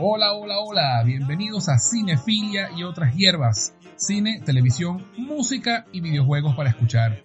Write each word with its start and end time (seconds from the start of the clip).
Hola, 0.00 0.32
hola, 0.32 0.58
hola, 0.58 1.02
bienvenidos 1.04 1.68
a 1.68 1.78
Cinefilia 1.78 2.70
y 2.76 2.82
otras 2.82 3.14
hierbas, 3.14 3.72
cine, 3.94 4.40
televisión, 4.44 5.06
música 5.16 5.86
y 5.92 6.00
videojuegos 6.00 6.56
para 6.56 6.70
escuchar. 6.70 7.22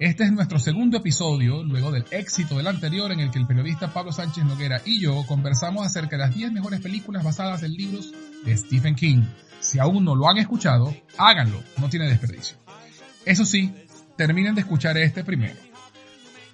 Este 0.00 0.24
es 0.24 0.32
nuestro 0.32 0.58
segundo 0.58 0.96
episodio, 0.96 1.62
luego 1.62 1.92
del 1.92 2.06
éxito 2.10 2.56
del 2.56 2.66
anterior 2.66 3.12
en 3.12 3.20
el 3.20 3.30
que 3.30 3.38
el 3.38 3.46
periodista 3.46 3.92
Pablo 3.92 4.10
Sánchez 4.10 4.44
Noguera 4.44 4.82
y 4.84 5.00
yo 5.00 5.24
conversamos 5.28 5.86
acerca 5.86 6.16
de 6.16 6.24
las 6.24 6.34
10 6.34 6.50
mejores 6.50 6.80
películas 6.80 7.22
basadas 7.22 7.62
en 7.62 7.74
libros 7.74 8.12
de 8.44 8.56
Stephen 8.56 8.96
King. 8.96 9.22
Si 9.60 9.78
aún 9.78 10.04
no 10.04 10.16
lo 10.16 10.28
han 10.28 10.38
escuchado, 10.38 10.92
háganlo, 11.18 11.62
no 11.78 11.88
tiene 11.88 12.08
desperdicio. 12.08 12.56
Eso 13.24 13.44
sí, 13.44 13.72
terminen 14.16 14.56
de 14.56 14.62
escuchar 14.62 14.98
este 14.98 15.22
primero. 15.22 15.54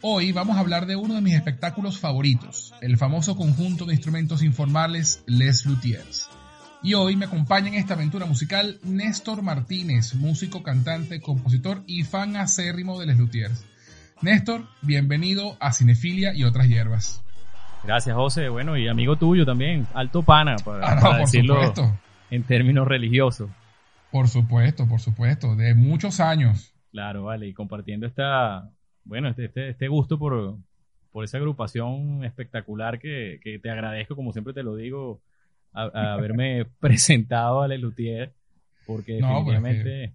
Hoy 0.01 0.31
vamos 0.31 0.57
a 0.57 0.61
hablar 0.61 0.87
de 0.87 0.95
uno 0.95 1.15
de 1.15 1.21
mis 1.21 1.35
espectáculos 1.35 1.99
favoritos, 1.99 2.73
el 2.81 2.97
famoso 2.97 3.35
conjunto 3.37 3.85
de 3.85 3.95
instrumentos 3.95 4.45
informales 4.45 5.25
Les 5.27 5.67
Luthiers. 5.67 6.31
Y 6.85 6.95
hoy 6.95 7.17
me 7.17 7.25
acompaña 7.25 7.67
en 7.67 7.75
esta 7.75 7.95
aventura 7.95 8.25
musical 8.25 8.79
Néstor 8.85 9.43
Martínez, 9.43 10.15
músico, 10.15 10.63
cantante, 10.63 11.21
compositor 11.21 11.83
y 11.89 12.05
fan 12.05 12.37
acérrimo 12.37 13.01
de 13.01 13.07
Les 13.07 13.19
Luthiers. 13.19 13.67
Néstor, 14.23 14.67
bienvenido 14.83 15.57
a 15.59 15.73
Cinefilia 15.73 16.33
y 16.33 16.45
otras 16.45 16.69
hierbas. 16.69 17.25
Gracias, 17.83 18.15
José. 18.15 18.49
Bueno, 18.49 18.77
y 18.77 18.87
amigo 18.87 19.17
tuyo 19.17 19.45
también, 19.45 19.89
alto 19.95 20.23
pana, 20.23 20.55
para, 20.65 20.93
Ah, 20.93 21.19
decirlo 21.19 21.61
en 22.31 22.45
términos 22.45 22.87
religiosos. 22.87 23.51
Por 24.13 24.29
supuesto, 24.29 24.87
por 24.87 25.01
supuesto, 25.01 25.57
de 25.57 25.75
muchos 25.75 26.21
años. 26.21 26.73
Claro, 26.93 27.25
vale, 27.25 27.49
y 27.49 27.53
compartiendo 27.53 28.07
esta, 28.07 28.71
bueno, 29.09 29.29
este, 29.29 29.47
este, 29.47 29.71
este 29.71 29.89
gusto 29.89 30.19
por, 30.19 30.59
por 31.11 31.25
esa 31.25 31.39
agrupación 31.39 32.25
espectacular 32.25 32.99
que, 32.99 33.41
que, 33.43 33.59
te 33.59 33.71
agradezco, 33.71 34.15
como 34.15 34.33
siempre 34.33 34.53
te 34.53 34.63
lo 34.63 34.77
digo, 34.77 35.23
a, 35.73 35.85
a 35.85 36.13
haberme 36.15 36.67
presentado 36.79 37.63
a 37.63 37.69
Les 37.69 37.81
Luthier, 37.81 38.35
porque 38.87 39.19
No, 39.19 39.45
pues, 39.45 39.61
definitivamente... 39.61 40.15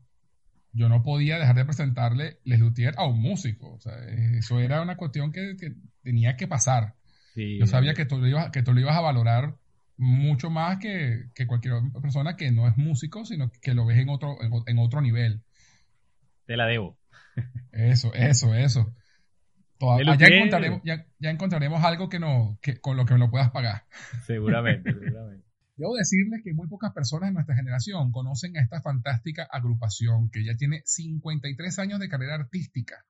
Yo 0.75 0.89
no 0.89 1.03
podía 1.03 1.37
dejar 1.37 1.55
de 1.55 1.65
presentarle 1.65 2.39
Les 2.45 2.59
Luthier 2.59 2.95
a 2.97 3.05
un 3.05 3.21
músico. 3.21 3.73
O 3.73 3.79
sea, 3.79 3.93
eso 4.39 4.59
era 4.59 4.81
una 4.81 4.97
cuestión 4.97 5.31
que, 5.31 5.55
que 5.55 5.73
tenía 6.01 6.35
que 6.35 6.47
pasar. 6.47 6.95
sí, 7.35 7.59
Yo 7.59 7.67
sabía 7.67 7.93
que 7.93 8.05
tú, 8.05 8.17
lo 8.17 8.27
ibas, 8.27 8.49
que 8.49 8.63
tú 8.63 8.73
lo 8.73 8.79
ibas 8.79 8.97
a 8.97 9.01
valorar 9.01 9.55
mucho 9.97 10.49
más 10.49 10.79
que, 10.79 11.25
que 11.35 11.45
cualquier 11.45 11.75
persona 12.01 12.35
que 12.35 12.51
no 12.51 12.67
es 12.67 12.75
músico, 12.75 13.23
sino 13.23 13.51
que 13.61 13.75
lo 13.75 13.85
ves 13.85 13.99
en 13.99 14.09
otro, 14.09 14.37
en, 14.41 14.51
en 14.65 14.79
otro 14.79 14.99
nivel. 14.99 15.41
te 16.47 16.57
la 16.57 16.65
debo. 16.65 16.97
Eso, 17.71 18.13
eso, 18.13 18.53
eso. 18.53 18.93
Toda- 19.77 19.97
ya, 20.15 20.27
encontraremos, 20.37 20.81
ya, 20.85 21.05
ya 21.19 21.29
encontraremos 21.29 21.83
algo 21.83 22.09
que 22.09 22.19
no, 22.19 22.57
que, 22.61 22.79
con 22.79 22.95
lo 22.97 23.05
que 23.05 23.13
me 23.13 23.19
lo 23.19 23.29
puedas 23.29 23.51
pagar. 23.51 23.85
Seguramente, 24.25 24.93
seguramente. 24.93 25.45
Debo 25.75 25.95
decirles 25.95 26.41
que 26.43 26.53
muy 26.53 26.67
pocas 26.67 26.93
personas 26.93 27.29
de 27.29 27.33
nuestra 27.33 27.55
generación 27.55 28.11
conocen 28.11 28.55
a 28.57 28.61
esta 28.61 28.81
fantástica 28.81 29.47
agrupación 29.51 30.29
que 30.29 30.45
ya 30.45 30.55
tiene 30.55 30.83
53 30.85 31.79
años 31.79 31.99
de 31.99 32.09
carrera 32.09 32.35
artística. 32.35 33.05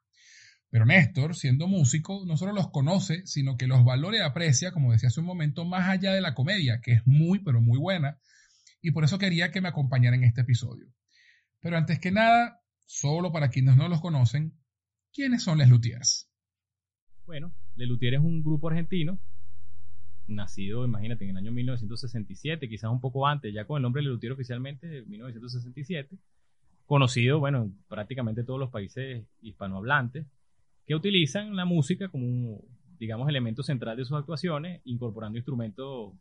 Pero 0.69 0.85
Néstor, 0.85 1.35
siendo 1.35 1.67
músico, 1.67 2.23
no 2.25 2.37
solo 2.37 2.53
los 2.53 2.71
conoce, 2.71 3.27
sino 3.27 3.57
que 3.57 3.67
los 3.67 3.83
valora 3.83 4.17
y 4.17 4.21
aprecia, 4.21 4.71
como 4.71 4.93
decía 4.93 5.09
hace 5.09 5.19
un 5.19 5.25
momento, 5.27 5.65
más 5.65 5.89
allá 5.89 6.13
de 6.13 6.21
la 6.21 6.33
comedia, 6.33 6.79
que 6.81 6.93
es 6.93 7.01
muy, 7.05 7.39
pero 7.43 7.61
muy 7.61 7.77
buena, 7.77 8.17
y 8.81 8.91
por 8.91 9.03
eso 9.03 9.19
quería 9.19 9.51
que 9.51 9.61
me 9.61 9.67
acompañara 9.69 10.15
en 10.15 10.23
este 10.23 10.41
episodio. 10.41 10.87
Pero 11.59 11.77
antes 11.77 11.99
que 11.99 12.11
nada, 12.11 12.62
solo 12.93 13.31
para 13.31 13.49
quienes 13.49 13.75
no 13.75 13.89
los 13.89 14.01
conocen, 14.01 14.53
¿quiénes 15.11 15.43
son 15.43 15.57
Les 15.57 15.67
Luthiers? 15.67 16.29
Bueno, 17.25 17.51
Le 17.75 17.87
Luthier 17.87 18.13
es 18.13 18.19
un 18.19 18.43
grupo 18.43 18.69
argentino, 18.69 19.19
nacido, 20.27 20.85
imagínate, 20.85 21.23
en 21.23 21.31
el 21.31 21.37
año 21.37 21.51
1967, 21.51 22.69
quizás 22.69 22.91
un 22.91 23.01
poco 23.01 23.25
antes, 23.25 23.51
ya 23.51 23.65
con 23.65 23.77
el 23.77 23.81
nombre 23.81 24.03
Le 24.03 24.09
Luthier 24.09 24.33
oficialmente, 24.33 24.99
en 24.99 25.09
1967, 25.09 26.19
conocido, 26.85 27.39
bueno, 27.39 27.63
en 27.63 27.77
prácticamente 27.87 28.43
todos 28.43 28.59
los 28.59 28.69
países 28.69 29.25
hispanohablantes, 29.41 30.27
que 30.85 30.93
utilizan 30.93 31.55
la 31.55 31.65
música 31.65 32.09
como 32.09 32.27
un, 32.27 32.61
digamos, 32.99 33.27
elemento 33.27 33.63
central 33.63 33.97
de 33.97 34.05
sus 34.05 34.17
actuaciones, 34.17 34.81
incorporando 34.83 35.39
instrumentos 35.39 36.13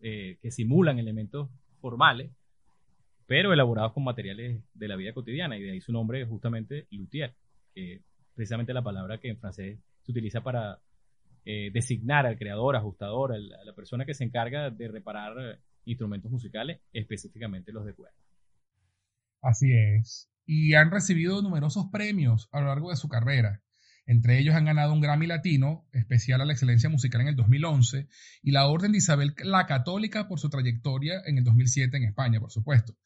eh, 0.00 0.38
que 0.40 0.50
simulan 0.50 0.98
elementos 0.98 1.50
formales, 1.78 2.30
pero 3.30 3.52
elaborados 3.52 3.92
con 3.92 4.02
materiales 4.02 4.60
de 4.74 4.88
la 4.88 4.96
vida 4.96 5.12
cotidiana, 5.12 5.56
y 5.56 5.62
de 5.62 5.70
ahí 5.70 5.80
su 5.80 5.92
nombre 5.92 6.26
justamente 6.26 6.88
Luthier, 6.90 7.32
que 7.72 7.92
es 7.94 8.02
precisamente 8.34 8.74
la 8.74 8.82
palabra 8.82 9.18
que 9.18 9.28
en 9.28 9.38
francés 9.38 9.78
se 10.02 10.10
utiliza 10.10 10.40
para 10.40 10.80
eh, 11.44 11.70
designar 11.72 12.26
al 12.26 12.36
creador, 12.36 12.74
ajustador, 12.74 13.32
a 13.32 13.38
la 13.38 13.72
persona 13.72 14.04
que 14.04 14.14
se 14.14 14.24
encarga 14.24 14.70
de 14.70 14.88
reparar 14.88 15.60
instrumentos 15.84 16.28
musicales, 16.28 16.80
específicamente 16.92 17.70
los 17.70 17.86
de 17.86 17.94
cuerda. 17.94 18.18
Así 19.42 19.74
es. 19.74 20.28
Y 20.44 20.74
han 20.74 20.90
recibido 20.90 21.40
numerosos 21.40 21.86
premios 21.92 22.48
a 22.50 22.60
lo 22.60 22.66
largo 22.66 22.90
de 22.90 22.96
su 22.96 23.08
carrera. 23.08 23.62
Entre 24.06 24.38
ellos 24.38 24.54
han 24.54 24.64
ganado 24.64 24.92
un 24.92 25.00
Grammy 25.00 25.26
Latino, 25.26 25.86
especial 25.92 26.40
a 26.40 26.44
la 26.44 26.52
excelencia 26.52 26.88
musical 26.88 27.20
en 27.20 27.28
el 27.28 27.36
2011, 27.36 28.08
y 28.42 28.50
la 28.50 28.66
Orden 28.66 28.92
de 28.92 28.98
Isabel 28.98 29.34
la 29.44 29.66
Católica 29.66 30.26
por 30.26 30.40
su 30.40 30.50
trayectoria 30.50 31.22
en 31.26 31.38
el 31.38 31.44
2007 31.44 31.96
en 31.96 32.04
España, 32.04 32.40
por 32.40 32.50
supuesto. 32.50 32.96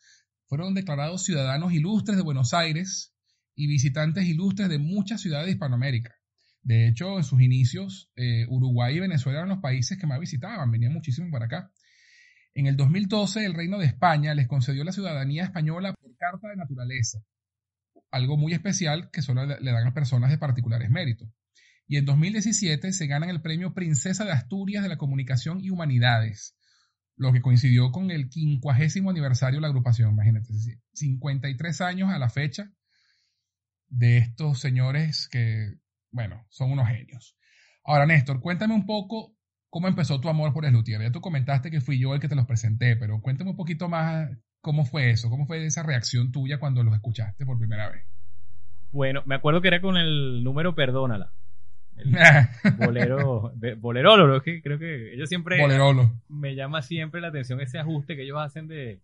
Fueron 0.46 0.74
declarados 0.74 1.24
ciudadanos 1.24 1.72
ilustres 1.72 2.16
de 2.16 2.22
Buenos 2.22 2.54
Aires 2.54 3.14
y 3.54 3.66
visitantes 3.66 4.24
ilustres 4.26 4.68
de 4.68 4.78
muchas 4.78 5.20
ciudades 5.20 5.46
de 5.46 5.52
Hispanoamérica. 5.52 6.14
De 6.62 6.88
hecho, 6.88 7.18
en 7.18 7.24
sus 7.24 7.42
inicios, 7.42 8.10
eh, 8.16 8.46
Uruguay 8.48 8.96
y 8.96 9.00
Venezuela 9.00 9.40
eran 9.40 9.50
los 9.50 9.58
países 9.58 9.98
que 9.98 10.06
más 10.06 10.18
visitaban, 10.18 10.70
venían 10.70 10.94
muchísimo 10.94 11.30
para 11.30 11.44
acá. 11.44 11.70
En 12.54 12.66
el 12.66 12.76
2012, 12.76 13.44
el 13.44 13.54
Reino 13.54 13.78
de 13.78 13.86
España 13.86 14.32
les 14.34 14.48
concedió 14.48 14.84
la 14.84 14.92
ciudadanía 14.92 15.44
española 15.44 15.92
por 15.92 16.16
carta 16.16 16.48
de 16.48 16.56
naturaleza, 16.56 17.18
algo 18.14 18.36
muy 18.36 18.52
especial 18.52 19.10
que 19.10 19.22
solo 19.22 19.44
le 19.44 19.72
dan 19.72 19.86
a 19.88 19.92
personas 19.92 20.30
de 20.30 20.38
particulares 20.38 20.88
méritos. 20.88 21.28
Y 21.86 21.96
en 21.96 22.04
2017 22.04 22.92
se 22.92 23.06
ganan 23.08 23.28
el 23.28 23.42
premio 23.42 23.74
Princesa 23.74 24.24
de 24.24 24.30
Asturias 24.30 24.84
de 24.84 24.88
la 24.88 24.96
Comunicación 24.96 25.60
y 25.62 25.70
Humanidades, 25.70 26.56
lo 27.16 27.32
que 27.32 27.42
coincidió 27.42 27.90
con 27.90 28.12
el 28.12 28.28
quincuagésimo 28.28 29.10
aniversario 29.10 29.58
de 29.58 29.62
la 29.62 29.68
agrupación, 29.68 30.12
imagínate, 30.12 30.52
es 30.52 30.64
decir, 30.64 30.80
53 30.92 31.80
años 31.80 32.10
a 32.10 32.18
la 32.18 32.30
fecha 32.30 32.72
de 33.88 34.18
estos 34.18 34.60
señores 34.60 35.28
que, 35.28 35.74
bueno, 36.12 36.46
son 36.50 36.70
unos 36.70 36.88
genios. 36.88 37.36
Ahora, 37.84 38.06
Néstor, 38.06 38.40
cuéntame 38.40 38.74
un 38.74 38.86
poco 38.86 39.36
cómo 39.70 39.88
empezó 39.88 40.20
tu 40.20 40.28
amor 40.28 40.52
por 40.52 40.64
el 40.64 40.72
luthier. 40.72 41.02
Ya 41.02 41.10
tú 41.10 41.20
comentaste 41.20 41.70
que 41.70 41.80
fui 41.80 41.98
yo 41.98 42.14
el 42.14 42.20
que 42.20 42.28
te 42.28 42.36
los 42.36 42.46
presenté, 42.46 42.96
pero 42.96 43.20
cuéntame 43.20 43.50
un 43.50 43.56
poquito 43.56 43.88
más 43.88 44.30
cómo 44.64 44.86
fue 44.86 45.10
eso, 45.10 45.28
cómo 45.28 45.46
fue 45.46 45.64
esa 45.66 45.82
reacción 45.82 46.32
tuya 46.32 46.58
cuando 46.58 46.82
los 46.82 46.94
escuchaste 46.94 47.44
por 47.44 47.58
primera 47.58 47.90
vez. 47.90 48.02
Bueno, 48.90 49.22
me 49.26 49.34
acuerdo 49.34 49.60
que 49.60 49.68
era 49.68 49.80
con 49.82 49.96
el 49.98 50.42
número 50.42 50.74
Perdónala. 50.74 51.30
El 51.96 52.10
bolero, 52.78 53.52
bolerolo, 53.78 54.36
es 54.36 54.42
que 54.42 54.62
creo 54.62 54.78
que 54.78 55.12
ellos 55.14 55.28
siempre 55.28 55.60
Bolerolo. 55.60 56.10
me 56.28 56.54
llama 56.56 56.80
siempre 56.82 57.20
la 57.20 57.28
atención 57.28 57.60
ese 57.60 57.78
ajuste 57.78 58.16
que 58.16 58.22
ellos 58.22 58.38
hacen 58.40 58.66
de 58.66 59.00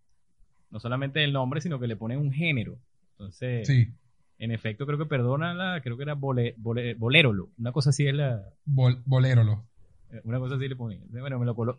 no 0.70 0.80
solamente 0.80 1.20
del 1.20 1.32
nombre, 1.32 1.60
sino 1.60 1.78
que 1.78 1.86
le 1.86 1.94
ponen 1.96 2.18
un 2.18 2.32
género. 2.32 2.78
Entonces, 3.12 3.66
Sí, 3.68 3.92
en 4.38 4.50
efecto, 4.52 4.86
creo 4.86 4.98
que 4.98 5.04
Perdónala, 5.06 5.80
creo 5.82 5.96
que 5.98 6.04
era 6.04 6.14
bole, 6.14 6.54
bole- 6.56 6.94
bolérolo. 6.94 7.50
Una 7.58 7.70
cosa 7.72 7.90
así 7.90 8.06
es 8.08 8.14
la, 8.14 8.42
bol- 8.64 9.02
bolérolo. 9.04 9.64
Eh, 10.10 10.20
Una 10.24 10.38
cosa 10.38 10.54
así 10.56 10.66
le 10.68 10.74
ponía. 10.76 10.96
Entonces, 10.96 11.20
Bueno, 11.20 11.38
me, 11.38 11.44
lo 11.46 11.54
colo- 11.54 11.76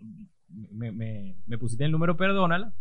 me, 0.49 0.91
me, 0.91 1.35
me 1.47 1.57
pusiste 1.57 1.83
el 1.83 1.91
número, 1.91 2.15
perdónala. 2.15 2.73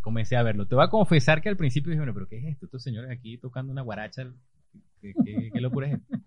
Comencé 0.00 0.36
a 0.36 0.42
verlo. 0.42 0.66
Te 0.66 0.74
voy 0.74 0.84
a 0.84 0.88
confesar 0.88 1.42
que 1.42 1.48
al 1.48 1.56
principio 1.56 1.90
dije, 1.90 2.00
bueno, 2.00 2.14
pero 2.14 2.26
¿qué 2.28 2.38
es 2.38 2.44
esto? 2.46 2.66
Estos 2.66 2.82
señores 2.82 3.10
aquí 3.10 3.36
tocando 3.38 3.72
una 3.72 3.82
guaracha. 3.82 4.26
¿Qué, 5.00 5.12
qué, 5.24 5.50
qué 5.52 5.60
locura 5.60 5.88
es 5.88 5.94
esto? 5.94 6.18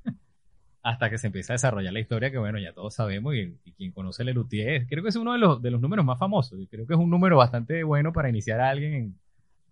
Hasta 0.84 1.10
que 1.10 1.18
se 1.18 1.28
empieza 1.28 1.54
a 1.54 1.56
desarrollar 1.56 1.94
la 1.94 2.00
historia 2.02 2.30
que, 2.30 2.38
bueno, 2.38 2.60
ya 2.60 2.74
todos 2.74 2.94
sabemos 2.94 3.34
y, 3.36 3.58
y 3.64 3.72
quien 3.72 3.92
conoce 3.94 4.22
el 4.24 4.28
Lelutier, 4.28 4.86
creo 4.88 5.02
que 5.02 5.10
es 5.10 5.16
uno 5.16 5.32
de 5.32 5.40
los, 5.40 5.62
de 5.62 5.72
los 5.72 5.80
números 5.80 6.04
más 6.06 6.20
famosos. 6.20 6.60
Y 6.60 6.68
creo 6.68 6.86
que 6.86 6.94
es 6.94 7.00
un 7.00 7.10
número 7.10 7.38
bastante 7.38 7.84
bueno 7.84 8.12
para 8.12 8.30
iniciar 8.30 8.60
a 8.60 8.70
alguien 8.70 8.94
en, 8.94 9.16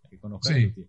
que 0.10 0.18
conozca 0.20 0.50
Sí. 0.50 0.56
el 0.56 0.62
Lelutier. 0.62 0.88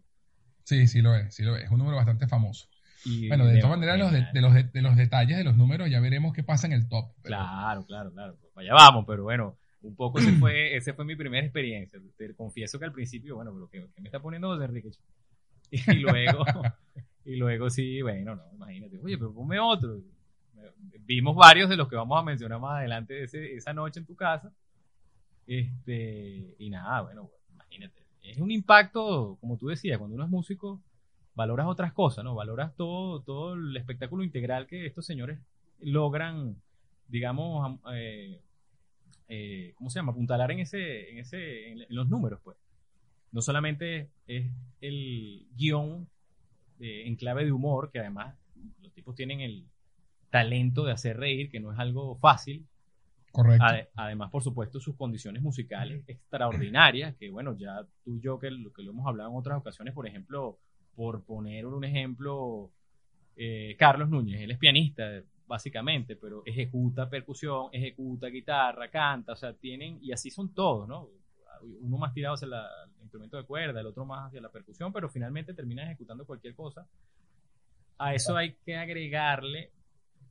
Sí, 0.64 0.86
sí 0.86 1.02
lo 1.02 1.14
es, 1.16 1.34
sí 1.34 1.42
lo 1.42 1.56
es. 1.56 1.64
Es 1.64 1.70
un 1.70 1.78
número 1.78 1.96
bastante 1.96 2.28
famoso. 2.28 2.68
Y 3.04 3.26
Bueno, 3.26 3.46
de 3.46 3.54
de- 3.54 3.60
todas 3.60 3.76
maneras, 3.76 3.98
los 3.98 4.12
de, 4.12 4.26
de 4.32 4.40
los 4.40 4.54
de, 4.54 4.80
los 4.80 4.94
detalles 4.96 5.36
de 5.36 5.42
los 5.42 5.56
números 5.56 5.90
ya 5.90 5.98
veremos 5.98 6.32
qué 6.32 6.44
pasa 6.44 6.68
en 6.68 6.72
el 6.74 6.88
top. 6.88 7.06
pero- 7.20 7.34
Claro, 7.36 7.84
claro, 7.84 8.12
claro. 8.12 8.36
Allá 8.54 8.74
vamos, 8.74 9.04
pero 9.08 9.24
bueno, 9.24 9.56
un 9.82 9.96
poco 9.96 10.18
ese 10.18 10.32
fue, 10.34 10.76
ese 10.76 10.92
fue 10.94 11.04
mi 11.04 11.16
primera 11.16 11.44
experiencia. 11.44 12.00
Te 12.16 12.34
confieso 12.34 12.78
que 12.78 12.84
al 12.86 12.92
principio, 12.92 13.36
bueno, 13.36 13.52
pero 13.52 13.68
¿qué, 13.70 14.00
me 14.00 14.08
está 14.08 14.20
poniendo 14.20 14.48
José 14.48 14.64
Enrique? 14.64 14.90
Y 15.70 15.94
luego, 16.00 16.44
y 17.24 17.36
luego 17.36 17.70
sí, 17.70 18.02
bueno, 18.02 18.36
no, 18.36 18.42
imagínate, 18.54 18.98
oye, 19.02 19.18
pero 19.18 19.32
ponme 19.34 19.58
otro. 19.60 20.00
Vimos 21.00 21.34
varios 21.36 21.68
de 21.68 21.76
los 21.76 21.88
que 21.88 21.96
vamos 21.96 22.18
a 22.18 22.22
mencionar 22.24 22.60
más 22.60 22.78
adelante 22.78 23.14
de 23.14 23.24
ese- 23.24 23.54
esa 23.54 23.72
noche 23.72 24.00
en 24.00 24.06
tu 24.06 24.14
casa. 24.14 24.52
Este, 25.46 26.54
y 26.58 26.70
nada, 26.70 27.02
bueno, 27.02 27.28
pues, 27.28 27.40
imagínate. 27.52 28.02
Es 28.22 28.38
un 28.38 28.50
impacto, 28.50 29.36
como 29.40 29.56
tú 29.58 29.68
decías, 29.68 29.98
cuando 29.98 30.14
uno 30.14 30.24
es 30.24 30.30
músico, 30.30 30.80
valoras 31.34 31.66
otras 31.66 31.92
cosas, 31.92 32.24
¿no? 32.24 32.34
Valoras 32.34 32.74
todo, 32.76 33.20
todo 33.22 33.54
el 33.54 33.76
espectáculo 33.76 34.22
integral 34.24 34.66
que 34.66 34.86
estos 34.86 35.04
señores 35.06 35.38
logran, 35.80 36.56
digamos, 37.08 37.64
am- 37.64 37.80
eh, 37.94 38.40
eh, 39.34 39.72
¿cómo 39.76 39.88
se 39.88 39.98
llama? 39.98 40.12
Apuntalar 40.12 40.50
en 40.50 40.60
ese, 40.60 41.10
en 41.10 41.18
ese, 41.18 41.72
en, 41.72 41.86
los 41.88 42.06
números, 42.08 42.40
pues. 42.44 42.58
No 43.30 43.40
solamente 43.40 44.10
es 44.26 44.50
el 44.82 45.46
guion 45.56 46.06
en 46.78 47.16
clave 47.16 47.44
de 47.46 47.52
humor, 47.52 47.90
que 47.90 48.00
además 48.00 48.36
los 48.82 48.92
tipos 48.92 49.14
tienen 49.14 49.40
el 49.40 49.64
talento 50.28 50.84
de 50.84 50.92
hacer 50.92 51.16
reír, 51.16 51.50
que 51.50 51.60
no 51.60 51.72
es 51.72 51.78
algo 51.78 52.16
fácil. 52.16 52.66
Correcto. 53.30 53.64
además, 53.94 54.30
por 54.30 54.42
supuesto, 54.42 54.78
sus 54.78 54.94
condiciones 54.96 55.42
musicales 55.42 56.04
extraordinarias, 56.06 57.16
que 57.16 57.30
bueno, 57.30 57.56
ya 57.56 57.86
tú 58.04 58.16
y 58.16 58.20
yo 58.20 58.38
que 58.38 58.50
lo, 58.50 58.70
que 58.74 58.82
lo 58.82 58.90
hemos 58.90 59.06
hablado 59.06 59.30
en 59.30 59.36
otras 59.36 59.58
ocasiones, 59.58 59.94
por 59.94 60.06
ejemplo, 60.06 60.58
por 60.94 61.24
poner 61.24 61.64
un 61.64 61.84
ejemplo, 61.84 62.70
eh, 63.36 63.74
Carlos 63.78 64.10
Núñez, 64.10 64.42
él 64.42 64.50
es 64.50 64.58
pianista, 64.58 65.22
básicamente, 65.52 66.16
pero 66.16 66.42
ejecuta 66.46 67.10
percusión, 67.10 67.68
ejecuta 67.72 68.28
guitarra, 68.28 68.88
canta, 68.88 69.32
o 69.32 69.36
sea, 69.36 69.52
tienen, 69.52 69.98
y 70.00 70.10
así 70.10 70.30
son 70.30 70.54
todos, 70.54 70.88
¿no? 70.88 71.10
Uno 71.82 71.98
más 71.98 72.14
tirado 72.14 72.36
hacia 72.36 72.46
el 72.46 73.02
instrumento 73.02 73.36
de 73.36 73.44
cuerda, 73.44 73.78
el 73.78 73.86
otro 73.86 74.06
más 74.06 74.28
hacia 74.28 74.40
la 74.40 74.48
percusión, 74.48 74.94
pero 74.94 75.10
finalmente 75.10 75.52
termina 75.52 75.84
ejecutando 75.84 76.24
cualquier 76.24 76.54
cosa. 76.54 76.86
A 77.98 78.14
eso 78.14 78.34
hay 78.34 78.54
que 78.64 78.78
agregarle, 78.78 79.70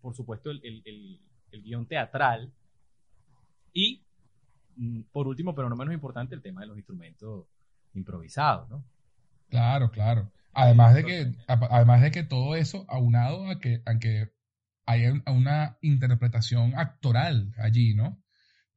por 0.02 0.16
supuesto, 0.16 0.50
el, 0.50 0.82
el 1.52 1.62
guion 1.62 1.86
teatral 1.86 2.52
y, 3.72 4.02
mm, 4.78 5.02
por 5.12 5.28
último, 5.28 5.54
pero 5.54 5.70
no 5.70 5.76
menos 5.76 5.94
importante, 5.94 6.34
el 6.34 6.42
tema 6.42 6.62
de 6.62 6.68
los 6.68 6.78
instrumentos 6.78 7.46
improvisados, 7.94 8.68
¿no? 8.72 8.84
Claro, 9.50 9.92
claro. 9.92 10.32
Además 10.52 10.96
de 10.96 11.06
que, 11.06 11.32
además 11.48 12.02
de 12.02 12.10
que 12.10 12.24
todo 12.24 12.56
eso, 12.56 12.88
aunado 12.90 13.48
a 13.52 13.60
que, 13.60 13.84
a 13.86 14.00
que 14.00 14.32
hay 14.86 15.06
una 15.26 15.78
interpretación 15.82 16.74
actoral 16.76 17.54
allí, 17.58 17.94
¿no? 17.94 18.22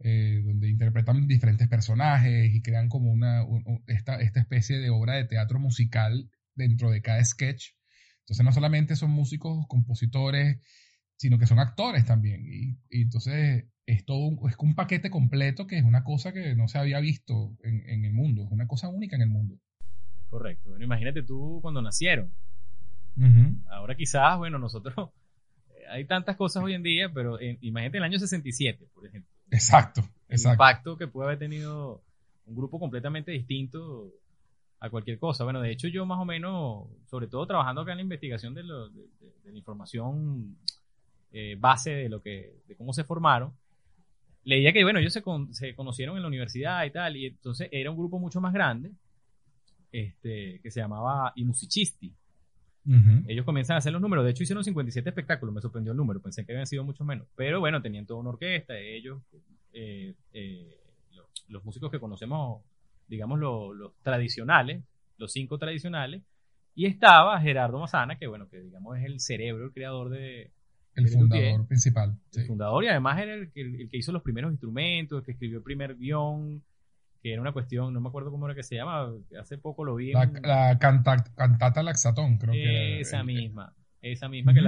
Eh, 0.01 0.43
donde 0.45 0.69
interpretan 0.69 1.27
diferentes 1.27 1.69
personajes 1.69 2.55
y 2.55 2.61
crean 2.63 2.89
como 2.89 3.11
una, 3.11 3.45
esta, 3.87 4.21
esta 4.21 4.41
especie 4.41 4.79
de 4.79 4.91
obra 4.91 5.15
de 5.15 5.25
teatro 5.25 5.59
musical 5.59 6.31
dentro 6.55 6.91
de 6.91 7.01
cada 7.01 7.25
sketch. 7.25 7.71
Entonces 8.21 8.45
no 8.45 8.53
solamente 8.53 8.97
son 8.97 9.11
músicos, 9.11 9.67
compositores, 9.69 10.61
sino 11.17 11.39
que 11.39 11.47
son 11.47 11.59
actores 11.59 12.05
también. 12.05 12.45
Y, 12.45 12.77
entonces 13.03 13.67
es 13.87 14.05
todo 14.05 14.27
un, 14.27 14.51
es 14.51 14.57
un 14.59 14.75
paquete 14.75 15.11
completo 15.11 15.67
que 15.67 15.79
es 15.79 15.85
una 15.85 16.05
cosa 16.05 16.33
que 16.33 16.55
no 16.55 16.69
se 16.69 16.79
había 16.79 17.01
visto 17.01 17.57
en, 17.63 17.89
en 17.89 18.05
el 18.05 18.13
mundo, 18.13 18.45
es 18.45 18.51
una 18.51 18.67
cosa 18.67 18.89
única 18.89 19.17
en 19.17 19.23
el 19.23 19.31
mundo. 19.31 19.59
Correcto. 20.29 20.71
Bueno, 20.71 20.85
imagínate 20.85 21.23
tú 21.23 21.61
cuando 21.63 21.81
nacieron. 21.81 22.35
Ahora 23.71 23.95
quizás, 23.95 24.37
bueno, 24.39 24.59
nosotros, 24.59 25.11
hay 25.95 26.05
tantas 26.07 26.37
cosas 26.37 26.63
hoy 26.63 26.75
en 26.75 26.83
día, 26.83 27.09
pero 27.13 27.39
imagínate 27.61 27.99
el 27.99 28.05
año 28.05 28.19
67, 28.19 28.89
por 28.93 29.07
ejemplo. 29.07 29.31
Exacto, 29.51 30.01
exacto. 30.29 30.63
El 30.63 30.69
impacto 30.69 30.97
que 30.97 31.07
puede 31.07 31.29
haber 31.29 31.39
tenido 31.39 32.03
un 32.47 32.57
grupo 32.57 32.81
completamente 32.81 33.31
distinto 33.31 34.13
a 34.81 34.91
cualquier 34.91 35.19
cosa. 35.19 35.45
Bueno, 35.45 35.61
de 35.61 35.71
hecho 35.71 35.87
yo 35.87 36.05
más 36.05 36.19
o 36.19 36.25
menos, 36.25 36.89
sobre 37.07 37.29
todo 37.29 37.47
trabajando 37.47 37.83
acá 37.83 37.93
en 37.93 37.99
la 37.99 38.03
investigación 38.03 38.55
de, 38.55 38.65
la 38.65 38.89
información 39.53 40.57
eh, 41.33 41.57
base 41.59 41.91
de 41.91 42.09
lo 42.09 42.21
que, 42.21 42.57
de 42.67 42.75
cómo 42.75 42.93
se 42.93 43.05
formaron, 43.05 43.53
leía 44.43 44.73
que, 44.73 44.83
bueno, 44.83 44.99
ellos 44.99 45.13
se, 45.13 45.23
se 45.53 45.75
conocieron 45.77 46.17
en 46.17 46.23
la 46.23 46.29
universidad 46.29 46.85
y 46.85 46.91
tal, 46.91 47.17
y 47.17 47.27
entonces 47.27 47.69
era 47.71 47.91
un 47.91 47.97
grupo 47.97 48.19
mucho 48.19 48.41
más 48.41 48.53
grande, 48.53 48.91
este, 49.93 50.59
que 50.61 50.71
se 50.73 50.81
llamaba 50.81 51.33
I 51.37 51.45
Musicisti. 51.45 52.13
Ellos 53.27 53.45
comienzan 53.45 53.77
a 53.77 53.79
hacer 53.79 53.93
los 53.93 54.03
números. 54.03 54.25
De 54.25 54.31
hecho, 54.31 54.43
hicieron 54.43 54.63
57 54.63 55.09
espectáculos. 55.09 55.55
Me 55.55 55.61
sorprendió 55.61 55.93
el 55.93 55.97
número. 55.97 56.21
Pensé 56.21 56.45
que 56.45 56.53
habían 56.53 56.67
sido 56.67 56.85
mucho 56.85 57.05
menos. 57.05 57.27
Pero 57.37 57.61
bueno, 57.61 57.81
tenían 57.81 58.07
toda 58.07 58.21
una 58.21 58.31
orquesta. 58.31 58.79
Ellos, 58.79 59.23
eh, 59.73 60.15
eh, 60.33 60.79
los, 61.49 61.65
músicos 61.65 61.91
que 61.91 61.99
conocemos, 61.99 62.63
digamos, 63.09 63.39
los 63.39 63.93
tradicionales, 64.03 64.83
los 65.17 65.33
cinco 65.33 65.59
tradicionales. 65.59 66.23
Y 66.75 66.87
estaba 66.87 67.41
Gerardo 67.41 67.79
Mazana, 67.79 68.19
que 68.19 68.27
bueno, 68.27 68.49
que 68.49 68.61
digamos 68.61 68.99
es 68.99 69.05
el 69.05 69.21
cerebro, 69.21 69.65
el 69.67 69.73
creador 69.73 70.11
de. 70.11 70.51
El 70.95 71.09
fundador 71.09 71.67
principal. 71.67 72.17
El 72.33 72.47
fundador 72.47 72.85
y 72.85 72.89
además 72.89 73.21
era 73.21 73.35
el, 73.35 73.51
el, 73.55 73.89
que 73.91 73.97
hizo 73.97 74.13
los 74.13 74.23
primeros 74.23 74.53
instrumentos, 74.53 75.19
el 75.19 75.25
que 75.25 75.33
escribió 75.33 75.59
el 75.59 75.65
primer 75.65 75.97
guion 75.97 76.63
que 77.25 77.33
era 77.33 77.41
una 77.41 77.53
cuestión, 77.53 77.95
no 77.95 78.03
me 78.03 78.09
acuerdo 78.09 78.31
cómo 78.31 78.45
era 78.45 78.55
que 78.55 78.63
se 78.63 78.75
llama, 78.75 79.11
hace 79.41 79.57
poco 79.57 79.83
lo 79.83 79.95
vi. 79.95 80.13
La, 80.13 80.79
cantata 80.79 81.83
laxatón, 81.83 82.37
creo 82.37 82.53
que. 82.53 83.01
Esa 83.01 83.25
misma, 83.25 83.75
esa 84.03 84.29
misma 84.29 84.53
que 84.53 84.61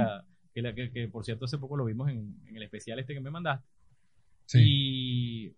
la, 0.62 0.74
que, 0.74 1.06
por 1.12 1.22
cierto 1.22 1.44
hace 1.44 1.58
poco 1.58 1.76
lo 1.76 1.84
vimos 1.84 2.08
en, 2.08 2.34
el 2.46 2.62
especial 2.62 2.98
este 2.98 3.12
que 3.12 3.20
me 3.20 3.30
mandaste. 3.30 3.68
Sí. 4.46 4.62
Y 4.64 5.54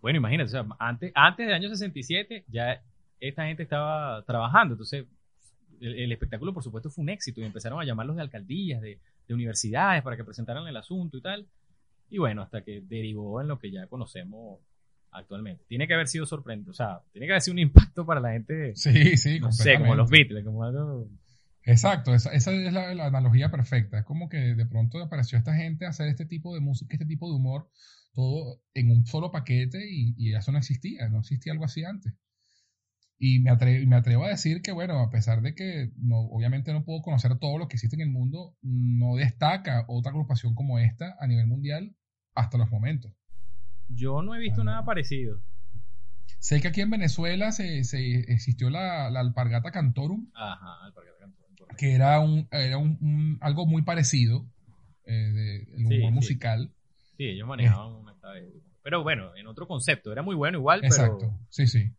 bueno, 0.00 0.16
imagínate, 0.16 0.46
o 0.46 0.48
sea, 0.48 0.66
antes, 0.78 1.12
antes 1.14 1.46
del 1.46 1.54
año 1.54 1.68
67 1.68 2.46
ya 2.48 2.82
esta 3.20 3.44
gente 3.44 3.62
estaba 3.62 4.24
trabajando, 4.24 4.72
entonces 4.72 5.04
el, 5.82 6.10
espectáculo 6.10 6.54
por 6.54 6.62
supuesto 6.62 6.88
fue 6.88 7.02
un 7.02 7.10
éxito 7.10 7.42
y 7.42 7.44
empezaron 7.44 7.78
a 7.78 7.84
llamarlos 7.84 8.16
de 8.16 8.22
alcaldías, 8.22 8.80
de, 8.80 8.98
de 9.28 9.34
universidades 9.34 10.02
para 10.02 10.16
que 10.16 10.24
presentaran 10.24 10.66
el 10.66 10.78
asunto 10.78 11.18
y 11.18 11.20
tal. 11.20 11.46
Y 12.08 12.16
bueno, 12.16 12.40
hasta 12.40 12.62
que 12.62 12.80
derivó 12.80 13.42
en 13.42 13.48
lo 13.48 13.58
que 13.58 13.70
ya 13.70 13.86
conocemos 13.86 14.60
actualmente. 15.12 15.64
Tiene 15.68 15.86
que 15.86 15.94
haber 15.94 16.08
sido 16.08 16.26
sorprendente, 16.26 16.70
o 16.70 16.74
sea, 16.74 17.00
tiene 17.12 17.26
que 17.26 17.32
haber 17.32 17.42
sido 17.42 17.54
un 17.54 17.60
impacto 17.60 18.06
para 18.06 18.20
la 18.20 18.32
gente. 18.32 18.74
Sí, 18.76 19.16
sí, 19.16 19.40
no 19.40 19.52
sé, 19.52 19.78
como 19.78 19.94
los 19.94 20.10
Beatles, 20.10 20.44
como 20.44 20.64
algo... 20.64 21.08
Exacto, 21.62 22.14
esa, 22.14 22.32
esa 22.32 22.52
es 22.52 22.72
la, 22.72 23.06
analogía 23.06 23.50
perfecta. 23.50 23.98
Es 23.98 24.04
como 24.04 24.28
que 24.28 24.38
de 24.38 24.66
pronto 24.66 24.98
apareció 25.02 25.38
esta 25.38 25.54
gente 25.54 25.86
a 25.86 25.90
hacer 25.90 26.08
este 26.08 26.24
tipo 26.24 26.54
de 26.54 26.60
música, 26.60 26.94
este 26.94 27.06
tipo 27.06 27.28
de 27.28 27.36
humor, 27.36 27.70
todo 28.14 28.60
en 28.74 28.90
un 28.90 29.06
solo 29.06 29.30
paquete 29.30 29.78
y, 29.88 30.14
y 30.16 30.34
eso 30.34 30.52
no 30.52 30.58
existía, 30.58 31.08
no 31.08 31.20
existía 31.20 31.52
algo 31.52 31.66
así 31.66 31.84
antes. 31.84 32.14
Y 33.22 33.40
me, 33.40 33.50
atrevo, 33.50 33.86
me 33.86 33.96
atrevo 33.96 34.24
a 34.24 34.30
decir 34.30 34.62
que, 34.62 34.72
bueno, 34.72 34.98
a 34.98 35.10
pesar 35.10 35.42
de 35.42 35.54
que 35.54 35.92
no, 35.98 36.20
obviamente 36.20 36.72
no 36.72 36.86
puedo 36.86 37.02
conocer 37.02 37.38
todo 37.38 37.58
lo 37.58 37.68
que 37.68 37.76
existe 37.76 37.94
en 37.96 38.00
el 38.00 38.10
mundo, 38.10 38.56
no 38.62 39.16
destaca 39.16 39.84
otra 39.88 40.10
agrupación 40.10 40.54
como 40.54 40.78
esta 40.78 41.16
a 41.20 41.26
nivel 41.26 41.46
mundial 41.46 41.94
hasta 42.34 42.56
los 42.56 42.70
momentos. 42.70 43.12
Yo 43.94 44.22
no 44.22 44.34
he 44.34 44.38
visto 44.38 44.64
nada 44.64 44.84
parecido. 44.84 45.40
Sé 46.38 46.60
que 46.60 46.68
aquí 46.68 46.80
en 46.80 46.90
Venezuela 46.90 47.52
se, 47.52 47.84
se 47.84 48.20
existió 48.32 48.70
la, 48.70 49.08
alpargata 49.08 49.70
cantorum. 49.70 50.30
Ajá, 50.34 50.84
alpargata 50.84 51.18
cantorum. 51.18 51.76
Que 51.76 51.94
era, 51.94 52.20
un, 52.20 52.48
era 52.50 52.78
un, 52.78 53.38
algo 53.40 53.66
muy 53.66 53.82
parecido 53.82 54.46
eh, 55.04 55.66
de, 55.76 55.98
humor 55.98 56.12
musical. 56.12 56.72
Sí, 57.16 57.24
ellos 57.24 57.46
manejaban 57.46 57.92
una 57.92 58.14
Pero 58.82 59.02
bueno, 59.02 59.36
en 59.36 59.46
otro 59.46 59.66
concepto. 59.66 60.12
Era 60.12 60.22
muy 60.22 60.34
bueno 60.34 60.58
igual, 60.58 60.84
Exacto, 60.84 61.38
sí, 61.50 61.66
sí. 61.66 61.92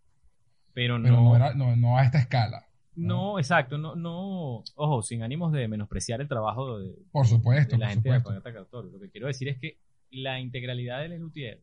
Pero 0.74 0.98
no, 0.98 1.76
no, 1.76 1.98
a 1.98 2.04
esta 2.04 2.20
escala. 2.20 2.66
No, 2.96 3.40
exacto, 3.40 3.78
no, 3.78 3.96
no, 3.96 4.64
ojo, 4.76 5.02
sin 5.02 5.24
ánimos 5.24 5.52
de 5.54 5.68
menospreciar 5.68 6.20
el 6.20 6.28
trabajo 6.28 6.80
de, 6.80 6.94
por 7.12 7.26
supuesto, 7.26 7.78
la 7.78 7.90
gente 7.90 8.10
de 8.10 8.16
Alpargata 8.16 8.54
Cantorum. 8.54 8.92
Lo 8.92 9.00
que 9.00 9.10
quiero 9.10 9.28
decir 9.28 9.48
es 9.48 9.58
que 9.60 9.78
la 10.10 10.40
integralidad 10.40 11.02
del 11.02 11.20
Luthier 11.20 11.62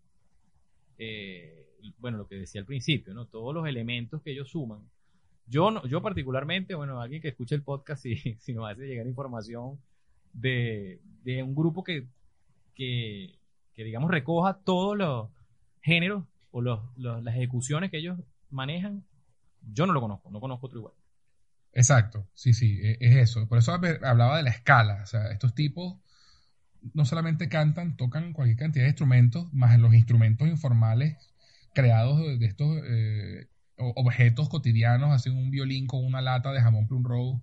eh, 0.98 1.66
bueno, 1.98 2.18
lo 2.18 2.26
que 2.26 2.36
decía 2.36 2.60
al 2.60 2.66
principio, 2.66 3.14
¿no? 3.14 3.26
Todos 3.26 3.54
los 3.54 3.66
elementos 3.66 4.22
que 4.22 4.32
ellos 4.32 4.50
suman. 4.50 4.80
Yo, 5.46 5.70
no, 5.70 5.86
yo 5.86 6.02
particularmente, 6.02 6.74
bueno, 6.74 7.00
alguien 7.00 7.22
que 7.22 7.28
escuche 7.28 7.54
el 7.54 7.62
podcast 7.62 8.02
si 8.38 8.52
nos 8.52 8.70
hace 8.70 8.86
llegar 8.86 9.06
información 9.06 9.78
de, 10.32 11.00
de 11.22 11.42
un 11.42 11.54
grupo 11.54 11.82
que, 11.82 12.06
que, 12.74 13.38
que, 13.74 13.84
digamos, 13.84 14.10
recoja 14.10 14.58
todos 14.64 14.96
los 14.96 15.30
géneros 15.80 16.24
o 16.50 16.60
los, 16.60 16.80
las 16.96 17.34
ejecuciones 17.34 17.90
que 17.90 17.98
ellos 17.98 18.18
manejan, 18.50 19.04
yo 19.72 19.86
no 19.86 19.92
lo 19.92 20.00
conozco, 20.00 20.30
no 20.30 20.40
conozco 20.40 20.66
otro 20.66 20.78
igual. 20.78 20.94
Exacto, 21.72 22.26
sí, 22.34 22.54
sí, 22.54 22.80
e, 22.82 22.98
es 23.00 23.16
eso. 23.16 23.48
Por 23.48 23.58
eso 23.58 23.72
hablaba 23.72 24.38
de 24.38 24.42
la 24.42 24.50
escala. 24.50 25.02
O 25.02 25.06
sea, 25.06 25.30
estos 25.30 25.54
tipos 25.54 25.96
no 26.94 27.04
solamente 27.04 27.49
cantan, 27.49 27.97
tocan 27.97 28.32
cualquier 28.32 28.58
cantidad 28.58 28.85
de 28.85 28.90
instrumentos, 28.90 29.52
más 29.52 29.78
los 29.78 29.94
instrumentos 29.94 30.49
informales 30.49 31.16
creados 31.75 32.20
de, 32.38 32.47
estos 32.47 32.80
eh, 32.88 33.47
objetos 33.76 34.49
cotidianos, 34.49 35.12
hacen 35.12 35.37
un 35.37 35.50
violín 35.50 35.87
con 35.87 36.04
una 36.04 36.20
lata 36.20 36.52
de 36.52 36.61
jamón 36.61 36.87
plum 36.87 37.04
roll 37.04 37.40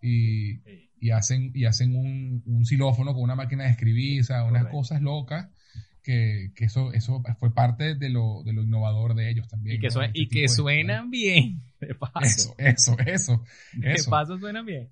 y, 0.00 0.60
y 0.98 1.10
hacen, 1.10 1.50
y 1.54 1.64
hacen 1.64 1.96
un, 1.96 2.42
un, 2.46 2.64
xilófono 2.64 3.12
con 3.12 3.22
una 3.22 3.34
máquina 3.34 3.64
de 3.64 3.70
escribir, 3.70 4.22
o 4.22 4.24
sea, 4.24 4.44
unas 4.44 4.66
cosas 4.66 5.02
locas. 5.02 5.48
Que, 6.02 6.52
que, 6.54 6.66
eso, 6.66 6.92
eso 6.92 7.20
fue 7.40 7.52
parte 7.52 7.96
de 7.96 8.10
lo, 8.10 8.44
de 8.44 8.52
lo 8.52 8.62
innovador 8.62 9.16
de 9.16 9.28
ellos 9.28 9.48
también. 9.48 9.76
Y 9.76 9.80
que, 9.80 9.88
este 9.88 10.10
y 10.14 10.28
que 10.28 10.48
suenan 10.48 11.10
bien, 11.10 11.64
de 11.80 11.96
paso. 11.96 12.54
Eso, 12.58 12.96
eso, 12.96 12.96
eso. 13.04 13.44
De 13.74 13.96
paso 14.08 14.38
suenan 14.38 14.64
bien. 14.64 14.88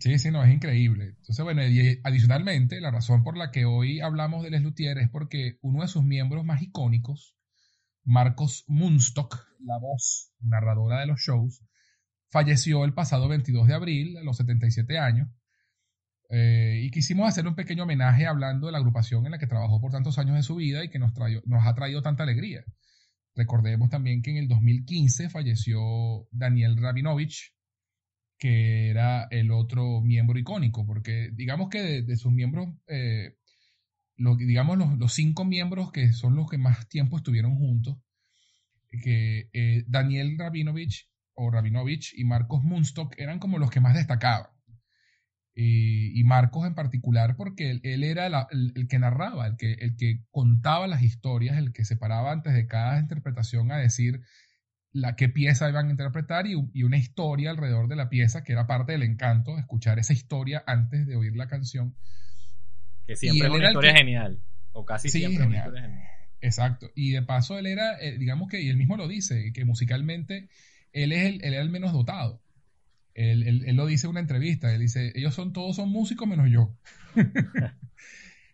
Sí, 0.00 0.18
sí, 0.18 0.30
no, 0.30 0.44
es 0.44 0.52
increíble. 0.52 1.14
Entonces, 1.18 1.44
bueno, 1.44 1.66
y 1.66 2.00
adicionalmente, 2.04 2.80
la 2.80 2.90
razón 2.90 3.24
por 3.24 3.36
la 3.36 3.50
que 3.50 3.64
hoy 3.64 4.00
hablamos 4.00 4.42
de 4.42 4.50
Les 4.50 4.62
Luthier 4.62 4.98
es 4.98 5.08
porque 5.08 5.58
uno 5.60 5.82
de 5.82 5.88
sus 5.88 6.04
miembros 6.04 6.44
más 6.44 6.62
icónicos, 6.62 7.36
Marcos 8.04 8.64
Munstock, 8.68 9.46
la 9.60 9.78
voz 9.78 10.32
narradora 10.40 11.00
de 11.00 11.06
los 11.06 11.20
shows, 11.20 11.64
falleció 12.30 12.84
el 12.84 12.94
pasado 12.94 13.28
22 13.28 13.66
de 13.66 13.74
abril, 13.74 14.16
a 14.18 14.22
los 14.22 14.36
77 14.36 14.98
años. 14.98 15.28
Eh, 16.30 16.82
y 16.84 16.90
quisimos 16.90 17.28
hacer 17.28 17.46
un 17.46 17.54
pequeño 17.54 17.84
homenaje 17.84 18.26
hablando 18.26 18.66
de 18.66 18.72
la 18.72 18.78
agrupación 18.78 19.24
en 19.24 19.32
la 19.32 19.38
que 19.38 19.46
trabajó 19.46 19.80
por 19.80 19.92
tantos 19.92 20.18
años 20.18 20.36
de 20.36 20.42
su 20.42 20.56
vida 20.56 20.84
y 20.84 20.90
que 20.90 20.98
nos, 20.98 21.12
nos 21.46 21.66
ha 21.66 21.74
traído 21.74 22.02
tanta 22.02 22.22
alegría. 22.22 22.64
Recordemos 23.34 23.88
también 23.88 24.20
que 24.20 24.30
en 24.30 24.36
el 24.36 24.48
2015 24.48 25.30
falleció 25.30 25.80
Daniel 26.30 26.76
Rabinovich, 26.76 27.54
que 28.38 28.88
era 28.88 29.24
el 29.30 29.50
otro 29.50 30.00
miembro 30.00 30.38
icónico, 30.38 30.86
porque 30.86 31.30
digamos 31.34 31.68
que 31.68 32.02
de, 32.02 32.16
sus 32.16 32.32
miembros, 32.32 32.68
eh, 32.86 33.34
digamos 34.16 34.78
los, 34.98 35.12
cinco 35.12 35.44
miembros 35.44 35.90
que 35.92 36.12
son 36.12 36.36
los 36.36 36.48
que 36.48 36.58
más 36.58 36.88
tiempo 36.88 37.16
estuvieron 37.16 37.56
juntos, 37.56 37.96
que 39.02 39.50
eh, 39.52 39.84
Daniel 39.88 40.36
Rabinovich 40.38 41.10
o 41.34 41.50
Rabinovich 41.50 42.14
y 42.16 42.24
Marcos 42.24 42.62
Munstock 42.62 43.14
eran 43.18 43.38
como 43.38 43.58
los 43.58 43.70
que 43.70 43.80
más 43.80 43.94
destacaban. 43.94 44.50
Y, 45.60 46.22
Marcos 46.22 46.66
en 46.68 46.76
particular 46.76 47.34
porque 47.36 47.80
él, 47.82 48.04
era 48.04 48.28
el, 48.50 48.86
que 48.88 48.98
narraba, 49.00 49.48
el 49.48 49.56
que, 49.56 49.72
el 49.72 49.96
que 49.96 50.22
contaba 50.30 50.86
las 50.86 51.02
historias, 51.02 51.58
el 51.58 51.72
que 51.72 51.84
se 51.84 51.96
paraba 51.96 52.30
antes 52.30 52.54
de 52.54 52.68
cada 52.68 53.00
interpretación 53.00 53.72
a 53.72 53.78
decir 53.78 54.20
la 54.92 55.16
qué 55.16 55.28
pieza 55.28 55.68
iban 55.68 55.88
a 55.88 55.90
interpretar 55.90 56.46
y, 56.46 56.54
una 56.54 56.96
historia 56.96 57.50
alrededor 57.50 57.88
de 57.88 57.96
la 57.96 58.08
pieza, 58.08 58.42
que 58.42 58.52
era 58.52 58.66
parte 58.66 58.92
del 58.92 59.02
encanto, 59.02 59.58
escuchar 59.58 59.98
esa 59.98 60.12
historia 60.12 60.64
antes 60.66 61.06
de 61.06 61.16
oír 61.16 61.36
la 61.36 61.48
canción. 61.48 61.94
Que 63.06 63.16
siempre 63.16 63.48
es 63.48 63.54
una 63.54 63.68
historia 63.68 63.94
genial, 63.94 64.40
o 64.72 64.84
casi 64.84 65.08
siempre 65.08 65.46
una 65.46 65.58
historia 65.58 65.82
genial. 65.82 66.08
Exacto, 66.40 66.90
y 66.94 67.10
de 67.10 67.22
paso 67.22 67.58
él 67.58 67.66
era, 67.66 67.98
eh, 68.00 68.16
digamos 68.16 68.48
que, 68.48 68.60
y 68.60 68.68
él 68.68 68.76
mismo 68.76 68.96
lo 68.96 69.08
dice, 69.08 69.52
que 69.52 69.64
musicalmente 69.64 70.48
él, 70.92 71.12
es 71.12 71.24
el, 71.24 71.44
él 71.44 71.54
era 71.54 71.62
el 71.62 71.70
menos 71.70 71.92
dotado. 71.92 72.40
Él, 73.14 73.74
lo 73.74 73.86
dice 73.86 74.06
en 74.06 74.12
una 74.12 74.20
entrevista, 74.20 74.72
él 74.72 74.80
dice, 74.80 75.12
ellos 75.16 75.34
son 75.34 75.52
todos 75.52 75.74
son 75.74 75.90
músicos 75.90 76.28
menos 76.28 76.48
yo. 76.50 76.74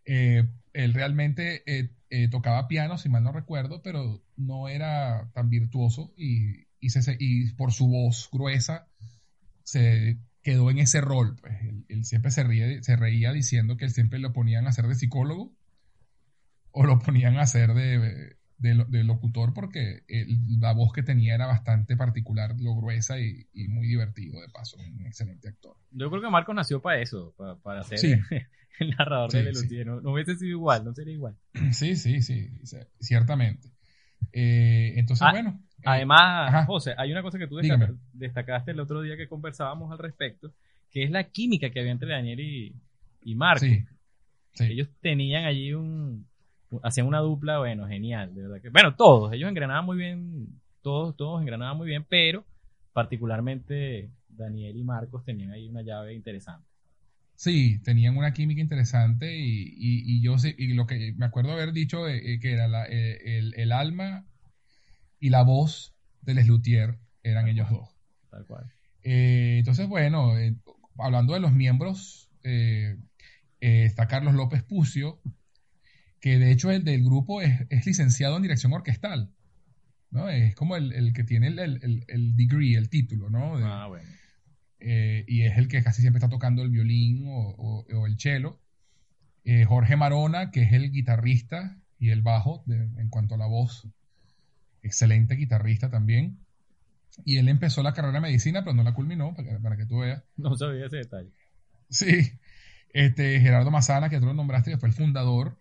Eh, 0.07 0.45
él 0.75 0.93
realmente 0.93 1.63
eh, 1.65 1.89
eh, 2.15 2.29
tocaba 2.29 2.69
piano, 2.69 2.97
si 2.97 3.09
mal 3.09 3.25
no 3.25 3.33
recuerdo, 3.33 3.83
pero 3.83 4.23
no 4.37 4.69
era 4.69 5.33
tan 5.35 5.51
virtuoso 5.51 6.15
y, 6.17 6.69
y, 6.79 7.51
por 7.55 7.73
su 7.73 7.89
voz 7.89 8.29
gruesa 8.31 8.87
se 9.65 10.21
quedó 10.43 10.71
en 10.71 10.79
ese 10.79 11.01
rol. 11.01 11.35
Pues. 11.41 11.55
Él, 11.89 12.05
siempre 12.05 12.31
se, 12.31 12.45
reía 12.45 13.33
diciendo 13.33 13.77
que 13.77 13.87
él 13.87 13.91
siempre 13.91 14.21
lo 14.21 14.33
ponían 14.33 14.67
a 14.67 14.69
hacer 14.69 14.87
de 14.87 14.95
psicólogo 14.95 15.57
o 16.71 16.85
lo 16.85 17.01
ponían 17.01 17.37
a 17.37 17.43
hacer 17.43 17.75
de, 17.75 18.37
de, 18.65 19.05
locutor 19.05 19.53
porque 19.53 20.03
la 20.59 20.73
voz 20.73 20.93
que 20.93 21.03
tenía 21.03 21.35
era 21.35 21.47
bastante 21.47 21.97
particular, 21.97 22.55
lo 22.59 22.75
gruesa 22.75 23.19
y, 23.21 23.47
muy 23.69 23.87
divertido 23.87 24.41
de 24.41 24.49
paso, 24.49 24.79
un 24.79 25.07
excelente 25.07 25.49
actor. 25.49 25.77
Yo 25.91 26.11
creo 26.11 26.23
que 26.23 26.31
Marco 26.31 26.55
nació 26.55 26.81
para 26.81 27.01
eso, 27.01 27.35
para, 27.63 27.83
ser 27.85 27.99
el 28.81 28.91
narrador 28.91 29.31
de 29.31 29.43
Lelutier, 29.45 29.87
no, 29.87 30.13
hubiese 30.13 30.37
sido 30.37 30.51
igual, 30.51 30.85
no 30.85 30.95
sería 30.95 31.15
igual. 31.15 31.37
Sí, 31.73 31.97
sí, 31.97 32.23
sí, 32.23 32.51
ciertamente. 33.01 33.69
Eh, 34.33 34.95
entonces, 34.97 35.27
ah, 35.27 35.33
bueno. 35.33 35.61
Eh, 35.79 35.83
además, 35.85 36.67
José, 36.67 36.95
hay 36.97 37.13
una 37.13 37.23
cosa 37.23 37.39
que 37.39 37.47
tú 37.47 37.59
destacaste, 38.13 38.71
el 38.71 38.81
otro 38.81 39.03
día 39.03 39.17
que 39.17 39.29
conversábamos 39.29 39.93
al 39.93 39.99
respecto, 39.99 40.55
que 40.91 41.03
es 41.03 41.11
la 41.11 41.25
química 41.25 41.71
que 41.71 41.81
había 41.81 41.93
entre 41.93 42.09
Daniel 42.09 42.41
y, 42.41 42.75
y 43.23 43.35
Marco. 43.35 43.67
Ellos 44.61 44.89
tenían 45.01 45.45
allí 45.45 45.75
un, 45.75 46.27
hacían 46.83 47.07
una 47.07 47.21
dupla, 47.21 47.59
bueno, 47.59 47.87
genial, 47.87 48.35
de 48.35 48.43
verdad 48.43 48.61
que, 48.61 48.71
bueno, 48.71 48.95
todos, 48.97 49.33
ellos 49.33 49.49
engranaban 49.49 49.85
muy 49.85 49.97
bien, 49.97 50.61
todos, 50.83 51.17
todos 51.17 51.41
engranaban 51.41 51.77
muy 51.77 51.87
bien, 51.87 52.05
pero 52.09 52.45
particularmente 52.93 54.11
Daniel 54.29 54.77
y 54.77 54.85
Marcos 54.85 55.25
tenían 55.25 55.51
ahí 55.51 55.69
una 55.69 55.83
llave 55.83 56.15
interesante. 56.15 56.67
Sí, 57.37 57.81
tenían 57.83 58.17
una 58.17 58.33
química 58.33 58.61
interesante 58.61 59.37
y, 59.37 60.23
yo 60.23 60.39
sé, 60.39 60.55
y 60.57 60.73
lo 60.75 60.87
que 60.87 61.15
me 61.17 61.27
acuerdo 61.27 61.53
haber 61.53 61.73
dicho 61.73 62.09
eh, 62.09 62.35
eh, 62.35 62.41
que 62.41 62.53
era 62.53 62.69
eh, 62.89 63.51
el, 63.57 63.73
alma 63.73 64.25
y 65.19 65.31
la 65.31 65.43
voz 65.43 65.95
del 66.23 66.47
Luthier 66.47 66.99
eran 67.23 67.49
ellos 67.49 67.69
dos. 67.71 67.89
Tal 68.31 68.47
cual. 68.47 68.73
entonces, 69.03 69.89
bueno, 69.89 70.33
hablando 70.99 71.35
de 71.35 71.41
los 71.41 71.53
miembros, 71.53 72.31
está 73.61 74.07
Carlos 74.07 74.35
López 74.35 74.63
Pucio, 74.63 75.21
que 76.25 76.39
de 76.39 76.53
hecho 76.53 76.71
el 76.71 76.85
del 76.85 77.05
grupo 77.05 77.43
es, 77.43 77.67
licenciado 77.85 78.37
en 78.37 78.43
dirección 78.43 78.73
orquestal. 78.73 79.31
¿no? 80.11 80.31
Es 80.31 80.55
como 80.55 80.75
el, 80.75 81.13
que 81.13 81.23
tiene 81.23 81.49
el, 81.49 82.35
degree, 82.35 82.77
el 82.77 82.89
título, 82.89 83.29
¿no? 83.29 83.59
ah, 83.59 83.89
bueno. 83.89 84.09
Eh, 84.81 85.27
y 85.29 85.43
es 85.43 85.59
el 85.59 85.69
que 85.69 85.83
casi 85.83 86.01
siempre 86.01 86.21
está 86.21 86.31
tocando 86.31 86.63
el 86.63 86.71
violín 86.71 87.25
o, 87.27 88.07
el 88.07 88.19
cello. 88.19 88.59
Eh, 89.45 89.67
Jorge 89.67 89.97
Marona, 89.97 90.51
que 90.51 90.63
es 90.63 90.73
el 90.73 90.91
guitarrista 90.93 91.77
y 91.99 92.09
el 92.09 92.23
bajo 92.23 92.65
en 92.69 93.11
cuanto 93.11 93.35
a 93.35 93.39
la 93.39 93.47
voz. 93.47 93.87
Excelente 94.83 95.35
guitarrista 95.35 95.91
también. 95.91 96.39
Y 97.27 97.37
él 97.37 97.51
empezó 97.51 97.83
la 97.83 97.93
carrera 97.93 98.15
de 98.15 98.21
medicina, 98.21 98.65
pero 98.65 98.73
no 98.73 98.83
la 98.83 98.95
culminó, 98.95 99.37
para 99.63 99.77
que, 99.77 99.85
tú 99.85 99.99
veas. 99.99 100.25
No 100.39 100.57
sabía 100.57 100.87
ese 100.87 100.97
detalle. 100.97 101.33
Sí. 101.91 102.33
Este, 102.95 103.41
Gerardo 103.41 103.71
Mazana, 103.71 104.09
que 104.09 104.21
tú 104.21 104.25
lo 104.25 104.33
nombraste, 104.33 104.79
fue 104.79 104.89
el 104.89 104.95
fundador 104.95 105.59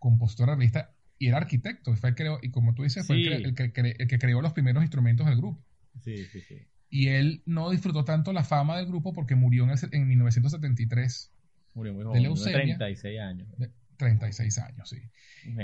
compositor, 0.00 0.50
artista 0.50 0.92
y 1.20 1.28
era 1.28 1.36
arquitecto. 1.36 1.94
Fue 1.94 2.14
creo, 2.16 2.40
y 2.42 2.50
como 2.50 2.74
tú 2.74 2.82
dices, 2.82 3.06
fue 3.06 3.16
el, 3.16 3.54
que, 3.54 3.62
el, 3.64 4.08
que, 4.08 4.18
creó 4.18 4.42
los 4.42 4.52
primeros 4.52 4.82
instrumentos 4.82 5.26
del 5.26 5.36
grupo. 5.36 5.62
Sí, 6.02 6.24
sí, 6.24 6.40
sí. 6.40 6.56
Y 6.88 7.08
él 7.08 7.42
no 7.46 7.70
disfrutó 7.70 8.04
tanto 8.04 8.32
la 8.32 8.42
fama 8.42 8.76
del 8.78 8.86
grupo 8.86 9.12
porque 9.12 9.36
murió 9.36 9.64
en, 9.64 9.70
en 9.92 10.08
1973. 10.08 11.32
Murió 11.74 11.94
muy 11.94 12.04
joven, 12.04 12.22
de 12.22 12.28
leucemia. 12.28 12.76
36 12.78 13.20
años. 13.20 13.48
36 13.96 14.58
años, 14.58 14.88
sí. 14.88 14.96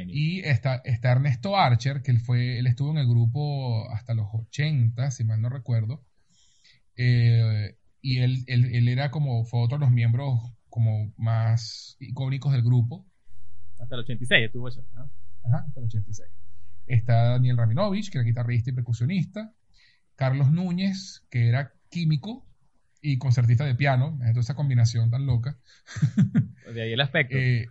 Y 0.09 0.41
está, 0.41 0.83
está, 0.85 1.13
Ernesto 1.13 1.57
Archer, 1.57 2.03
que 2.03 2.11
él, 2.11 2.21
fue, 2.21 2.59
él 2.59 2.67
estuvo 2.67 2.91
en 2.91 2.99
el 2.99 3.09
grupo 3.09 3.91
hasta 3.91 4.15
los 4.15 4.29
80, 4.31 5.11
si 5.11 5.25
mal 5.25 5.41
no 5.41 5.49
recuerdo. 5.49 6.05
Eh, 6.97 7.77
y 8.03 8.19
él, 8.19 8.45
él, 8.47 8.67
él, 8.75 8.89
era 8.89 9.11
como, 9.11 9.45
fue 9.45 9.61
otro 9.61 9.79
de 9.79 9.87
los 9.87 9.91
miembros 9.91 10.39
como 10.69 11.13
más 11.17 11.97
icónicos 11.99 12.53
del 12.53 12.63
grupo. 12.63 13.07
Hasta 13.79 13.95
el 13.95 14.01
86 14.03 14.47
estuvo 14.47 14.69
eso, 14.69 14.87
¿no? 14.95 15.11
Ajá, 15.45 15.65
hasta 15.67 15.81
el 15.81 15.87
86. 15.87 16.29
Está 16.87 17.31
Daniel 17.31 17.57
Rabinovich, 17.57 18.11
que 18.11 18.19
era 18.19 18.25
guitarrista 18.25 18.71
y 18.71 18.75
percusionista. 18.75 19.53
Carlos 20.15 20.51
Núñez, 20.51 21.25
que 21.31 21.49
era 21.49 21.73
químico 21.91 22.47
y 23.03 23.19
concertista 23.19 23.65
de 23.65 23.75
piano. 23.75 24.19
Es 24.25 24.37
esa 24.37 24.55
combinación 24.55 25.11
tan 25.11 25.27
loca. 25.27 25.59
De 26.75 26.83
ahí 26.83 26.93
el 26.93 27.01
aspecto. 27.01 27.37
Eh, 27.37 27.67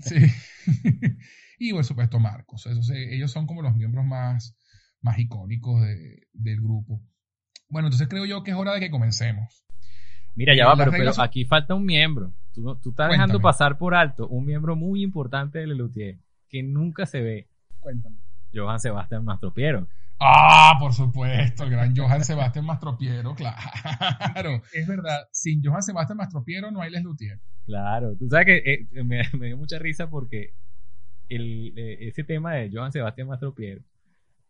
sí. 0.00 0.16
y 1.58 1.72
por 1.72 1.84
supuesto 1.84 2.18
Marcos. 2.18 2.66
ellos 2.66 3.30
son 3.30 3.46
como 3.46 3.62
los 3.62 3.74
miembros 3.76 4.04
más, 4.04 4.56
más 5.00 5.18
icónicos 5.18 5.82
del 6.32 6.60
grupo. 6.60 7.02
Bueno, 7.68 7.88
entonces 7.88 8.08
creo 8.08 8.24
yo 8.26 8.42
que 8.42 8.52
es 8.52 8.56
hora 8.56 8.74
de 8.74 8.80
que 8.80 8.90
comencemos. 8.90 9.64
Mira, 10.34 10.54
ya 10.54 10.66
va, 10.66 10.76
pero, 10.76 11.22
aquí 11.22 11.44
falta 11.46 11.74
un 11.74 11.84
miembro. 11.84 12.34
Tú, 12.62 12.90
estás 12.90 13.10
dejando 13.10 13.40
pasar 13.40 13.76
por 13.76 13.94
alto 13.94 14.26
un 14.28 14.46
miembro 14.46 14.76
muy 14.76 15.02
importante 15.02 15.58
de 15.58 15.66
Lelutier 15.66 16.18
que 16.48 16.62
nunca 16.62 17.04
se 17.04 17.20
ve. 17.20 17.48
Cuéntame. 17.80 18.16
Johan 18.54 18.80
Sebastián 18.80 19.24
Mastropiero. 19.24 19.86
Ah, 20.18 20.76
por 20.80 20.94
supuesto, 20.94 21.64
el 21.64 21.70
gran 21.70 21.94
Johan 21.94 22.24
Sebastián 22.24 22.64
Mastropiero, 22.64 23.34
claro. 23.34 24.62
Es 24.72 24.86
verdad, 24.86 25.28
sin 25.30 25.62
Johan 25.62 25.82
Sebastián 25.82 26.16
Mastropiero 26.16 26.70
no 26.70 26.80
hay 26.80 26.90
Les 26.90 27.02
Luthier. 27.02 27.38
Claro, 27.66 28.16
tú 28.16 28.28
sabes 28.30 28.46
que 28.46 28.72
eh, 28.72 28.86
me, 29.04 29.28
dio 29.46 29.58
mucha 29.58 29.78
risa 29.78 30.08
porque 30.08 30.54
el, 31.28 31.74
eh, 31.76 32.08
ese 32.08 32.24
tema 32.24 32.54
de 32.54 32.70
Johan 32.72 32.92
Sebastián 32.92 33.28
Mastropiero 33.28 33.82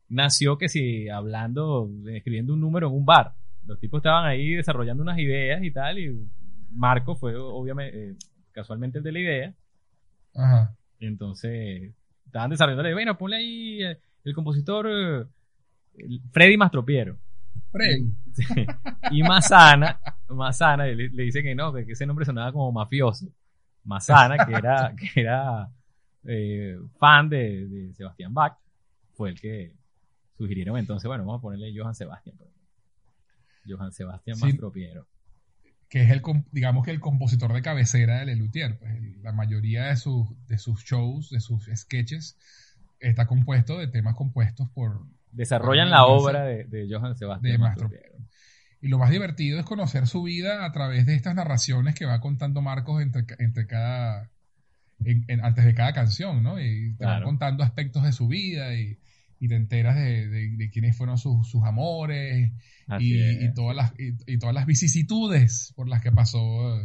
nació 0.09 0.57
que 0.59 0.69
si 0.69 1.09
hablando, 1.09 1.91
escribiendo 2.07 2.55
un 2.55 2.61
número 2.61 2.87
en 2.87 2.95
un 2.95 3.05
bar. 3.05 3.35
Los 3.65 3.81
tipos 3.81 3.99
estaban 3.99 4.25
ahí 4.27 4.55
desarrollando 4.55 5.03
unas 5.03 5.19
ideas 5.19 5.61
y 5.65 5.73
tal, 5.73 5.99
y 5.99 6.29
Marco 6.77 7.17
fue 7.17 7.35
obviamente, 7.37 8.11
eh, 8.11 8.17
casualmente 8.53 8.99
el 8.99 9.05
de 9.05 9.13
la 9.13 9.19
idea. 9.19 9.55
Ajá. 10.35 10.77
Entonces, 11.01 11.95
estaban 12.25 12.51
desarrollando 12.51 12.83
la 12.83 12.89
idea, 12.89 12.97
bueno, 12.97 13.19
ponle 13.19 13.37
ahí 13.37 13.83
eh, 13.83 13.99
el 14.25 14.35
compositor 14.35 14.87
eh, 14.89 15.25
Freddy 16.31 16.57
Mastropiero. 16.57 17.19
Freddy. 17.73 18.13
Y 19.11 19.23
Mazana, 19.23 20.01
Mazana 20.29 20.87
le, 20.87 21.09
dice 21.09 21.43
que 21.43 21.55
no, 21.55 21.73
que 21.73 21.93
ese 21.93 22.07
nombre 22.07 22.25
sonaba 22.25 22.53
como 22.53 22.71
mafioso. 22.73 23.27
Mazana, 23.85 24.45
que 24.45 24.53
era, 24.53 24.95
que 25.15 25.21
era 25.21 25.71
fan 26.99 27.29
de, 27.29 27.93
Sebastián 27.95 28.35
Bach, 28.35 28.59
fue 29.15 29.31
el 29.31 29.41
que 29.41 29.73
sugirieron 30.37 30.77
entonces, 30.77 31.07
bueno, 31.07 31.25
vamos 31.25 31.39
a 31.39 31.43
ponerle 31.43 31.73
Johan 31.75 31.95
Sebastián. 31.95 32.37
Pues. 32.37 32.51
Johan 33.67 33.93
Sebastián 33.93 34.39
Mastropiero 34.41 35.07
que 35.89 36.03
es 36.03 36.11
el, 36.11 36.23
digamos 36.51 36.85
que 36.85 36.91
el 36.91 37.01
compositor 37.01 37.53
de 37.53 37.63
cabecera 37.63 38.19
de 38.19 38.27
Lelutier. 38.27 38.79
Pues 38.79 38.93
la 39.23 39.33
mayoría 39.33 39.87
de 39.87 39.97
sus, 39.97 40.29
de 40.47 40.59
sus 40.59 40.85
shows, 40.85 41.31
de 41.31 41.41
sus 41.41 41.69
sketches, 41.75 42.37
está 43.01 43.27
compuesto 43.27 43.79
de 43.79 43.89
temas 43.89 44.15
compuestos 44.15 44.69
por... 44.71 45.07
Desarrollan 45.33 45.91
la 45.91 46.07
obra 46.07 46.45
de, 46.45 46.89
Johann 46.91 47.17
Sebastián. 47.17 47.61
De 47.77 48.01
Y 48.81 48.89
lo 48.89 48.99
más 48.99 49.11
divertido 49.11 49.59
es 49.59 49.67
conocer 49.67 50.07
su 50.07 50.23
vida 50.23 50.65
a 50.65 50.73
través 50.73 51.07
de 51.07 51.15
estas 51.15 51.35
narraciones 51.35 51.95
que 51.95 52.07
va 52.07 52.21
contando 52.21 52.63
Marcos 52.63 53.03
entre, 53.03 53.25
entre 53.39 53.67
cada, 53.67 54.31
antes 55.43 55.65
de 55.65 55.75
cada 55.75 55.93
canción, 55.93 56.43
¿no? 56.43 56.59
Y 56.59 56.95
te 56.97 57.05
van 57.05 57.23
contando 57.23 57.63
aspectos 57.63 58.03
de 58.05 58.13
su 58.13 58.29
vida 58.29 58.75
y, 58.75 58.99
te 59.39 59.55
enteras 59.55 59.97
de, 59.97 60.71
quiénes 60.73 60.97
fueron 60.97 61.19
sus, 61.19 61.55
amores 61.65 62.53
y, 62.99 63.53
todas 63.55 63.77
las, 63.77 63.93
y, 63.99 64.39
todas 64.39 64.55
las 64.55 64.67
vicisitudes 64.67 65.73
por 65.77 65.89
las 65.89 66.03
que 66.03 66.13
pasó 66.13 66.81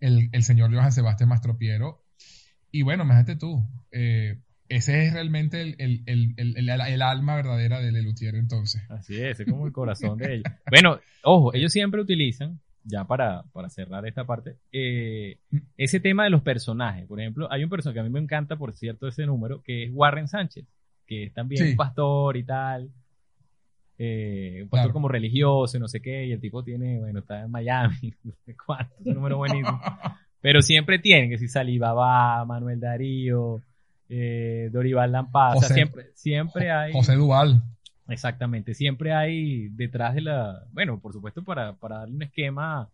el, 0.00 0.28
el 0.32 0.42
señor 0.42 0.74
Johan 0.74 0.92
Sebastián 0.92 1.28
Mastropiero. 1.28 2.02
Y 2.70 2.82
bueno, 2.82 3.04
imagínate 3.04 3.36
tú, 3.36 3.66
eh, 3.92 4.38
ese 4.68 5.06
es 5.06 5.12
realmente 5.12 5.60
el, 5.60 5.76
el, 5.78 6.34
el, 6.36 6.68
el, 6.68 7.02
alma 7.02 7.36
verdadera 7.36 7.80
de 7.80 7.92
Lelutier 7.92 8.34
entonces. 8.34 8.82
Así 8.90 9.20
es, 9.20 9.38
es 9.38 9.48
como 9.48 9.66
el 9.66 9.72
corazón 9.72 10.18
de 10.18 10.34
ellos. 10.34 10.44
Bueno, 10.70 10.98
ojo, 11.22 11.54
ellos 11.54 11.72
siempre 11.72 12.00
utilizan, 12.00 12.60
ya 12.82 13.04
para, 13.04 13.44
para 13.52 13.68
cerrar 13.68 14.06
esta 14.06 14.24
parte, 14.24 14.56
eh, 14.72 15.38
ese 15.76 16.00
tema 16.00 16.24
de 16.24 16.30
los 16.30 16.42
personajes. 16.42 17.06
Por 17.06 17.20
ejemplo, 17.20 17.50
hay 17.50 17.64
un 17.64 17.70
personaje 17.70 17.94
que 17.94 18.00
a 18.00 18.04
mí 18.04 18.10
me 18.10 18.20
encanta, 18.20 18.56
por 18.56 18.74
cierto, 18.74 19.06
ese 19.08 19.26
número, 19.26 19.62
que 19.62 19.84
es 19.84 19.90
Warren 19.92 20.28
Sánchez, 20.28 20.66
que 21.06 21.24
es 21.24 21.34
también 21.34 21.70
un 21.70 21.76
pastor 21.76 22.36
y 22.36 22.44
tal. 22.44 22.90
Eh, 23.98 24.60
un 24.62 24.68
pastor 24.68 24.92
como 24.92 25.08
religioso, 25.08 25.78
no 25.78 25.88
sé 25.88 26.02
qué, 26.02 26.26
y 26.26 26.32
el 26.32 26.40
tipo 26.40 26.62
tiene, 26.62 26.98
bueno, 26.98 27.20
está 27.20 27.42
en 27.42 27.50
Miami, 27.50 28.14
no 28.24 28.32
sé 28.44 28.54
cuánto, 28.54 28.94
un 29.04 29.14
número 29.14 29.38
buenísimo. 29.38 29.80
Pero 30.40 30.60
siempre 30.60 30.98
tienen, 30.98 31.30
que 31.30 31.38
si 31.38 31.48
Salibaba, 31.48 32.44
Manuel 32.44 32.78
Darío, 32.78 33.62
eh, 34.08 34.68
Dorival 34.70 35.12
Lampa, 35.12 35.56
siempre, 35.56 36.10
siempre 36.14 36.70
hay... 36.70 36.92
José 36.92 37.14
Duval. 37.14 37.62
Exactamente, 38.08 38.74
siempre 38.74 39.12
hay 39.12 39.68
detrás 39.70 40.14
de 40.14 40.20
la, 40.20 40.62
bueno, 40.72 41.00
por 41.00 41.12
supuesto 41.12 41.42
para, 41.42 41.74
para 41.74 41.98
darle 41.98 42.14
un 42.14 42.22
esquema 42.22 42.88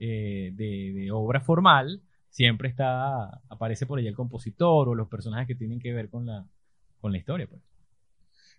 eh, 0.00 0.50
de, 0.54 1.10
obra 1.12 1.40
formal, 1.40 2.00
siempre 2.30 2.68
está, 2.68 3.40
aparece 3.48 3.86
por 3.86 3.98
ahí 3.98 4.06
el 4.08 4.16
compositor 4.16 4.88
o 4.88 4.94
los 4.94 5.08
personajes 5.08 5.46
que 5.46 5.54
tienen 5.54 5.78
que 5.78 5.92
ver 5.92 6.08
con 6.08 6.26
la, 6.26 6.44
con 7.00 7.12
la 7.12 7.18
historia. 7.18 7.46
Pues. 7.46 7.62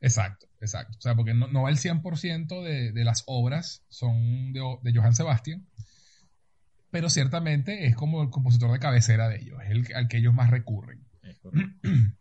Exacto, 0.02 0.48
exacto. 0.62 0.98
O 0.98 1.02
sea, 1.02 1.16
porque 1.16 1.34
no, 1.34 1.48
no 1.48 1.68
el 1.68 1.78
100% 1.78 2.64
de, 2.64 2.92
de 2.92 3.04
las 3.04 3.24
obras 3.28 3.84
son 3.90 4.54
de, 4.54 4.62
de 4.82 4.94
Johann 4.94 5.16
Sebastian, 5.16 5.68
pero 6.92 7.10
ciertamente 7.10 7.86
es 7.86 7.96
como 7.96 8.22
el 8.22 8.30
compositor 8.30 8.72
de 8.72 8.80
cabecera 8.80 9.30
de 9.30 9.42
ellos, 9.42 9.60
es 9.64 9.72
el 9.72 9.96
al 9.96 10.08
que 10.08 10.18
ellos 10.18 10.34
más 10.34 10.50
recurren. 10.50 11.06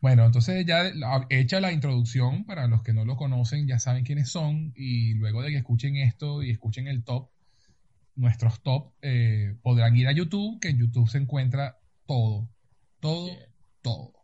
Bueno, 0.00 0.24
entonces 0.24 0.64
ya 0.64 0.90
hecha 1.28 1.60
la 1.60 1.72
introducción, 1.72 2.46
para 2.46 2.66
los 2.66 2.82
que 2.82 2.94
no 2.94 3.04
lo 3.04 3.16
conocen, 3.16 3.66
ya 3.66 3.78
saben 3.78 4.02
quiénes 4.02 4.30
son, 4.30 4.72
y 4.74 5.12
luego 5.12 5.42
de 5.42 5.50
que 5.50 5.58
escuchen 5.58 5.96
esto 5.96 6.42
y 6.42 6.50
escuchen 6.50 6.88
el 6.88 7.04
top, 7.04 7.28
nuestros 8.14 8.62
top, 8.62 8.94
eh, 9.02 9.56
podrán 9.62 9.94
ir 9.96 10.08
a 10.08 10.12
YouTube, 10.12 10.58
que 10.58 10.70
en 10.70 10.78
YouTube 10.78 11.10
se 11.10 11.18
encuentra 11.18 11.80
todo, 12.06 12.48
todo, 13.00 13.28
todo. 13.82 14.19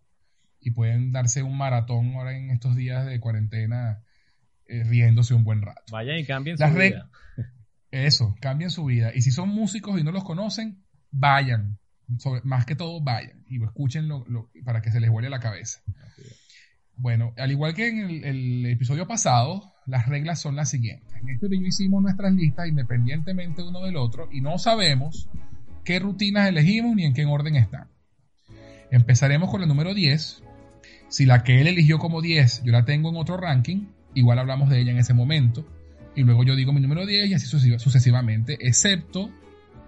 Y 0.67 0.73
pueden 0.73 1.13
darse 1.13 1.45
un 1.45 1.57
maratón 1.57 2.17
ahora 2.17 2.37
en 2.37 2.51
estos 2.51 2.75
días 2.75 3.07
de 3.07 3.21
cuarentena 3.21 4.03
eh, 4.67 4.83
riéndose 4.83 5.33
un 5.33 5.45
buen 5.45 5.63
rato. 5.63 5.81
Vayan 5.93 6.19
y 6.19 6.25
cambien 6.25 6.59
su 6.59 6.65
vida. 6.65 7.09
Eso, 7.93 8.35
cambien 8.41 8.71
su 8.71 8.85
vida. 8.85 9.13
Y 9.15 9.23
si 9.23 9.31
son 9.31 9.49
músicos 9.51 10.01
y 10.01 10.03
no 10.03 10.11
los 10.11 10.25
conocen, 10.25 10.83
vayan, 11.13 11.79
más 12.43 12.67
que 12.67 12.75
todo, 12.75 13.01
vayan 13.01 13.45
y 13.47 13.63
escuchen 13.63 14.09
para 14.65 14.83
que 14.83 14.91
se 14.91 14.99
les 14.99 15.09
vuele 15.09 15.31
la 15.31 15.39
cabeza. 15.39 15.83
Bueno, 16.97 17.33
al 17.37 17.53
igual 17.53 17.73
que 17.73 17.87
en 17.87 18.25
el, 18.25 18.67
episodio 18.67 19.07
pasado, 19.07 19.73
las 19.87 20.09
reglas 20.09 20.41
son 20.41 20.57
las 20.57 20.69
siguientes. 20.69 21.15
En 21.23 21.29
este 21.29 21.47
video 21.47 21.69
hicimos 21.69 22.03
nuestras 22.03 22.33
listas 22.33 22.67
independientemente 22.67 23.63
uno 23.63 23.85
del 23.85 23.97
otro 23.97 24.29
y 24.33 24.41
no 24.41 24.59
sabemos 24.59 25.29
qué 25.85 26.01
rutinas 26.01 26.49
elegimos 26.49 26.97
ni 26.97 27.05
en 27.05 27.15
qué 27.15 27.25
orden 27.25 27.55
están. 27.55 27.87
Empezaremos 28.91 29.49
con 29.49 29.61
la 29.61 29.69
número 29.69 29.95
10. 29.95 30.43
Si 31.09 31.27
la 31.27 31.45
que 31.45 31.61
él 31.61 31.67
eligió 31.67 31.99
como 31.99 32.21
10 32.21 32.63
yo 32.65 32.73
la 32.73 32.85
tengo 32.85 33.11
en 33.11 33.17
otro 33.17 33.37
ranking, 33.37 33.87
igual 34.15 34.39
hablamos 34.39 34.71
de 34.71 34.81
ella 34.81 34.93
en 34.93 34.99
ese 34.99 35.15
momento. 35.15 35.67
Y 36.15 36.23
luego 36.23 36.45
yo 36.45 36.57
digo 36.57 36.73
mi 36.73 36.81
número 36.81 37.07
10 37.07 37.31
y 37.31 37.35
así 37.35 37.47
sucesivamente, 37.47 38.57
excepto 38.61 39.31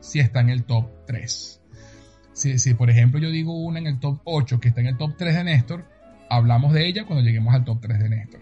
si 0.00 0.20
está 0.20 0.40
en 0.40 0.50
el 0.50 0.64
top 0.64 0.90
3. 1.06 1.60
Si, 2.32 2.74
por 2.74 2.88
ejemplo 2.88 3.18
yo 3.18 3.30
digo 3.30 3.58
una 3.64 3.80
en 3.80 3.86
el 3.86 3.98
top 3.98 4.20
8 4.24 4.60
que 4.60 4.68
está 4.68 4.80
en 4.80 4.88
el 4.88 4.96
top 4.96 5.16
3 5.16 5.34
de 5.34 5.44
Néstor, 5.44 5.84
hablamos 6.30 6.72
de 6.72 6.86
ella 6.86 7.04
cuando 7.04 7.24
lleguemos 7.24 7.54
al 7.54 7.64
top 7.64 7.80
3 7.80 7.98
de 7.98 8.08
Néstor. 8.08 8.40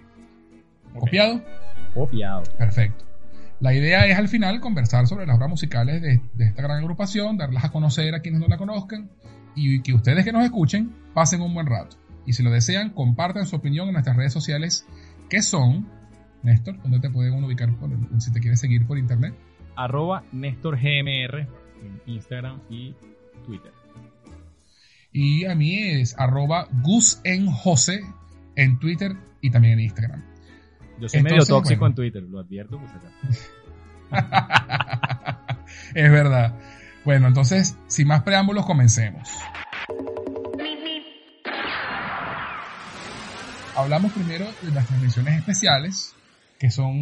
¿Copiado? 0.93 1.43
Copiado. 1.95 2.43
Perfecto. 2.59 3.07
La 3.61 3.73
idea 3.73 4.07
es 4.07 4.19
al 4.19 4.29
final 4.29 4.61
conversar 4.61 5.07
sobre 5.07 5.27
las 5.27 5.37
obras 5.37 5.49
musicales 5.49 6.03
de, 6.03 6.21
esta 6.39 6.63
gran 6.63 6.79
agrupación, 6.79 7.39
darlas 7.39 7.65
a 7.65 7.71
conocer 7.71 8.15
a 8.15 8.21
quienes 8.21 8.41
no 8.41 8.49
la 8.49 8.59
conozcan 8.59 9.09
y 9.55 9.81
que 9.81 9.95
ustedes 9.95 10.25
que 10.25 10.33
nos 10.33 10.45
escuchen 10.45 10.95
pasen 11.15 11.41
un 11.41 11.55
buen 11.55 11.67
rato. 11.67 11.97
Y 12.27 12.33
si 12.33 12.43
lo 12.43 12.51
desean, 12.51 12.91
compartan 12.91 13.47
su 13.47 13.57
opinión 13.57 13.87
en 13.87 13.95
nuestras 13.95 14.17
redes 14.17 14.33
sociales 14.33 14.87
que 15.31 15.43
son, 15.43 15.89
Néstor, 16.43 16.81
¿dónde 16.83 17.01
te 17.01 17.11
pueden 17.11 17.43
ubicar 17.43 17.71
si 18.19 18.33
te 18.33 18.41
quieres 18.41 18.61
seguir 18.61 18.87
por 18.87 18.99
internet? 18.99 19.35
Arroba 19.77 20.25
NéstorGMR 20.33 21.49
en 21.83 22.03
Instagram 22.07 22.61
y 22.71 22.95
Twitter. 23.45 23.73
Y 25.13 25.45
a 25.47 25.55
mí 25.55 25.79
es 25.79 26.19
arroba 26.19 26.69
Gus 26.83 27.21
en 27.25 28.79
Twitter 28.79 29.17
y 29.41 29.51
también 29.51 29.75
en 29.75 29.81
Instagram. 29.81 30.23
Yo 31.01 31.09
soy 31.09 31.23
medio 31.23 31.45
tóxico 31.45 31.87
en 31.87 31.95
Twitter, 31.95 32.23
lo 32.23 32.41
advierto. 32.41 32.81
Pues 32.81 33.51
es 35.95 36.11
verdad. 36.11 36.59
Bueno, 37.05 37.29
entonces, 37.29 37.79
sin 37.87 38.09
más 38.09 38.23
preámbulos, 38.23 38.67
comencemos. 38.67 39.29
Hablamos 43.77 44.11
primero 44.15 44.47
de 44.63 44.71
las 44.71 44.87
transmisiones 44.87 45.37
especiales, 45.37 46.15
que 46.59 46.71
son, 46.71 46.97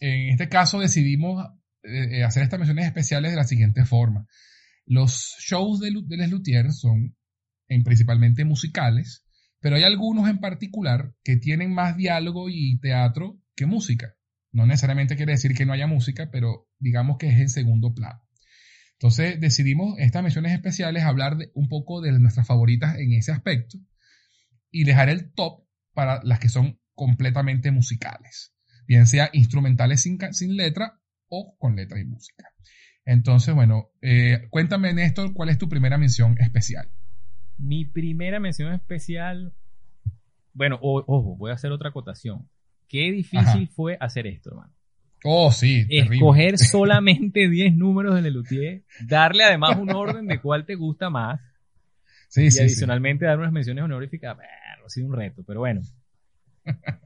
en 0.00 0.30
este 0.30 0.48
caso 0.48 0.80
decidimos 0.80 1.46
eh, 1.82 2.20
eh, 2.20 2.24
hacer 2.24 2.42
estas 2.42 2.58
menciones 2.58 2.86
especiales 2.86 3.32
de 3.32 3.36
la 3.36 3.44
siguiente 3.44 3.84
forma. 3.84 4.26
Los 4.86 5.36
shows 5.40 5.78
de, 5.78 5.92
de 6.06 6.16
Les 6.16 6.30
Luthier 6.30 6.72
son 6.72 7.14
en 7.68 7.84
principalmente 7.84 8.46
musicales, 8.46 9.26
pero 9.60 9.76
hay 9.76 9.82
algunos 9.82 10.26
en 10.30 10.38
particular 10.38 11.12
que 11.22 11.36
tienen 11.36 11.74
más 11.74 11.98
diálogo 11.98 12.48
y 12.48 12.80
teatro 12.80 13.38
que 13.54 13.66
música. 13.66 14.14
No 14.52 14.64
necesariamente 14.64 15.16
quiere 15.16 15.32
decir 15.32 15.54
que 15.54 15.66
no 15.66 15.74
haya 15.74 15.86
música, 15.86 16.30
pero 16.32 16.66
digamos 16.78 17.18
que 17.18 17.28
es 17.28 17.38
en 17.38 17.50
segundo 17.50 17.92
plano. 17.92 18.22
Entonces 18.92 19.38
decidimos 19.38 19.98
estas 19.98 20.22
menciones 20.22 20.52
especiales 20.52 21.04
hablar 21.04 21.36
de, 21.36 21.50
un 21.52 21.68
poco 21.68 22.00
de 22.00 22.18
nuestras 22.18 22.46
favoritas 22.46 22.96
en 22.98 23.12
ese 23.12 23.32
aspecto 23.32 23.78
y 24.70 24.84
dejar 24.84 25.10
el 25.10 25.34
top 25.34 25.66
para 25.92 26.20
las 26.24 26.38
que 26.38 26.48
son 26.48 26.78
completamente 26.94 27.70
musicales, 27.70 28.54
bien 28.86 29.06
sea 29.06 29.30
instrumentales 29.32 30.02
sin, 30.02 30.18
sin 30.32 30.56
letra 30.56 31.00
o 31.28 31.56
con 31.58 31.76
letra 31.76 32.00
y 32.00 32.04
música. 32.04 32.50
Entonces, 33.04 33.54
bueno, 33.54 33.90
eh, 34.02 34.46
cuéntame, 34.50 34.92
Néstor, 34.92 35.32
¿cuál 35.32 35.48
es 35.48 35.58
tu 35.58 35.68
primera 35.68 35.98
mención 35.98 36.36
especial? 36.38 36.90
Mi 37.56 37.84
primera 37.84 38.40
mención 38.40 38.72
especial, 38.72 39.52
bueno, 40.52 40.78
ojo, 40.80 41.36
voy 41.36 41.50
a 41.50 41.54
hacer 41.54 41.72
otra 41.72 41.90
acotación. 41.90 42.48
Qué 42.88 43.10
difícil 43.12 43.68
fue 43.68 43.96
hacer 44.00 44.26
esto, 44.26 44.50
hermano. 44.50 44.72
Oh, 45.24 45.52
sí. 45.52 45.86
Escoger 45.88 46.58
solamente 46.58 47.48
10 47.48 47.76
números 47.76 48.14
de 48.14 48.22
Lelutier, 48.22 48.82
darle 49.06 49.44
además 49.44 49.76
un 49.78 49.90
orden 49.90 50.26
de 50.26 50.40
cuál 50.40 50.64
te 50.66 50.74
gusta 50.74 51.10
más. 51.10 51.40
Sí, 52.28 52.42
y 52.44 52.60
adicionalmente 52.60 53.24
dar 53.24 53.38
unas 53.38 53.52
menciones 53.52 53.84
honoríficas. 53.84 54.36
Ha 54.90 54.92
sido 54.92 55.06
un 55.06 55.14
reto, 55.14 55.44
pero 55.46 55.60
bueno. 55.60 55.82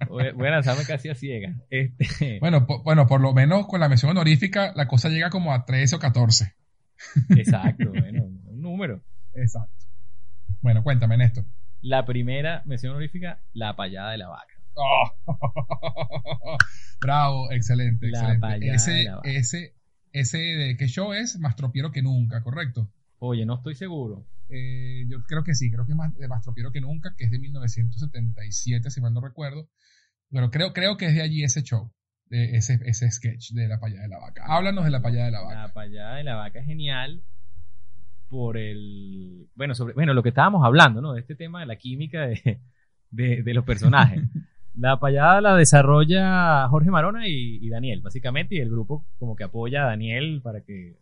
Voy, 0.08 0.24
a 0.26 0.50
lanzarme 0.50 0.84
casi 0.86 1.10
a 1.10 1.14
ciega. 1.14 1.54
Este... 1.68 2.38
Bueno, 2.40 2.66
bueno, 2.82 3.06
por 3.06 3.20
lo 3.20 3.34
menos 3.34 3.66
con 3.66 3.78
la 3.78 3.90
mención 3.90 4.10
honorífica 4.10 4.72
la 4.74 4.88
cosa 4.88 5.10
llega 5.10 5.28
como 5.28 5.52
a 5.52 5.66
13 5.66 5.96
o 5.96 5.98
14. 5.98 6.54
Exacto, 7.36 7.90
bueno, 7.90 8.24
un 8.24 8.62
número. 8.62 9.04
Exacto. 9.34 9.84
Bueno, 10.62 10.82
cuéntame, 10.82 11.18
Néstor. 11.18 11.44
La 11.82 12.06
primera 12.06 12.62
mención 12.64 12.92
honorífica, 12.92 13.42
la 13.52 13.76
payada 13.76 14.12
de 14.12 14.16
la 14.16 14.28
vaca. 14.28 14.54
Bravo, 17.02 17.52
excelente, 17.52 18.08
excelente. 18.08 18.70
Ese, 18.72 19.10
ese, 19.24 19.74
ese 20.12 20.38
de 20.38 20.78
qué 20.78 20.86
show 20.86 21.12
es 21.12 21.38
más 21.38 21.54
tropiero 21.54 21.92
que 21.92 22.00
nunca, 22.00 22.42
¿correcto? 22.42 22.90
Oye, 23.26 23.46
no 23.46 23.54
estoy 23.54 23.74
seguro. 23.74 24.26
Eh, 24.50 25.04
yo 25.08 25.22
creo 25.26 25.42
que 25.42 25.54
sí, 25.54 25.70
creo 25.70 25.86
que 25.86 25.92
es 25.92 25.96
más, 25.96 26.12
más 26.28 26.42
tropiero 26.42 26.70
que 26.70 26.80
nunca, 26.80 27.14
que 27.16 27.24
es 27.24 27.30
de 27.30 27.38
1977, 27.38 28.90
si 28.90 29.00
mal 29.00 29.14
no 29.14 29.20
recuerdo. 29.20 29.68
Pero 30.30 30.50
creo, 30.50 30.72
creo 30.72 30.96
que 30.96 31.06
es 31.06 31.14
de 31.14 31.22
allí 31.22 31.42
ese 31.42 31.62
show, 31.62 31.92
de 32.26 32.56
ese, 32.56 32.78
ese 32.84 33.10
sketch 33.10 33.52
de 33.52 33.68
la 33.68 33.80
payada 33.80 34.02
de 34.02 34.08
la 34.08 34.18
vaca. 34.18 34.44
Háblanos 34.46 34.84
de 34.84 34.90
la 34.90 35.00
payada 35.00 35.26
de 35.26 35.30
la 35.32 35.40
vaca. 35.40 35.54
La 35.54 35.72
payada 35.72 36.16
de 36.16 36.24
la 36.24 36.36
vaca 36.36 36.58
es 36.58 36.66
genial 36.66 37.22
por 38.28 38.58
el, 38.58 39.48
bueno, 39.54 39.74
sobre, 39.74 39.94
bueno, 39.94 40.12
lo 40.12 40.22
que 40.22 40.30
estábamos 40.30 40.64
hablando, 40.64 41.00
¿no? 41.00 41.12
De 41.14 41.20
este 41.20 41.36
tema 41.36 41.60
de 41.60 41.66
la 41.66 41.76
química 41.76 42.26
de, 42.26 42.60
de, 43.10 43.54
los 43.54 43.64
personajes. 43.64 44.22
La 44.76 44.98
payada 44.98 45.40
la 45.40 45.54
desarrolla 45.54 46.66
Jorge 46.68 46.90
Marona 46.90 47.28
y, 47.28 47.64
y 47.64 47.68
Daniel, 47.68 48.00
básicamente, 48.02 48.56
y 48.56 48.58
el 48.58 48.70
grupo 48.70 49.06
como 49.20 49.36
que 49.36 49.44
apoya 49.44 49.84
a 49.84 49.86
Daniel 49.86 50.40
para 50.42 50.62
que 50.62 50.96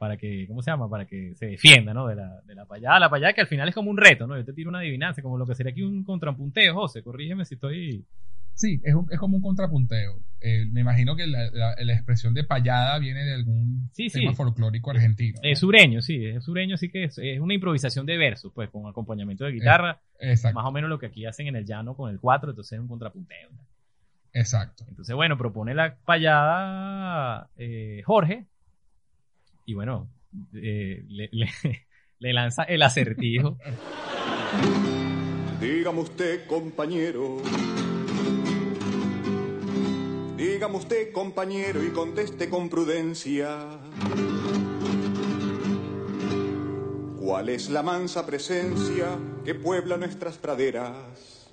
para 0.00 0.16
que, 0.16 0.46
¿cómo 0.48 0.62
se 0.62 0.70
llama? 0.70 0.88
Para 0.88 1.04
que 1.04 1.34
se 1.34 1.44
defienda, 1.44 1.92
¿no? 1.92 2.06
De 2.06 2.16
la, 2.16 2.40
de 2.46 2.54
la 2.54 2.64
payada. 2.64 2.98
La 2.98 3.10
payada 3.10 3.34
que 3.34 3.42
al 3.42 3.46
final 3.48 3.68
es 3.68 3.74
como 3.74 3.90
un 3.90 3.98
reto, 3.98 4.26
¿no? 4.26 4.34
Yo 4.34 4.46
te 4.46 4.54
tiro 4.54 4.70
una 4.70 4.78
adivinanza, 4.78 5.20
como 5.20 5.36
lo 5.36 5.44
que 5.46 5.54
sería 5.54 5.72
aquí 5.72 5.82
un 5.82 6.04
contrapunteo, 6.04 6.72
José, 6.74 7.02
corrígeme 7.02 7.44
si 7.44 7.56
estoy... 7.56 8.06
Sí, 8.54 8.80
es, 8.82 8.94
un- 8.94 9.06
es 9.10 9.18
como 9.18 9.36
un 9.36 9.42
contrapunteo. 9.42 10.18
Eh, 10.40 10.64
me 10.72 10.80
imagino 10.80 11.14
que 11.16 11.26
la, 11.26 11.50
la- 11.52 11.74
la 11.78 11.92
expresión 11.92 12.32
de 12.32 12.44
payada 12.44 12.98
viene 12.98 13.24
de 13.24 13.34
algún 13.34 13.90
Sí, 13.92 14.08
tema 14.08 14.30
sí. 14.30 14.36
folclórico 14.36 14.90
argentino. 14.90 15.38
¿no? 15.42 15.46
Es 15.50 15.58
sureño, 15.58 16.00
sí, 16.00 16.24
es 16.24 16.44
sureño, 16.44 16.76
así 16.76 16.88
que 16.90 17.04
es, 17.04 17.18
es 17.18 17.38
una 17.38 17.52
improvisación 17.52 18.06
de 18.06 18.16
versos, 18.16 18.52
pues, 18.54 18.70
con 18.70 18.86
acompañamiento 18.88 19.44
de 19.44 19.52
guitarra, 19.52 20.00
Exacto, 20.18 20.54
más 20.58 20.66
o 20.66 20.72
menos 20.72 20.88
lo 20.88 20.98
que 20.98 21.06
aquí 21.06 21.26
hacen 21.26 21.46
en 21.46 21.56
el 21.56 21.66
llano 21.66 21.94
con 21.94 22.10
el 22.10 22.18
4, 22.18 22.50
entonces 22.52 22.72
es 22.72 22.80
un 22.80 22.88
contrapunteo. 22.88 23.50
¿no? 23.50 23.58
exacto. 24.32 24.84
Entonces, 24.88 25.14
bueno, 25.14 25.36
propone 25.36 25.74
la 25.74 25.96
payada 26.06 27.50
eh, 27.58 28.00
Jorge, 28.04 28.46
y 29.70 29.74
bueno, 29.74 30.10
eh, 30.52 31.04
le, 31.06 31.28
le- 31.30 31.48
lanza 32.32 32.64
el 32.64 32.82
acertijo. 32.82 33.56
Dígame 35.60 36.00
usted, 36.00 36.44
compañero. 36.48 37.36
Dígame 40.36 40.76
usted, 40.76 41.12
compañero, 41.12 41.84
y 41.84 41.90
conteste 41.90 42.50
con 42.50 42.68
prudencia. 42.68 43.78
¿Cuál 47.20 47.48
es 47.50 47.70
la 47.70 47.84
mansa 47.84 48.26
presencia 48.26 49.16
que 49.44 49.54
puebla 49.54 49.96
nuestras 49.96 50.36
praderas? 50.36 51.48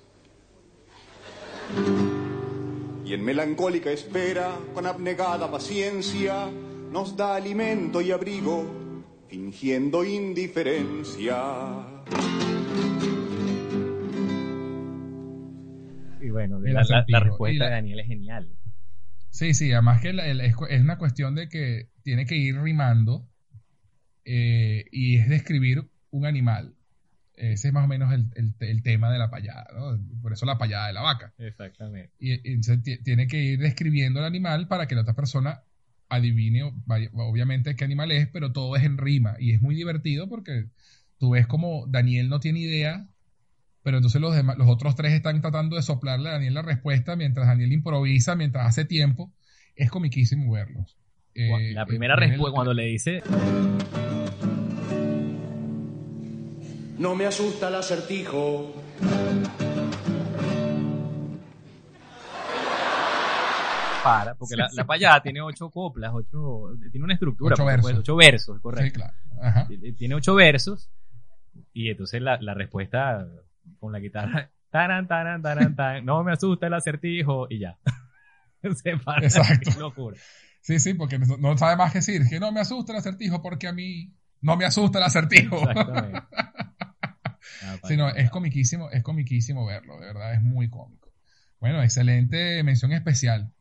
Y 3.04 3.14
en 3.14 3.24
melancólica 3.24 3.92
espera, 3.92 4.58
con 4.74 4.86
abnegada 4.86 5.48
paciencia, 5.48 6.48
nos 6.92 7.16
da 7.16 7.36
alimento 7.36 8.00
y 8.00 8.10
abrigo, 8.12 9.04
fingiendo 9.28 10.04
indiferencia. 10.04 11.36
Y 16.20 16.30
bueno, 16.30 16.58
la, 16.60 16.82
la- 17.06 17.20
respuesta 17.20 17.64
la- 17.64 17.70
de 17.70 17.70
Daniel 17.76 18.00
es 18.00 18.06
genial. 18.06 18.48
Sí, 19.30 19.54
sí, 19.54 19.72
además 19.72 20.00
que 20.00 20.12
la- 20.12 20.26
el- 20.26 20.40
es, 20.40 20.54
una 20.80 20.98
cuestión 20.98 21.34
de 21.34 21.48
que 21.48 21.90
tiene 22.02 22.26
que 22.26 22.36
ir 22.36 22.58
rimando 22.60 23.28
eh, 24.24 24.84
y 24.90 25.16
es 25.18 25.28
describir 25.28 25.88
un 26.10 26.26
animal. 26.26 26.74
Ese 27.34 27.68
es 27.68 27.74
más 27.74 27.84
o 27.84 27.88
menos 27.88 28.12
el, 28.12 28.26
el- 28.34 28.54
el 28.58 28.82
tema 28.82 29.12
de 29.12 29.18
la 29.18 29.30
payada, 29.30 29.66
¿no? 29.74 29.96
Por 30.20 30.32
eso 30.32 30.44
la 30.44 30.58
payada 30.58 30.88
de 30.88 30.92
la 30.92 31.02
vaca. 31.02 31.32
Exactamente. 31.38 32.10
Y, 32.18 32.32
y 32.52 32.58
tiene 33.04 33.26
que 33.28 33.36
ir 33.42 33.60
describiendo 33.60 34.18
el 34.18 34.26
animal 34.26 34.66
para 34.66 34.86
que 34.88 34.96
la 34.96 35.02
otra 35.02 35.14
persona 35.14 35.62
adivine, 36.08 36.62
obviamente, 37.12 37.76
qué 37.76 37.84
animal 37.84 38.12
es, 38.12 38.28
pero 38.28 38.52
todo 38.52 38.76
es 38.76 38.84
en 38.84 38.98
rima. 38.98 39.36
Y 39.38 39.52
es 39.52 39.62
muy 39.62 39.74
divertido 39.74 40.28
porque 40.28 40.66
tú 41.18 41.30
ves 41.30 41.46
como 41.46 41.86
Daniel 41.88 42.28
no 42.28 42.40
tiene 42.40 42.60
idea, 42.60 43.06
pero 43.82 43.98
entonces 43.98 44.20
los, 44.20 44.34
demás, 44.34 44.58
los 44.58 44.68
otros 44.68 44.94
tres 44.96 45.12
están 45.12 45.40
tratando 45.40 45.76
de 45.76 45.82
soplarle 45.82 46.28
a 46.28 46.32
Daniel 46.32 46.54
la 46.54 46.62
respuesta 46.62 47.16
mientras 47.16 47.46
Daniel 47.46 47.72
improvisa, 47.72 48.36
mientras 48.36 48.66
hace 48.66 48.84
tiempo. 48.84 49.32
Es 49.76 49.90
comiquísimo 49.90 50.52
verlos. 50.52 50.96
Eh, 51.34 51.72
la 51.72 51.86
primera 51.86 52.14
eh, 52.14 52.28
respuesta, 52.28 52.54
cuando 52.54 52.74
le 52.74 52.86
dice, 52.86 53.22
No 56.98 57.14
me 57.14 57.26
asusta 57.26 57.68
el 57.68 57.76
acertijo. 57.76 58.74
Para, 64.08 64.34
porque 64.34 64.56
la, 64.56 64.68
la 64.72 64.86
payada 64.86 65.22
tiene 65.22 65.40
ocho 65.40 65.70
coplas, 65.70 66.10
ocho, 66.14 66.70
tiene 66.90 67.04
una 67.04 67.14
estructura, 67.14 67.54
Ocho 67.54 67.64
versos. 67.64 67.92
ocho 67.98 68.16
versos, 68.16 68.56
Sí, 68.56 68.62
correcto. 68.62 69.00
claro. 69.00 69.14
Ajá. 69.40 69.68
Tiene 69.96 70.14
ocho 70.14 70.34
versos, 70.34 70.90
y 71.72 71.90
entonces 71.90 72.20
la, 72.22 72.38
la 72.40 72.54
respuesta 72.54 73.26
con 73.78 73.92
la 73.92 73.98
guitarra, 74.00 74.50
taran, 74.70 75.06
taran, 75.06 75.42
taran, 75.42 75.76
tan, 75.76 76.04
no 76.04 76.22
me 76.24 76.32
asusta 76.32 76.66
el 76.66 76.74
acertijo, 76.74 77.46
y 77.50 77.58
ya. 77.60 77.78
Se 78.82 78.96
para, 78.96 79.24
Exacto. 79.24 79.70
qué 79.72 79.78
locura. 79.78 80.16
Sí, 80.60 80.80
sí, 80.80 80.94
porque 80.94 81.18
no, 81.18 81.36
no 81.36 81.56
sabe 81.56 81.76
más 81.76 81.92
que 81.92 81.98
decir. 81.98 82.22
Que 82.28 82.40
no 82.40 82.50
me 82.50 82.60
asusta 82.60 82.92
el 82.92 82.98
acertijo 82.98 83.40
porque 83.40 83.68
a 83.68 83.72
mí 83.72 84.12
no 84.40 84.56
me 84.56 84.64
asusta 84.64 84.98
el 84.98 85.04
acertijo. 85.04 85.56
Exactamente. 85.56 86.20
La 86.32 87.78
Sí, 87.84 87.96
no, 87.96 88.08
es 88.08 88.30
comiquísimo, 88.30 88.90
es 88.90 89.02
comiquísimo 89.02 89.64
verlo, 89.64 89.98
de 90.00 90.06
verdad, 90.06 90.34
es 90.34 90.42
muy 90.42 90.68
cómico. 90.68 91.12
Bueno, 91.60 91.82
excelente 91.82 92.62
mención 92.64 92.92
especial. 92.92 93.52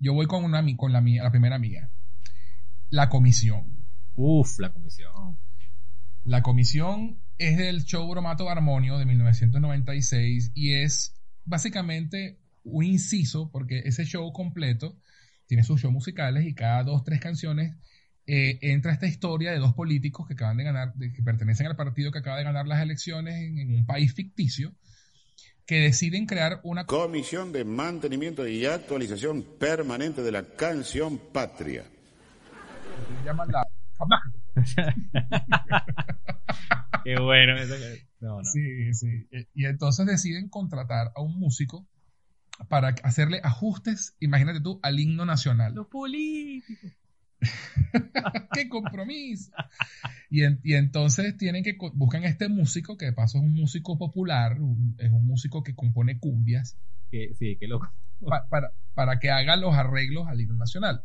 Yo 0.00 0.14
voy 0.14 0.26
con 0.26 0.44
una 0.44 0.64
con 0.76 0.92
la 0.92 1.00
mía, 1.00 1.22
la 1.22 1.30
primera 1.30 1.56
amiga. 1.56 1.90
La 2.88 3.08
comisión. 3.08 3.84
Uf, 4.16 4.58
la 4.58 4.72
comisión. 4.72 5.38
La 6.24 6.42
comisión 6.42 7.18
es 7.38 7.56
del 7.56 7.84
show 7.84 8.08
Bromato 8.10 8.48
Armonio 8.50 8.98
de 8.98 9.06
1996 9.06 10.52
y 10.54 10.74
es 10.74 11.14
básicamente 11.44 12.38
un 12.64 12.84
inciso 12.84 13.50
porque 13.50 13.80
ese 13.84 14.04
show 14.04 14.30
completo 14.32 14.98
tiene 15.46 15.64
sus 15.64 15.80
shows 15.80 15.92
musicales 15.92 16.44
y 16.46 16.54
cada 16.54 16.82
dos, 16.84 17.04
tres 17.04 17.20
canciones 17.20 17.76
eh, 18.26 18.58
entra 18.62 18.92
esta 18.92 19.06
historia 19.06 19.50
de 19.50 19.58
dos 19.58 19.74
políticos 19.74 20.26
que 20.28 20.34
acaban 20.34 20.56
de 20.58 20.64
ganar, 20.64 20.94
de- 20.94 21.12
que 21.12 21.22
pertenecen 21.22 21.66
al 21.66 21.76
partido 21.76 22.12
que 22.12 22.18
acaba 22.18 22.36
de 22.38 22.44
ganar 22.44 22.66
las 22.66 22.82
elecciones 22.82 23.34
en, 23.36 23.58
en 23.58 23.74
un 23.74 23.86
país 23.86 24.12
ficticio, 24.14 24.72
que 25.70 25.78
deciden 25.78 26.26
crear 26.26 26.58
una 26.64 26.84
Comisión 26.84 27.52
de 27.52 27.64
Mantenimiento 27.64 28.44
y 28.48 28.66
Actualización 28.66 29.44
Permanente 29.56 30.20
de 30.20 30.32
la 30.32 30.42
Canción 30.42 31.16
Patria. 31.32 31.84
llaman 33.24 33.48
la 33.52 33.62
Qué 37.04 37.20
bueno. 37.20 37.56
eso 37.56 37.74
que- 37.76 38.08
No, 38.18 38.38
no. 38.38 38.44
Sí, 38.44 38.92
sí. 38.94 39.28
Eh, 39.30 39.46
Y 39.54 39.66
entonces 39.66 40.06
deciden 40.06 40.48
contratar 40.48 41.12
a 41.14 41.22
un 41.22 41.38
músico 41.38 41.86
para 42.68 42.88
hacerle 43.04 43.40
ajustes, 43.44 44.16
imagínate 44.18 44.60
tú, 44.60 44.80
al 44.82 44.98
himno 44.98 45.24
nacional. 45.24 45.72
Los 45.74 45.86
políticos. 45.86 46.90
¡Qué 48.54 48.68
compromiso! 48.68 49.50
Y, 50.30 50.44
en- 50.44 50.60
y 50.62 50.74
entonces 50.74 51.36
tienen 51.36 51.64
que 51.64 51.76
buscan 51.94 52.24
este 52.24 52.48
músico, 52.48 52.96
que 52.96 53.06
de 53.06 53.12
paso 53.12 53.38
es 53.38 53.44
un 53.44 53.52
músico 53.54 53.98
popular, 53.98 54.60
un- 54.60 54.94
es 54.98 55.10
un 55.10 55.26
músico 55.26 55.62
que 55.62 55.74
compone 55.74 56.18
cumbias, 56.18 56.78
Que, 57.10 57.34
sí, 57.34 57.56
qué 57.58 57.66
loco. 57.68 57.92
pa- 58.20 58.46
para, 58.48 58.72
para 58.94 59.18
que 59.18 59.30
haga 59.30 59.56
los 59.56 59.74
arreglos 59.74 60.28
al 60.28 60.40
himno 60.40 60.56
nacional. 60.56 61.04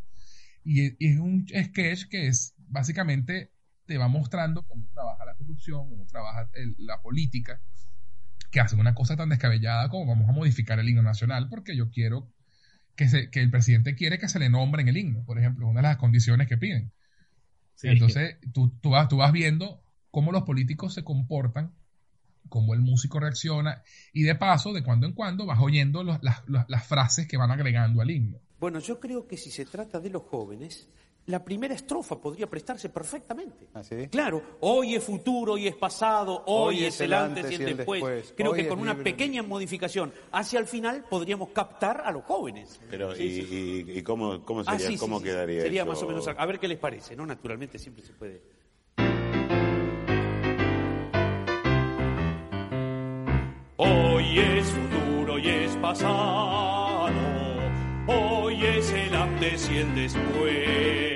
Y, 0.64 0.94
y 1.04 1.14
es 1.14 1.20
un 1.20 1.48
sketch 1.48 2.08
que 2.10 2.28
es 2.28 2.56
básicamente 2.58 3.52
te 3.86 3.98
va 3.98 4.08
mostrando 4.08 4.64
cómo 4.64 4.88
trabaja 4.94 5.26
la 5.26 5.36
corrupción, 5.36 5.90
cómo 5.90 6.06
trabaja 6.08 6.50
el- 6.56 6.76
la 6.80 7.02
política, 7.02 7.62
que 8.52 8.60
hacen 8.60 8.80
una 8.80 8.96
cosa 8.96 9.16
tan 9.18 9.30
descabellada 9.30 9.90
como 9.90 10.06
vamos 10.08 10.30
a 10.30 10.34
modificar 10.34 10.80
el 10.80 10.90
himno 10.90 11.04
nacional 11.04 11.50
porque 11.50 11.76
yo 11.76 11.90
quiero 11.90 12.32
que, 12.96 13.08
se- 13.10 13.30
que 13.30 13.42
el 13.42 13.50
presidente 13.52 13.96
quiere 13.96 14.18
que 14.20 14.30
se 14.30 14.40
le 14.40 14.50
nombre 14.50 14.82
en 14.82 14.88
el 14.88 14.98
himno, 14.98 15.24
por 15.26 15.38
ejemplo, 15.40 15.68
una 15.68 15.82
de 15.82 15.88
las 15.88 15.98
condiciones 15.98 16.48
que 16.48 16.58
piden. 16.58 16.92
Sí. 17.76 17.90
Entonces, 17.90 18.38
tú, 18.54 18.70
tú, 18.82 18.92
vas, 18.92 19.08
tú 19.10 19.18
vas 19.18 19.32
viendo 19.32 19.82
cómo 20.12 20.32
los 20.32 20.44
políticos 20.44 20.94
se 20.94 21.04
comportan, 21.04 21.74
cómo 22.48 22.74
el 22.74 22.82
músico 22.82 23.20
reacciona, 23.20 23.82
y 24.14 24.24
de 24.24 24.36
paso, 24.36 24.72
de 24.72 24.84
cuando 24.84 25.08
en 25.08 25.14
cuando, 25.14 25.46
vas 25.46 25.60
oyendo 25.60 26.04
los- 26.04 26.22
las, 26.24 26.48
las- 26.48 26.70
las 26.70 26.88
frases 26.88 27.28
que 27.28 27.38
van 27.38 27.52
agregando 27.52 28.02
al 28.02 28.12
himno. 28.12 28.40
Bueno, 28.60 28.80
yo 28.80 29.00
creo 29.00 29.28
que 29.28 29.36
si 29.36 29.52
se 29.52 29.66
trata 29.66 30.00
de 30.00 30.10
los 30.10 30.24
jóvenes, 30.24 30.88
la 31.28 31.44
primera 31.44 31.74
estrofa 31.74 32.20
podría 32.22 32.48
prestarse 32.48 32.90
perfectamente. 32.90 33.68
¿Ah, 33.74 33.84
sí? 33.84 34.08
Claro, 34.10 34.42
hoy 34.62 34.94
es 34.96 35.04
futuro, 35.04 35.54
hoy 35.54 35.68
es 35.68 35.76
pasado, 35.76 36.44
hoy, 36.46 36.86
es 36.86 37.02
el 37.02 37.14
antes 37.14 37.50
y 37.52 37.56
el 37.56 37.78
después. 37.78 38.34
Creo 38.38 38.52
Hoy 38.52 38.62
que 38.64 38.68
con 38.68 38.80
una 38.80 38.94
libre. 38.94 39.12
pequeña 39.12 39.42
modificación 39.42 40.14
hacia 40.32 40.60
el 40.60 40.68
final 40.68 41.04
podríamos 41.10 41.50
captar 41.50 42.02
a 42.06 42.12
los 42.12 42.24
jóvenes. 42.26 42.80
Pero, 42.90 43.16
Sí, 43.16 43.24
¿y, 43.24 43.42
sí, 43.42 43.86
y- 43.88 43.98
y 44.00 44.02
cómo, 44.04 44.46
cómo 44.46 44.62
Ah, 44.68 44.78
sería, 44.78 44.98
cómo 45.00 45.18
sí, 45.20 45.24
quedaría 45.26 45.62
Sería 45.64 45.82
eso? 45.82 45.92
más 45.92 46.04
o 46.04 46.08
menos, 46.08 46.28
a 46.28 46.32
a 46.32 46.46
ver 46.46 46.60
qué 46.60 46.68
les 46.68 46.78
parece, 46.78 47.16
¿no? 47.16 47.26
Naturalmente 47.26 47.80
siempre 47.80 48.04
se 48.04 48.14
puede. 48.14 48.42
Hoy 53.78 54.40
es 54.40 54.68
futuro, 54.68 55.34
hoy 55.34 55.48
es 55.50 55.76
pasado. 55.78 57.10
Hoy 58.08 58.64
es 58.66 58.92
el 58.92 59.16
antes 59.16 59.70
y 59.72 59.78
el 59.78 59.96
después. 59.96 61.15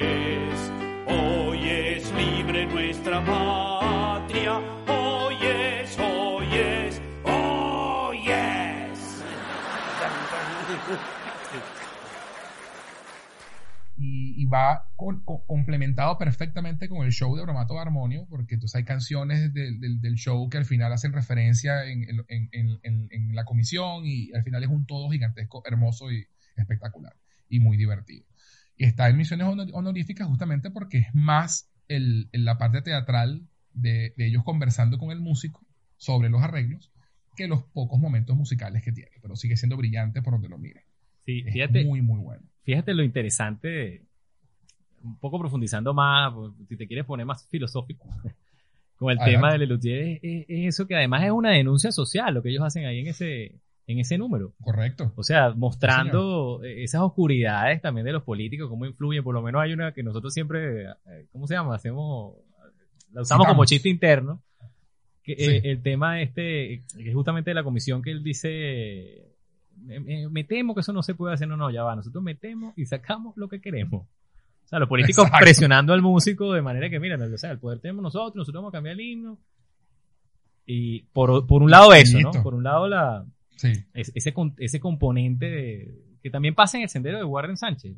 Libre 2.59 2.87
nuestra 2.87 3.23
patria. 3.23 4.57
Hoy 4.87 5.35
es, 5.41 5.97
hoy 5.97 6.47
es, 6.53 7.01
hoy 7.23 8.19
es. 8.29 9.23
Y, 13.97 14.45
va 14.45 14.85
complementado 15.45 16.17
perfectamente 16.17 16.89
con 16.89 17.05
el 17.05 17.11
show 17.13 17.33
de 17.37 17.43
Bromato 17.43 17.79
Armonio, 17.79 18.25
porque 18.29 18.55
entonces 18.55 18.75
hay 18.75 18.83
canciones 18.83 19.53
del, 19.53 20.15
show 20.15 20.49
que 20.49 20.57
al 20.57 20.65
final 20.65 20.91
hacen 20.91 21.13
referencia 21.13 21.85
en, 21.85 22.03
en- 22.27 22.79
en- 22.83 23.35
la 23.35 23.45
comisión 23.45 24.05
y 24.05 24.33
al 24.33 24.43
final 24.43 24.63
es 24.63 24.69
un 24.69 24.85
todo 24.85 25.09
gigantesco, 25.09 25.61
hermoso 25.65 26.11
y 26.11 26.27
espectacular 26.57 27.15
y 27.47 27.61
muy 27.61 27.77
divertido. 27.77 28.25
Está 28.75 29.07
en 29.07 29.15
Misiones 29.17 29.47
Honor- 29.47 29.69
Honoríficas 29.71 30.27
justamente 30.27 30.71
porque 30.71 30.97
es 30.99 31.07
más 31.13 31.69
el, 31.89 32.29
la 32.31 32.57
parte 32.57 32.81
teatral 32.81 33.47
de, 33.73 34.13
de 34.17 34.27
ellos 34.27 34.43
conversando 34.45 34.97
con 34.97 35.11
el 35.11 35.19
músico 35.19 35.65
sobre 35.97 36.29
los 36.29 36.41
arreglos 36.41 36.91
que 37.35 37.47
los 37.47 37.63
pocos 37.63 37.99
momentos 37.99 38.35
musicales 38.37 38.83
que 38.83 38.91
tiene, 38.93 39.11
pero 39.21 39.35
sigue 39.35 39.57
siendo 39.57 39.77
brillante 39.77 40.21
por 40.21 40.33
donde 40.33 40.49
lo 40.49 40.57
mire. 40.57 40.85
Sí, 41.25 41.43
Es 41.45 41.53
fíjate, 41.53 41.83
muy, 41.85 42.01
muy 42.01 42.19
bueno. 42.19 42.43
fíjate 42.63 42.93
lo 42.93 43.03
interesante, 43.03 44.03
un 45.03 45.17
poco 45.19 45.39
profundizando 45.39 45.93
más, 45.93 46.33
pues, 46.33 46.51
si 46.67 46.77
te 46.77 46.87
quieres 46.87 47.05
poner 47.05 47.25
más 47.25 47.47
filosófico, 47.47 48.07
con 48.97 49.11
el 49.11 49.17
Adelante. 49.19 49.35
tema 49.35 49.51
de 49.53 49.59
Lelutier, 49.59 50.01
es, 50.03 50.19
es- 50.23 50.45
es 50.49 50.67
eso 50.75 50.87
que 50.87 50.95
además 50.95 51.23
es 51.23 51.31
una 51.31 51.51
denuncia 51.51 51.91
social, 51.91 52.33
lo 52.33 52.43
que 52.43 52.49
ellos 52.49 52.63
hacen 52.63 52.85
ahí 52.85 52.99
en 52.99 53.07
ese, 53.07 53.55
en 53.89 53.99
ese 53.99 54.19
número. 54.19 54.53
Correcto. 54.61 55.11
O 55.15 55.23
sea, 55.23 55.51
mostrando 55.55 56.63
eh, 56.63 56.83
esas 56.83 57.01
oscuridades 57.01 57.81
también 57.81 58.05
de 58.05 58.13
los 58.13 58.21
políticos, 58.21 58.69
cómo 58.69 58.85
influyen. 58.85 59.23
Por 59.23 59.33
lo 59.33 59.41
menos 59.41 59.63
hay 59.63 59.73
una 59.73 59.93
que 59.93 60.03
nosotros 60.03 60.31
siempre, 60.31 60.83
eh, 60.83 61.25
¿cómo 61.31 61.47
se 61.47 61.55
llama? 61.55 61.73
Hacemos, 61.73 62.35
la 63.11 63.23
usamos 63.23 63.47
como 63.47 63.65
chiste 63.65 63.89
interno. 63.89 64.43
Que, 65.23 65.35
Sí. 65.35 65.43
eh, 65.43 65.61
el 65.63 65.81
tema 65.81 66.21
este, 66.21 66.83
que 66.95 67.09
es 67.09 67.15
justamente 67.15 67.49
de 67.49 67.55
la 67.55 67.63
comisión 67.63 68.03
que 68.03 68.11
él 68.11 68.23
dice, 68.23 69.33
me, 69.81 70.43
temo 70.43 70.75
que 70.75 70.81
eso 70.81 70.93
no 70.93 71.01
se 71.01 71.15
puede 71.15 71.33
hacer, 71.33 71.47
no, 71.47 71.57
no, 71.57 71.71
ya 71.71 71.81
va, 71.81 71.95
nosotros 71.95 72.23
metemos 72.23 72.77
y 72.77 72.85
sacamos 72.85 73.35
lo 73.37 73.47
que 73.49 73.59
queremos. 73.59 74.03
O 74.03 74.67
sea, 74.67 74.77
los 74.77 74.87
políticos 74.87 75.25
Exacto. 75.25 75.43
presionando 75.43 75.93
al 75.93 76.03
músico 76.03 76.53
de 76.53 76.61
manera 76.61 76.91
que, 76.91 76.99
mira, 76.99 77.17
o 77.17 77.37
sea, 77.39 77.49
el 77.49 77.57
poder 77.57 77.79
tenemos 77.79 78.03
nosotros, 78.03 78.35
nosotros 78.35 78.61
vamos 78.61 78.71
a 78.71 78.77
cambiar 78.77 78.93
el 78.93 79.01
himno. 79.01 79.39
Y 80.67 81.01
por, 81.11 81.47
por 81.47 81.63
un 81.63 81.71
lado 81.71 81.91
eso, 81.93 82.19
¿no? 82.19 82.31
Por 82.43 82.53
un 82.53 82.63
lado 82.63 82.87
la, 82.87 83.25
Sí, 83.59 83.73
es- 83.93 84.11
ese, 84.15 84.33
ese 84.57 84.79
componente 84.79 85.49
de- 85.49 85.93
que 86.23 86.29
también 86.29 86.55
pasa 86.55 86.77
en 86.77 86.83
el 86.83 86.89
sendero 86.89 87.17
de 87.17 87.25
Warren 87.25 87.57
Sánchez. 87.57 87.93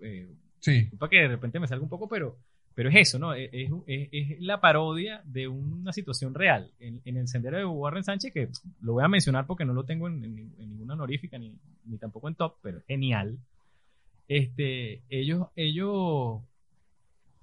Eh, 0.00 0.26
sí, 0.58 0.88
para 0.98 1.10
que 1.10 1.16
de 1.18 1.28
repente 1.28 1.60
me 1.60 1.68
salga 1.68 1.82
un 1.82 1.90
poco, 1.90 2.08
pero, 2.08 2.38
pero 2.74 2.88
es 2.88 2.96
eso, 2.96 3.18
¿no? 3.18 3.34
Es, 3.34 3.50
es- 3.52 3.70
es- 3.86 4.08
es 4.10 4.40
la 4.40 4.58
parodia 4.62 5.20
de 5.26 5.48
una 5.48 5.92
situación 5.92 6.32
real. 6.34 6.70
En, 6.80 7.02
en 7.04 7.18
el 7.18 7.28
sendero 7.28 7.58
de 7.58 7.66
Warren 7.66 8.04
Sánchez, 8.04 8.32
que 8.32 8.48
lo 8.80 8.94
voy 8.94 9.04
a 9.04 9.08
mencionar 9.08 9.46
porque 9.46 9.66
no 9.66 9.74
lo 9.74 9.84
tengo 9.84 10.08
en, 10.08 10.24
en- 10.24 10.54
en 10.58 10.68
ninguna 10.70 10.94
honorífica 10.94 11.38
ni, 11.38 11.58
ni 11.84 11.98
tampoco 11.98 12.28
en 12.28 12.34
top, 12.34 12.56
pero 12.62 12.80
genial. 12.88 13.36
Este, 14.28 15.02
ellos, 15.10 15.48
ellos, 15.56 16.40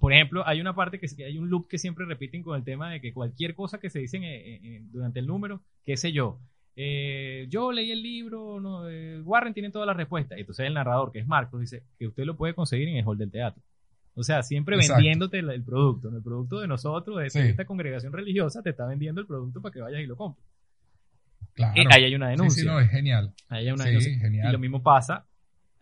por 0.00 0.12
ejemplo, 0.12 0.42
hay 0.44 0.60
una 0.60 0.74
parte 0.74 0.98
que 0.98 1.24
hay 1.24 1.38
un 1.38 1.48
loop 1.50 1.68
que 1.68 1.78
siempre 1.78 2.04
repiten 2.04 2.42
con 2.42 2.56
el 2.56 2.64
tema 2.64 2.90
de 2.90 3.00
que 3.00 3.12
cualquier 3.12 3.54
cosa 3.54 3.78
que 3.78 3.90
se 3.90 4.00
dicen 4.00 4.22
durante 4.90 5.20
el 5.20 5.26
número, 5.28 5.62
qué 5.84 5.96
sé 5.96 6.10
yo, 6.12 6.40
eh, 6.82 7.46
yo 7.50 7.72
leí 7.72 7.90
el 7.92 8.02
libro, 8.02 8.58
no, 8.58 8.88
eh, 8.88 9.20
Warren 9.20 9.52
tiene 9.52 9.70
todas 9.70 9.86
las 9.86 9.96
respuestas. 9.96 10.38
Entonces 10.38 10.66
el 10.66 10.72
narrador, 10.72 11.12
que 11.12 11.18
es 11.18 11.26
Marcos, 11.26 11.60
dice 11.60 11.82
que 11.98 12.06
usted 12.06 12.24
lo 12.24 12.36
puede 12.38 12.54
conseguir 12.54 12.88
en 12.88 12.96
el 12.96 13.04
hall 13.06 13.18
del 13.18 13.30
teatro. 13.30 13.62
O 14.14 14.22
sea, 14.22 14.42
siempre 14.42 14.76
Exacto. 14.76 14.94
vendiéndote 14.96 15.38
el, 15.40 15.50
el 15.50 15.62
producto. 15.62 16.10
¿no? 16.10 16.16
El 16.16 16.22
producto 16.22 16.58
de 16.60 16.68
nosotros, 16.68 17.18
de, 17.18 17.28
Sí. 17.28 17.38
esta 17.40 17.66
congregación 17.66 18.12
religiosa, 18.14 18.62
te 18.62 18.70
está 18.70 18.86
vendiendo 18.86 19.20
el 19.20 19.26
producto 19.26 19.60
para 19.60 19.72
que 19.74 19.80
vayas 19.82 20.00
y 20.00 20.06
lo 20.06 20.16
compres. 20.16 20.46
claro. 21.52 21.74
Eh, 21.80 21.84
ahí 21.90 22.04
hay 22.04 22.14
una 22.14 22.26
Sí, 22.28 22.30
denuncia. 22.32 22.62
sí, 22.62 22.66
no, 22.68 22.80
es 22.80 22.90
genial. 22.90 23.34
Ahí 23.48 23.66
hay 23.66 23.72
una 23.72 23.84
Sí, 23.84 23.88
denuncia. 23.90 24.18
genial. 24.18 24.48
Y 24.48 24.52
lo 24.52 24.58
mismo 24.58 24.82
pasa, 24.82 25.26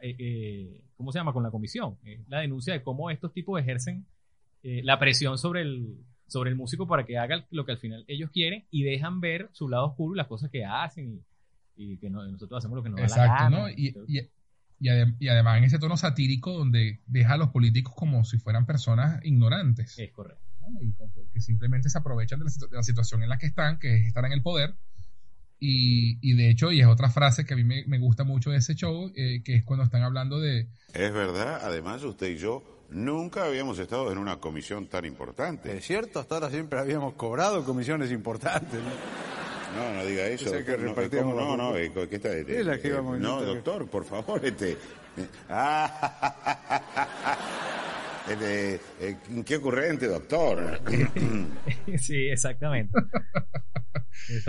eh, 0.01 0.83
¿cómo 0.97 1.13
se 1.13 1.19
llama? 1.21 1.33
Con 1.33 1.43
la 1.45 1.51
comisión. 1.51 1.97
La 2.29 2.41
denuncia 2.41 2.73
de 2.75 2.83
cómo 2.83 3.09
estos 3.11 3.33
tipos 3.33 3.61
ejercen 3.61 4.05
la 4.63 4.99
presión 4.99 5.39
sobre 5.39 5.63
el, 5.63 5.97
sobre 6.29 6.51
el 6.51 6.57
músico 6.57 6.87
para 6.87 7.05
que 7.05 7.19
haga 7.19 7.45
lo 7.51 7.65
que 7.67 7.73
al 7.73 7.79
final 7.79 8.05
ellos 8.07 8.31
quieren 8.31 8.65
y 8.71 8.85
dejan 8.85 9.21
ver 9.21 9.49
su 9.53 9.69
lado 9.69 9.87
oscuro 9.87 10.15
y 10.15 10.19
las 10.19 10.27
cosas 10.29 10.51
que 10.51 10.65
hacen 10.65 11.25
y, 11.77 11.93
y 11.93 11.97
que 11.99 12.11
no- 12.11 12.25
nosotros 12.27 12.59
hacemos 12.59 12.77
lo 12.77 12.83
que 12.85 12.91
nos 12.91 13.01
da 13.01 13.07
la 13.07 13.15
Exacto, 13.15 13.45
gana. 13.45 13.59
¿no? 13.59 13.69
Y, 13.71 13.95
y- 14.07 14.31
y 14.81 14.87
adem- 14.89 15.17
y 15.19 15.27
además 15.27 15.59
en 15.59 15.65
ese 15.65 15.79
tono 15.81 15.97
satírico 15.97 16.53
donde 16.53 17.01
deja 17.07 17.33
a 17.33 17.37
los 17.37 17.49
políticos 17.49 17.95
como 17.97 18.23
si 18.25 18.39
fueran 18.39 18.65
personas 18.67 19.21
ignorantes. 19.25 19.99
Es 19.99 20.13
correcto. 20.13 20.45
¿no? 20.61 20.81
Y 20.83 20.93
que 21.33 21.41
simplemente 21.41 21.89
se 21.91 21.99
aprovechan 21.99 22.39
de 22.39 22.45
la, 22.45 22.51
de 22.71 22.77
la 22.77 22.83
situación 22.85 23.23
en 23.25 23.29
la 23.31 23.39
que 23.39 23.47
están, 23.47 23.79
que 23.81 23.97
es 23.97 24.07
estar 24.07 24.25
en 24.25 24.33
el 24.33 24.43
poder. 24.43 24.75
Y, 25.61 26.19
y 26.21 26.35
de 26.37 26.51
hecho, 26.51 26.71
y 26.71 26.81
es 26.81 26.87
otra 26.87 27.11
frase 27.11 27.45
que 27.45 27.55
a 27.55 27.57
mí 27.57 27.65
me, 27.65 27.85
me 27.87 27.99
gusta 27.99 28.23
mucho 28.23 28.51
de 28.51 28.59
ese 28.59 28.75
show, 28.77 29.11
eh, 29.17 29.43
que 29.43 29.57
es 29.57 29.65
cuando 29.65 29.85
están 29.85 30.03
hablando 30.03 30.39
de, 30.39 30.69
Es 30.95 31.13
verdad, 31.13 31.59
además 31.63 32.05
usted 32.05 32.29
y 32.29 32.37
yo 32.37 32.63
nunca 32.91 33.45
habíamos 33.45 33.79
estado 33.79 34.11
en 34.13 34.19
una 34.19 34.39
comisión 34.39 34.87
tan 34.87 35.05
importante. 35.05 35.77
Es 35.77 35.87
cierto, 35.87 36.21
hasta 36.21 36.37
ahora 36.37 36.51
siempre 36.51 36.79
habíamos 36.79 37.15
cobrado 37.15 37.65
comisiones 37.65 38.11
importantes. 38.11 38.81
¿no? 38.81 39.93
No, 39.95 40.05
diga 40.05 40.27
eso. 40.27 40.51
Que 40.51 40.77
doctor, 40.77 41.25
no, 41.25 41.35
no, 41.35 41.57
no, 41.57 41.77
eh, 41.77 41.93
¿qué 42.09 42.17
está? 42.17 42.33
Es 42.33 42.67
la 42.67 42.79
que 42.79 42.89
íbamos 42.89 43.19
no, 43.19 43.43
doctor, 43.43 43.87
por 43.89 44.05
favor, 44.05 44.45
este. 44.45 44.77
Ah, 45.51 45.99
este, 48.31 48.75
eh, 49.01 49.17
qué 49.45 49.57
ocurrente, 49.57 50.07
doctor. 50.07 50.81
sí, 51.99 52.27
exactamente. 52.31 52.93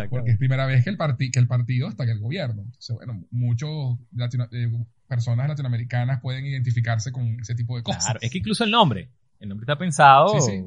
porque 0.10 0.32
es 0.32 0.38
primera 0.38 0.66
vez 0.66 0.84
que 0.84 0.90
el, 0.90 0.98
que 1.32 1.40
el 1.40 1.48
partido 1.48 1.88
está 1.90 2.04
en 2.04 2.10
el 2.10 2.20
gobierno. 2.20 2.64
Entonces, 2.64 2.96
bueno, 2.96 3.26
muchos 3.32 3.98
latino- 4.16 4.48
eh, 4.52 4.70
personas 5.08 5.48
latinoamericanas 5.48 6.22
pueden 6.22 6.46
identificarse 6.46 7.12
con 7.12 7.40
ese 7.40 7.56
tipo 7.56 7.76
de 7.78 7.84
cosas. 7.84 8.04
Claro, 8.06 8.20
es 8.22 8.32
que 8.32 8.38
incluso 8.40 8.64
el 8.64 8.72
nombre, 8.72 9.10
el 9.40 9.50
nombre 9.50 9.64
está 9.64 9.78
pensado 9.78 10.40
Sí, 10.40 10.52
sí. 10.52 10.64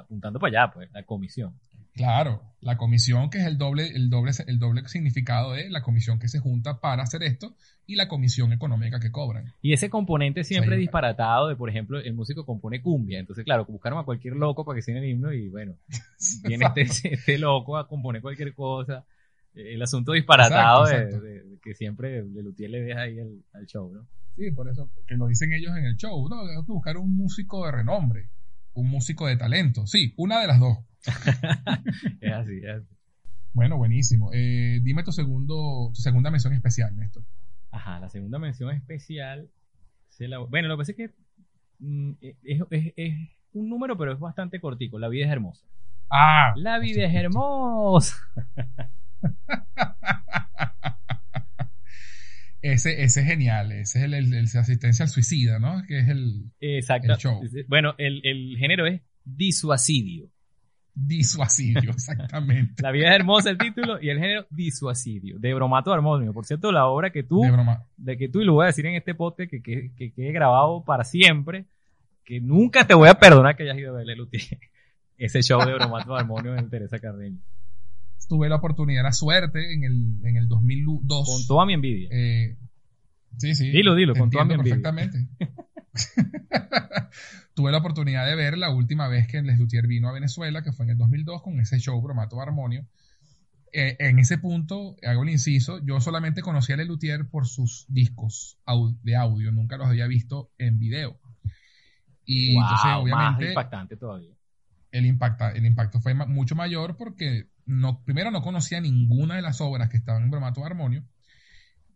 apuntando 0.00 0.38
para 0.38 0.62
allá, 0.64 0.72
pues, 0.72 0.90
la 0.92 1.02
comisión. 1.04 1.58
Claro, 1.94 2.42
la 2.60 2.76
comisión 2.76 3.30
que 3.30 3.38
es 3.38 3.46
el 3.46 3.56
doble, 3.56 3.86
el 3.88 4.10
doble, 4.10 4.32
el 4.46 4.58
doble 4.58 4.86
significado 4.88 5.52
de 5.52 5.70
la 5.70 5.82
comisión 5.82 6.18
que 6.18 6.28
se 6.28 6.40
junta 6.40 6.80
para 6.80 7.04
hacer 7.04 7.22
esto 7.22 7.54
y 7.86 7.94
la 7.94 8.08
comisión 8.08 8.52
económica 8.52 8.98
que 8.98 9.12
cobran. 9.12 9.52
Y 9.62 9.72
ese 9.74 9.90
componente 9.90 10.42
siempre 10.42 10.74
Sí, 10.76 10.80
disparatado 10.80 11.48
de, 11.48 11.56
por 11.56 11.70
ejemplo, 11.70 12.00
el 12.00 12.14
músico 12.14 12.44
compone 12.44 12.80
cumbia. 12.82 13.20
Entonces, 13.20 13.44
claro, 13.44 13.64
buscaron 13.66 13.98
a 14.00 14.04
cualquier 14.04 14.34
loco 14.34 14.64
para 14.64 14.76
que 14.76 14.82
sea 14.82 14.98
el 14.98 15.04
himno 15.04 15.32
y 15.32 15.48
bueno, 15.50 15.76
viene 16.42 16.66
este, 16.74 17.12
este 17.14 17.38
loco 17.38 17.76
a 17.76 17.86
componer 17.86 18.22
cualquier 18.22 18.54
cosa. 18.54 19.04
El 19.54 19.80
asunto 19.80 20.12
disparatado 20.12 20.86
de- 20.86 20.96
Exacto, 20.96 21.20
De, 21.20 21.42
de 21.44 21.58
que 21.62 21.74
siempre 21.74 22.24
Lelutier 22.24 22.70
le 22.70 22.82
deja 22.82 23.02
ahí 23.02 23.20
al, 23.20 23.44
al 23.52 23.66
show, 23.66 23.92
¿no? 23.94 24.04
Sí, 24.36 24.50
por 24.50 24.68
eso 24.68 24.90
que 25.06 25.14
lo 25.14 25.28
dicen 25.28 25.52
ellos 25.52 25.76
en 25.76 25.84
el 25.84 25.94
show. 25.96 26.28
No, 26.28 26.40
hay 26.40 26.56
que 26.66 26.72
buscar 26.72 26.96
un 26.96 27.14
músico 27.14 27.64
de 27.66 27.70
renombre, 27.70 28.30
un 28.74 28.88
músico 28.90 29.26
de 29.26 29.36
talento. 29.36 29.86
Sí, 29.86 30.14
una 30.16 30.40
de 30.40 30.46
las 30.46 30.60
dos. 30.60 30.78
Es 32.20 32.32
así, 32.32 32.58
es 32.58 32.76
así. 32.76 32.88
Bueno, 33.52 33.76
buenísimo. 33.76 34.30
Eh, 34.32 34.80
dime 34.82 35.04
tu 35.04 35.12
segundo, 35.12 35.90
tu 35.94 36.00
segunda 36.00 36.30
mención 36.30 36.52
especial, 36.54 36.96
Néstor. 36.96 37.22
Ajá, 37.70 38.00
la 38.00 38.08
segunda 38.08 38.38
mención 38.38 38.74
especial. 38.74 39.48
se 40.08 40.28
la- 40.28 40.38
bueno, 40.38 40.68
lo 40.68 40.76
que 40.76 40.80
pasa 40.80 40.92
es 40.92 40.96
que 40.96 41.10
mm, 41.78 42.12
es, 42.20 42.36
es- 42.70 42.92
es 42.96 43.14
un 43.52 43.68
número, 43.68 43.96
pero 43.96 44.12
es 44.12 44.18
bastante 44.18 44.60
cortico. 44.60 44.98
La 44.98 45.08
vida 45.08 45.26
es 45.26 45.32
hermosa. 45.32 45.64
Ah, 46.10 46.52
La 46.56 46.78
vida 46.78 47.04
es 47.06 47.14
hermosa. 47.14 48.16
ese, 52.72 53.02
ese 53.02 53.20
es 53.20 53.26
genial. 53.26 53.72
Ese 53.72 53.98
es 53.98 54.04
el, 54.04 54.14
el- 54.14 54.32
el 54.34 54.44
asistencia 54.44 55.04
al 55.04 55.08
suicida, 55.10 55.58
¿no? 55.58 55.82
Que 55.86 55.98
es 56.00 56.08
el 56.08 56.50
Exacto. 56.60 57.12
El 57.12 57.18
show. 57.18 57.40
Bueno, 57.68 57.94
el, 57.98 58.20
el 58.24 58.56
género 58.58 58.86
es 58.86 59.00
disuasidio. 59.24 60.28
disuasidio, 60.94 61.90
exactamente. 61.92 62.82
La 62.82 62.90
vida 62.92 63.08
es 63.10 63.16
hermosa 63.16 63.50
el 63.50 63.58
título 63.58 64.00
y 64.00 64.08
el 64.10 64.18
género 64.18 64.46
disuasidio. 64.50 65.38
De 65.38 65.52
Bromato 65.54 65.92
Armonio. 65.92 66.32
Por 66.32 66.46
cierto, 66.46 66.70
la 66.72 66.86
obra 66.86 67.10
que 67.10 67.22
tú, 67.22 67.42
De 67.42 67.50
broma. 67.50 67.84
de 67.96 68.16
que 68.16 68.28
tú, 68.28 68.40
y 68.40 68.44
lo 68.44 68.54
voy 68.54 68.64
a 68.64 68.66
decir 68.68 68.86
en 68.86 68.94
este 68.94 69.14
podcast, 69.14 69.50
que, 69.50 69.62
que, 69.62 69.90
que 69.96 70.12
quede 70.12 70.32
grabado 70.32 70.84
para 70.84 71.04
siempre, 71.04 71.66
que 72.24 72.40
nunca 72.40 72.86
te 72.86 72.94
voy 72.94 73.08
a 73.08 73.14
perdonar 73.14 73.56
que 73.56 73.64
hayas 73.64 73.78
ido 73.78 73.94
a 73.94 73.98
verle. 73.98 74.16
Ese 75.18 75.42
show 75.42 75.60
de 75.64 75.74
Bromato 75.74 76.16
Armonio 76.16 76.56
en 76.56 76.68
Teresa 76.70 76.98
Carreño. 76.98 77.38
Tuve 78.28 78.48
la 78.48 78.56
oportunidad, 78.56 79.02
la 79.02 79.12
suerte 79.12 79.74
en 79.74 79.84
el, 79.84 80.20
en 80.24 80.36
el 80.36 80.48
2002. 80.48 81.26
Con 81.26 81.46
toda 81.46 81.66
mi 81.66 81.74
envidia. 81.74 82.08
Eh, 82.10 82.56
sí, 83.38 83.54
sí. 83.54 83.70
Dilo, 83.70 83.94
dilo, 83.94 84.14
con 84.14 84.30
toda 84.30 84.44
mi 84.44 84.54
envidia. 84.54 84.74
perfectamente. 84.76 85.28
Tuve 87.54 87.70
la 87.70 87.78
oportunidad 87.78 88.26
de 88.26 88.34
ver 88.34 88.58
la 88.58 88.70
última 88.70 89.06
vez 89.08 89.28
que 89.28 89.40
Les 89.42 89.58
Luthier 89.58 89.86
vino 89.86 90.08
a 90.08 90.12
Venezuela, 90.12 90.62
que 90.62 90.72
fue 90.72 90.86
en 90.86 90.90
el 90.92 90.98
2002, 90.98 91.42
con 91.42 91.60
ese 91.60 91.78
show 91.78 92.00
Bromato 92.02 92.40
Armonio. 92.40 92.86
Eh, 93.72 93.96
en 93.98 94.18
ese 94.18 94.38
punto, 94.38 94.96
hago 95.06 95.22
el 95.22 95.30
inciso, 95.30 95.84
yo 95.84 96.00
solamente 96.00 96.42
conocía 96.42 96.74
a 96.74 96.78
Les 96.78 96.88
Luthier 96.88 97.28
por 97.28 97.46
sus 97.46 97.86
discos 97.88 98.58
de 99.02 99.16
audio, 99.16 99.52
nunca 99.52 99.76
los 99.76 99.88
había 99.88 100.06
visto 100.06 100.50
en 100.58 100.78
video. 100.78 101.18
Y 102.24 102.54
Wow, 102.54 102.62
entonces, 102.62 102.84
más 102.86 102.98
obviamente, 103.00 103.48
impactante 103.48 103.96
todavía. 103.96 104.34
el, 104.92 105.06
impacta, 105.06 105.50
el 105.52 105.66
impacto 105.66 106.00
fue 106.00 106.14
mucho 106.14 106.54
mayor 106.54 106.96
porque 106.96 107.48
no, 107.66 108.02
primero 108.04 108.30
no 108.30 108.42
conocía 108.42 108.80
ninguna 108.80 109.36
de 109.36 109.42
las 109.42 109.60
obras 109.60 109.88
que 109.88 109.96
estaban 109.96 110.22
en 110.24 110.30
Bromato 110.30 110.64
Armonio 110.64 111.04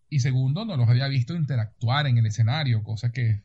y 0.09 0.20
segundo 0.20 0.64
no 0.64 0.76
los 0.76 0.88
había 0.88 1.09
visto 1.09 1.35
interactuar 1.35 2.07
en 2.07 2.18
el 2.18 2.26
escenario, 2.26 2.83
cosa 2.83 3.12
que 3.12 3.42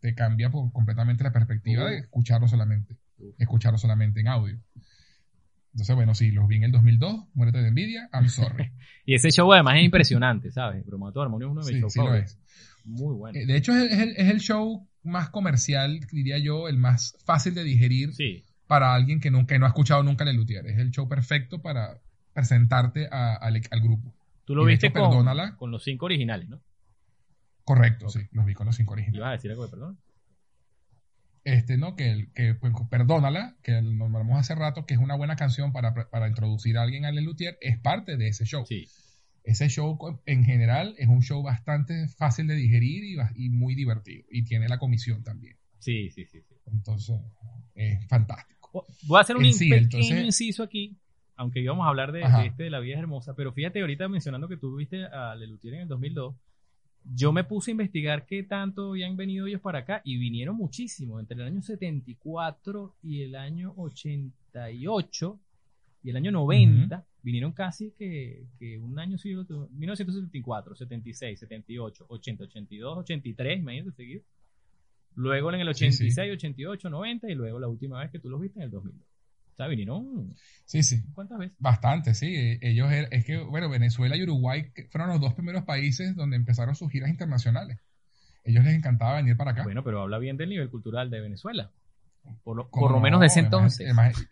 te 0.00 0.14
cambia 0.14 0.50
por 0.50 0.70
completamente 0.72 1.24
la 1.24 1.32
perspectiva 1.32 1.86
de 1.90 1.98
escucharlo 1.98 2.46
solamente, 2.46 2.96
escucharlo 3.38 3.78
solamente 3.78 4.20
en 4.20 4.28
audio. 4.28 4.60
Entonces, 5.72 5.96
bueno, 5.96 6.14
sí, 6.14 6.30
los 6.30 6.46
vi 6.46 6.56
en 6.56 6.64
el 6.64 6.72
2002, 6.72 7.24
muérete 7.34 7.60
de 7.60 7.68
envidia, 7.68 8.08
I'm 8.12 8.28
sorry. 8.28 8.70
y 9.06 9.14
ese 9.14 9.30
show 9.30 9.52
además 9.52 9.78
es 9.78 9.84
impresionante, 9.84 10.52
¿sabes? 10.52 10.86
Bromato 10.86 11.20
Armonio 11.20 11.48
es 11.48 11.52
uno 11.52 11.64
de 11.64 11.72
mis 11.72 11.76
Sí, 11.76 11.80
shows 11.80 11.92
sí 11.92 11.98
lo 11.98 12.14
es. 12.14 12.38
Muy 12.84 13.14
bueno. 13.16 13.36
Eh, 13.36 13.44
De 13.46 13.56
hecho, 13.56 13.76
es 13.76 13.90
el, 13.98 14.10
es 14.10 14.28
el 14.30 14.38
show 14.40 14.88
más 15.02 15.30
comercial, 15.30 15.98
diría 16.12 16.38
yo, 16.38 16.68
el 16.68 16.78
más 16.78 17.16
fácil 17.24 17.54
de 17.54 17.64
digerir 17.64 18.14
Sí, 18.14 18.44
para 18.66 18.94
alguien 18.94 19.20
que, 19.20 19.30
nunca, 19.30 19.54
que 19.54 19.58
no 19.58 19.66
ha 19.66 19.68
escuchado 19.68 20.02
nunca 20.02 20.24
Lelutier. 20.24 20.66
Es 20.66 20.78
el 20.78 20.90
show 20.90 21.08
perfecto 21.08 21.60
para 21.62 21.98
presentarte 22.32 23.08
a- 23.10 23.36
al, 23.36 23.60
al 23.70 23.80
grupo. 23.80 24.12
tú 24.44 24.54
lo 24.54 24.64
viste 24.64 24.86
hecho, 24.88 24.94
con, 24.98 25.10
perdónala. 25.10 25.56
con 25.56 25.70
los 25.70 25.82
cinco 25.84 26.06
originales, 26.06 26.48
¿no? 26.48 26.60
Correcto, 27.64 28.08
sí, 28.10 28.20
los 28.32 28.44
vi 28.44 28.54
con 28.54 28.66
los 28.66 28.76
cinco 28.76 28.92
originales. 28.92 29.18
Ibas 29.18 29.28
a 29.28 29.32
decir 29.32 29.50
algo 29.50 29.64
de 29.64 29.70
perdón. 29.70 29.98
Este, 31.44 31.76
¿no? 31.76 31.94
Que, 31.94 32.10
el- 32.10 32.32
que 32.32 32.54
pues, 32.54 32.72
Perdónala, 32.90 33.56
que 33.62 33.72
nos 33.82 33.92
nombramos 33.94 34.38
hace 34.38 34.54
rato, 34.54 34.86
que 34.86 34.94
es 34.94 35.00
una 35.00 35.14
buena 35.14 35.36
canción 35.36 35.72
para, 35.72 35.92
para 36.08 36.28
introducir 36.28 36.78
a 36.78 36.82
alguien 36.82 37.04
a 37.04 37.12
Lelutier, 37.12 37.58
es 37.60 37.78
parte 37.78 38.16
de 38.16 38.28
ese 38.28 38.46
show. 38.46 38.64
Sí, 38.66 38.88
Ese 39.44 39.68
show 39.68 39.98
en 40.24 40.44
general 40.44 40.94
es 40.98 41.08
un 41.08 41.22
show 41.22 41.42
bastante 41.42 42.08
fácil 42.08 42.46
de 42.46 42.54
digerir 42.54 43.04
y, 43.04 43.16
y 43.44 43.50
muy 43.50 43.74
divertido. 43.74 44.24
Y 44.30 44.44
tiene 44.44 44.68
la 44.68 44.78
comisión 44.78 45.22
también. 45.22 45.56
sí, 45.78 46.10
sí, 46.10 46.24
sí. 46.24 46.40
sí. 46.48 46.53
Entonces, 46.66 47.20
es 47.74 48.06
fantástico. 48.08 48.84
Voy 49.06 49.18
a 49.18 49.20
hacer 49.20 49.36
un 49.36 49.44
sí, 49.52 49.68
pequeño 49.70 49.84
entonces- 49.84 50.24
inciso 50.24 50.62
aquí, 50.62 50.96
aunque 51.36 51.60
íbamos 51.60 51.84
a 51.86 51.88
hablar 51.88 52.12
de, 52.12 52.22
este 52.46 52.64
de 52.64 52.70
La 52.70 52.80
vida 52.80 52.94
es 52.94 53.00
hermosa, 53.00 53.34
pero 53.34 53.52
fíjate 53.52 53.80
ahorita 53.80 54.08
mencionando 54.08 54.48
que 54.48 54.56
tú 54.56 54.76
viste 54.76 55.04
a 55.04 55.34
Lelutier 55.34 55.74
en 55.74 55.80
el 55.82 55.88
2002, 55.88 56.34
yo 57.14 57.32
me 57.32 57.44
puse 57.44 57.70
a 57.70 57.72
investigar 57.72 58.24
qué 58.24 58.42
tanto 58.44 58.90
habían 58.90 59.16
venido 59.16 59.46
ellos 59.46 59.60
para 59.60 59.80
acá 59.80 60.00
y 60.04 60.16
vinieron 60.16 60.56
muchísimo, 60.56 61.20
entre 61.20 61.36
el 61.40 61.46
año 61.46 61.60
74 61.62 62.94
y 63.02 63.22
el 63.22 63.34
año 63.36 63.74
88 63.76 65.40
y 66.02 66.10
el 66.10 66.16
año 66.16 66.30
90, 66.32 67.04
vinieron 67.22 67.52
casi 67.52 67.92
que, 67.92 68.44
que 68.58 68.78
un 68.78 68.98
año 68.98 69.16
sí, 69.18 69.34
otro- 69.34 69.68
1974, 69.72 70.74
76, 70.74 71.40
78, 71.40 72.06
80, 72.08 72.44
82, 72.44 72.98
83, 72.98 73.58
imagínate 73.60 73.92
seguir. 73.92 74.22
Luego 75.16 75.52
en 75.52 75.60
el 75.60 75.74
Sí, 75.74 75.92
sí. 75.92 76.04
86, 76.06 76.32
88, 76.34 76.90
90 76.90 77.30
y 77.30 77.34
luego 77.34 77.60
la 77.60 77.68
última 77.68 78.00
vez 78.00 78.10
que 78.10 78.18
tú 78.18 78.28
los 78.28 78.40
viste 78.40 78.58
en 78.58 78.64
el 78.64 78.70
2002. 78.70 79.06
O 79.06 79.56
sea, 79.56 79.68
vinieron 79.68 80.34
Sí, 80.64 80.82
sí. 80.82 81.02
¿cuántas 81.14 81.38
veces? 81.38 81.56
Bastante, 81.60 82.14
sí. 82.14 82.34
Eh, 82.34 82.58
Ellos, 82.60 82.90
er- 82.90 83.08
es 83.12 83.24
que, 83.24 83.38
bueno, 83.38 83.68
Venezuela 83.70 84.16
y 84.16 84.22
Uruguay 84.24 84.72
fueron 84.90 85.10
los 85.10 85.20
dos 85.20 85.34
primeros 85.34 85.62
países 85.62 86.16
donde 86.16 86.34
empezaron 86.36 86.74
sus 86.74 86.90
giras 86.90 87.08
internacionales. 87.10 87.78
Ellos 88.42 88.64
les 88.64 88.74
encantaba 88.74 89.16
venir 89.16 89.36
para 89.36 89.52
acá. 89.52 89.62
Bueno, 89.62 89.84
pero 89.84 90.02
habla 90.02 90.18
bien 90.18 90.36
del 90.36 90.48
nivel 90.50 90.68
cultural 90.70 91.08
de 91.10 91.20
Venezuela. 91.20 91.70
Por 92.42 92.56
lo, 92.56 93.00
menos 93.00 93.20
de 93.20 93.26
ese 93.26 93.40
entonces. 93.40 93.86
además- 93.86 94.26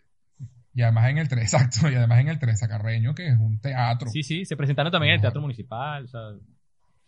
y 0.75 0.81
además 0.81 1.09
en 1.11 1.19
el 1.19 1.27
tres, 1.29 1.53
exacto, 1.53 1.89
y 1.89 1.95
además 1.95 2.19
en 2.19 2.27
el 2.29 2.39
tres 2.39 2.59
Carreño, 2.67 3.13
que 3.15 3.27
es 3.29 3.37
un 3.37 3.59
teatro. 3.59 4.09
Sí, 4.09 4.23
sí, 4.23 4.43
se 4.43 4.57
presentaron 4.57 4.91
también 4.91 5.11
en 5.11 5.15
el. 5.15 5.21
Teatro 5.21 5.39
Municipal. 5.41 6.03
O 6.05 6.07
sea, 6.07 6.31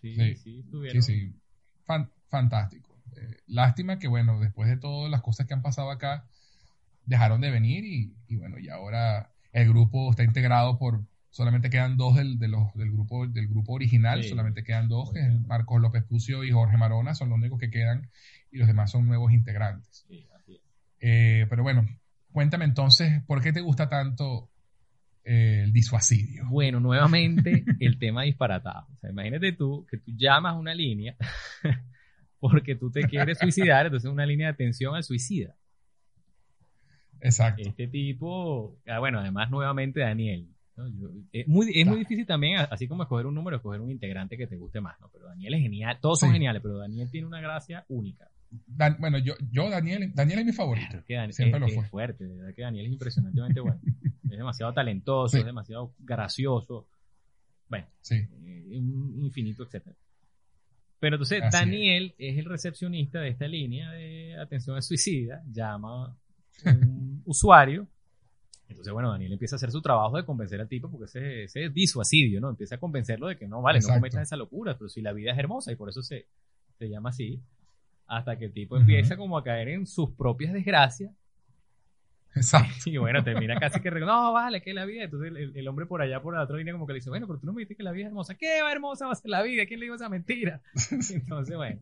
sí, 0.01 0.15
Sí. 0.15 0.35
sí, 0.35 0.59
estuvieron. 0.59 1.01
Sí, 1.01 1.13
sí. 1.29 1.35
Fan- 1.83 2.09
fantástico. 2.29 2.84
Eh, 3.15 3.37
lástima 3.47 3.99
que, 3.99 4.07
bueno, 4.07 4.39
después 4.39 4.69
de 4.69 4.77
todas 4.77 5.09
las 5.11 5.21
cosas 5.21 5.45
que 5.47 5.53
han 5.53 5.61
pasado 5.61 5.91
acá, 5.91 6.27
dejaron 7.05 7.41
de 7.41 7.51
venir 7.51 7.85
y, 7.85 8.15
y 8.27 8.35
bueno, 8.35 8.57
y 8.59 8.69
ahora 8.69 9.31
el 9.51 9.69
grupo 9.69 10.09
está 10.11 10.23
integrado 10.23 10.77
por, 10.77 11.03
solamente 11.29 11.69
quedan 11.69 11.97
dos 11.97 12.15
del, 12.15 12.39
de 12.39 12.47
los, 12.47 12.73
del, 12.75 12.91
grupo, 12.91 13.27
del 13.27 13.47
grupo 13.47 13.73
original, 13.73 14.23
Sí. 14.23 14.29
solamente 14.29 14.63
quedan 14.63 14.87
dos, 14.87 15.11
que 15.13 15.19
es. 15.19 15.41
Marcos 15.47 15.81
López 15.81 16.03
Pucio 16.03 16.43
y 16.43 16.51
Jorge 16.51 16.77
Marona, 16.77 17.13
son 17.15 17.29
los 17.29 17.37
únicos 17.37 17.59
que 17.59 17.69
quedan 17.69 18.09
y 18.51 18.57
los 18.57 18.67
demás 18.67 18.91
son 18.91 19.05
nuevos 19.05 19.31
integrantes. 19.33 20.05
Sí, 20.07 20.27
así 20.35 20.55
es. 20.55 20.61
Eh, 20.99 21.45
pero 21.49 21.61
bueno, 21.63 21.85
cuéntame 22.31 22.65
entonces, 22.65 23.21
¿por 23.23 23.41
qué 23.41 23.53
te 23.53 23.61
gusta 23.61 23.87
tanto 23.89 24.49
eh, 25.23 25.61
el 25.63 25.73
disuasidio? 25.73 26.47
Bueno, 26.49 26.79
nuevamente 26.79 27.63
el 27.79 27.97
tema 27.99 28.23
disparatado. 28.23 28.87
O 28.93 28.97
sea, 28.99 29.09
imagínate 29.11 29.51
tú 29.53 29.85
que 29.89 29.97
tú 29.97 30.11
llamas 30.15 30.53
a 30.53 30.57
una 30.57 30.73
línea 30.73 31.15
porque 32.51 32.75
tú 32.75 32.91
te 32.91 33.03
quieres 33.03 33.37
suicidar, 33.39 33.85
entonces 33.85 34.07
es 34.07 34.13
una 34.13 34.25
línea 34.25 34.47
de 34.47 34.53
atención 34.53 34.95
al 34.95 35.03
suicida. 35.03 35.55
Exacto. 37.21 37.61
Este 37.65 37.87
tipo, 37.87 38.77
ah, 38.87 38.99
bueno, 38.99 39.19
además 39.19 39.49
nuevamente 39.49 40.01
Daniel. 40.01 40.47
¿no? 40.75 40.87
Yo- 40.89 41.09
es 41.31 41.47
muy, 41.47 41.71
es 41.73 41.87
muy 41.87 41.99
difícil 41.99 42.25
también, 42.25 42.59
así 42.69 42.87
como 42.87 43.03
escoger 43.03 43.25
un 43.25 43.33
número, 43.35 43.55
escoger 43.57 43.79
un 43.81 43.89
integrante 43.91 44.37
que 44.37 44.45
te 44.47 44.57
guste 44.57 44.81
más, 44.81 44.99
¿no? 44.99 45.09
Pero 45.09 45.25
Daniel 45.27 45.53
es 45.53 45.61
genial, 45.61 45.97
todos 46.01 46.19
son 46.19 46.31
geniales, 46.33 46.61
pero 46.61 46.77
Daniel 46.77 47.09
tiene 47.09 47.27
una 47.27 47.39
gracia 47.39 47.85
única. 47.87 48.29
Dan- 48.67 48.97
bueno, 48.99 49.17
yo, 49.17 49.33
yo 49.51 49.69
Daniel, 49.69 50.11
Daniel 50.13 50.39
es 50.39 50.45
mi 50.45 50.51
favorito. 50.51 50.97
Es 50.97 51.05
que 51.05 51.15
Daniel 51.15 51.33
Siempre 51.33 51.57
es, 51.57 51.61
lo 51.61 51.67
es 51.67 51.75
fue. 51.75 51.85
fuerte, 51.85 52.25
de 52.27 52.35
verdad 52.35 52.53
que 52.53 52.61
Daniel 52.61 52.85
es 52.87 52.91
impresionantemente 52.91 53.59
bueno. 53.61 53.79
es 54.23 54.37
demasiado 54.37 54.73
talentoso, 54.73 55.29
Sí. 55.29 55.39
es 55.39 55.45
demasiado 55.45 55.93
gracioso. 55.99 56.87
Bueno, 57.69 57.87
Sí. 58.01 58.15
eh, 58.15 58.77
un 58.77 59.21
infinito, 59.23 59.63
etcétera. 59.63 59.95
Pero 61.05 61.17
entonces 61.17 61.43
Así 61.43 61.55
Daniel 61.55 62.15
es. 62.17 62.39
el 62.39 62.45
recepcionista 62.45 63.19
de 63.19 63.29
esta 63.29 63.47
línea 63.47 63.91
de 63.91 64.35
atención 64.39 64.75
al 64.75 64.81
suicida, 64.81 65.43
llama 65.51 66.05
a 66.65 66.69
un 66.71 67.21
usuario. 67.25 67.87
Entonces, 68.67 68.91
bueno, 68.91 69.11
Daniel 69.11 69.33
empieza 69.33 69.53
a 69.53 69.57
hacer 69.57 69.69
su 69.69 69.83
trabajo 69.83 70.17
de 70.17 70.25
convencer 70.25 70.59
al 70.59 70.67
tipo 70.67 70.89
porque 70.89 71.05
ese, 71.05 71.43
ese 71.43 71.65
es 71.65 71.73
disuasidio, 71.75 72.41
¿no? 72.41 72.49
Empieza 72.49 72.73
a 72.73 72.77
convencerlo 72.79 73.27
de 73.27 73.37
que 73.37 73.47
no, 73.47 73.61
vale, 73.61 73.77
Exacto. 73.77 73.97
no 73.97 74.01
cometas 74.01 74.23
esa 74.23 74.35
locura, 74.35 74.75
pero 74.79 74.89
si 74.89 75.03
la 75.03 75.13
vida 75.13 75.31
es 75.31 75.37
hermosa 75.37 75.71
y 75.71 75.75
por 75.75 75.89
eso 75.89 76.01
se, 76.01 76.25
se 76.79 76.89
llama 76.89 77.09
así. 77.09 77.39
Hasta 78.07 78.39
que 78.39 78.45
el 78.45 78.53
tipo 78.53 78.75
empieza 78.75 79.15
como 79.15 79.37
a 79.37 79.43
caer 79.43 79.69
en 79.69 79.85
sus 79.85 80.09
propias 80.09 80.53
desgracias 80.53 81.11
Exacto. 82.35 82.89
y 82.89 82.97
bueno, 82.97 83.23
termina 83.23 83.57
casi 83.59 83.79
que, 83.79 83.89
no, 83.91 84.33
vale, 84.33 84.61
que 84.61 84.71
es 84.71 84.75
la 84.75 84.85
vida. 84.85 85.03
Entonces 85.03 85.31
el, 85.35 85.55
el 85.55 85.67
hombre 85.67 85.85
por 85.85 86.01
allá, 86.01 86.21
por 86.21 86.35
la 86.35 86.43
otra 86.43 86.57
línea, 86.57 86.73
como 86.73 86.85
que 86.85 86.93
le 86.93 86.97
dice, 86.99 87.09
bueno, 87.09 87.27
pero 87.27 87.39
tú 87.39 87.45
no 87.45 87.53
me 87.53 87.61
dijiste 87.61 87.75
que 87.77 87.83
la 87.83 87.91
vida 87.91 88.05
es 88.05 88.09
hermosa. 88.09 88.35
¿Qué 88.35 88.61
va 88.61 88.71
hermosa 88.71 89.05
va 89.05 89.13
a 89.13 89.15
ser 89.15 89.29
la 89.31 89.41
vida? 89.41 89.65
¿Quién 89.65 89.79
le 89.79 89.85
dijo 89.85 89.95
esa 89.95 90.09
mentira? 90.09 90.61
Entonces, 91.13 91.55
bueno, 91.55 91.79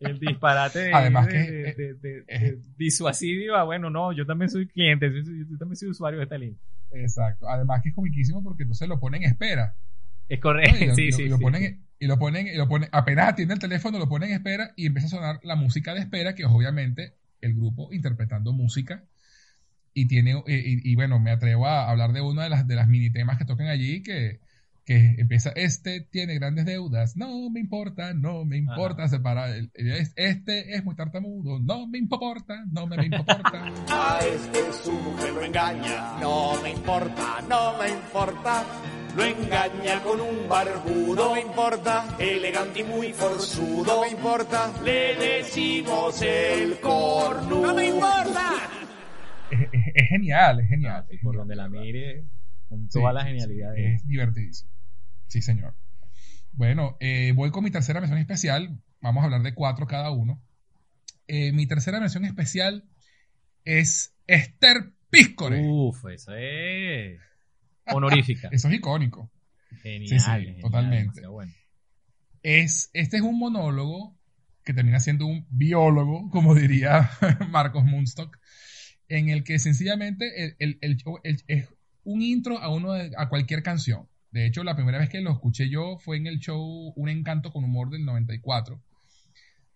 el 0.00 0.18
disparate 0.18 0.78
de, 0.80 0.92
Además 0.92 1.26
de- 1.26 1.32
que, 1.32 1.38
de- 1.38 1.68
eh, 1.70 1.74
de- 1.74 1.94
de- 1.94 2.24
eh, 2.28 2.38
de 2.56 2.58
disuasidio, 2.76 3.56
ah, 3.56 3.64
bueno, 3.64 3.88
no, 3.90 4.12
yo 4.12 4.26
también 4.26 4.50
soy 4.50 4.66
cliente, 4.66 5.10
yo, 5.12 5.58
también 5.58 5.76
soy 5.76 5.88
usuario 5.88 6.18
de 6.18 6.24
esta 6.24 6.38
línea. 6.38 6.58
Exacto. 6.92 7.48
Además 7.48 7.82
que 7.82 7.90
es 7.90 7.94
comiquísimo 7.94 8.42
porque 8.42 8.62
entonces 8.64 8.88
lo 8.88 8.98
ponen 9.00 9.22
en 9.22 9.30
espera. 9.30 9.74
Es 10.28 10.38
¿no? 10.38 10.42
correcto, 10.42 10.84
lo, 10.86 10.94
sí, 10.96 11.10
lo- 11.10 11.16
sí. 11.16 11.22
y 11.22 11.28
lo 11.28 11.36
sí. 11.36 11.42
ponen, 11.42 11.84
y 11.98 12.06
lo 12.06 12.18
ponen, 12.18 12.46
y 12.48 12.56
lo 12.56 12.68
ponen, 12.68 12.88
apenas 12.92 13.28
atiende 13.28 13.54
el 13.54 13.60
teléfono, 13.60 13.98
lo 13.98 14.08
ponen 14.08 14.30
en 14.30 14.36
espera 14.36 14.72
y 14.76 14.86
empieza 14.86 15.06
a 15.06 15.10
sonar 15.10 15.40
la 15.44 15.56
música 15.56 15.94
de 15.94 16.00
espera, 16.00 16.34
que 16.34 16.42
es 16.42 16.48
obviamente 16.48 17.14
el 17.40 17.54
grupo 17.54 17.92
interpretando 17.92 18.52
música. 18.52 19.04
Y 19.98 20.06
tiene, 20.08 20.32
eh, 20.46 20.62
y, 20.62 20.92
y 20.92 20.94
bueno, 20.94 21.18
me 21.18 21.30
atrevo 21.30 21.66
a 21.66 21.88
hablar 21.90 22.12
de 22.12 22.20
una 22.20 22.42
de 22.44 22.50
las, 22.50 22.66
de 22.68 22.74
las 22.76 22.86
mini 22.86 23.08
temas 23.08 23.38
que 23.38 23.46
tocan 23.46 23.68
allí, 23.68 24.02
que, 24.02 24.40
que 24.84 25.14
empieza, 25.16 25.52
este 25.56 26.02
tiene 26.02 26.34
grandes 26.34 26.66
deudas, 26.66 27.16
no 27.16 27.48
me 27.48 27.60
importa, 27.60 28.12
no 28.12 28.44
me 28.44 28.58
importa 28.58 29.08
separar, 29.08 29.48
el- 29.50 29.70
el- 29.72 30.06
este 30.16 30.74
es 30.76 30.84
muy 30.84 30.94
tartamudo, 30.96 31.58
no 31.60 31.86
me 31.86 31.96
importa, 31.96 32.62
no 32.70 32.86
me, 32.86 32.98
me 32.98 33.06
importa. 33.06 33.72
A 33.88 34.18
este 34.20 34.58
su 34.84 34.92
mujer 34.92 35.32
lo 35.32 35.42
engaña, 35.44 36.18
no 36.20 36.60
me 36.62 36.72
importa, 36.72 37.42
no 37.48 37.78
me 37.78 37.88
importa. 37.88 38.64
Lo 39.16 39.24
engaña 39.24 40.02
con 40.02 40.20
un 40.20 40.46
barbudo, 40.46 41.14
no 41.28 41.34
me 41.34 41.40
importa. 41.40 42.04
Elegante 42.18 42.80
y 42.80 42.84
muy 42.84 43.14
forzudo, 43.14 43.84
no 43.94 44.00
me 44.02 44.10
importa. 44.10 44.70
Le 44.84 45.16
decimos 45.16 46.20
el 46.20 46.78
cornudo, 46.80 47.62
no 47.68 47.74
me 47.74 47.86
importa. 47.88 48.50
Es, 49.48 49.60
es- 49.72 49.92
es 49.94 50.08
genial, 50.08 50.60
es 50.60 50.68
genial. 50.68 51.02
Ah, 51.02 51.06
sí, 51.08 51.16
es 51.16 51.22
por 51.22 51.32
genial, 51.34 51.38
donde 51.48 51.56
la 51.56 51.68
mire, 51.68 52.24
con 52.68 52.90
Sí, 52.90 52.98
toda 53.00 53.12
la 53.12 53.20
sí, 53.22 53.26
sí, 53.26 53.32
genialidad. 53.32 53.72
de- 53.72 53.94
Es 53.94 54.06
divertidísimo. 54.06 54.70
Sí, 55.28 55.42
señor. 55.42 55.74
Bueno, 56.52 56.96
eh, 57.00 57.32
voy 57.34 57.50
con 57.50 57.64
mi 57.64 57.70
tercera 57.70 58.00
mención 58.00 58.18
especial. 58.18 58.80
Vamos 59.00 59.22
a 59.22 59.24
hablar 59.26 59.42
de 59.42 59.54
cuatro 59.54 59.86
cada 59.86 60.10
uno. 60.10 60.42
Eh, 61.28 61.52
mi 61.52 61.66
tercera 61.66 62.00
mención 62.00 62.24
especial 62.24 62.84
es 63.64 64.14
Esther 64.26 64.92
Píscore. 65.10 65.60
Uf, 65.66 66.06
eso 66.08 66.34
es 66.34 67.20
honorífica. 67.86 68.48
Eso 68.52 68.68
es 68.68 68.74
icónico. 68.74 69.30
Genial, 69.82 70.08
sí, 70.20 70.46
genial, 70.46 70.60
totalmente. 70.60 71.26
bueno. 71.26 71.52
Es, 72.42 72.90
este 72.92 73.16
es 73.18 73.22
un 73.22 73.38
monólogo 73.38 74.16
que 74.64 74.72
termina 74.72 74.98
siendo 75.00 75.26
un 75.26 75.46
biólogo, 75.50 76.30
como 76.30 76.54
diría 76.54 77.10
Marcos 77.50 77.84
Munstock, 77.84 78.36
en 79.08 79.28
el 79.28 79.44
que 79.44 79.58
sencillamente 79.58 80.54
el, 80.58 80.78
es 81.46 81.68
un 82.04 82.22
intro 82.22 82.58
a, 82.58 82.72
uno 82.74 82.92
de- 82.92 83.12
a 83.16 83.28
cualquier 83.28 83.62
canción. 83.62 84.08
De 84.30 84.46
hecho, 84.46 84.64
la 84.64 84.76
primera 84.76 84.98
vez 84.98 85.08
que 85.08 85.20
lo 85.20 85.32
escuché 85.32 85.68
yo 85.70 85.98
fue 85.98 86.16
en 86.18 86.26
el 86.26 86.38
show 86.40 86.92
Un 86.96 87.08
Encanto 87.08 87.52
con 87.52 87.64
Humor 87.64 87.90
del 87.90 88.04
94, 88.04 88.80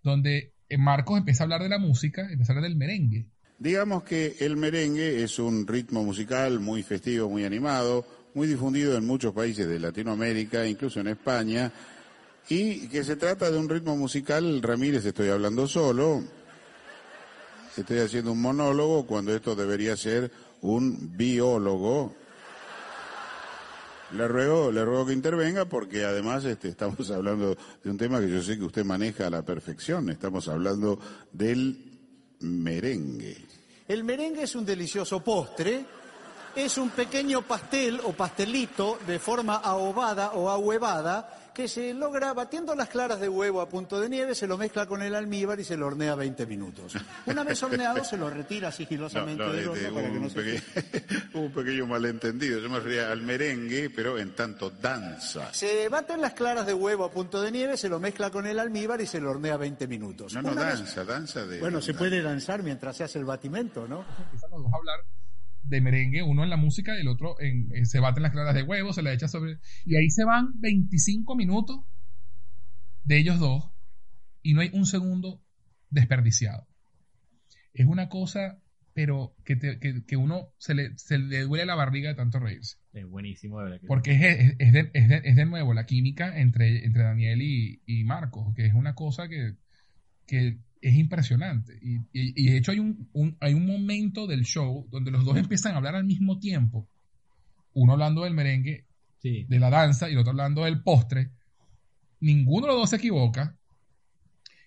donde 0.02 0.52
eh, 0.68 0.78
Marcos 0.78 1.18
empieza 1.18 1.42
a 1.42 1.44
hablar 1.44 1.62
de 1.62 1.68
la 1.68 1.78
música, 1.78 2.28
empieza 2.30 2.52
a 2.52 2.56
hablar 2.56 2.70
del 2.70 2.78
merengue. 2.78 3.26
Digamos 3.58 4.02
que 4.04 4.36
el 4.40 4.56
merengue 4.56 5.22
es 5.22 5.38
un 5.38 5.66
ritmo 5.66 6.02
musical 6.04 6.60
muy 6.60 6.82
festivo, 6.82 7.28
muy 7.28 7.44
animado, 7.44 8.06
muy 8.34 8.46
difundido 8.46 8.96
en 8.96 9.06
muchos 9.06 9.34
países 9.34 9.66
de 9.68 9.78
Latinoamérica, 9.78 10.66
incluso 10.66 11.00
en 11.00 11.08
España, 11.08 11.72
Y 12.48 12.88
que 12.88 13.04
se 13.04 13.16
trata 13.16 13.50
de 13.50 13.58
un 13.58 13.68
ritmo 13.68 13.96
musical, 13.96 14.60
Ramírez, 14.62 15.04
estoy 15.04 15.28
hablando 15.28 15.68
solo. 15.68 16.24
Estoy 17.80 18.00
haciendo 18.00 18.32
un 18.32 18.42
monólogo 18.42 19.06
cuando 19.06 19.34
esto 19.34 19.56
debería 19.56 19.96
ser 19.96 20.30
un 20.60 21.16
biólogo. 21.16 22.14
Le 24.12 24.28
ruego, 24.28 24.70
le 24.70 24.84
ruego 24.84 25.06
que 25.06 25.14
intervenga 25.14 25.64
porque 25.64 26.04
además 26.04 26.44
este, 26.44 26.68
estamos 26.68 27.10
hablando 27.10 27.56
de 27.82 27.90
un 27.90 27.96
tema 27.96 28.20
que 28.20 28.28
yo 28.28 28.42
sé 28.42 28.58
que 28.58 28.64
usted 28.64 28.84
maneja 28.84 29.28
a 29.28 29.30
la 29.30 29.40
perfección. 29.42 30.10
Estamos 30.10 30.46
hablando 30.48 30.98
del 31.32 31.78
merengue. 32.40 33.38
El 33.88 34.04
merengue 34.04 34.42
es 34.42 34.54
un 34.54 34.66
delicioso 34.66 35.24
postre. 35.24 35.86
Es 36.54 36.76
un 36.76 36.90
pequeño 36.90 37.42
pastel 37.42 37.98
o 38.04 38.12
pastelito 38.12 38.98
de 39.06 39.18
forma 39.18 39.56
ahobada 39.56 40.32
o 40.32 40.50
ahuevada 40.50 41.39
que 41.52 41.68
se 41.68 41.92
logra 41.94 42.32
batiendo 42.32 42.74
las 42.74 42.88
claras 42.88 43.20
de 43.20 43.28
huevo 43.28 43.60
a 43.60 43.68
punto 43.68 44.00
de 44.00 44.08
nieve, 44.08 44.34
se 44.34 44.46
lo 44.46 44.56
mezcla 44.56 44.86
con 44.86 45.02
el 45.02 45.14
almíbar 45.14 45.58
y 45.60 45.64
se 45.64 45.76
lo 45.76 45.86
hornea 45.86 46.14
20 46.14 46.46
minutos. 46.46 46.94
Una 47.26 47.44
vez 47.44 47.62
horneado 47.62 48.04
se 48.04 48.16
lo 48.16 48.30
retira 48.30 48.70
sigilosamente 48.72 49.42
No, 49.42 49.48
no, 49.48 49.52
del 49.54 49.68
este, 49.70 49.86
horno 49.88 49.94
para 49.94 50.06
que 50.10 50.16
un, 50.16 50.22
no 50.22 50.28
se 50.30 50.34
pequeño, 50.36 50.62
un 51.34 51.52
pequeño 51.52 51.86
malentendido. 51.86 52.60
Yo 52.60 52.68
me 52.70 52.76
refería 52.78 53.10
al 53.10 53.22
merengue, 53.22 53.90
pero 53.90 54.18
en 54.18 54.34
tanto 54.34 54.70
danza. 54.70 55.52
Se 55.52 55.88
baten 55.88 56.20
las 56.20 56.32
claras 56.34 56.66
de 56.66 56.74
huevo 56.74 57.04
a 57.04 57.10
punto 57.10 57.40
de 57.42 57.50
nieve, 57.50 57.76
se 57.76 57.88
lo 57.88 57.98
mezcla 58.00 58.30
con 58.30 58.46
el 58.46 58.58
almíbar 58.58 59.00
y 59.00 59.06
se 59.06 59.20
lo 59.20 59.30
hornea 59.30 59.56
20 59.56 59.86
minutos. 59.86 60.34
No, 60.34 60.42
no, 60.42 60.52
Una 60.52 60.64
vez- 60.66 60.78
danza, 60.78 61.04
danza 61.04 61.46
de... 61.46 61.60
Bueno, 61.60 61.80
se 61.80 61.94
puede 61.94 62.22
danzar 62.22 62.62
mientras 62.62 62.96
se 62.96 63.04
hace 63.04 63.18
el 63.18 63.24
batimento, 63.24 63.86
¿no? 63.88 64.00
a 64.00 64.76
hablar 64.76 65.00
de 65.62 65.80
merengue, 65.80 66.22
uno 66.22 66.42
en 66.44 66.50
la 66.50 66.56
música 66.56 66.96
y 66.96 67.00
el 67.00 67.08
otro 67.08 67.40
en, 67.40 67.68
en- 67.74 67.86
se 67.86 68.00
baten 68.00 68.22
las 68.22 68.32
claras 68.32 68.54
de 68.54 68.62
huevo, 68.62 68.92
se 68.92 69.02
le 69.02 69.12
echa 69.12 69.28
sobre... 69.28 69.58
Y 69.84 69.96
ahí 69.96 70.10
se 70.10 70.24
van 70.24 70.58
25 70.60 71.36
minutos 71.36 71.80
de 73.04 73.18
ellos 73.18 73.38
dos 73.38 73.70
y 74.42 74.54
no 74.54 74.60
hay 74.60 74.70
un 74.72 74.86
segundo 74.86 75.42
desperdiciado. 75.90 76.66
Es 77.72 77.86
una 77.86 78.08
cosa, 78.08 78.60
pero 78.94 79.34
que, 79.44 79.56
te- 79.56 79.78
que, 79.78 80.04
que 80.04 80.16
uno 80.16 80.48
se 80.58 80.74
le, 80.74 80.96
se 80.98 81.18
le 81.18 81.42
duele 81.42 81.66
la 81.66 81.74
barriga 81.74 82.08
de 82.10 82.14
tanto 82.16 82.38
reírse. 82.38 82.76
Es 82.92 83.06
buenísimo, 83.06 83.58
de 83.58 83.64
verdad. 83.64 83.80
que- 83.80 83.86
Porque 83.86 84.10
es, 84.12 84.22
es- 84.22 84.56
es 84.58 84.72
de, 84.72 84.90
es 84.94 85.08
de- 85.08 85.22
es 85.24 85.36
de 85.36 85.46
nuevo 85.46 85.74
la 85.74 85.86
química 85.86 86.38
entre, 86.38 86.84
entre 86.84 87.02
Daniel 87.04 87.42
y, 87.42 87.82
y 87.86 88.04
Marcos, 88.04 88.54
que 88.54 88.66
es 88.66 88.74
una 88.74 88.94
cosa 88.94 89.28
que, 89.28 89.54
que 90.26 90.58
es 90.80 90.94
impresionante. 90.94 91.78
Y, 91.82 91.96
y- 91.96 92.34
y 92.36 92.50
de 92.50 92.56
hecho 92.58 92.72
hay 92.72 92.78
un, 92.78 93.08
un- 93.12 93.36
hay 93.40 93.54
un 93.54 93.66
momento 93.66 94.26
del 94.26 94.44
show 94.44 94.86
donde 94.90 95.10
los 95.10 95.24
dos 95.24 95.36
empiezan 95.36 95.74
a 95.74 95.76
hablar 95.78 95.94
al 95.96 96.04
mismo 96.04 96.38
tiempo. 96.38 96.88
Uno 97.74 97.92
hablando 97.92 98.24
del 98.24 98.34
merengue, 98.34 98.86
Sí. 99.22 99.44
de 99.48 99.58
la 99.60 99.68
danza, 99.70 100.08
y 100.08 100.12
el 100.12 100.18
otro 100.18 100.30
hablando 100.30 100.64
del 100.64 100.82
postre. 100.82 101.30
Ninguno 102.20 102.66
de 102.66 102.72
los 102.72 102.80
dos 102.82 102.90
se 102.90 102.96
equivoca. 102.96 103.56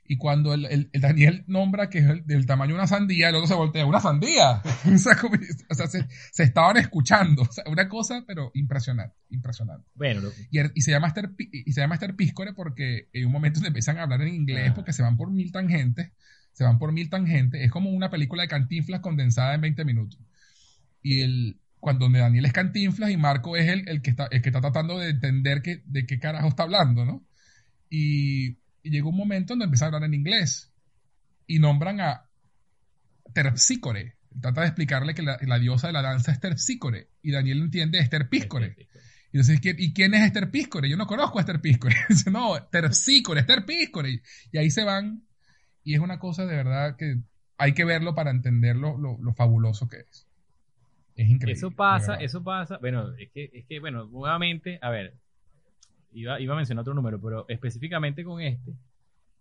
Y 0.06 0.18
cuando 0.18 0.54
el, 0.54 0.66
el- 0.66 0.90
el 0.92 1.02
Daniel 1.02 1.44
nombra 1.48 1.90
que 1.90 2.00
es 2.00 2.06
el- 2.06 2.26
del 2.26 2.46
tamaño 2.46 2.72
de 2.74 2.80
una 2.80 2.88
sandía, 2.88 3.30
el 3.30 3.36
otro 3.36 3.48
se 3.48 3.54
voltea, 3.54 3.86
¡una 3.86 4.02
sandía! 4.02 4.62
o 4.94 4.98
sea, 4.98 5.16
como- 5.16 5.36
o 5.70 5.74
sea, 5.76 5.88
se, 5.88 6.06
se 6.32 6.44
estaban 6.44 6.76
escuchando. 6.78 7.44
O 7.44 7.52
sea, 7.52 7.64
una 7.68 7.88
cosa, 7.88 8.24
pero 8.28 8.52
impresionante, 8.54 9.16
impresionante. 9.30 9.88
Bueno, 9.96 10.22
lo- 10.22 10.32
Y, 10.52 10.60
y 10.76 10.82
se 10.82 10.92
llama 10.92 11.08
Esther, 11.08 11.32
y 11.38 11.72
se 11.72 11.80
llama 11.82 11.96
Esther 11.96 12.16
Piscore 12.16 12.54
porque 12.54 13.08
en 13.14 13.26
un 13.28 13.32
momento 13.32 13.60
se 13.62 13.68
empiezan 13.68 13.98
a 13.98 14.04
hablar 14.04 14.22
en 14.22 14.34
inglés 14.36 14.70
Ah. 14.72 14.74
porque 14.74 14.92
se 14.94 15.02
van 15.04 15.16
por 15.18 15.32
mil 15.32 15.52
tangentes. 15.52 16.12
Se 16.52 16.64
van 16.66 16.78
por 16.80 16.92
mil 16.92 17.10
tangentes. 17.10 17.62
Es 17.64 17.72
como 17.72 17.90
una 17.90 18.10
película 18.10 18.44
de 18.44 18.50
cantinflas 18.50 19.00
condensada 19.00 19.56
en 19.56 19.62
20 19.62 19.86
minutos. 19.86 20.20
Y 21.02 21.22
el, 21.22 21.60
cuando 21.80 22.06
donde 22.06 22.20
Daniel 22.20 22.46
es 22.46 22.54
cantinflas 22.54 23.10
y 23.10 23.18
Marco 23.18 23.56
es 23.58 23.68
el, 23.70 23.88
el, 23.90 24.02
que, 24.02 24.10
está, 24.12 24.28
el 24.32 24.42
que 24.42 24.50
está 24.50 24.62
tratando 24.62 25.00
de 25.00 25.10
entender 25.10 25.62
que, 25.62 25.82
de 25.86 26.06
qué 26.06 26.20
carajo 26.20 26.48
está 26.50 26.64
hablando, 26.64 27.06
¿no? 27.06 27.26
Y, 27.90 28.58
y 28.84 28.90
llegó 28.92 29.10
un 29.10 29.18
momento 29.18 29.54
donde 29.54 29.66
empiezan 29.66 29.86
a 29.86 29.96
hablar 29.96 30.04
en 30.08 30.14
inglés. 30.14 30.72
Y 31.48 31.60
nombran 31.60 32.00
a 32.02 32.30
Terpsícore. 33.34 34.16
Trata 34.42 34.62
de 34.62 34.68
explicarle 34.68 35.14
que 35.14 35.22
la, 35.22 35.38
la 35.42 35.60
diosa 35.60 35.88
de 35.88 35.94
la 35.94 36.02
danza 36.02 36.32
es 36.32 36.40
Terpsícore. 36.40 37.10
Y 37.22 37.32
Daniel 37.32 37.62
entiende 37.62 38.00
Esther 38.00 38.30
Piscore. 38.30 38.76
Y 39.32 39.38
entonces, 39.38 39.60
¿quién- 39.60 39.78
¿y 39.80 39.94
quién 39.94 40.14
es 40.14 40.22
Esther 40.26 40.52
Piscore? 40.52 40.90
Yo 40.90 40.98
no 40.98 41.08
conozco 41.08 41.38
a 41.38 41.42
Esther 41.42 41.62
Piscore. 41.62 41.96
Dice, 42.10 42.32
no, 42.32 42.62
Terpsícore, 42.72 43.42
Esther. 43.42 43.64
Y 44.52 44.58
ahí 44.58 44.70
se 44.72 44.84
van. 44.84 45.24
Y 45.84 45.94
es 45.96 46.00
una 46.00 46.20
cosa 46.20 46.46
de 46.46 46.56
verdad 46.56 46.96
que 46.98 47.18
hay 47.58 47.74
que 47.74 47.86
verlo 47.86 48.16
para 48.16 48.32
entender 48.32 48.76
lo, 48.76 48.98
lo- 48.98 49.18
lo 49.22 49.34
fabuloso 49.34 49.88
que 49.88 49.98
es. 49.98 50.28
Es 51.16 51.30
increíble. 51.30 51.58
Eso 51.58 51.70
pasa, 51.72 52.16
eso 52.16 52.44
pasa. 52.44 52.78
Bueno, 52.80 53.16
es 53.18 53.30
que, 53.32 53.50
es 53.54 53.66
que, 53.68 53.80
bueno, 53.80 54.06
nuevamente, 54.06 54.80
a 54.82 54.90
ver, 54.90 55.16
iba, 56.14 56.40
iba 56.40 56.54
a 56.54 56.58
mencionar 56.58 56.82
otro 56.82 56.94
número, 56.94 57.20
pero 57.22 57.46
específicamente 57.50 58.24
con 58.24 58.42
este, 58.42 58.74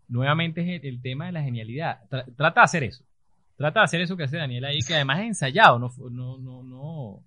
nuevamente 0.08 0.60
es 0.62 0.82
el, 0.82 0.88
el 0.88 1.02
tema 1.02 1.26
de 1.26 1.32
la 1.32 1.42
genialidad. 1.42 2.00
Tra- 2.10 2.24
trata 2.36 2.60
de 2.60 2.64
hacer 2.64 2.84
eso. 2.84 3.04
Trata 3.56 3.80
de 3.80 3.84
hacer 3.84 4.00
eso 4.00 4.16
que 4.16 4.24
hace 4.24 4.36
Daniel 4.38 4.64
ahí, 4.64 4.78
que 4.86 4.94
además 4.94 5.20
es 5.20 5.26
ensayado, 5.26 5.78
no, 5.78 5.90
no, 6.10 6.38
no, 6.38 6.62
no. 6.62 7.24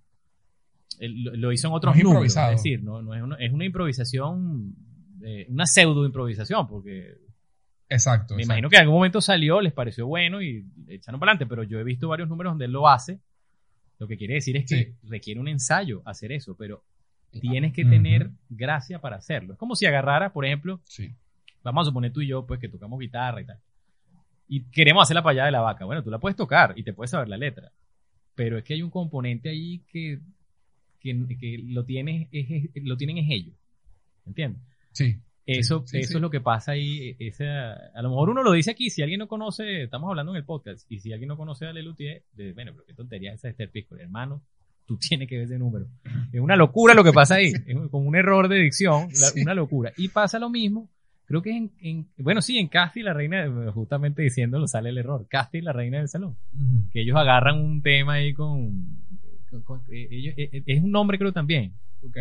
lo, 1.00 1.52
hizo 1.52 1.68
en 1.68 1.74
otros 1.74 1.94
No 1.96 1.98
es 2.00 2.04
números, 2.04 2.36
es 2.36 2.50
decir, 2.52 2.84
no, 2.84 3.02
no 3.02 3.14
es, 3.14 3.22
una, 3.22 3.36
es 3.38 3.52
una 3.54 3.66
improvisación, 3.66 4.76
eh, 5.24 5.46
una 5.50 5.66
pseudo 5.66 6.06
improvisación, 6.06 6.68
porque 6.68 7.18
Exacto. 7.90 8.36
me 8.36 8.42
exacto. 8.42 8.44
imagino 8.44 8.70
que 8.70 8.76
en 8.78 8.82
algún 8.82 8.96
momento 8.96 9.22
salió, 9.22 9.62
les 9.62 9.72
pareció 9.74 10.08
bueno 10.08 10.42
y 10.42 10.66
echaron 10.88 11.20
para 11.20 11.32
adelante, 11.34 11.46
pero 11.48 11.64
yo 11.64 11.80
he 11.80 11.84
visto 11.84 12.08
varios 12.08 12.28
números 12.30 12.52
donde 12.52 12.66
él 12.66 12.72
lo 12.72 12.88
hace. 12.90 13.20
Lo 14.00 14.08
que 14.08 14.18
quiere 14.18 14.34
decir 14.34 14.58
es 14.58 14.66
que 14.66 14.76
Sí. 14.86 14.96
requiere 15.04 15.40
un 15.40 15.48
ensayo 15.48 16.02
hacer 16.06 16.32
eso, 16.34 16.56
pero 16.58 16.84
tienes 17.40 17.74
que 17.74 17.86
tener 17.86 18.30
gracia 18.50 19.00
para 19.00 19.18
hacerlo. 19.18 19.54
Es 19.54 19.60
como 19.60 19.76
si 19.76 19.86
agarrara, 19.86 20.32
por 20.34 20.46
ejemplo, 20.46 20.82
Sí. 20.86 21.14
vamos 21.64 21.84
a 21.84 21.90
suponer 21.90 22.12
tú 22.14 22.22
y 22.22 22.28
yo, 22.28 22.46
pues 22.46 22.60
que 22.60 22.70
tocamos 22.70 23.00
guitarra 23.00 23.42
y 23.42 23.46
tal. 23.46 23.60
Y 24.48 24.62
queremos 24.72 25.04
hacer 25.04 25.16
la 25.16 25.24
payada 25.24 25.48
de 25.48 25.52
la 25.52 25.62
vaca. 25.62 25.86
Bueno, 25.86 26.04
tú 26.04 26.10
la 26.12 26.20
puedes 26.20 26.36
tocar 26.36 26.74
y 26.78 26.84
te 26.84 26.94
puedes 26.94 27.12
saber 27.12 27.28
la 27.28 27.38
letra. 27.38 27.72
Pero 28.36 28.58
es 28.58 28.64
que 28.64 28.74
hay 28.76 28.82
un 28.82 28.90
componente 28.92 29.50
ahí 29.50 29.80
que, 29.88 30.20
que, 31.00 31.26
que 31.40 31.58
lo, 31.64 31.84
tienes, 31.86 32.28
es, 32.32 32.70
lo 32.84 32.96
tienen 32.98 33.18
es 33.18 33.26
ellos. 33.30 33.56
¿Entiendes? 34.26 34.62
Sí. 34.92 35.18
Eso, 35.48 35.82
Sí, 35.86 35.92
sí, 35.92 35.98
eso 36.00 36.08
sí. 36.10 36.16
es 36.16 36.22
lo 36.22 36.30
que 36.32 36.42
pasa 36.42 36.72
ahí. 36.72 37.16
e- 37.20 37.28
Esa, 37.28 37.74
a 37.94 38.02
lo 38.02 38.10
mejor 38.10 38.30
uno 38.32 38.42
lo 38.44 38.52
dice 38.52 38.72
aquí, 38.72 38.90
si 38.90 39.02
alguien 39.04 39.20
no 39.20 39.28
conoce, 39.28 39.84
estamos 39.84 40.10
hablando 40.10 40.32
en 40.32 40.38
el 40.38 40.44
podcast, 40.44 40.92
y 40.92 41.00
si 41.00 41.12
alguien 41.14 41.28
no 41.28 41.38
conoce 41.38 41.68
a 41.68 41.74
Lelutier, 41.74 42.24
bueno, 42.56 42.72
pero 42.74 42.86
qué 42.86 42.94
tontería 42.96 43.32
esa 43.34 43.48
de 43.48 43.52
Esther 43.52 43.70
Pisco, 43.70 43.96
hermano, 43.96 44.42
tú 44.86 44.98
tienes 44.98 45.28
que 45.28 45.36
ver 45.38 45.46
ese 45.46 45.58
número. 45.58 45.88
Es 46.32 46.40
una 46.40 46.56
locura 46.56 46.94
lo 46.94 47.04
que 47.04 47.12
pasa 47.14 47.36
ahí, 47.36 47.52
es 47.68 47.78
con 47.90 48.06
un 48.08 48.16
error 48.16 48.48
de 48.48 48.58
dicción, 48.58 49.10
Sí. 49.12 49.42
una 49.42 49.54
locura. 49.54 49.92
Y 49.98 50.10
pasa 50.10 50.38
lo 50.40 50.50
mismo, 50.50 50.90
creo 51.26 51.42
que 51.42 51.50
es 51.52 51.56
en, 51.58 51.72
en- 51.82 52.08
bueno, 52.18 52.42
sí, 52.42 52.58
en 52.60 52.68
Casti, 52.68 53.02
la 53.02 53.14
reina, 53.14 53.48
justamente 53.74 54.22
diciéndolo 54.22 54.68
sale 54.68 54.90
el 54.90 54.98
error, 54.98 55.26
Casti, 55.30 55.62
la 55.62 55.74
reina 55.74 55.98
del 56.00 56.08
salón, 56.10 56.36
que 56.92 57.02
ellos 57.02 57.16
agarran 57.18 57.60
un 57.60 57.82
tema 57.82 58.14
ahí 58.14 58.34
con, 58.34 59.00
con- 59.50 59.64
con- 59.64 59.82
eh, 59.92 60.08
ellos, 60.12 60.34
eh, 60.38 60.50
eh, 60.52 60.64
es 60.66 60.84
un 60.84 60.92
nombre 60.92 61.18
creo 61.18 61.32
también, 61.34 61.74
Ok. 62.04 62.18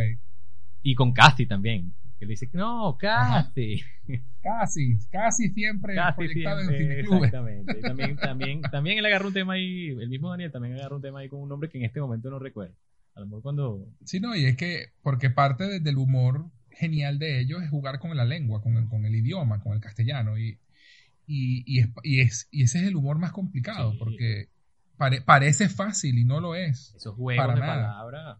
y 0.82 0.94
con 0.94 1.12
Casti 1.12 1.46
también, 1.46 1.92
que 2.18 2.26
le 2.26 2.30
dice, 2.30 2.48
no, 2.52 2.96
Casti. 2.98 3.80
Casi, 4.42 4.98
casi 5.10 5.48
siempre 5.54 5.94
Casi 5.94 6.16
proyectado 6.16 6.60
siempre, 6.60 7.00
en 7.00 7.06
exactamente. 7.14 7.78
Y 7.78 7.80
también, 7.80 8.16
también, 8.20 8.60
también 8.62 8.98
él 8.98 9.06
agarró 9.06 9.28
un 9.28 9.32
tema 9.34 9.54
ahí, 9.54 9.88
el 9.88 10.08
mismo 10.10 10.30
Daniel 10.30 10.52
también 10.52 10.74
agarró 10.74 10.96
un 10.96 11.02
tema 11.02 11.20
ahí 11.20 11.28
con 11.30 11.40
un 11.40 11.48
nombre 11.48 11.70
que 11.70 11.78
en 11.78 11.84
este 11.84 11.98
momento 12.00 12.28
no 12.28 12.38
recuerdo. 12.38 12.74
A 13.14 13.20
lo 13.20 13.26
mejor 13.26 13.42
cuando... 13.42 13.86
Sí, 14.04 14.20
no, 14.20 14.36
y 14.36 14.44
es 14.44 14.56
que, 14.56 14.92
porque 15.02 15.30
parte 15.30 15.64
de- 15.64 15.80
del 15.80 15.96
humor 15.96 16.50
genial 16.70 17.18
de 17.18 17.40
ellos 17.40 17.62
es 17.62 17.70
jugar 17.70 18.00
con 18.00 18.14
la 18.16 18.24
lengua, 18.26 18.60
con 18.60 18.76
el, 18.76 18.86
con 18.88 19.06
el 19.06 19.14
idioma, 19.14 19.60
con 19.62 19.72
el 19.72 19.80
castellano. 19.80 20.36
Y, 20.36 20.58
y, 21.26 21.62
y, 21.64 21.78
es, 21.80 21.88
y, 22.02 22.20
es- 22.20 22.48
y 22.50 22.62
ese 22.64 22.80
es 22.80 22.84
el 22.88 22.96
humor 22.96 23.18
más 23.18 23.32
complicado, 23.32 23.92
Sí. 23.92 23.98
porque 23.98 24.48
pare- 24.98 25.22
parece 25.22 25.68
fácil 25.70 26.18
y 26.18 26.24
no 26.26 26.40
lo 26.40 26.54
es. 26.54 26.92
Esos 26.96 27.14
juegos 27.14 27.46
Para 27.46 27.54
de 27.54 27.60
palabras. 27.60 28.38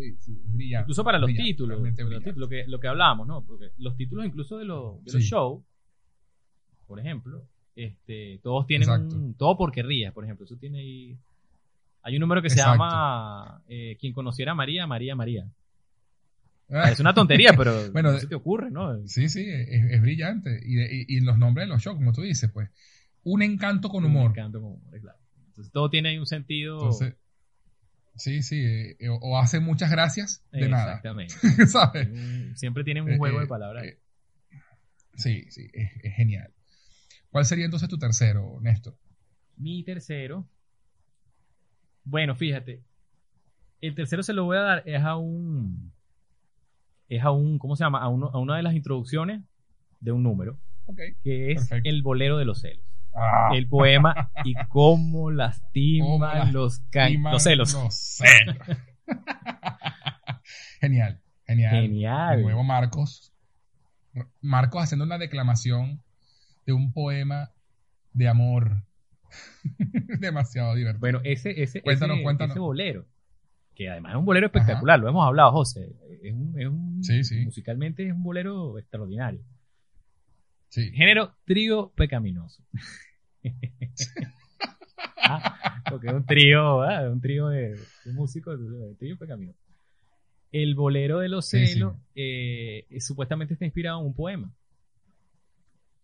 Sí, 0.00 0.16
sí, 0.20 0.40
es 0.44 0.52
brillante. 0.52 0.82
Incluso 0.84 1.02
para 1.04 1.18
los 1.18 1.32
títulos, 1.32 1.80
los 1.80 2.36
lo 2.36 2.48
que, 2.48 2.64
lo 2.68 2.78
que 2.78 2.88
hablábamos, 2.88 3.26
¿no? 3.26 3.42
Porque 3.44 3.70
los 3.78 3.96
títulos 3.96 4.24
incluso 4.26 4.56
de, 4.58 4.64
los 4.64 5.04
de 5.04 5.12
los 5.12 5.22
Sí. 5.22 5.28
shows, 5.28 5.62
por 6.86 7.00
ejemplo, 7.00 7.42
este, 7.74 8.38
todos 8.42 8.66
tienen 8.66 8.88
un... 8.88 9.34
Todo 9.34 9.56
porque 9.56 9.82
rías, 9.82 10.12
por 10.12 10.24
ejemplo. 10.24 10.44
Eso 10.44 10.56
tiene 10.56 10.78
ahí... 10.80 11.18
Hay 12.02 12.14
un 12.14 12.20
número 12.20 12.40
que 12.40 12.48
se 12.50 12.56
llama 12.56 13.60
eh, 13.68 13.96
Quien 14.00 14.12
conociera 14.12 14.52
a 14.52 14.54
María, 14.54 14.86
María, 14.86 15.14
María. 15.16 15.46
Ah, 16.70 16.90
Es 16.90 17.00
una 17.00 17.12
tontería, 17.14 17.52
pero 17.56 17.72
Bueno, 17.92 18.12
no 18.12 18.18
se 18.18 18.26
te 18.26 18.34
ocurre, 18.34 18.70
¿no? 18.70 19.06
Sí, 19.06 19.28
sí, 19.28 19.40
es, 19.48 19.84
es 19.90 20.00
brillante. 20.00 20.60
Y, 20.64 20.74
de- 20.76 21.04
y, 21.08 21.16
y 21.16 21.20
los 21.20 21.38
nombres 21.38 21.66
de 21.66 21.72
los 21.74 21.82
shows, 21.82 21.96
como 21.96 22.12
tú 22.12 22.22
dices, 22.22 22.50
pues, 22.52 22.70
un 23.24 23.42
encanto 23.42 23.88
con 23.88 24.04
humor. 24.04 24.26
Un 24.26 24.30
encanto 24.30 24.60
con 24.60 24.72
humor, 24.72 25.00
claro. 25.00 25.18
Entonces 25.48 25.72
todo 25.72 25.90
tiene 25.90 26.10
ahí 26.10 26.18
un 26.18 26.26
sentido... 26.26 26.76
Entonces, 26.78 27.14
sí, 28.18 28.42
sí, 28.42 28.60
eh, 28.98 29.08
o, 29.08 29.14
o 29.16 29.38
hacen 29.38 29.62
muchas 29.64 29.90
gracias 29.90 30.44
de 30.52 30.68
nada, 30.68 30.96
Exactamente. 30.96 31.34
¿sabes? 31.66 32.08
Siempre 32.58 32.84
tienen 32.84 33.04
un 33.04 33.12
Eh, 33.12 33.16
juego 33.18 33.40
de 33.40 33.46
palabras. 33.46 33.84
eh, 33.84 33.98
sí, 35.14 35.46
sí, 35.50 35.70
es, 35.72 35.90
es 36.02 36.14
genial. 36.14 36.52
¿Cuál 37.30 37.44
sería 37.46 37.64
entonces 37.64 37.88
tu 37.88 37.98
tercero, 37.98 38.58
Néstor? 38.60 38.96
Mi 39.56 39.82
tercero. 39.84 40.48
Bueno, 42.04 42.34
fíjate. 42.34 42.82
El 43.80 43.94
tercero 43.94 44.22
se 44.22 44.32
lo 44.32 44.44
voy 44.44 44.56
a 44.56 44.60
dar 44.62 44.82
es 44.86 45.02
a 45.02 45.16
un. 45.16 45.92
Es 47.08 47.22
a 47.22 47.30
un. 47.30 47.58
¿Cómo 47.58 47.76
se 47.76 47.84
llama? 47.84 48.00
A, 48.00 48.08
uno, 48.08 48.28
a 48.32 48.38
una 48.38 48.56
de 48.56 48.62
las 48.62 48.74
introducciones 48.74 49.42
de 50.00 50.12
un 50.12 50.22
número, 50.22 50.58
Ok. 50.86 51.00
que 51.22 51.52
es 51.52 51.58
Perfecto. 51.68 51.88
El 51.88 52.02
bolero 52.02 52.38
de 52.38 52.44
los 52.44 52.60
celos. 52.60 52.84
Ah, 53.14 53.50
El 53.52 53.68
poema 53.68 54.30
y 54.44 54.54
cómo 54.68 55.30
lastiman 55.30 56.08
Cómo 56.08 56.52
los, 56.52 56.80
lastiman 56.92 57.32
los 57.32 57.42
celos. 57.42 57.74
los 57.74 57.94
celos. 57.98 58.56
genial, 60.80 61.20
genial. 61.46 61.70
Genial. 61.82 62.36
De 62.38 62.42
nuevo 62.42 62.62
Marcos. 62.64 63.32
Marcos 64.40 64.82
haciendo 64.84 65.04
una 65.04 65.18
declamación 65.18 66.02
de 66.66 66.72
un 66.72 66.92
poema 66.92 67.50
de 68.12 68.28
amor. 68.28 68.82
Demasiado 70.20 70.74
divertido. 70.74 71.00
Bueno, 71.00 71.20
ese, 71.24 71.62
ese, 71.62 71.82
Cuéntanos, 71.82 72.16
ese, 72.16 72.24
cuéntanos. 72.24 72.52
ese 72.52 72.60
bolero, 72.60 73.06
que 73.74 73.88
además 73.90 74.12
es 74.12 74.18
un 74.18 74.24
bolero 74.24 74.46
espectacular, 74.46 74.98
lo 74.98 75.08
hemos 75.08 75.26
hablado, 75.26 75.52
José. 75.52 75.94
Es 76.22 76.32
un, 76.34 76.54
es 76.58 76.66
un- 76.68 77.04
Sí, 77.04 77.22
sí. 77.24 77.44
Musicalmente 77.44 78.06
es 78.06 78.12
un 78.12 78.22
bolero 78.22 78.78
extraordinario. 78.78 79.40
Sí. 80.68 80.90
Género 80.92 81.34
trío 81.44 81.92
pecaminoso. 81.96 82.62
Ah, 85.30 85.82
porque 85.90 86.06
es 86.08 86.12
un 86.14 86.24
trío, 86.24 86.80
ah, 86.82 87.08
un 87.10 87.20
trío 87.20 87.48
de, 87.48 87.76
de 88.04 88.12
músicos, 88.12 88.58
de 88.58 88.94
trío 88.94 89.16
pecaminoso. 89.18 89.58
El 90.52 90.74
bolero 90.74 91.18
de 91.18 91.28
los 91.28 91.46
Sí, 91.48 91.66
sí. 91.66 91.74
celos 91.74 91.96
eh, 92.14 92.86
eh, 92.88 93.00
supuestamente 93.00 93.52
está 93.54 93.64
inspirado 93.66 94.00
en 94.00 94.06
un 94.06 94.14
poema 94.14 94.50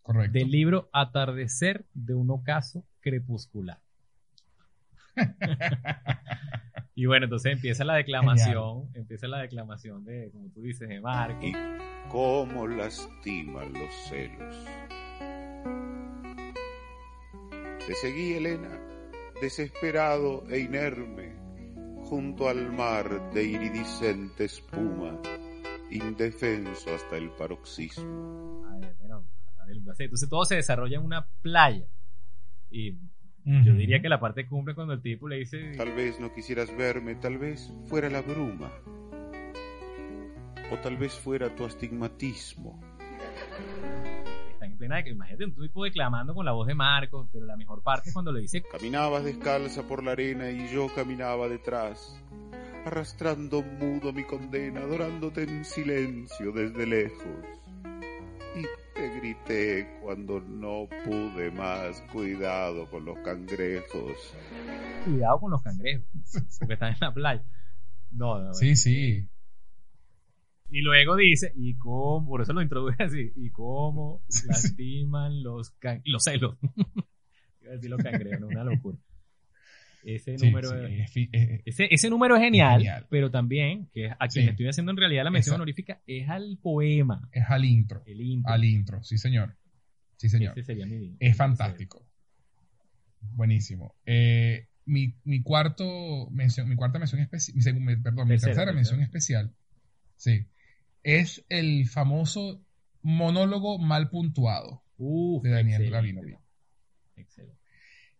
Correcto. 0.03 0.37
del 0.37 0.51
libro 0.51 0.89
Atardecer 0.93 1.85
de 1.93 2.13
un 2.13 2.29
ocaso 2.29 2.85
crepuscular. 2.99 3.79
y 6.97 7.05
bueno, 7.07 7.25
entonces 7.25 7.51
empieza 7.51 7.83
la 7.83 7.95
declamación, 7.95 8.89
empieza 8.93 9.27
la 9.27 9.39
declamación 9.39 10.05
de, 10.05 10.31
como 10.31 10.49
tú 10.49 10.61
dices, 10.61 10.87
de 10.87 11.01
Marco. 11.01 11.45
Y 11.45 11.53
cómo 12.09 12.65
lastiman 12.67 13.73
los 13.73 13.93
celos. 14.07 14.55
Te 17.85 17.93
seguí, 17.95 18.35
Elena, 18.35 18.79
desesperado 19.41 20.49
e 20.49 20.59
inerme, 20.59 21.35
junto 22.05 22.47
al 22.47 22.71
mar 22.71 23.29
de 23.33 23.43
iridiscente 23.43 24.45
espuma, 24.45 25.19
indefenso 25.91 26.95
hasta 26.95 27.17
el 27.17 27.29
paroxismo. 27.31 28.65
A 28.67 28.77
ver, 28.77 28.95
bueno, 28.99 29.27
a 29.57 29.65
ver, 29.65 29.75
Entonces 29.77 30.29
todo 30.29 30.45
se 30.45 30.55
desarrolla 30.55 30.97
en 30.97 31.03
una 31.03 31.27
playa. 31.41 31.85
Y 32.71 32.97
Yo 33.45 33.75
diría 33.75 34.01
que 34.01 34.09
la 34.09 34.19
parte 34.19 34.47
cumple 34.47 34.73
cuando 34.73 34.93
el 34.93 35.01
tipo 35.03 35.27
le 35.27 35.37
dice, 35.37 35.73
Tal 35.77 35.91
vez 35.93 36.19
no 36.19 36.33
quisieras 36.33 36.75
verme, 36.75 37.13
tal 37.13 37.37
vez 37.37 37.71
fuera 37.85 38.09
la 38.09 38.21
bruma. 38.21 38.71
O 40.71 40.77
tal 40.77 40.97
vez 40.97 41.13
fuera 41.13 41.55
tu 41.55 41.63
astigmatismo. 41.63 42.81
están 44.49 44.71
en 44.71 44.77
plena, 44.79 45.07
imagínate 45.07 45.45
un 45.45 45.53
tipo 45.53 45.83
declamando 45.83 46.33
con 46.33 46.43
la 46.43 46.53
voz 46.53 46.65
de 46.65 46.73
Marcos, 46.73 47.29
pero 47.31 47.45
la 47.45 47.55
mejor 47.55 47.83
parte 47.83 48.09
es 48.09 48.13
cuando 48.13 48.31
le 48.31 48.41
dice, 48.41 48.63
Caminabas 48.63 49.23
descalza 49.23 49.83
por 49.83 50.03
la 50.03 50.13
arena 50.13 50.49
y 50.49 50.67
yo 50.73 50.87
caminaba 50.95 51.47
detrás, 51.47 52.19
arrastrando 52.83 53.61
mudo 53.61 54.11
mi 54.11 54.23
condena, 54.23 54.81
adorándote 54.81 55.43
en 55.43 55.63
silencio 55.65 56.51
desde 56.51 56.87
lejos. 56.87 57.45
Y 58.55 58.84
te 58.95 59.09
grité 59.19 59.99
cuando 60.01 60.39
no 60.39 60.87
pude 61.03 61.51
más, 61.51 62.01
cuidado 62.13 62.89
con 62.89 63.05
los 63.05 63.17
cangrejos. 63.19 64.33
cuidado 65.03 65.39
con 65.39 65.51
los 65.51 65.61
cangrejos, 65.61 66.07
porque 66.59 66.73
están 66.75 66.93
en 66.93 66.99
la 67.01 67.13
playa. 67.13 67.43
No, 68.11 68.41
no, 68.41 68.53
Sí, 68.53 68.75
sí. 68.75 69.27
Y 70.69 70.81
luego 70.81 71.15
dice, 71.15 71.51
y 71.55 71.75
cómo, 71.77 72.25
por 72.27 72.41
eso 72.41 72.53
lo 72.53 72.61
introduje 72.61 73.03
así, 73.03 73.31
y 73.35 73.49
cómo 73.51 74.23
lastiman 74.47 75.43
los, 75.43 75.71
can- 75.71 76.01
los 76.05 76.23
celos. 76.23 76.57
Iba 77.61 77.71
a 77.71 77.75
decir 77.75 77.89
los 77.89 78.01
cangrejos, 78.01 78.41
una 78.49 78.63
locura. 78.63 78.97
Ese 80.05 80.37
Sí, 80.37 80.45
número 80.45 80.69
sí, 81.07 81.29
es- 81.31 81.61
Ese, 81.65 81.87
ese 81.89 82.09
número 82.11 82.35
es 82.35 82.41
genial, 82.43 82.77
Genial. 82.77 83.07
pero 83.09 83.31
también, 83.31 83.87
que 83.91 84.07
a 84.09 84.29
Sí. 84.29 84.39
quien 84.39 84.49
estoy 84.49 84.67
haciendo 84.67 84.91
en 84.91 84.97
realidad 84.97 85.23
la 85.23 85.31
mención 85.31 85.55
honorífica, 85.55 85.99
es 86.05 86.29
al 86.29 86.59
poema, 86.61 87.27
es 87.31 87.43
al 87.49 87.65
intro. 87.65 88.03
el 88.05 88.21
intro. 88.21 88.53
Al 88.53 88.63
intro, 88.63 89.03
sí, 89.03 89.17
señor. 89.17 89.57
Sí, 90.17 90.29
señor. 90.29 90.57
Ese 90.57 90.67
sería 90.67 90.85
mi- 90.85 91.17
Es 91.19 91.35
fantástico. 91.35 92.05
Buenísimo. 93.21 93.95
Eh, 94.05 94.67
mi, 94.85 95.15
mi 95.23 95.41
cuarto 95.41 96.29
mención, 96.29 96.69
mi 96.69 96.75
cuarta 96.75 96.99
mención 96.99 97.19
especial, 97.21 97.79
mi, 97.79 97.95
perdón, 97.97 98.27
mi 98.27 98.37
Tercera, 98.37 98.71
mención 98.71 99.01
especial, 99.01 99.53
sí, 100.15 100.45
es 101.03 101.43
el 101.49 101.87
famoso 101.87 102.63
monólogo 103.01 103.79
mal 103.79 104.09
puntuado 104.09 104.83
Uf, 104.97 105.43
de 105.43 105.49
Daniel 105.49 105.81
excelente. 105.81 106.37
Excelente. 107.15 107.57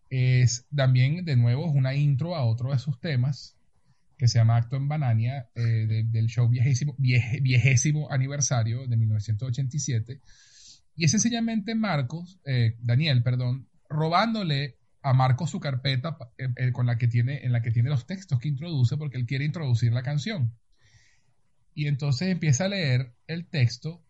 Es 0.08 0.66
también, 0.74 1.24
de 1.24 1.36
nuevo, 1.36 1.70
una 1.70 1.94
intro 1.94 2.36
a 2.36 2.44
otro 2.44 2.72
de 2.72 2.78
sus 2.78 3.00
temas 3.00 3.56
que 4.16 4.28
se 4.28 4.38
llama 4.38 4.56
Acto 4.56 4.76
en 4.76 4.88
Banania 4.88 5.50
eh, 5.54 5.60
de- 5.60 6.04
del 6.04 6.26
show 6.28 6.48
viejésimo, 6.48 6.94
vieje- 6.98 7.40
aniversario 8.10 8.86
de 8.86 8.96
1987. 8.96 10.20
Y 10.94 11.04
es 11.04 11.10
sencillamente 11.10 11.74
Marcos, 11.74 12.40
eh, 12.46 12.76
Daniel, 12.80 13.22
perdón, 13.22 13.68
robándole 13.88 14.78
a 15.02 15.12
Marcos 15.12 15.50
su 15.50 15.60
carpeta 15.60 16.16
eh, 16.38 16.72
con 16.72 16.86
la 16.86 16.96
que 16.98 17.08
tiene, 17.08 17.44
en 17.44 17.52
la 17.52 17.60
que 17.62 17.70
tiene 17.70 17.90
los 17.90 18.06
textos 18.06 18.38
que 18.40 18.48
introduce 18.48 18.96
porque 18.96 19.18
él 19.18 19.26
quiere 19.26 19.44
introducir 19.44 19.92
la 19.92 20.02
canción. 20.02 20.52
Y 21.74 21.86
entonces 21.88 22.28
empieza 22.28 22.64
a 22.64 22.68
leer 22.68 23.12
el 23.26 23.46
texto 23.46 24.02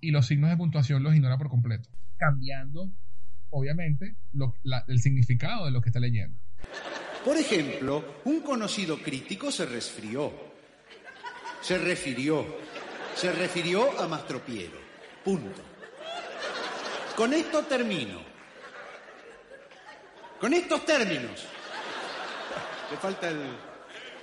y 0.00 0.10
los 0.10 0.26
signos 0.26 0.50
de 0.50 0.56
puntuación 0.58 1.02
los 1.02 1.14
ignora 1.14 1.38
por 1.38 1.48
completo, 1.48 1.88
cambiando, 2.18 2.92
obviamente, 3.50 4.16
el 4.88 5.00
significado 5.00 5.66
de 5.66 5.70
lo 5.70 5.80
que 5.80 5.88
está 5.88 6.00
leyendo. 6.00 6.38
Por 7.24 7.36
ejemplo, 7.36 8.20
un 8.24 8.40
conocido 8.40 8.98
crítico 8.98 9.52
se 9.52 9.66
resfrió. 9.66 10.32
Se 11.60 11.76
refirió. 11.76 12.46
Se 13.14 13.30
refirió 13.32 14.00
a 14.00 14.08
Mastropiero. 14.08 14.78
Punto. 15.22 15.62
Con 17.14 17.34
esto 17.34 17.62
termino. 17.64 18.22
Con 20.40 20.54
estos 20.54 20.86
términos. 20.86 21.46
Le 22.90 22.96
falta 22.96 23.28
el. 23.28 23.40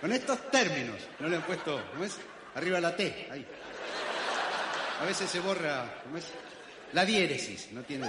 Con 0.01 0.11
estos 0.11 0.49
términos. 0.49 0.95
No 1.19 1.28
le 1.28 1.36
han 1.36 1.43
puesto. 1.43 1.80
¿Cómo 1.91 2.03
es? 2.03 2.17
Arriba 2.55 2.80
la 2.80 2.95
T. 2.95 3.28
Ahí. 3.32 3.45
A 4.99 5.05
veces 5.05 5.30
se 5.30 5.39
borra. 5.39 6.01
¿Cómo 6.03 6.17
es? 6.17 6.25
La 6.93 7.05
diéresis. 7.05 7.71
No 7.71 7.84
tiene. 7.84 8.07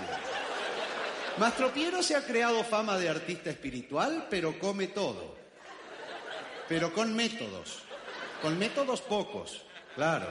Mastropiero 1.38 2.02
se 2.02 2.16
ha 2.16 2.24
creado 2.24 2.64
fama 2.64 2.96
de 2.98 3.08
artista 3.08 3.50
espiritual, 3.50 4.26
pero 4.30 4.58
come 4.58 4.88
todo. 4.88 5.36
Pero 6.68 6.92
con 6.92 7.14
métodos. 7.14 7.82
Con 8.42 8.58
métodos 8.58 9.00
pocos, 9.02 9.64
claro. 9.94 10.26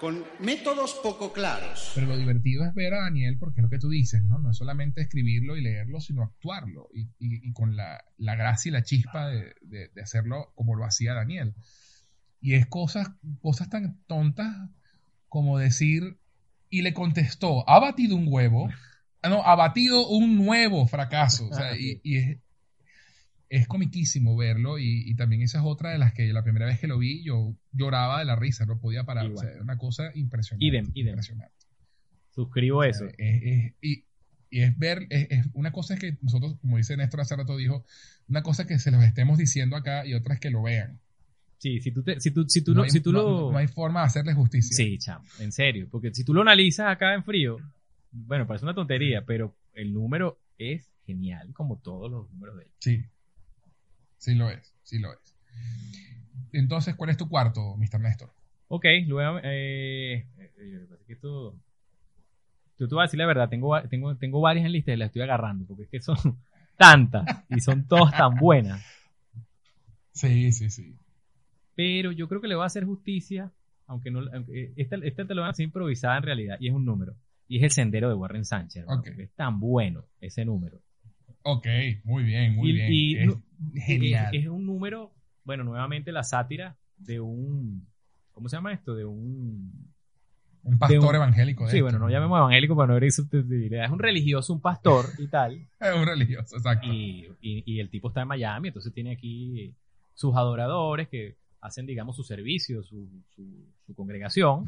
Con 0.00 0.24
métodos 0.40 0.94
poco 1.02 1.32
claros. 1.32 1.92
Pero 1.94 2.08
lo 2.08 2.16
divertido 2.16 2.64
es 2.64 2.74
ver 2.74 2.94
a 2.94 3.02
Daniel, 3.02 3.36
porque 3.38 3.60
es 3.60 3.62
lo 3.64 3.70
que 3.70 3.78
tú 3.78 3.88
dices, 3.88 4.22
¿no? 4.24 4.38
No 4.38 4.50
es 4.50 4.56
solamente 4.56 5.00
escribirlo 5.00 5.56
y 5.56 5.62
leerlo, 5.62 6.00
sino 6.00 6.22
actuarlo. 6.22 6.88
Y, 6.92 7.52
con 7.52 7.76
la, 7.76 8.04
la 8.18 8.34
gracia 8.34 8.68
y 8.68 8.72
la 8.72 8.82
chispa 8.82 9.28
de, 9.28 9.54
de- 9.62 9.88
de 9.88 10.02
hacerlo 10.02 10.52
como 10.56 10.74
lo 10.74 10.84
hacía 10.84 11.14
Daniel. 11.14 11.54
Y 12.40 12.54
es 12.54 12.66
cosas, 12.66 13.08
cosas 13.40 13.70
tan 13.70 13.98
tontas 14.06 14.54
como 15.28 15.58
decir, 15.58 16.18
y 16.78 16.82
le 16.82 16.92
contestó, 16.94 17.68
ha 17.68 17.78
batido 17.78 18.16
un 18.16 18.26
huevo. 18.28 18.68
Ah, 19.22 19.28
No, 19.28 19.42
ha 19.44 19.54
batido 19.54 20.06
un 20.08 20.36
nuevo 20.36 20.86
fracaso. 20.86 21.48
O 21.48 21.54
sea, 21.54 21.76
y, 21.76 22.00
es, 22.16 22.38
es 23.48 23.68
comiquísimo 23.68 24.36
verlo. 24.36 24.78
Y, 24.78 25.02
y 25.08 25.14
también 25.14 25.42
esa 25.42 25.58
es 25.58 25.64
otra 25.66 25.90
de 25.90 25.98
las 25.98 26.12
que 26.12 26.32
la 26.32 26.42
primera 26.42 26.66
vez 26.66 26.78
que 26.80 26.86
lo 26.86 26.98
vi, 26.98 27.22
yo 27.22 27.54
lloraba 27.72 28.18
de 28.18 28.24
la 28.24 28.36
risa, 28.36 28.66
no 28.66 28.78
podía 28.78 29.04
parar. 29.04 29.26
O 29.26 29.36
sea, 29.36 29.50
una 29.62 29.78
cosa 29.78 30.10
impresionante. 30.14 30.66
Idem, 30.66 30.90
idem. 30.94 31.08
impresionante. 31.08 31.54
Suscribo 32.34 32.82
eso. 32.84 33.06
es- 33.06 33.42
es- 33.42 33.72
y, 33.80 34.04
y 34.50 34.60
es 34.62 34.76
ver, 34.78 35.06
es, 35.10 35.26
es- 35.30 35.46
una 35.54 35.72
cosa 35.72 35.94
es 35.94 36.00
que 36.00 36.18
nosotros, 36.20 36.56
como 36.60 36.76
dice 36.76 36.96
Néstor 36.96 37.20
hace 37.20 37.36
rato, 37.36 37.56
dijo, 37.56 37.84
una 38.28 38.42
cosa 38.42 38.62
es 38.62 38.68
que 38.68 38.78
se 38.78 38.90
los 38.90 39.02
estemos 39.04 39.38
diciendo 39.38 39.76
acá 39.76 40.04
y 40.06 40.14
otra 40.14 40.34
es 40.34 40.40
que 40.40 40.50
lo 40.50 40.62
vean. 40.62 41.00
Sí, 41.58 41.80
si 41.80 41.90
tú, 41.92 42.02
te- 42.02 42.20
si 42.20 42.30
tú, 42.30 42.44
si 42.48 42.62
tú, 42.62 42.72
no, 42.72 42.78
lo, 42.78 42.84
hay, 42.84 42.90
si 42.90 43.00
tú 43.00 43.12
no- 43.12 43.22
lo... 43.22 43.52
no 43.52 43.58
hay 43.58 43.68
forma 43.68 44.00
de 44.00 44.06
hacerle 44.06 44.34
justicia. 44.34 44.76
Sí, 44.76 44.98
chamo, 44.98 45.24
en 45.38 45.50
serio. 45.52 45.88
Porque 45.90 46.12
si 46.14 46.24
tú 46.24 46.34
lo 46.34 46.42
analizas 46.42 46.88
acá 46.88 47.14
en 47.14 47.24
frío, 47.24 47.58
bueno, 48.12 48.46
parece 48.46 48.64
una 48.64 48.74
tontería, 48.74 49.24
pero 49.24 49.54
el 49.72 49.92
número 49.92 50.38
es 50.58 50.90
genial, 51.06 51.52
como 51.52 51.78
todos 51.78 52.10
los 52.10 52.30
números 52.30 52.56
de 52.56 52.62
él. 52.64 52.70
Sí. 52.78 53.04
Sí 54.18 54.34
lo 54.34 54.50
es, 54.50 54.74
sí 54.82 54.98
lo 54.98 55.12
es. 55.12 55.18
Entonces, 56.52 56.94
¿cuál 56.94 57.10
es 57.10 57.16
tu 57.16 57.28
cuarto, 57.28 57.76
Mr. 57.76 58.00
Néstor? 58.00 58.30
Ok, 58.68 58.84
luego, 59.06 59.38
eh, 59.42 60.26
eh, 60.38 60.86
parece 60.88 61.04
que 61.06 61.12
esto... 61.14 61.54
Yo 62.78 62.88
te 62.88 62.94
voy 62.94 63.02
a 63.02 63.06
decir 63.06 63.18
la 63.18 63.26
verdad, 63.26 63.48
tengo, 63.48 63.80
tengo, 63.88 64.16
tengo 64.16 64.40
varias 64.40 64.66
en 64.66 64.72
lista 64.72 64.92
y 64.92 64.96
las 64.96 65.06
estoy 65.06 65.22
agarrando, 65.22 65.64
porque 65.66 65.84
es 65.84 65.88
que 65.90 66.00
son 66.00 66.16
tantas 66.76 67.44
y 67.48 67.60
son 67.60 67.86
todas 67.86 68.16
tan 68.16 68.34
buenas. 68.36 68.84
Sí, 70.12 70.52
sí, 70.52 70.70
sí. 70.70 70.94
Pero 71.76 72.12
yo 72.12 72.28
creo 72.28 72.40
que 72.40 72.48
le 72.48 72.54
voy 72.54 72.62
a 72.62 72.66
hacer 72.66 72.84
justicia 72.84 73.52
aunque 73.86 74.10
no, 74.10 74.20
aunque 74.32 74.72
esta, 74.76 74.96
esta 75.02 75.26
te 75.26 75.34
lo 75.34 75.42
van 75.42 75.48
a 75.48 75.50
hacer 75.50 75.64
improvisada 75.64 76.16
en 76.16 76.22
realidad, 76.22 76.56
y 76.58 76.68
es 76.68 76.74
un 76.74 76.86
número. 76.86 77.14
Y 77.48 77.58
es 77.58 77.64
el 77.64 77.70
sendero 77.70 78.08
de 78.08 78.14
Warren 78.14 78.46
Sánchez. 78.46 78.86
Es 79.18 79.30
tan 79.32 79.60
bueno 79.60 80.04
ese 80.22 80.42
número. 80.46 80.78
Ok, 81.42 81.66
muy 82.04 82.22
bien, 82.24 82.54
muy 82.54 82.70
Y- 82.70 82.72
bien. 82.72 82.88
y 82.90 83.16
Es 83.78 83.84
genial. 83.84 84.34
Es, 84.34 84.44
es 84.44 84.48
un 84.48 84.64
número, 84.64 85.12
bueno, 85.44 85.64
nuevamente 85.64 86.12
la 86.12 86.22
sátira 86.22 86.76
de 86.96 87.20
un, 87.20 87.86
¿cómo 88.32 88.48
se 88.48 88.56
llama 88.56 88.72
esto? 88.72 88.94
De 88.94 89.04
un, 89.04 89.70
un 90.62 90.78
pastor 90.78 91.10
un- 91.10 91.14
evangélico. 91.16 91.64
de 91.66 91.70
sí, 91.70 91.76
esto. 91.76 91.84
bueno, 91.84 91.98
no 91.98 92.08
llamemos 92.08 92.38
evangélico 92.38 92.74
para 92.74 92.86
no 92.86 92.96
herir 92.96 93.12
susceptibilidad. 93.12 93.84
Es 93.84 93.90
un 93.90 93.98
religioso, 93.98 94.54
un 94.54 94.62
pastor 94.62 95.04
y 95.18 95.26
tal. 95.28 95.56
Es 95.78 95.94
un 95.94 96.06
religioso, 96.06 96.56
exacto. 96.56 96.86
Y, 96.90 97.28
y- 97.42 97.62
y 97.66 97.80
el 97.80 97.90
tipo 97.90 98.08
está 98.08 98.22
en 98.22 98.28
Miami, 98.28 98.68
entonces 98.68 98.94
tiene 98.94 99.12
aquí 99.12 99.74
sus 100.14 100.34
adoradores 100.34 101.08
que 101.08 101.36
hacen, 101.64 101.86
digamos, 101.86 102.14
su 102.16 102.22
servicio, 102.22 102.82
su, 102.82 103.08
su, 103.34 103.42
su 103.86 103.94
congregación, 103.94 104.64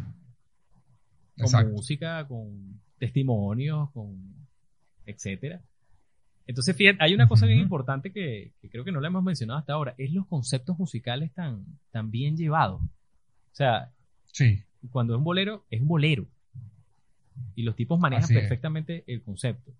con 1.36 1.44
Exacto. 1.44 1.72
música, 1.72 2.26
con 2.26 2.80
testimonios, 2.98 3.90
con 3.92 4.16
etcétera. 5.04 5.60
Entonces, 6.46 6.74
fíjate, 6.76 6.98
hay 7.00 7.12
una 7.14 7.28
cosa 7.28 7.44
bien 7.46 7.58
importante 7.58 8.12
que, 8.12 8.52
que 8.60 8.70
creo 8.70 8.84
que 8.84 8.92
no 8.92 9.00
la 9.00 9.08
hemos 9.08 9.22
mencionado 9.22 9.58
hasta 9.58 9.72
ahora, 9.74 9.94
es 9.98 10.12
los 10.12 10.26
conceptos 10.26 10.78
musicales 10.78 11.32
tan, 11.34 11.64
tan 11.90 12.10
bien 12.10 12.36
llevados. 12.36 12.80
O 12.82 13.54
sea, 13.54 13.92
Sí, 14.32 14.62
cuando 14.90 15.14
es 15.14 15.18
un 15.18 15.24
bolero, 15.24 15.64
es 15.70 15.80
un 15.80 15.88
bolero. 15.88 16.26
Y 17.54 17.62
los 17.62 17.74
tipos 17.76 17.98
manejan 17.98 18.24
Así 18.24 18.34
es. 18.34 18.40
perfectamente 18.40 19.02
el 19.06 19.22
concepto. 19.22 19.72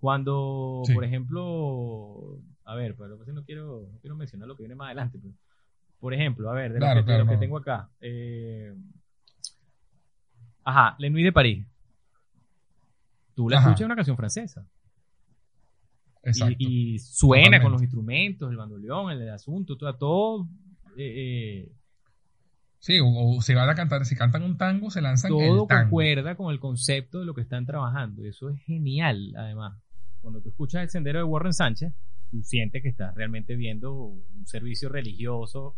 Cuando, 0.00 0.82
Sí. 0.86 0.94
por 0.94 1.04
ejemplo, 1.04 2.38
a 2.64 2.74
ver, 2.74 2.94
pero 2.96 3.16
no 3.32 3.44
quiero, 3.44 3.88
no 3.92 3.98
quiero 4.00 4.16
mencionar 4.16 4.48
lo 4.48 4.56
que 4.56 4.62
viene 4.62 4.74
más 4.76 4.86
adelante. 4.86 5.18
pero, 5.22 5.34
por 6.00 6.14
ejemplo, 6.14 6.50
a 6.50 6.54
ver, 6.54 6.72
de 6.72 6.78
Claro, 6.78 7.00
lo 7.00 7.06
que, 7.06 7.12
de 7.12 7.16
claro, 7.16 7.24
lo 7.24 7.30
que 7.32 7.36
tengo 7.38 7.56
acá. 7.58 7.90
eh, 8.00 8.72
ajá, 10.64 10.96
Nuit 10.98 11.24
de 11.24 11.32
París. 11.32 11.66
Tú 13.34 13.48
la 13.48 13.58
Ajá. 13.58 13.68
escuchas 13.70 13.86
una 13.86 13.96
canción 13.96 14.16
francesa. 14.16 14.66
exacto. 16.22 16.56
Y, 16.58 16.94
y 16.94 16.98
suena 16.98 17.42
Totalmente. 17.44 17.62
con 17.62 17.72
los 17.72 17.82
instrumentos, 17.82 18.50
el 18.50 18.56
bandoleón, 18.56 19.10
el, 19.12 19.28
asunto, 19.30 19.76
todo. 19.76 19.94
todo 19.96 20.48
eh, 20.96 21.64
eh, 21.66 21.72
Sí, 22.80 22.98
o, 23.00 23.06
o 23.08 23.40
se 23.42 23.54
van 23.56 23.68
a 23.68 23.74
cantar, 23.74 24.04
si 24.04 24.14
cantan 24.14 24.42
un 24.44 24.56
tango, 24.56 24.90
se 24.90 25.00
lanzan 25.02 25.30
todo 25.30 25.40
el 25.40 25.66
tango. 25.68 25.82
concuerda 25.90 26.36
con 26.36 26.52
el 26.52 26.60
concepto 26.60 27.18
de 27.20 27.24
lo 27.26 27.34
que 27.34 27.40
están 27.40 27.66
trabajando. 27.66 28.24
Y 28.24 28.28
eso 28.28 28.50
es 28.50 28.60
genial, 28.62 29.32
además. 29.36 29.80
Cuando 30.20 30.40
tú 30.40 30.50
escuchas 30.50 30.82
el 30.82 30.88
sendero 30.90 31.18
de 31.18 31.24
Warren 31.24 31.52
Sánchez, 31.52 31.92
tú 32.30 32.42
sientes 32.44 32.82
que 32.82 32.88
estás 32.88 33.14
realmente 33.16 33.56
viendo 33.56 33.94
un 33.94 34.46
servicio 34.46 34.88
religioso 34.88 35.76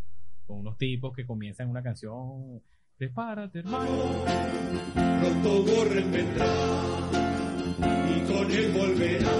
con 0.50 0.58
unos 0.58 0.76
tipos 0.76 1.14
que 1.14 1.24
comienzan 1.24 1.70
una 1.70 1.80
canción. 1.80 2.60
Prepárate, 2.98 3.60
hermano. 3.60 3.86
Pronto 5.20 5.62
Warren 5.62 6.10
vendrá 6.10 6.46
y 7.78 8.20
con 8.32 8.50
él 8.50 8.72
volverá, 8.72 9.30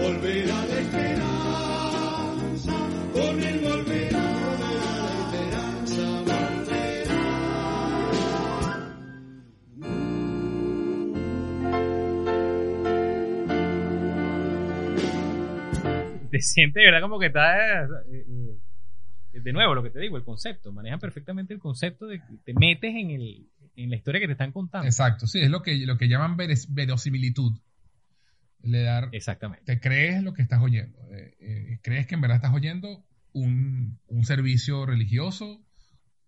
volverá 0.00 0.66
la 0.66 0.80
esperanza, 0.80 2.72
con 3.14 3.40
él 3.40 3.60
volverá. 3.60 4.22
Te 16.30 16.40
sientes, 16.40 16.82
¿verdad? 16.82 17.02
Como 17.02 17.18
que 17.18 17.26
estás. 17.26 17.88
eh, 18.10 18.24
eh, 18.26 18.41
de 19.42 19.52
nuevo, 19.52 19.74
lo 19.74 19.82
que 19.82 19.90
te 19.90 20.00
digo, 20.00 20.16
el 20.16 20.24
concepto. 20.24 20.72
Manejan 20.72 21.00
perfectamente 21.00 21.52
el 21.54 21.60
concepto 21.60 22.06
de 22.06 22.18
que 22.18 22.36
te 22.44 22.54
metes 22.54 22.94
en, 22.94 23.10
el, 23.10 23.48
en 23.76 23.90
la 23.90 23.96
historia 23.96 24.20
que 24.20 24.26
te 24.26 24.32
están 24.32 24.52
contando. 24.52 24.86
Exacto, 24.86 25.26
sí, 25.26 25.40
es 25.40 25.50
lo 25.50 25.62
que, 25.62 25.76
lo 25.86 25.96
que 25.98 26.08
llaman 26.08 26.36
veres- 26.36 26.72
verosimilitud. 26.72 27.52
Le 28.62 28.82
dar, 28.82 29.08
Exactamente. 29.12 29.64
te 29.64 29.80
crees 29.80 30.22
lo 30.22 30.32
que 30.34 30.42
estás 30.42 30.62
oyendo. 30.62 30.96
eh, 31.10 31.34
eh, 31.40 31.78
crees 31.82 32.06
que 32.06 32.14
en 32.14 32.20
verdad 32.20 32.36
estás 32.36 32.54
oyendo 32.54 33.04
un, 33.32 33.98
un 34.06 34.24
servicio 34.24 34.86
religioso, 34.86 35.60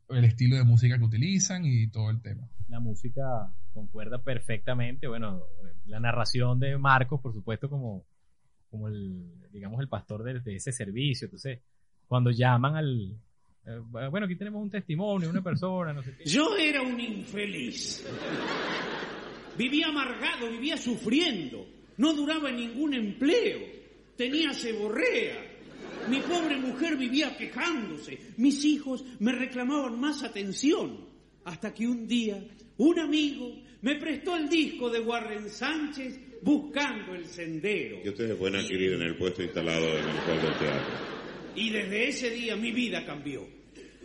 el 0.08 0.24
estilo 0.24 0.56
de 0.56 0.64
música 0.64 0.98
que 0.98 1.04
utilizan 1.04 1.64
y 1.64 1.86
todo 1.88 2.10
el 2.10 2.20
tema. 2.20 2.48
la 2.68 2.80
música 2.80 3.22
concuerda 3.72 4.22
perfectamente. 4.22 5.06
Bueno, 5.06 5.42
la 5.86 6.00
narración 6.00 6.58
de 6.58 6.76
Marcos, 6.76 7.20
por 7.20 7.32
supuesto, 7.32 7.68
como, 7.70 8.04
como 8.68 8.88
el, 8.88 9.30
digamos, 9.52 9.80
el 9.80 9.88
pastor 9.88 10.24
de, 10.24 10.40
de 10.40 10.56
ese 10.56 10.72
servicio. 10.72 11.26
Entonces, 11.26 11.60
cuando 12.06 12.30
llaman 12.30 12.76
al, 12.76 13.18
eh, 13.66 13.80
bueno, 14.10 14.26
aquí 14.26 14.36
tenemos 14.36 14.62
un 14.62 14.70
testimonio, 14.70 15.30
una 15.30 15.42
persona, 15.42 15.92
no 15.92 16.02
sé 16.02 16.14
qué. 16.16 16.24
Yo 16.24 16.56
era 16.56 16.82
un 16.82 17.00
infeliz. 17.00 18.06
Vivía 19.56 19.86
amargado, 19.88 20.50
vivía 20.50 20.76
sufriendo. 20.76 21.66
No 21.96 22.12
duraba 22.12 22.50
en 22.50 22.56
ningún 22.56 22.94
empleo. 22.94 23.60
Tenía 24.16 24.52
ceborrea. 24.52 25.52
Mi 26.08 26.20
pobre 26.20 26.56
mujer 26.56 26.96
vivía 26.96 27.36
quejándose. 27.36 28.18
Mis 28.36 28.64
hijos 28.64 29.04
me 29.20 29.32
reclamaban 29.32 29.98
más 29.98 30.22
atención. 30.22 31.12
Hasta 31.44 31.72
que 31.72 31.86
un 31.86 32.06
día 32.06 32.42
un 32.76 32.98
amigo 32.98 33.54
me 33.82 33.96
prestó 33.96 34.36
el 34.36 34.48
disco 34.48 34.90
de 34.90 35.00
Warren 35.00 35.48
Sánchez 35.48 36.18
buscando 36.42 37.14
el 37.14 37.26
sendero. 37.26 38.02
Que 38.02 38.10
ustedes 38.10 38.36
pueden 38.36 38.56
adquirir 38.56 38.94
en 38.94 39.02
el 39.02 39.16
puesto 39.16 39.42
instalado 39.42 39.86
en 39.86 40.08
el 40.08 40.16
hall 40.16 40.42
del 40.42 40.58
teatro. 40.58 41.13
Y 41.54 41.70
desde 41.70 42.08
ese 42.08 42.30
día 42.30 42.56
mi 42.56 42.72
vida 42.72 43.04
cambió. 43.06 43.46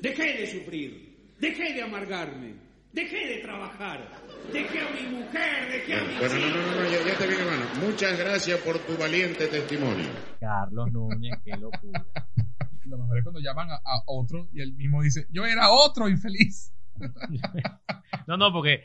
Dejé 0.02 0.38
de 0.40 0.48
sufrir, 0.48 1.34
dejé 1.40 1.74
de 1.74 1.82
amargarme, 1.82 2.56
dejé 2.94 3.28
de 3.28 3.38
trabajar, 3.42 4.10
dejé 4.54 4.80
a 4.80 4.90
mi 4.92 5.18
mujer, 5.18 5.70
dejé 5.72 5.94
a 5.96 6.04
mis 6.04 6.20
Bueno, 6.20 6.36
no, 6.36 6.40
hijos. 6.48 6.56
no, 6.56 6.72
no, 6.76 6.84
no, 6.84 6.90
ya, 6.92 7.06
ya 7.06 7.18
te 7.18 7.28
viene, 7.28 7.44
hermano. 7.44 7.66
Muchas 7.82 8.18
gracias 8.18 8.60
por 8.62 8.80
tu 8.80 8.96
valiente 8.98 9.48
testimonio. 9.48 10.08
Carlos 10.40 10.92
Núñez, 10.92 11.34
qué 11.44 11.52
locura. 11.58 12.06
Lo 12.86 12.98
mejor 12.98 13.18
es 13.18 13.24
cuando 13.24 13.40
llaman 13.42 13.70
a, 13.72 13.76
a 13.76 14.02
otro 14.08 14.48
y 14.54 14.62
él 14.62 14.74
mismo 14.74 15.02
dice, 15.04 15.28
yo 15.30 15.46
era 15.46 15.70
otro 15.72 16.08
infeliz. 16.08 16.74
No, 18.28 18.38
no, 18.38 18.52
porque 18.54 18.84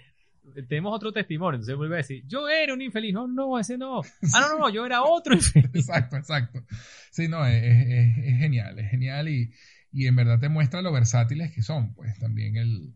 tenemos 0.68 0.94
otro 0.94 1.12
testimonio. 1.12 1.56
Entonces 1.56 1.76
vuelve 1.76 1.96
a 1.96 1.98
decir, 1.98 2.24
yo 2.26 2.48
era 2.48 2.74
un 2.74 2.82
infeliz. 2.82 3.12
No, 3.14 3.26
no, 3.26 3.58
ese 3.58 3.78
no. 3.78 4.00
Ah, 4.34 4.40
no, 4.40 4.48
no, 4.50 4.58
no, 4.60 4.70
yo 4.70 4.84
era 4.86 5.02
otro 5.02 5.34
infeliz. 5.34 5.70
Exacto, 5.74 6.16
exacto. 6.16 6.64
Sí, 7.10 7.28
no, 7.28 7.46
es, 7.46 7.62
es- 7.62 8.18
es 8.18 8.38
genial, 8.38 8.78
es 8.78 8.90
genial 8.90 9.28
y, 9.28 9.52
y 9.92 10.06
en 10.06 10.16
verdad 10.16 10.38
te 10.40 10.48
muestra 10.48 10.82
lo 10.82 10.92
versátiles 10.92 11.52
que 11.52 11.62
son, 11.62 11.94
pues 11.94 12.18
también 12.18 12.56
el, 12.56 12.94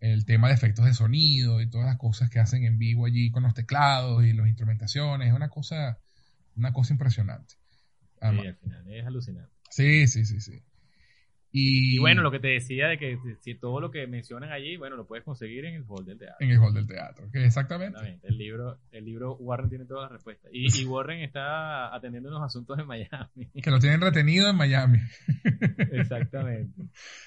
el 0.00 0.24
tema 0.24 0.48
de 0.48 0.54
efectos 0.54 0.84
de 0.84 0.94
sonido 0.94 1.60
y 1.60 1.68
todas 1.68 1.86
las 1.86 1.96
cosas 1.96 2.30
que 2.30 2.38
hacen 2.38 2.64
en 2.64 2.78
vivo 2.78 3.06
allí 3.06 3.30
con 3.30 3.42
los 3.42 3.54
teclados 3.54 4.24
y 4.24 4.32
las 4.32 4.46
instrumentaciones, 4.46 5.28
es 5.28 5.34
una 5.34 5.48
cosa, 5.48 5.98
una 6.56 6.72
cosa 6.72 6.92
impresionante. 6.94 7.54
Sí, 8.20 8.26
al 8.46 8.56
final 8.56 8.90
es 8.92 9.06
alucinante. 9.06 9.52
Sí, 9.70 10.06
sí, 10.08 10.24
sí, 10.24 10.40
sí. 10.40 10.62
Y, 11.58 11.96
Y 11.96 11.98
bueno, 11.98 12.20
lo 12.20 12.30
que 12.30 12.38
te 12.38 12.48
decía 12.48 12.86
de 12.86 12.98
que 12.98 13.18
si 13.40 13.54
todo 13.54 13.80
lo 13.80 13.90
que 13.90 14.06
mencionan 14.06 14.52
allí, 14.52 14.76
bueno, 14.76 14.94
lo 14.94 15.06
puedes 15.06 15.24
conseguir 15.24 15.64
en 15.64 15.74
el 15.76 15.84
hall 15.88 16.04
del 16.04 16.18
teatro. 16.18 16.36
en 16.40 16.50
el 16.50 16.58
hall 16.58 16.74
del 16.74 16.86
teatro, 16.86 17.30
que 17.32 17.46
exactamente. 17.46 17.96
Exactamente. 17.96 18.28
El 18.28 18.36
libro, 18.36 18.78
el 18.92 19.04
libro 19.06 19.36
Warren 19.36 19.70
tiene 19.70 19.86
todas 19.86 20.02
las 20.02 20.12
respuestas. 20.12 20.50
Y, 20.52 20.82
y 20.82 20.84
Warren 20.84 21.20
está 21.20 21.94
atendiendo 21.94 22.28
unos 22.28 22.42
asuntos 22.42 22.78
en 22.78 22.86
Miami. 22.86 23.46
Que 23.62 23.70
lo 23.70 23.78
tienen 23.78 24.02
retenido 24.02 24.50
en 24.50 24.56
Miami. 24.56 24.98
Exactamente. 25.92 26.82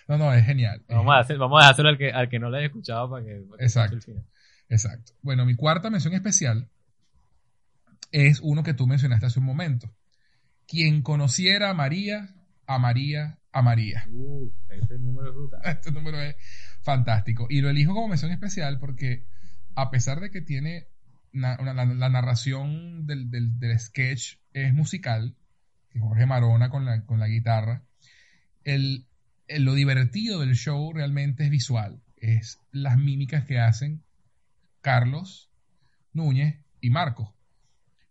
No, 0.08 0.20
no, 0.20 0.32
es 0.32 0.46
genial. 0.46 0.84
Vamos 0.88 1.16
a, 1.16 1.20
hacer, 1.20 1.38
vamos 1.40 1.60
a 1.60 1.64
dejárselo 1.64 1.90
al 1.90 1.98
que, 1.98 2.12
al 2.12 2.30
que 2.30 2.38
no 2.38 2.52
lo 2.52 2.58
haya 2.58 2.68
escuchado 2.68 3.10
para 3.10 3.26
que, 3.26 3.42
para 3.50 3.58
que 3.58 3.66
Exacto. 3.66 3.98
escuche 3.98 4.12
el 4.12 4.18
final. 4.20 4.32
Exacto. 4.70 5.14
Bueno, 5.24 5.46
mi 5.48 5.56
cuarta 5.56 5.90
mención 5.90 6.14
especial 6.14 6.70
es 8.12 8.40
uno 8.42 8.62
que 8.62 8.76
tú 8.76 8.86
mencionaste 8.86 9.26
hace 9.26 9.40
un 9.40 9.46
momento. 9.46 9.90
Quien 10.68 11.02
conociera 11.02 11.72
a 11.72 11.74
María, 11.74 12.36
a 12.68 12.78
María, 12.78 13.39
a 13.52 13.62
María. 13.62 14.06
Uh, 14.10 14.50
ese 14.70 14.98
número 15.00 15.30
es 15.30 15.36
brutal. 15.36 15.62
Este 15.66 15.92
número 15.92 16.20
es 16.22 16.36
fantástico. 16.82 17.48
Y 17.50 17.62
lo 17.62 17.70
elijo 17.70 17.94
como 17.94 18.08
mención 18.08 18.32
especial 18.32 18.80
porque 18.80 19.26
a 19.76 19.90
pesar 19.92 20.20
de 20.20 20.30
que 20.32 20.42
tiene 20.42 20.88
una- 21.34 21.58
la, 21.74 21.86
la 21.86 22.10
narración 22.10 23.06
del, 23.06 23.30
del- 23.32 23.60
del 23.60 23.80
sketch 23.80 24.38
es 24.54 24.74
musical, 24.74 25.36
Jorge 25.98 26.26
Marona 26.26 26.70
con 26.70 26.86
la, 26.86 27.06
con 27.06 27.20
la 27.20 27.28
guitarra, 27.28 27.84
el, 28.64 29.08
el- 29.48 29.64
lo 29.66 29.74
divertido 29.74 30.40
del 30.40 30.56
show 30.56 30.92
realmente 30.94 31.44
es 31.46 31.50
visual. 31.50 32.02
Es 32.18 32.60
las 32.72 32.98
mímicas 32.98 33.46
que 33.46 33.60
hacen 33.60 34.04
Carlos, 34.82 35.50
Núñez 36.14 36.60
y 36.82 36.90
Marcos, 36.90 37.30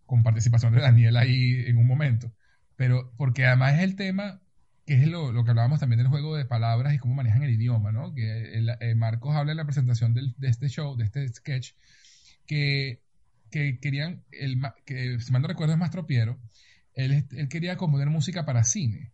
con 0.07 0.22
participación 0.22 0.72
de 0.74 0.80
Daniel 0.80 1.16
ahí 1.16 1.64
en 1.66 1.76
un 1.76 1.86
momento. 1.86 2.32
Pero 2.76 3.12
porque 3.16 3.45
además 3.47 3.74
es 3.74 3.80
el 3.80 3.97
tema 3.97 4.41
que 4.89 4.95
es 4.95 5.07
lo, 5.07 5.32
lo 5.32 5.45
que 5.45 5.51
hablábamos 5.51 5.80
también 5.80 5.99
del 5.99 6.09
juego 6.09 6.34
de 6.34 6.47
palabras 6.47 6.95
y 6.95 6.99
cómo 6.99 7.14
manejan 7.14 7.43
el 7.43 7.51
idioma, 7.51 7.93
¿no? 7.93 8.14
Que 8.14 8.55
el- 8.55 8.70
eh, 8.80 8.95
Marcos 8.95 9.36
habla 9.36 9.51
en 9.53 9.59
la 9.59 9.66
presentación 9.66 10.14
del- 10.14 10.34
de 10.39 10.49
este 10.49 10.68
show, 10.70 10.97
de 10.97 11.05
este 11.05 11.28
sketch, 11.28 11.72
que, 12.47 13.03
que 13.51 13.80
querían, 13.80 14.22
el, 14.32 14.62
que 14.86 15.20
si 15.20 15.30
mal 15.30 15.43
no 15.43 15.49
recuerdo 15.49 15.74
es 15.74 15.78
Mastro 15.78 16.07
Piero, 16.07 16.39
él, 16.95 17.26
él 17.32 17.49
quería 17.51 17.76
componer 17.76 18.09
música 18.09 18.47
para 18.47 18.64
cine, 18.64 19.12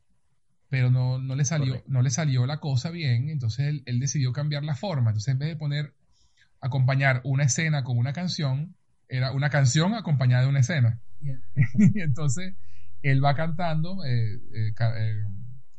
pero 0.68 0.93
no, 0.93 1.18
no, 1.18 1.35
le 1.35 1.45
salió, 1.45 1.72
Correcto. 1.72 1.91
no 1.91 2.03
le 2.03 2.11
salió 2.11 2.47
la 2.47 2.59
cosa 2.61 2.93
bien, 2.93 3.29
entonces 3.29 3.66
él, 3.66 3.83
él 3.87 3.99
decidió 3.99 4.33
cambiar 4.33 4.62
la 4.62 4.77
forma. 4.77 5.11
Entonces, 5.11 5.33
en 5.33 5.41
vez 5.41 5.49
de 5.49 5.57
poner, 5.57 5.93
acompañar 6.61 7.20
una 7.25 7.43
escena 7.43 7.83
con 7.83 7.99
una 7.99 8.12
canción, 8.12 8.77
era 9.09 9.33
una 9.33 9.51
canción 9.51 9.93
acompañada 9.95 10.45
de 10.45 10.49
una 10.51 10.61
escena. 10.61 11.01
y 11.20 12.01
entonces, 12.01 12.55
él 13.03 13.25
va 13.25 13.35
cantando, 13.35 14.05
eh, 14.05 14.35
eh, 14.55 14.72
eh, 14.79 15.25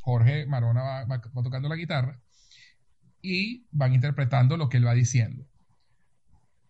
Jorge 0.06 0.46
Marona 0.46 0.82
va, 0.82 1.04
va- 1.04 1.18
va 1.36 1.42
tocando 1.42 1.68
la 1.68 1.76
guitarra 1.76 2.18
y 3.22 3.66
van 3.72 3.94
interpretando 3.94 4.56
lo 4.56 4.68
que 4.70 4.78
él 4.78 4.86
va 4.86 4.94
diciendo. 4.94 5.46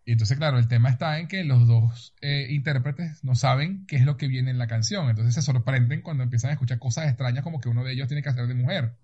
Y 0.05 0.13
entonces, 0.13 0.39
claro, 0.39 0.59
el 0.59 0.69
tema 0.69 0.89
está 0.89 1.19
en 1.19 1.27
que 1.29 1.43
los 1.45 1.67
dos 1.67 2.15
eh, 2.23 2.47
intérpretes 2.51 3.25
no 3.25 3.35
saben 3.35 3.85
qué 3.87 3.97
es 3.97 4.05
lo 4.05 4.17
que 4.17 4.29
viene 4.29 4.51
en 4.53 4.59
la 4.59 4.69
canción. 4.69 5.11
Entonces 5.11 5.35
se 5.35 5.43
sorprenden 5.43 6.01
cuando 6.03 6.23
empiezan 6.23 6.51
a 6.51 6.53
escuchar 6.55 6.79
cosas 6.79 7.09
extrañas 7.09 7.43
como 7.43 7.61
que 7.61 7.69
uno 7.69 7.83
de 7.85 7.93
ellos 7.93 8.07
tiene 8.09 8.23
que 8.23 8.29
hacer 8.29 8.47
de 8.47 8.55
mujer. 8.55 8.97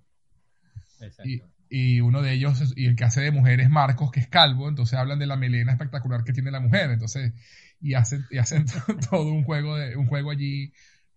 Exacto. 1.00 1.22
Y, 1.28 1.42
y 1.68 2.00
uno 2.00 2.22
de 2.22 2.32
ellos, 2.34 2.72
y 2.76 2.86
el 2.86 2.96
que 2.96 3.04
hace 3.04 3.20
de 3.22 3.32
mujer 3.32 3.60
es 3.60 3.70
Marcos, 3.70 4.12
que 4.12 4.20
es 4.20 4.28
calvo. 4.28 4.68
Entonces 4.68 4.98
hablan 4.98 5.18
de 5.18 5.26
la 5.26 5.36
melena 5.36 5.72
espectacular 5.72 6.22
que 6.24 6.32
tiene 6.32 6.50
la 6.52 6.60
mujer. 6.60 6.90
Entonces, 6.90 7.32
y 7.80 7.94
hacen, 7.94 8.24
y 8.30 8.38
hacen 8.38 8.66
todo 9.10 9.24
un 9.32 9.44
juego, 9.44 9.76
de, 9.76 9.96
un 9.96 10.06
juego 10.06 10.30
allí 10.30 10.72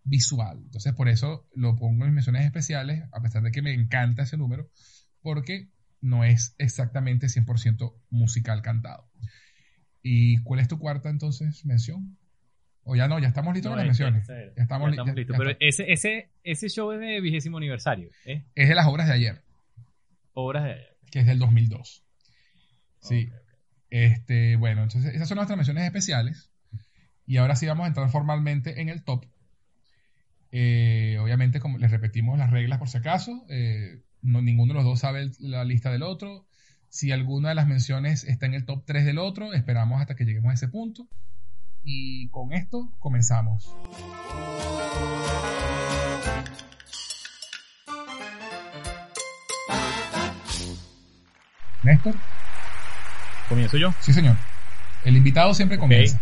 visual. 0.06 0.60
Entonces, 0.64 0.93
por 0.93 1.10
eso 1.10 1.47
lo 1.53 1.76
pongo 1.76 2.06
en 2.06 2.12
mis 2.12 2.16
menciones 2.16 2.45
especiales, 2.45 3.03
a 3.12 3.22
pesar 3.22 3.43
de 3.43 3.51
que 3.51 3.62
me 3.62 3.74
encanta 3.74 4.24
ese 4.24 4.38
número, 4.38 4.70
porque 5.22 5.68
no 6.01 6.24
es 6.24 6.56
exactamente 6.60 7.28
100% 7.28 7.93
musical 8.12 8.62
cantado. 8.62 9.10
¿Y 10.01 10.38
cuál 10.43 10.60
es 10.62 10.68
tu 10.68 10.78
cuarta 10.80 11.10
entonces 11.10 11.66
mención? 11.66 12.18
O 12.84 12.95
ya 12.95 13.08
no, 13.08 13.18
ya 13.18 13.28
estamos 13.30 13.53
listos 13.56 13.72
No, 13.72 13.78
con 13.78 13.78
las 13.80 13.88
menciones. 13.88 14.28
Ya 14.28 14.62
estamos, 14.62 14.86
ya 14.86 14.91
li- 14.91 14.95
estamos 14.95 15.08
ya- 15.08 15.14
listos. 15.16 15.34
ya 15.36 15.38
Pero 15.39 15.58
ese, 15.60 15.91
ese, 15.91 16.30
ese 16.43 16.70
show 16.70 16.91
es 16.91 16.99
de 16.99 17.20
vigésimo 17.20 17.58
aniversario. 17.58 18.12
¿eh? 18.26 18.45
es 18.53 18.70
de 18.70 18.76
las 18.76 18.86
obras 18.86 19.08
de 19.08 19.14
ayer, 19.14 19.41
Obras 20.34 20.66
de. 20.66 20.76
que 21.10 21.22
es 21.22 21.26
del 21.26 21.39
2002. 21.39 22.03
Sí. 22.99 23.30
Este, 23.89 24.56
bueno, 24.58 24.84
entonces 24.84 25.16
esas 25.16 25.28
son 25.28 25.38
nuestras 25.38 25.58
menciones 25.58 25.86
especiales. 25.86 26.51
Y 27.26 27.38
ahora 27.38 27.56
sí 27.56 27.66
vamos 27.66 27.86
a 27.86 27.88
entrar 27.88 28.08
formalmente 28.10 28.82
en 28.82 28.89
el 28.89 29.03
top. 29.03 29.26
Eh, 30.58 31.18
obviamente, 31.20 31.60
como 31.60 31.78
les 31.78 31.91
repetimos 31.91 32.38
las 32.39 32.49
reglas 32.49 32.80
por 32.80 32.88
si 32.88 32.97
acaso, 32.97 33.45
eh, 33.49 34.01
no, 34.22 34.41
ninguno 34.41 34.72
de 34.74 34.76
los 34.76 34.86
dos 34.86 34.99
sabe 35.01 35.24
el- 35.24 35.34
la 35.39 35.66
lista 35.66 35.91
del 35.91 36.01
otro. 36.01 36.47
Si 36.88 37.12
alguna 37.12 37.49
de 37.49 37.56
las 37.56 37.68
menciones 37.68 38.24
está 38.24 38.45
en 38.45 38.53
el 38.53 38.64
top 38.66 38.86
3 38.86 39.03
del 39.03 39.18
otro, 39.18 39.51
esperamos 39.53 39.99
hasta 39.99 40.16
que 40.16 40.24
lleguemos 40.24 40.51
a 40.51 40.53
ese 40.53 40.70
punto. 40.70 41.10
Y 41.84 42.30
con 42.30 42.53
esto 42.53 42.93
comenzamos. 42.99 43.76
Néstor, 51.84 52.16
Comienzo 53.47 53.78
yo. 53.78 53.93
sí 53.99 54.12
señor. 54.12 54.36
El 55.03 55.16
invitado 55.18 55.53
siempre 55.53 55.78
comienza. 55.78 56.20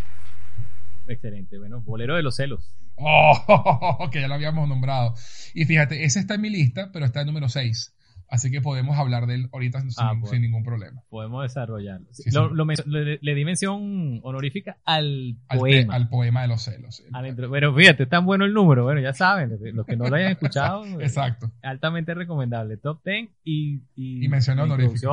Excelente. 1.07 1.57
Bueno, 1.57 1.81
Bolero 1.81 2.15
de 2.15 2.23
los 2.23 2.35
Celos. 2.35 2.75
Oh, 2.95 4.07
que 4.11 4.21
ya 4.21 4.27
lo 4.27 4.35
habíamos 4.35 4.67
nombrado. 4.67 5.13
Y 5.53 5.65
fíjate, 5.65 6.03
ese 6.03 6.19
está 6.19 6.35
en 6.35 6.41
mi 6.41 6.49
lista, 6.49 6.89
pero 6.93 7.05
está 7.05 7.21
en 7.21 7.27
número 7.27 7.49
6. 7.49 7.95
Así 8.29 8.49
que 8.49 8.61
podemos 8.61 8.97
hablar 8.97 9.27
de 9.27 9.35
él 9.35 9.49
ahorita 9.51 9.81
sin, 9.81 9.91
Ah, 9.97 10.11
bueno. 10.13 10.25
sin 10.27 10.41
ningún 10.41 10.63
problema. 10.63 11.03
Podemos 11.09 11.43
desarrollarlo. 11.43 12.07
Sí, 12.11 12.31
Lo- 12.31 12.49
sí. 12.49 12.55
lo 12.55 12.65
men- 12.65 12.77
le, 12.87 13.19
le 13.21 13.35
di 13.35 13.45
mención 13.45 14.21
honorífica 14.23 14.77
al 14.85 15.37
Al, 15.49 15.57
te- 15.57 15.59
poema. 15.59 15.93
al 15.93 16.09
poema 16.09 16.41
de 16.41 16.47
los 16.47 16.63
celos. 16.63 17.03
Pero 17.51 17.75
fíjate, 17.75 18.03
es 18.03 18.09
tan 18.09 18.25
bueno 18.25 18.45
el 18.45 18.53
número. 18.53 18.85
Bueno, 18.85 19.01
ya 19.01 19.13
saben, 19.13 19.51
los 19.75 19.85
que- 19.85 19.95
no 19.95 20.07
lo 20.07 20.15
hayan 20.15 20.31
escuchado, 20.31 20.83
eh, 20.85 20.95
Exacto. 21.01 21.51
altamente 21.61 22.15
recomendable. 22.15 22.77
Top 22.77 23.01
10 23.05 23.29
y, 23.43 23.81
y, 23.95 24.25
Y 24.25 24.27
mención 24.29 24.57
honorífica. 24.59 25.09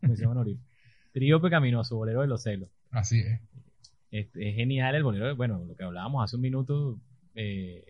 mención 0.00 0.30
honorífica. 0.30 0.64
Trío 1.12 1.40
pecaminoso, 1.40 1.96
bolero 1.96 2.20
de 2.20 2.28
los 2.28 2.42
celos. 2.44 2.68
Así 2.90 3.20
es. 3.20 3.40
Es, 4.12 4.28
es 4.36 4.54
genial 4.54 4.94
el 4.94 5.02
bolero. 5.02 5.34
Bueno, 5.34 5.64
lo 5.66 5.74
que 5.74 5.82
hablábamos 5.84 6.22
hace 6.22 6.36
un 6.36 6.42
minuto, 6.42 7.00
eh, 7.34 7.84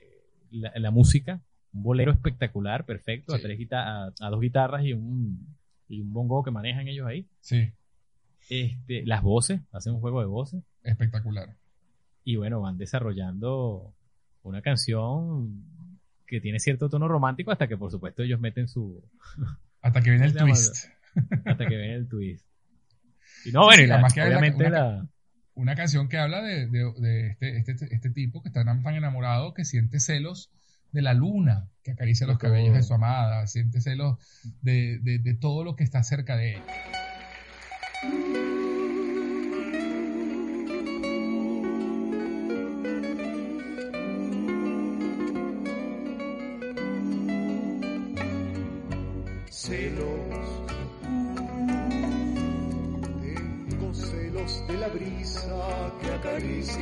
la, 0.51 0.73
la 0.77 0.91
música, 0.91 1.41
un 1.73 1.83
bolero 1.83 2.13
espectacular, 2.13 2.85
perfecto, 2.85 3.35
a, 3.35 3.39
tres 3.39 3.59
guita- 3.59 4.07
a, 4.07 4.13
a 4.21 4.31
dos 4.31 4.41
guitarras 4.41 4.85
y 4.85 4.93
un, 4.93 5.57
y 5.89 6.01
un 6.01 6.13
bongo 6.13 6.43
que 6.43 6.51
manejan 6.51 6.89
ellos 6.89 7.07
ahí. 7.07 7.27
Sí, 7.41 7.71
Este, 8.51 9.05
las 9.07 9.23
voces, 9.23 9.61
hacen 9.73 9.95
un 9.95 10.01
juego 10.01 10.21
de 10.21 10.27
voces. 10.27 10.63
espectacular. 10.83 11.57
Y 12.25 12.37
bueno, 12.37 12.61
van 12.61 12.79
desarrollando 12.79 13.95
una 14.43 14.63
canción 14.63 15.65
que 16.27 16.41
tiene 16.41 16.59
cierto 16.61 16.89
tono 16.89 17.09
romántico 17.09 17.51
hasta 17.51 17.69
que 17.69 17.77
por 17.77 17.91
supuesto 17.91 18.23
ellos 18.23 18.41
meten 18.41 18.69
su... 18.69 19.03
Hasta 19.83 20.01
que 20.01 20.11
viene 20.11 20.27
el 20.27 20.37
twist. 20.37 20.77
hasta 21.45 21.67
que 21.67 21.77
ven 21.77 21.91
el 21.91 22.09
twist. 22.09 22.47
Y 23.45 23.51
no, 23.51 23.65
bueno, 23.65 23.79
sí, 23.79 23.83
y 23.83 23.87
la- 23.89 23.99
una- 23.99 24.07
obviamente 24.27 24.71
una- 25.55 25.75
canción 25.75 26.09
que 26.09 26.19
habla 26.19 26.43
de, 26.43 26.67
de- 26.67 26.93
de 26.99 27.29
este, 27.31 27.57
este, 27.57 27.95
este 27.95 28.11
tipo 28.11 28.43
que 28.43 28.49
está 28.49 28.65
tan 28.65 28.85
enamorado 28.95 29.55
que 29.55 29.65
siente 29.65 30.01
celos 30.01 30.51
de 30.93 31.03
la 31.03 31.15
luna 31.15 31.69
que 31.83 31.93
acaricia 31.93 32.27
los 32.27 32.39
cabellos 32.39 32.75
de 32.75 32.83
su 32.83 32.95
amada, 32.95 33.47
siente 33.47 33.81
celos 33.81 34.19
de, 34.61 34.99
de- 35.01 35.19
de 35.19 35.35
todo 35.35 35.65
lo 35.65 35.75
que 35.77 35.85
está 35.85 36.03
cerca 36.03 36.37
de 36.37 36.57
ella. 36.57 36.65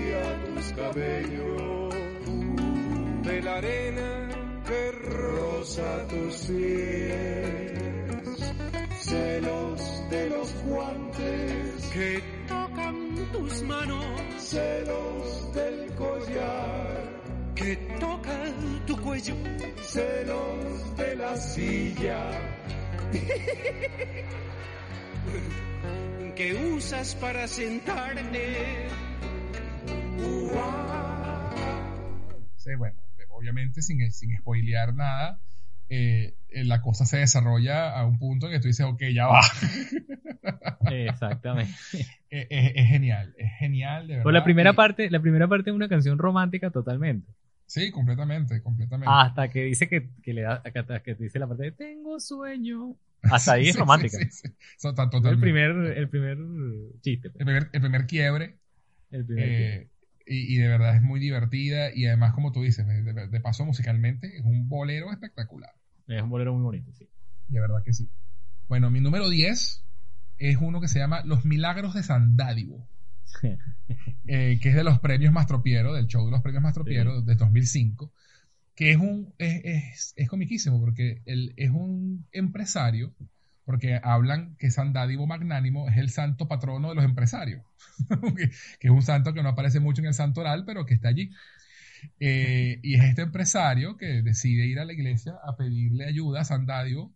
Acaricia 0.01 0.45
tus 0.55 0.73
cabellos. 0.73 1.95
De 3.23 3.43
la 3.43 3.57
arena 3.57 4.29
que 4.67 4.93
roza 4.93 6.07
tus 6.09 6.37
pies. 6.47 7.73
Celos 9.01 9.81
de 10.11 10.31
los 10.31 10.55
guantes 10.65 11.87
que 11.93 12.23
tocan 12.49 13.29
tus 13.33 13.63
manos. 13.63 14.05
Celos 14.39 15.53
del 15.55 15.95
collar 15.95 17.21
que 17.55 17.77
toca 17.99 18.55
tu 18.87 18.97
cuello. 19.01 19.35
Celos 19.83 20.97
de 20.97 21.17
la 21.17 21.37
silla 21.37 22.31
que 26.37 26.55
usas 26.75 27.15
para 27.17 27.47
sentarte. 27.47 29.10
Sí, 32.57 32.75
bueno, 32.77 32.97
obviamente 33.31 33.81
sin, 33.83 34.11
sin 34.13 34.37
spoilear 34.37 34.95
nada, 34.95 35.41
eh, 35.89 36.35
eh, 36.51 36.65
la 36.65 36.83
cosa 36.83 37.07
se 37.07 37.17
desarrolla 37.19 37.91
a 37.99 38.05
un 38.07 38.19
punto 38.19 38.47
en 38.47 38.53
que 38.53 38.61
tú 38.61 38.69
dices, 38.69 38.85
ok, 38.87 39.03
ya 39.15 39.27
va. 39.27 39.41
Exactamente. 40.91 41.73
es, 42.31 42.47
es- 42.51 42.73
es 42.77 42.87
genial, 42.89 43.35
es 43.39 43.51
genial, 43.59 44.07
de 44.07 44.13
verdad. 44.15 44.23
Pues 44.25 44.33
la 44.35 44.45
primera 44.45 44.71
Y- 44.71 44.75
parte, 44.75 45.11
la 45.11 45.21
primera 45.21 45.49
parte 45.49 45.71
es 45.71 45.77
una 45.77 45.89
canción 45.89 46.19
romántica 46.19 46.71
totalmente. 46.71 47.33
Sí, 47.67 47.91
completamente, 47.93 48.63
completamente. 48.63 49.13
Hasta 49.13 49.49
que 49.49 49.65
dice 49.65 49.89
que, 49.89 50.11
que 50.23 50.35
le 50.35 50.43
da, 50.43 50.63
hasta 50.65 51.03
que 51.03 51.15
dice 51.15 51.39
la 51.39 51.47
parte 51.47 51.65
de 51.65 51.73
tengo 51.73 52.19
sueño. 52.21 52.97
Hasta 53.23 53.53
ahí 53.53 53.65
Sí, 53.65 53.71
es 53.71 53.77
romántica. 53.77 54.19
sí, 54.19 54.25
sí. 54.31 54.49
So, 54.77 54.93
el 55.29 55.39
primer, 55.39 55.71
el 55.97 56.09
primer 56.09 56.37
chiste. 57.01 57.31
pues. 57.31 57.41
el 57.41 57.47
primer, 57.47 57.71
el 57.73 57.81
primer 57.81 58.07
quiebre 58.07 58.59
El 59.13 59.25
primer 59.25 59.49
eh, 59.49 59.89
y, 60.27 60.55
y 60.55 60.59
de 60.59 60.69
verdad 60.69 60.97
es 60.97 61.03
muy 61.03 61.21
divertida 61.21 61.95
y 61.95 62.07
además 62.07 62.33
como 62.35 62.53
tú 62.53 62.63
dices, 62.63 62.87
de, 62.87 63.03
de- 63.03 63.29
de 63.29 63.41
paso 63.41 63.65
musicalmente 63.65 64.37
es 64.37 64.45
un 64.45 64.69
bolero 64.69 65.11
espectacular. 65.13 65.73
Es 66.07 66.23
un 66.23 66.31
bolero 66.31 66.53
muy 66.55 66.63
bonito, 66.63 66.93
sí. 66.93 67.09
de 67.49 67.61
verdad 67.61 67.83
que 67.85 67.93
sí. 67.93 68.09
Bueno, 68.69 68.91
mi 68.91 69.01
número 69.01 69.29
10 69.29 69.85
es 70.39 70.57
uno 70.61 70.81
que 70.81 70.89
se 70.89 70.99
llama 70.99 71.23
Los 71.25 71.45
Milagros 71.45 71.95
de 71.95 72.03
San 72.03 72.37
Dádivo, 72.37 72.89
eh, 74.27 74.59
que 74.61 74.69
es 74.71 74.75
de 74.75 74.85
los 74.85 74.99
premios 75.01 75.33
Mastropiero, 75.33 75.93
del 75.93 76.07
show 76.07 76.25
de 76.25 76.31
los 76.33 76.43
premios 76.43 76.63
Mastropiero 76.63 77.23
de 77.23 77.35
2005, 77.35 78.13
que 78.75 78.91
es 78.93 78.97
un 78.97 79.35
es, 79.39 79.61
es, 79.65 80.13
es 80.17 80.29
comiquísimo 80.29 80.81
porque 80.81 81.23
él 81.27 81.53
es 81.57 81.71
un 81.71 82.27
empresario, 82.33 83.15
porque 83.71 84.01
hablan 84.03 84.57
que 84.57 84.73
San 84.73 84.93
Dádivo 84.93 85.29
Magnánimo 85.29 85.89
es 85.89 85.97
el 85.97 86.11
santo 86.11 86.49
patrono 86.49 86.89
de 86.89 86.97
los 86.97 87.05
empresarios, 87.05 87.63
que, 88.37 88.89
es 88.89 88.91
un 88.91 89.01
santo 89.01 89.33
que 89.33 89.45
no 89.45 89.51
aparece 89.51 89.79
mucho 89.79 90.03
en 90.03 90.09
el 90.09 90.15
santo 90.15 90.41
oral, 90.41 90.65
pero 90.67 90.85
que 90.85 90.95
está 90.95 91.07
allí. 91.07 91.31
Eh, 92.19 92.81
y 92.83 92.97
es 92.97 93.05
este 93.05 93.23
empresario 93.23 93.97
que 93.97 94.23
decide 94.23 94.67
ir 94.67 94.81
a 94.81 94.85
la 94.85 94.93
iglesia 94.93 95.35
a 95.45 95.57
pedirle 95.57 96.05
ayuda 96.05 96.41
a 96.41 96.45
San 96.45 96.67
Dádivo, 96.67 97.13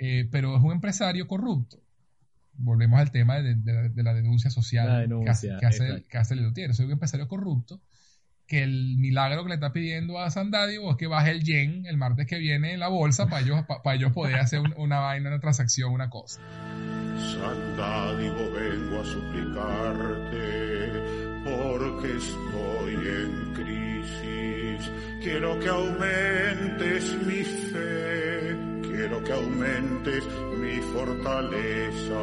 eh, 0.00 0.28
pero 0.32 0.56
es 0.56 0.62
un 0.64 0.72
empresario 0.72 1.28
corrupto. 1.28 1.80
Volvemos 2.54 2.98
al 2.98 3.12
tema 3.12 3.36
de, 3.36 3.54
de 3.54 3.72
la, 3.72 3.88
de 3.88 4.02
la 4.02 4.14
denuncia 4.14 4.50
social 4.50 5.08
La 5.08 5.24
que 5.24 5.30
hace, 5.30 5.48
que 5.60 5.66
hace, 5.66 5.84
exacto. 5.84 6.08
que 6.08 6.18
hace. 6.18 6.34
Es 6.72 6.80
un 6.80 6.90
empresario 6.90 7.28
corrupto 7.28 7.80
que 8.46 8.62
el 8.62 8.96
milagro 8.98 9.42
que 9.44 9.48
le 9.50 9.54
está 9.54 9.72
pidiendo 9.72 10.18
a 10.18 10.30
Sandadio 10.30 10.90
es 10.90 10.96
que 10.96 11.06
baje 11.06 11.30
el 11.30 11.42
yen 11.42 11.86
el 11.86 11.96
martes 11.96 12.26
que 12.26 12.38
viene 12.38 12.72
en 12.74 12.80
la 12.80 12.88
bolsa 12.88 13.26
para 13.28 13.42
ellos, 13.42 13.60
para 13.66 13.96
ellos 13.96 14.12
poder 14.12 14.36
hacer 14.36 14.60
un- 14.60 14.74
una 14.76 14.98
vaina, 15.00 15.28
una 15.30 15.40
transacción, 15.40 15.92
una 15.92 16.10
cosa. 16.10 16.40
Sandádivo 17.18 18.50
vengo 18.52 19.00
a 19.00 19.04
suplicarte 19.04 20.92
porque 21.44 22.16
estoy 22.16 22.94
en 22.94 23.54
crisis. 23.54 24.90
Quiero 25.22 25.58
que 25.60 25.68
aumentes 25.68 27.14
mi 27.26 27.42
fe, 27.44 28.56
quiero 28.82 29.22
que 29.24 29.32
aumentes 29.32 30.24
mi 30.58 30.76
fortaleza 30.92 32.20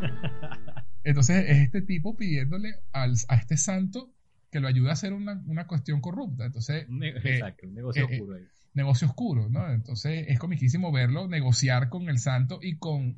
Entonces 1.04 1.44
es 1.48 1.58
este 1.58 1.82
tipo 1.82 2.16
pidiéndole 2.16 2.74
al, 2.92 3.14
a 3.28 3.36
este 3.36 3.56
santo 3.56 4.12
que 4.50 4.60
lo 4.60 4.68
ayude 4.68 4.90
a 4.90 4.92
hacer 4.92 5.12
una, 5.14 5.42
una 5.46 5.66
cuestión 5.66 6.00
corrupta. 6.00 6.44
Entonces, 6.44 6.86
eh, 6.88 7.14
Exacto, 7.24 7.66
un 7.66 7.74
negocio 7.74 8.02
eh, 8.02 8.06
eh, 8.10 8.20
oscuro 8.20 8.36
ahí. 8.36 8.44
negocio 8.74 9.08
oscuro, 9.08 9.48
¿no? 9.48 9.70
Entonces 9.72 10.26
es 10.28 10.38
comiquísimo 10.38 10.92
verlo 10.92 11.26
negociar 11.28 11.88
con 11.88 12.08
el 12.08 12.18
santo 12.18 12.58
y 12.62 12.76
con 12.76 13.16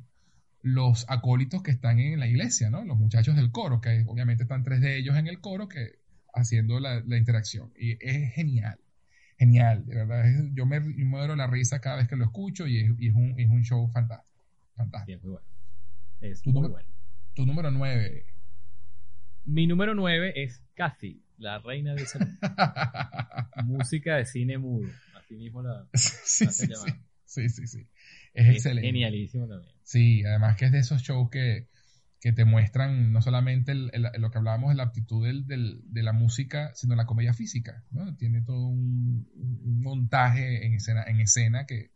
los 0.61 1.05
acólitos 1.09 1.61
que 1.61 1.71
están 1.71 1.99
en 1.99 2.19
la 2.19 2.27
iglesia, 2.27 2.69
¿no? 2.69 2.83
Los 2.85 2.97
muchachos 2.97 3.35
del 3.35 3.51
coro, 3.51 3.81
que 3.81 4.03
obviamente 4.07 4.43
están 4.43 4.63
tres 4.63 4.81
de 4.81 4.97
ellos 4.97 5.15
en 5.17 5.27
el 5.27 5.39
coro 5.41 5.67
que 5.67 5.99
haciendo 6.33 6.79
la, 6.79 7.01
la 7.05 7.17
interacción. 7.17 7.71
Y 7.77 7.97
es 8.03 8.33
genial, 8.33 8.79
genial, 9.37 9.85
de 9.85 9.95
verdad. 9.95 10.27
es- 10.29 10.53
yo 10.53 10.65
me 10.65 10.79
muero 10.79 11.33
de 11.33 11.37
la 11.37 11.47
risa 11.47 11.79
cada 11.81 11.97
vez 11.97 12.07
que 12.07 12.15
lo 12.15 12.25
escucho 12.25 12.67
y 12.67 12.79
es, 12.79 12.91
y 12.99 13.09
es 13.09 13.15
un, 13.15 13.39
es 13.39 13.49
un 13.49 13.63
show 13.63 13.89
fantástico. 13.91 14.29
fantástico. 14.75 15.05
Sí, 15.05 15.13
es 15.13 15.23
muy 15.23 15.31
bueno. 15.31 15.47
Es 16.21 16.41
Tu 16.41 16.49
muy 16.51 16.55
número- 16.61 16.71
bueno. 16.73 16.89
Tu 17.33 17.45
número 17.45 17.71
nueve. 17.71 18.25
Mi 19.47 19.67
número 19.67 19.93
9 19.93 20.33
es 20.43 20.63
Kathy, 20.73 21.21
la 21.37 21.59
reina 21.59 21.93
del 21.93 22.07
salón. 22.07 22.37
Música 23.65 24.15
de 24.17 24.25
cine 24.25 24.57
mudo. 24.57 24.89
Así 25.15 25.35
mismo 25.35 25.61
la 25.61 25.87
sí, 25.93 26.45
hace 26.45 26.67
sí, 26.67 26.73
sí, 26.75 26.91
sí, 27.25 27.49
sí, 27.49 27.67
sí. 27.67 27.87
Es, 28.33 28.47
Es 28.47 28.55
excelente. 28.55 28.87
genialísimo 28.87 29.47
también. 29.47 29.71
Sí, 29.83 30.23
además 30.25 30.57
que 30.57 30.65
es 30.65 30.71
de 30.71 30.79
esos 30.79 31.01
shows 31.03 31.29
que, 31.29 31.67
que 32.25 32.33
te 32.33 32.43
muestran 32.43 33.11
no 33.13 33.21
solamente 33.21 33.71
el- 33.71 33.91
el- 33.93 34.19
lo 34.19 34.31
que 34.31 34.39
hablábamos 34.39 34.69
de 34.71 34.75
la 34.75 34.81
aptitud 34.81 35.23
del- 35.23 35.45
del- 35.45 35.81
de 35.85 36.01
la 36.01 36.11
música, 36.11 36.71
sino 36.73 36.95
la 36.95 37.05
comedia 37.05 37.35
física, 37.35 37.83
¿no? 37.91 38.15
Tiene 38.15 38.41
todo 38.41 38.65
un, 38.65 39.27
un 39.35 39.81
montaje 39.83 40.65
en 40.65 40.73
escena, 40.73 41.03
en 41.05 41.19
escena 41.19 41.67
que, 41.67 41.91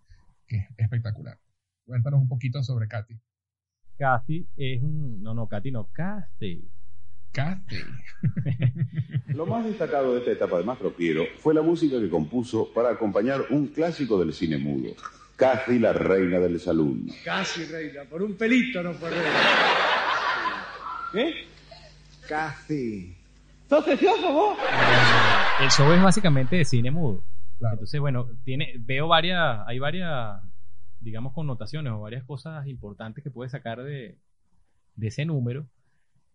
que 0.45 0.57
es 0.57 0.65
espectacular. 0.77 1.39
Cuéntanos 1.83 2.21
un 2.21 2.27
poquito 2.27 2.61
sobre 2.61 2.87
Katy. 2.87 3.19
Kathy 3.97 4.47
es 4.55 4.83
un. 4.83 5.19
No, 5.23 5.33
no, 5.33 5.47
Kathy 5.47 5.71
no, 5.71 5.89
Kathy. 5.91 6.69
Katy. 7.31 7.77
Lo 9.33 9.47
más 9.47 9.65
destacado 9.65 10.13
de 10.13 10.19
esta 10.19 10.31
etapa 10.31 10.59
de 10.59 10.63
Mastro 10.63 10.95
Piero 10.95 11.23
fue 11.39 11.55
la 11.55 11.63
música 11.63 11.99
que 11.99 12.07
compuso 12.07 12.71
para 12.71 12.91
acompañar 12.91 13.41
un 13.49 13.65
clásico 13.69 14.19
del 14.19 14.31
cine 14.33 14.59
mudo, 14.59 14.93
Cathy, 15.37 15.79
la 15.79 15.91
reina 15.91 16.37
del 16.37 16.59
salón. 16.59 17.07
Casi, 17.25 17.65
reina, 17.65 18.03
por 18.03 18.21
un 18.21 18.35
pelito 18.37 18.83
no 18.83 18.93
fue 18.93 19.09
reina. 19.09 19.25
¿Qué? 21.11 21.45
Cathy. 22.27 23.15
¿Sos 23.67 23.85
vos? 23.85 24.57
El 25.61 25.69
show 25.69 25.91
es 25.91 26.01
básicamente 26.01 26.55
de 26.57 26.65
cine 26.65 26.91
mudo. 26.91 27.23
Claro. 27.57 27.73
Entonces, 27.75 27.99
bueno, 27.99 28.27
tiene, 28.43 28.73
veo 28.79 29.07
varias, 29.07 29.59
hay 29.67 29.79
varias, 29.79 30.41
digamos, 31.01 31.33
connotaciones 31.33 31.91
o 31.93 31.99
varias 32.01 32.23
cosas 32.23 32.65
importantes 32.67 33.23
que 33.23 33.31
puedes 33.31 33.51
sacar 33.51 33.81
de, 33.83 34.17
de 34.95 35.07
ese 35.07 35.25
número. 35.25 35.67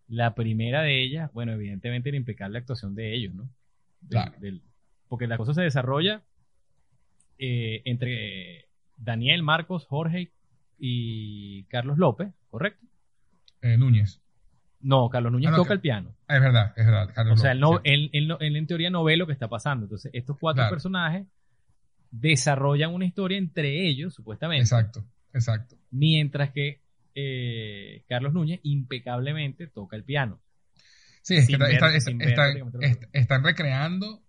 La 0.07 0.35
primera 0.35 0.81
de 0.81 1.01
ellas, 1.01 1.31
bueno, 1.33 1.53
evidentemente 1.53 2.11
la 2.11 2.17
impecable 2.17 2.59
actuación 2.59 2.93
de 2.95 3.13
ellos, 3.15 3.33
¿no? 3.33 3.43
Del- 4.01 4.09
Claro. 4.09 4.33
del- 4.39 4.61
porque 5.07 5.27
la 5.27 5.37
cosa 5.37 5.53
se 5.53 5.61
desarrolla 5.61 6.23
eh, 7.37 7.81
entre 7.85 8.67
Daniel, 8.97 9.43
Marcos, 9.43 9.85
Jorge 9.87 10.31
y 10.77 11.63
Carlos 11.65 11.97
López, 11.97 12.29
¿correcto? 12.49 12.85
Eh, 13.61 13.77
Núñez. 13.77 14.21
No, 14.87 15.09
Carlos 15.09 15.31
Núñez 15.31 15.49
Ah, 15.51 15.55
toca 15.55 15.73
el 15.73 15.79
piano. 15.79 16.15
Ah, 16.27 16.35
es 16.35 16.41
verdad, 16.41 16.73
es 16.75 16.85
verdad. 16.85 17.09
Carlos 17.13 17.39
O 17.39 17.41
sea, 17.41 17.53
él, 17.53 17.59
no, 17.59 17.81
él, 17.83 18.09
él 18.13 18.35
él 18.39 18.55
en 18.55 18.67
teoría 18.67 18.89
no 18.91 19.03
ve 19.03 19.17
lo 19.17 19.25
que 19.25 19.33
está 19.33 19.47
pasando. 19.47 19.85
Entonces, 19.85 20.11
estos 20.13 20.37
cuatro 20.39 20.59
Claro. 20.61 20.69
personajes 20.75 21.25
desarrollan 22.11 22.93
una 22.93 23.05
historia 23.05 23.37
entre 23.37 23.87
ellos, 23.87 24.13
supuestamente. 24.13 24.61
Exacto, 24.61 25.03
exacto. 25.33 25.75
Mientras 25.91 26.51
que 26.51 26.81
eh, 27.15 28.03
Carlos 28.09 28.33
Núñez 28.33 28.59
impecablemente 28.63 29.67
toca 29.67 29.95
el 29.95 30.03
piano. 30.03 30.39
Sí, 31.21 31.35
es 31.37 31.47
que 31.47 31.53
está- 31.53 31.71
está- 31.95 31.95
están- 33.13 33.43
recreando 33.43 34.21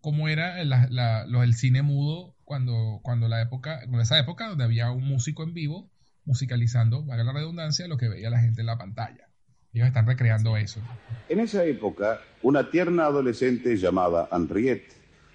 cómo 0.00 0.28
era 0.28 0.62
la- 0.64 0.86
la- 0.90 1.26
lo 1.26 1.40
del 1.40 1.54
cine 1.54 1.82
mudo 1.82 2.36
cuando, 2.44 3.00
cuando 3.02 3.26
la 3.28 3.40
época, 3.42 3.80
cuando 3.80 4.02
esa 4.02 4.18
época 4.18 4.46
donde 4.48 4.62
había 4.64 4.90
un 4.90 5.04
músico 5.04 5.42
en 5.42 5.54
vivo 5.54 5.90
musicalizando, 6.26 7.02
valga 7.04 7.24
la 7.24 7.32
redundancia, 7.32 7.88
lo 7.88 7.96
que 7.96 8.08
veía 8.08 8.30
la 8.30 8.40
gente 8.40 8.60
en 8.60 8.66
la 8.66 8.76
pantalla. 8.78 9.26
Ellos 9.74 9.88
están 9.88 10.06
recreando 10.06 10.56
eso. 10.56 10.80
En 11.28 11.40
esa 11.40 11.64
época, 11.64 12.20
una 12.42 12.70
tierna 12.70 13.06
adolescente 13.06 13.76
llamada 13.76 14.28
Henriette 14.30 14.92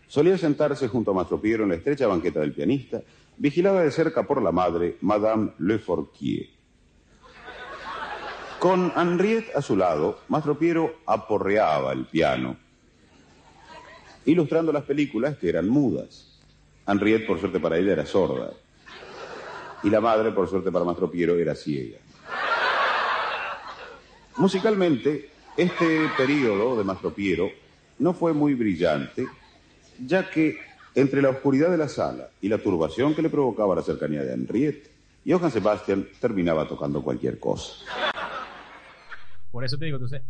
solía 0.07 0.37
sentarse 0.37 0.87
junto 0.87 1.11
a 1.11 1.13
Mastro 1.13 1.41
Piero 1.41 1.63
en 1.63 1.69
la 1.69 1.75
estrecha 1.75 2.07
banqueta 2.07 2.39
del 2.39 2.53
pianista, 2.53 3.01
vigilada 3.37 3.83
de 3.83 3.91
cerca 3.91 4.25
por 4.25 4.41
la 4.41 4.53
madre, 4.53 4.95
Madame 5.01 5.51
Le 5.59 5.77
Forquier. 5.77 6.47
Con 8.59 8.93
Henriette 8.95 9.55
a 9.55 9.61
su 9.61 9.75
lado, 9.75 10.21
Mastro 10.29 10.57
Piero 10.57 10.99
aporreaba 11.05 11.91
el 11.91 12.05
piano, 12.05 12.55
ilustrando 14.25 14.71
las 14.71 14.83
películas 14.83 15.37
que 15.37 15.49
eran 15.49 15.67
mudas. 15.67 16.39
Henriette, 16.87 17.27
por 17.27 17.39
suerte 17.39 17.59
para 17.59 17.77
ella, 17.77 17.91
era 17.91 18.05
sorda. 18.05 18.51
Y 19.83 19.89
la 19.89 19.99
madre, 19.99 20.31
por 20.31 20.49
suerte 20.49 20.71
para 20.71 20.85
Mastro 20.85 21.11
Piero, 21.11 21.37
era 21.37 21.55
ciega. 21.55 21.99
Musicalmente, 24.39 25.29
este 25.57 26.07
periodo 26.17 26.77
de 26.77 26.83
Mastro 26.85 27.13
Piero 27.13 27.49
no 27.99 28.13
fue 28.13 28.33
muy 28.33 28.53
brillante, 28.53 29.27
ya 30.05 30.29
que 30.29 30.57
entre 30.95 31.21
la 31.21 31.29
oscuridad 31.29 31.69
de 31.69 31.77
la 31.77 31.89
sala 31.89 32.29
y 32.41 32.47
la 32.47 32.57
turbación 32.57 33.13
que 33.13 33.21
le 33.21 33.29
provocaba 33.29 33.75
la 33.75 33.81
cercanía 33.81 34.23
de 34.23 34.33
Henriette, 34.33 34.89
Johann 35.27 35.51
Sebastian 35.51 36.07
terminaba 36.21 36.67
tocando 36.67 37.03
cualquier 37.03 37.37
cosa. 37.39 37.83
Por 39.51 39.65
eso 39.65 39.77
te 39.77 39.85
digo, 39.85 39.97
entonces, 39.97 40.21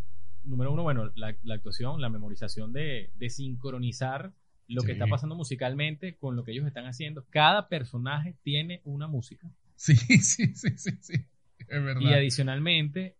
número 0.43 0.72
uno, 0.74 0.82
bueno, 0.84 1.12
la, 1.16 1.36
la 1.43 1.53
actuación, 1.55 2.01
la 2.01 2.10
memorización 2.10 2.74
de, 2.74 3.12
de 3.16 3.30
sincronizar 3.30 4.34
lo 4.68 4.82
Sí. 4.82 4.88
que 4.88 4.93
está 4.93 5.07
pasando 5.07 5.36
musicalmente 5.36 6.16
con 6.18 6.36
lo 6.36 6.43
que 6.43 6.51
ellos 6.51 6.66
están 6.68 6.86
haciendo. 6.86 7.26
Cada 7.30 7.68
personaje 7.70 8.36
tiene 8.43 8.82
una 8.86 9.07
música. 9.07 9.47
Sí, 9.76 9.95
sí, 10.22 10.55
sí, 10.55 10.78
sí, 10.78 10.91
sí. 11.01 11.14
Es 11.60 11.84
verdad. 11.84 12.01
Y 12.01 12.14
adicionalmente, 12.14 13.16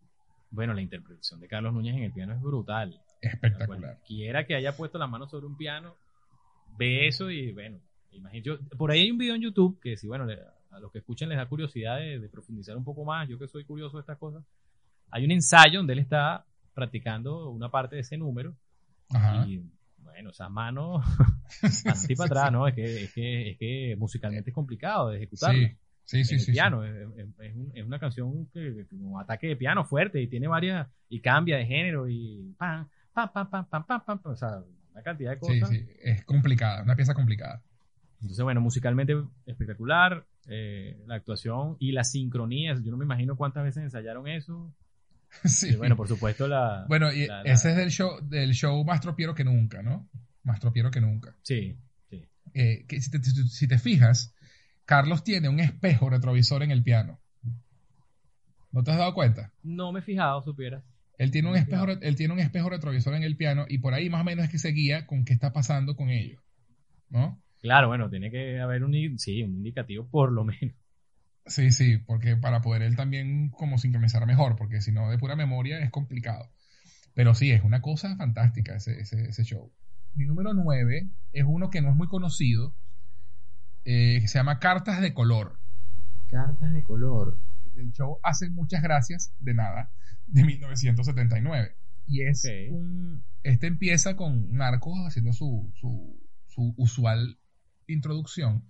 bueno, 0.52 0.74
la 0.74 0.82
interpretación 0.82 1.40
de 1.40 1.48
Carlos 1.48 1.74
Núñez 1.74 1.96
en 1.96 2.04
el 2.04 2.12
piano 2.12 2.34
es 2.34 2.42
brutal. 2.42 3.00
Espectacular. 3.22 3.68
Cualquiera 3.98 4.46
que 4.46 4.56
haya 4.56 4.76
puesto 4.76 4.98
la 4.98 5.08
mano 5.08 5.28
sobre 5.28 5.46
un 5.46 5.58
piano, 5.58 5.96
ve 6.78 7.08
eso 7.08 7.30
y 7.30 7.52
bueno, 7.52 7.80
imagínate. 8.12 8.42
yo- 8.48 8.60
por 8.78 8.92
ahí 8.92 9.02
hay 9.02 9.12
un 9.12 9.18
video 9.18 9.36
en 9.36 9.42
YouTube 9.42 9.80
que 9.82 9.98
si, 9.98 10.08
bueno, 10.08 10.26
le- 10.26 10.40
a 10.72 10.80
los 10.80 10.92
que 10.92 11.00
escuchan 11.00 11.30
les 11.30 11.38
da 11.38 11.48
curiosidad 11.48 11.98
de, 11.98 12.20
de 12.20 12.30
profundizar 12.30 12.78
un 12.78 12.84
poco 12.84 13.04
más, 13.04 13.28
yo 13.28 13.38
que 13.40 13.48
soy 13.48 13.66
curioso 13.66 13.98
de 13.98 14.02
estas 14.02 14.18
cosas, 14.18 14.44
hay 15.12 15.26
un 15.26 15.32
ensayo 15.32 15.80
donde 15.80 15.94
él 15.94 16.00
está 16.00 16.46
practicando 16.74 17.50
una 17.50 17.70
parte 17.70 17.96
de 17.96 18.02
ese 18.04 18.18
número 18.18 18.56
Ajá. 19.10 19.46
y 19.48 19.62
bueno, 19.98 20.30
esas 20.30 20.50
manos 20.52 21.04
así 21.86 22.16
para 22.16 22.28
atrás, 22.28 22.52
¿no? 22.52 22.68
Es 22.68 22.74
que, 22.76 23.04
es 23.04 23.14
que, 23.14 23.50
es 23.52 23.58
que 23.58 23.96
musicalmente 23.98 24.52
es 24.52 24.54
complicado 24.54 25.10
de 25.10 25.18
ejecutarlo. 25.18 25.60
Sí, 25.68 25.76
sí, 26.10 26.24
sí. 26.24 26.34
en 26.36 26.40
el 26.40 26.46
sí, 26.46 26.52
piano. 26.52 26.84
Es, 26.84 26.94
es- 27.18 27.28
es 27.40 27.56
un- 27.56 27.72
es 27.74 27.86
una 27.86 28.00
canción 28.00 28.46
que, 28.54 28.86
que 28.90 28.96
un 28.96 29.20
ataque 29.22 29.48
de 29.48 29.56
piano 29.56 29.84
fuerte 29.86 30.22
y 30.22 30.28
tiene 30.28 30.48
varias 30.48 30.88
y 31.10 31.20
cambia 31.22 31.58
de 31.58 31.66
género 31.66 32.08
y 32.10 32.54
pam, 32.58 32.88
pam, 33.14 33.30
pam, 33.34 33.50
pam, 33.50 33.66
pam, 33.70 33.86
pam, 33.86 34.02
pam, 34.06 34.20
o 34.24 34.36
sea, 34.36 34.64
una 34.94 35.02
cantidad 35.04 35.32
de 35.32 35.38
Sí, 35.46 35.60
cosas. 35.60 35.70
sí. 35.76 35.86
Es 36.04 36.24
complicada, 36.26 36.84
una 36.84 36.96
pieza 36.96 37.14
complicada. 37.14 37.62
Entonces, 38.22 38.44
bueno, 38.44 38.60
musicalmente 38.62 39.16
espectacular, 39.46 40.26
eh, 40.48 41.02
la 41.08 41.16
actuación 41.16 41.78
y 41.80 41.92
las 41.94 42.12
sincronías. 42.12 42.84
Yo 42.84 42.92
no 42.92 42.98
me 42.98 43.06
imagino 43.06 43.36
cuántas 43.38 43.64
veces 43.64 43.84
ensayaron 43.84 44.28
eso. 44.28 44.74
Sí. 45.46 45.70
Y 45.74 45.76
bueno, 45.76 45.96
por 45.96 46.08
supuesto, 46.08 46.48
la. 46.48 46.86
Bueno, 46.90 47.14
y 47.14 47.28
la- 47.28 47.44
la- 47.44 47.52
ese 47.54 47.70
es 47.70 47.78
del 47.78 47.92
show, 47.92 48.20
del 48.28 48.52
show 48.54 48.84
más 48.84 49.00
tropiero 49.00 49.36
que 49.36 49.44
nunca, 49.44 49.84
¿no? 49.84 50.10
Más 50.44 50.60
tropiero 50.60 50.90
que 50.90 51.00
nunca. 51.02 51.36
Sí, 51.44 51.78
sí. 52.10 52.26
Eh, 52.56 52.86
que 52.88 53.00
si, 53.00 53.12
te, 53.12 53.22
si 53.24 53.68
te 53.68 53.78
fijas, 53.78 54.34
Carlos 54.90 55.24
tiene 55.24 55.50
un 55.50 55.60
espejo 55.60 56.10
retrovisor 56.10 56.64
en 56.64 56.72
el 56.72 56.82
piano. 56.82 57.20
¿No 58.72 58.84
te 58.84 58.90
has 58.90 58.98
dado 58.98 59.14
cuenta? 59.14 59.54
No 59.62 59.92
me 59.92 60.00
he 60.00 60.02
fijado, 60.02 60.42
supieras. 60.42 60.84
Él 61.20 61.30
tiene 61.30 61.48
un 61.48 61.56
espejo, 61.56 61.86
él 61.90 62.16
tiene 62.16 62.34
un 62.34 62.40
espejo 62.40 62.72
retrovisor 62.72 63.14
en 63.14 63.22
el 63.22 63.38
piano 63.38 63.68
y 63.70 63.78
por 63.78 63.94
ahí 63.94 64.10
más 64.10 64.22
o 64.22 64.24
menos 64.24 64.46
es 64.46 64.52
que 64.52 64.58
se 64.58 64.72
guía 64.72 65.06
con 65.06 65.26
qué 65.26 65.34
está 65.34 65.54
pasando 65.54 65.96
con 65.96 66.10
ellos. 66.10 66.42
¿No? 67.08 67.40
Claro, 67.62 67.90
bueno, 67.90 68.10
tiene 68.10 68.32
que 68.32 68.60
haber 68.60 68.84
un, 68.84 69.20
sí, 69.20 69.44
un 69.44 69.58
indicativo 69.58 70.10
por 70.10 70.32
lo 70.32 70.44
menos. 70.44 70.74
Sí, 71.46 71.72
sí, 71.72 72.00
porque 72.00 72.36
para 72.36 72.62
poder 72.62 72.82
él 72.82 72.96
también 72.96 73.52
como 73.52 73.78
sincronizar 73.78 74.26
mejor, 74.26 74.56
porque 74.56 74.82
si 74.82 74.92
no 74.92 75.12
de 75.12 75.20
pura 75.20 75.36
memoria 75.36 75.82
es 75.82 75.92
complicado. 75.92 76.50
Pero 77.14 77.36
sí, 77.36 77.52
es 77.52 77.64
una 77.64 77.84
cosa 77.84 78.16
fantástica 78.16 78.78
ese, 78.78 79.00
ese, 79.00 79.30
ese 79.30 79.44
show. 79.44 79.72
Mi 80.16 80.26
número 80.26 80.56
9 80.56 81.12
es 81.32 81.46
uno 81.48 81.70
que 81.70 81.84
no 81.84 81.92
es 81.92 81.96
muy 81.96 82.08
conocido, 82.08 82.74
eh, 83.92 84.20
que 84.22 84.28
se 84.28 84.38
llama 84.38 84.60
Cartas 84.60 85.02
de 85.02 85.16
Color. 85.16 85.60
Cartas 86.30 86.72
de 86.74 86.84
color. 86.84 87.40
El 87.76 87.92
show 87.92 88.20
Hace 88.22 88.52
Muchas 88.52 88.84
Gracias 88.84 89.34
de 89.40 89.56
Nada, 89.56 89.90
de 90.28 90.44
1979. 90.44 91.76
Y 92.06 92.22
es 92.22 92.44
un... 92.70 93.24
Este 93.42 93.66
empieza 93.66 94.16
con 94.16 94.52
Marcos 94.52 94.94
haciendo 95.08 95.34
su, 95.34 95.72
su, 95.74 96.22
su 96.46 96.76
usual 96.78 97.40
introducción, 97.88 98.64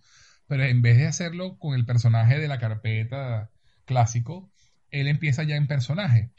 pero 0.47 0.63
en 0.63 0.81
vez 0.81 0.95
de 0.95 1.07
hacerlo 1.07 1.57
con 1.57 1.75
el 1.75 1.85
personaje 1.85 2.39
de 2.39 2.47
la 2.47 2.57
carpeta 2.57 3.51
clásico, 3.83 4.49
él 4.89 5.09
empieza 5.09 5.43
ya 5.43 5.57
en 5.57 5.67
personaje. 5.67 6.31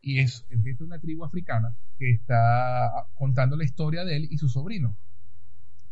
Y 0.00 0.18
es, 0.18 0.44
es 0.50 0.60
de 0.64 0.74
una 0.80 0.98
tribu 0.98 1.24
africana 1.24 1.76
que 2.00 2.10
está 2.10 3.06
contando 3.14 3.56
la 3.56 3.64
historia 3.64 4.04
de 4.04 4.16
él 4.16 4.28
y 4.28 4.38
su 4.38 4.48
sobrino. 4.48 4.98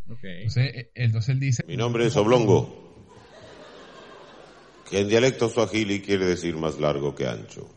Entonces, 0.09 0.75
eh, 0.75 0.91
entonces 0.95 1.31
él 1.31 1.41
dice... 1.41 1.65
Mi 1.67 1.77
nombre 1.77 2.07
es 2.07 2.17
Oblongo, 2.17 3.05
que 4.89 5.01
en 5.01 5.09
dialecto 5.09 5.49
suajili 5.49 6.01
quiere 6.01 6.27
decir 6.27 6.57
más 6.57 6.79
largo 6.79 7.15
que 7.15 7.27
ancho. 7.27 7.69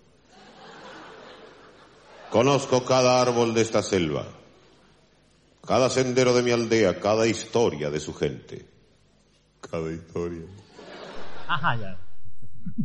Conozco 2.29 2.85
cada 2.85 3.21
árbol 3.21 3.55
de 3.55 3.61
esta 3.61 3.81
selva, 3.81 4.27
cada 5.65 5.89
sendero 5.89 6.35
de 6.35 6.43
mi 6.43 6.51
aldea, 6.51 6.99
cada 6.99 7.25
historia 7.25 7.89
de 7.89 7.99
su 7.99 8.13
gente. 8.13 8.65
Cada 9.61 9.91
historia. 9.91 10.45
Ajá, 11.47 11.75
ya. 11.75 11.99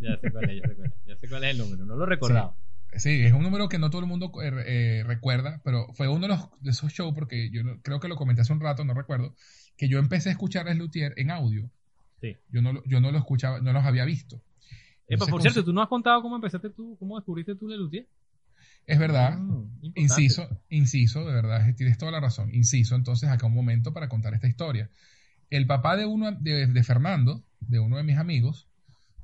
Ya 0.01 0.16
sé 0.20 0.30
cuál 0.32 0.51
es, 0.51 0.62
ya 0.62 0.68
sé 0.68 0.74
cuál 0.74 0.86
es. 0.86 0.92
Ya 1.07 1.16
sé 1.16 1.28
cuál 1.28 1.45
es 1.45 1.51
el 1.51 1.59
número. 1.59 1.84
No 1.84 1.97
lo 1.97 2.07
recordaba. 2.07 2.57
Sí, 2.97 3.22
es 3.24 3.32
un 3.32 3.42
número 3.42 3.68
que 3.68 3.78
no 3.78 3.90
todo 3.90 4.01
el 4.03 4.07
mundo 4.07 4.30
eh, 4.42 4.53
eh, 4.66 5.05
recuerda, 5.05 5.61
pero 5.64 5.92
fue 5.95 6.09
uno 6.09 6.22
de, 6.22 6.28
los, 6.28 6.49
de 6.61 6.70
esos 6.70 6.92
shows, 6.92 7.14
porque 7.14 7.51
yo 7.51 7.62
creo 7.82 7.99
que 8.01 8.09
lo 8.09 8.16
comenté 8.16 8.42
hace 8.42 8.53
un 8.53 8.61
rato, 8.61 8.84
no 8.84 8.95
recuerdo, 8.95 9.34
que 9.76 9.88
yo 9.88 9.99
empecé 9.99 10.28
a 10.28 10.32
escuchar 10.32 10.68
a 10.68 10.74
Luthier 10.74 11.12
en 11.16 11.30
audio. 11.30 11.70
Sí. 12.20 12.36
Yo 12.51 12.62
no, 12.62 12.72
lo- 12.72 12.84
yo 12.86 13.01
no 13.01 13.11
lo 13.11 13.18
escuchaba, 13.18 13.61
no 13.61 13.72
los 13.72 13.84
había 13.84 14.05
visto. 14.05 14.40
Epa, 15.09 15.26
por 15.26 15.42
cierto, 15.42 15.64
¿tú 15.64 15.72
no 15.72 15.82
has 15.82 15.88
contado 15.88 16.22
cómo 16.22 16.36
empezaste 16.36 16.70
tú, 16.70 16.97
cómo 16.99 17.16
descubriste 17.16 17.57
tú 17.57 17.68
Lelutier? 17.68 18.07
Es 18.86 18.99
verdad. 18.99 19.38
importante. 19.38 20.01
Inciso, 20.01 20.62
inciso, 20.68 21.26
de 21.26 21.34
verdad, 21.34 21.74
tienes 21.76 21.99
toda 21.99 22.12
la 22.12 22.20
razón. 22.20 22.55
Inciso, 22.55 22.95
entonces, 22.95 23.28
acá 23.28 23.47
un 23.47 23.55
momento 23.55 23.92
para 23.92 24.09
contar 24.09 24.34
esta 24.34 24.47
historia. 24.49 24.90
El 25.51 25.66
papá 25.66 25.97
de 25.97 26.07
uno, 26.07 26.32
de, 26.32 26.66
de 26.66 26.82
Fernando, 26.84 27.45
de 27.61 27.78
uno 27.80 27.97
de 27.97 28.03
mis 28.05 28.16
amigos, 28.16 28.68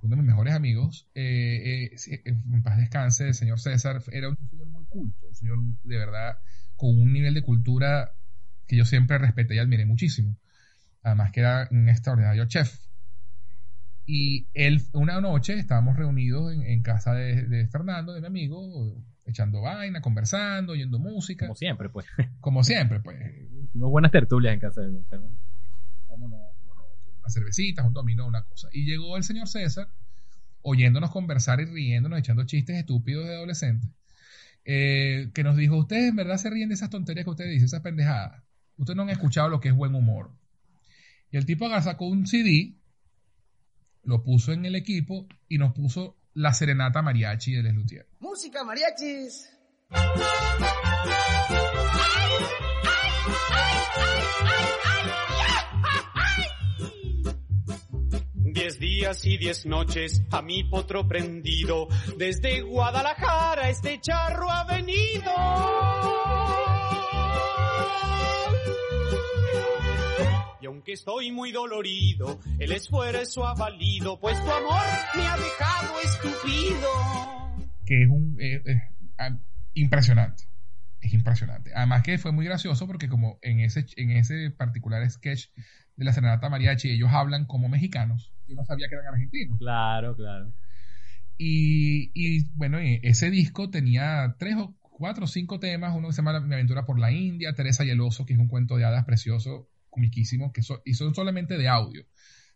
uno 0.02 0.16
de 0.16 0.22
mis 0.22 0.26
mejores 0.28 0.54
amigos, 0.54 1.08
eh, 1.14 1.90
eh, 1.94 1.96
eh, 2.10 2.22
en 2.26 2.62
paz 2.62 2.78
descanse, 2.78 3.28
el 3.28 3.34
señor 3.34 3.60
César, 3.60 4.02
era 4.12 4.28
un 4.28 4.36
señor 4.48 4.66
muy 4.68 4.84
culto, 4.86 5.26
un 5.28 5.34
señor 5.34 5.58
de 5.84 5.96
verdad 5.96 6.38
con 6.76 6.98
un 6.98 7.12
nivel 7.12 7.34
de 7.34 7.42
cultura 7.42 8.12
que 8.66 8.76
yo 8.76 8.84
siempre 8.84 9.18
respeté 9.18 9.56
y 9.56 9.58
admiré 9.58 9.84
muchísimo. 9.84 10.38
Además 11.02 11.32
que 11.32 11.40
era 11.40 11.68
un 11.70 11.88
extraordinario 11.88 12.46
chef. 12.46 12.78
Y 14.06 14.48
él, 14.54 14.82
una 14.92 15.20
noche, 15.20 15.58
estábamos 15.58 15.96
reunidos 15.96 16.52
en, 16.52 16.62
en 16.62 16.82
casa 16.82 17.12
de, 17.12 17.46
de 17.46 17.68
Fernando, 17.68 18.12
de 18.12 18.20
mi 18.20 18.26
amigo, 18.26 18.96
echando 19.24 19.60
vaina, 19.60 20.00
conversando, 20.00 20.72
oyendo 20.72 20.98
música. 20.98 21.46
Como 21.46 21.56
siempre, 21.56 21.88
pues. 21.88 22.06
Como 22.40 22.64
siempre, 22.64 23.00
pues. 23.00 23.18
Hicimos 23.64 23.90
buenas 23.90 24.10
tertulias 24.10 24.54
en 24.54 24.60
casa 24.60 24.80
de 24.80 25.02
Fernando. 25.04 25.38
no, 26.18 26.49
unas 27.30 27.34
cervecitas, 27.34 27.86
un 27.86 27.92
dominó, 27.92 28.26
una 28.26 28.44
cosa. 28.44 28.68
Y 28.72 28.84
llegó 28.84 29.16
el 29.16 29.24
señor 29.24 29.48
César, 29.48 29.88
oyéndonos 30.62 31.10
conversar 31.10 31.60
y 31.60 31.66
riéndonos, 31.66 32.18
echando 32.18 32.44
chistes 32.44 32.76
estúpidos 32.76 33.26
de 33.26 33.34
adolescentes, 33.34 33.90
eh, 34.64 35.30
que 35.34 35.44
nos 35.44 35.56
dijo, 35.56 35.76
ustedes 35.76 36.10
en 36.10 36.16
verdad 36.16 36.36
se 36.36 36.50
ríen 36.50 36.68
de 36.68 36.74
esas 36.74 36.90
tonterías 36.90 37.24
que 37.24 37.30
ustedes 37.30 37.50
dicen, 37.50 37.66
esas 37.66 37.82
pendejadas. 37.82 38.42
Ustedes 38.76 38.96
no 38.96 39.02
han 39.02 39.10
escuchado 39.10 39.48
lo 39.48 39.60
que 39.60 39.68
es 39.68 39.74
buen 39.74 39.94
humor. 39.94 40.32
Y 41.30 41.36
el 41.36 41.46
tipo 41.46 41.66
agarró, 41.66 41.82
sacó 41.82 42.06
un 42.06 42.26
CD, 42.26 42.76
lo 44.02 44.22
puso 44.22 44.52
en 44.52 44.64
el 44.64 44.74
equipo 44.74 45.28
y 45.48 45.58
nos 45.58 45.72
puso 45.72 46.16
la 46.34 46.52
serenata 46.52 47.02
mariachi 47.02 47.52
de 47.52 47.62
Les 47.62 47.74
Luthier. 47.74 48.06
Música, 48.20 48.64
mariachis. 48.64 49.50
Diez 49.90 50.60
días 59.00 59.24
y 59.24 59.38
diez 59.38 59.64
noches 59.64 60.22
a 60.30 60.42
mi 60.42 60.62
potro 60.64 61.08
prendido, 61.08 61.88
desde 62.18 62.60
Guadalajara 62.60 63.70
este 63.70 63.98
charro 63.98 64.50
ha 64.50 64.64
venido. 64.64 65.32
Y 70.60 70.66
aunque 70.66 70.92
estoy 70.92 71.32
muy 71.32 71.50
dolorido, 71.50 72.40
el 72.58 72.72
esfuerzo 72.72 73.46
ha 73.46 73.54
valido, 73.54 74.20
pues 74.20 74.36
tu 74.44 74.50
amor 74.50 74.84
me 75.16 75.26
ha 75.26 75.36
dejado 75.38 76.00
estúpido. 76.04 76.88
que 77.86 78.02
es 78.02 78.08
un 78.10 78.36
eh, 78.38 78.62
eh, 78.66 79.30
impresionante. 79.72 80.44
Es 81.00 81.14
impresionante. 81.14 81.70
Además 81.74 82.02
que 82.02 82.18
fue 82.18 82.32
muy 82.32 82.44
gracioso 82.44 82.86
porque 82.86 83.08
como 83.08 83.38
en 83.40 83.60
ese, 83.60 83.86
en 83.96 84.10
ese 84.10 84.50
particular 84.50 85.10
sketch 85.10 85.46
de 85.96 86.04
la 86.04 86.12
Serenata 86.12 86.50
Mariachi 86.50 86.90
ellos 86.90 87.10
hablan 87.10 87.46
como 87.46 87.70
mexicanos. 87.70 88.34
Yo 88.50 88.56
no 88.56 88.64
sabía 88.64 88.88
que 88.88 88.96
eran 88.96 89.06
argentinos. 89.14 89.58
Claro, 89.58 90.16
claro. 90.16 90.52
Y, 91.38 92.10
y, 92.14 92.44
bueno, 92.54 92.82
y 92.82 93.00
ese 93.02 93.30
disco 93.30 93.70
tenía 93.70 94.36
tres 94.38 94.56
o 94.58 94.76
cuatro 94.80 95.24
o 95.24 95.28
cinco 95.28 95.58
temas. 95.58 95.94
Uno 95.96 96.08
que 96.08 96.12
se 96.12 96.18
llama 96.22 96.40
Mi 96.40 96.54
aventura 96.54 96.84
por 96.84 96.98
la 96.98 97.12
India, 97.12 97.54
Teresa 97.54 97.84
y 97.84 97.90
el 97.90 98.00
oso, 98.00 98.26
que 98.26 98.34
es 98.34 98.38
un 98.38 98.48
cuento 98.48 98.76
de 98.76 98.84
hadas 98.84 99.04
precioso, 99.06 99.70
comiquísimo, 99.88 100.52
que 100.52 100.62
so- 100.62 100.82
y 100.84 100.94
son 100.94 101.14
solamente 101.14 101.56
de 101.56 101.68
audio. 101.68 102.04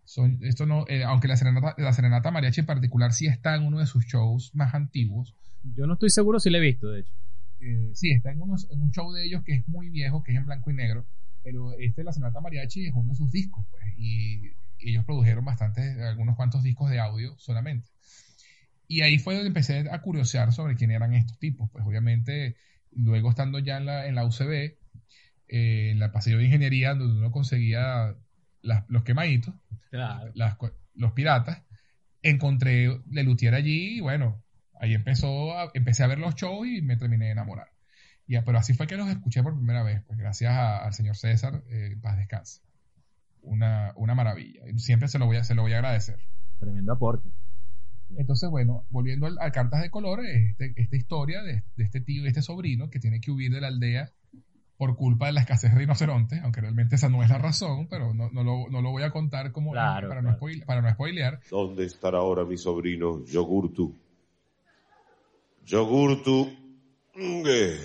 Son, 0.04 0.38
esto 0.42 0.66
no, 0.66 0.84
eh, 0.88 1.02
aunque 1.04 1.28
la 1.28 1.36
serenata, 1.36 1.74
la 1.78 1.92
serenata 1.94 2.30
mariachi 2.30 2.60
en 2.60 2.66
particular 2.66 3.14
sí 3.14 3.26
está 3.26 3.54
en 3.54 3.62
uno 3.62 3.78
de 3.78 3.86
sus 3.86 4.04
shows 4.04 4.54
más 4.54 4.74
antiguos, 4.74 5.34
Yo 5.62 5.86
no 5.86 5.94
estoy 5.94 6.10
seguro 6.10 6.38
si 6.40 6.50
la 6.50 6.58
he 6.58 6.60
visto, 6.60 6.90
de 6.90 7.00
hecho. 7.00 7.12
eh, 7.60 7.90
sí, 7.94 8.10
está 8.12 8.30
en, 8.32 8.42
unos- 8.42 8.70
en 8.70 8.82
un 8.82 8.90
show 8.90 9.10
de 9.12 9.24
ellos 9.24 9.42
que 9.44 9.54
es 9.54 9.66
muy 9.68 9.88
viejo, 9.88 10.22
que 10.22 10.32
es 10.32 10.36
en 10.38 10.44
blanco 10.44 10.70
y 10.70 10.74
negro, 10.74 11.06
pero 11.42 11.72
este, 11.78 12.04
La 12.04 12.12
Serenata 12.12 12.42
Mariachi, 12.42 12.84
es 12.86 12.92
uno 12.94 13.12
de 13.12 13.16
sus 13.16 13.32
discos, 13.32 13.64
pues, 13.70 13.82
y 13.96 14.50
ellos 14.90 15.04
produjeron 15.04 15.44
bastantes, 15.44 15.98
algunos 15.98 16.36
cuantos 16.36 16.62
discos 16.62 16.90
de 16.90 17.00
audio 17.00 17.34
solamente. 17.38 17.88
Y 18.86 19.00
ahí 19.00 19.18
fue 19.18 19.34
donde 19.34 19.48
empecé 19.48 19.88
a 19.90 20.00
curiosear 20.02 20.52
sobre 20.52 20.74
quién 20.76 20.90
eran 20.90 21.14
estos 21.14 21.38
tipos, 21.38 21.70
pues 21.70 21.84
obviamente, 21.86 22.56
luego 22.92 23.30
estando 23.30 23.58
ya 23.58 23.78
en 23.78 23.86
la, 23.86 24.06
en 24.06 24.14
la 24.14 24.24
UCB, 24.24 24.76
eh, 25.48 25.90
en 25.90 25.98
la 25.98 26.12
pasillo 26.12 26.38
de 26.38 26.44
ingeniería, 26.44 26.94
donde 26.94 27.18
uno 27.18 27.30
conseguía 27.30 28.14
las- 28.62 28.84
los 28.88 29.02
quemaditos, 29.04 29.54
Claro. 29.90 30.30
las 30.34 30.56
los 30.94 31.12
piratas, 31.12 31.62
encontré 32.22 33.00
Lelutier 33.10 33.54
allí 33.54 33.96
y 33.96 34.00
bueno, 34.00 34.42
ahí 34.80 34.94
empezó 34.94 35.58
a- 35.58 35.70
empecé 35.74 36.02
a 36.04 36.06
ver 36.06 36.18
los 36.18 36.34
shows 36.34 36.66
y 36.68 36.82
me 36.82 36.96
terminé 36.96 37.26
de 37.26 37.30
enamorar. 37.32 37.68
Ya, 38.26 38.42
pero 38.44 38.58
así 38.58 38.72
fue 38.74 38.86
que 38.86 38.96
los 38.96 39.08
escuché 39.08 39.42
por 39.42 39.54
primera 39.56 39.82
vez, 39.82 40.02
pues 40.06 40.18
gracias 40.18 40.52
a- 40.52 40.84
al 40.84 40.94
señor 40.94 41.16
César, 41.16 41.62
eh, 41.70 41.96
paz 42.00 42.16
descanse. 42.16 42.60
Una, 43.44 43.92
una 43.96 44.14
maravilla. 44.14 44.60
Siempre 44.76 45.08
se 45.08 45.18
lo 45.18 45.26
voy 45.26 45.36
a, 45.36 45.44
se 45.44 45.54
lo 45.54 45.62
voy 45.62 45.72
a 45.72 45.76
agradecer. 45.78 46.18
Tremendo 46.58 46.92
aporte. 46.92 47.28
Entonces, 48.16 48.48
bueno, 48.50 48.84
volviendo 48.90 49.26
al, 49.26 49.36
a 49.40 49.50
Cartas 49.50 49.82
de 49.82 49.90
Color, 49.90 50.24
este, 50.24 50.72
esta 50.76 50.96
historia 50.96 51.42
de, 51.42 51.62
de 51.76 51.84
este 51.84 52.00
tío 52.00 52.24
y 52.24 52.28
este 52.28 52.42
sobrino 52.42 52.88
que 52.90 53.00
tiene 53.00 53.20
que 53.20 53.30
huir 53.30 53.52
de 53.52 53.60
la 53.60 53.68
aldea 53.68 54.10
por 54.76 54.96
culpa 54.96 55.26
de 55.26 55.32
la 55.32 55.40
escasez 55.40 55.72
de 55.72 55.78
rinocerontes, 55.78 56.40
aunque 56.42 56.60
realmente 56.60 56.96
esa 56.96 57.08
no 57.08 57.22
es 57.22 57.30
la 57.30 57.38
razón, 57.38 57.86
pero 57.88 58.12
no, 58.14 58.30
no, 58.30 58.42
lo, 58.44 58.68
no 58.70 58.82
lo 58.82 58.90
voy 58.90 59.02
a 59.04 59.10
contar 59.10 59.52
como 59.52 59.72
Claro, 59.72 60.08
para, 60.08 60.20
claro. 60.20 60.36
No 60.38 60.38
spoile- 60.46 60.64
para 60.64 60.82
no 60.82 60.90
spoilear. 60.90 61.40
¿Dónde 61.50 61.84
estará 61.84 62.18
ahora 62.18 62.44
mi 62.44 62.56
sobrino 62.56 63.24
Yogurtu? 63.24 63.94
Yogurtu, 65.64 66.52
Ngue, 67.16 67.78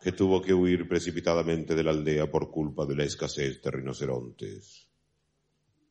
que 0.00 0.12
tuvo 0.12 0.40
que 0.40 0.54
huir 0.54 0.88
precipitadamente 0.88 1.74
de 1.74 1.82
la 1.82 1.90
aldea 1.90 2.30
por 2.30 2.50
culpa 2.50 2.86
de 2.86 2.96
la 2.96 3.04
escasez 3.04 3.60
de 3.62 3.70
rinocerontes. 3.70 4.86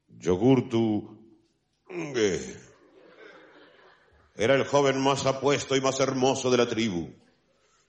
Yogurtu, 0.07 1.17
era 4.35 4.55
el 4.55 4.65
joven 4.65 4.99
más 5.01 5.25
apuesto 5.25 5.75
y 5.75 5.81
más 5.81 5.99
hermoso 5.99 6.49
de 6.49 6.57
la 6.57 6.67
tribu. 6.67 7.09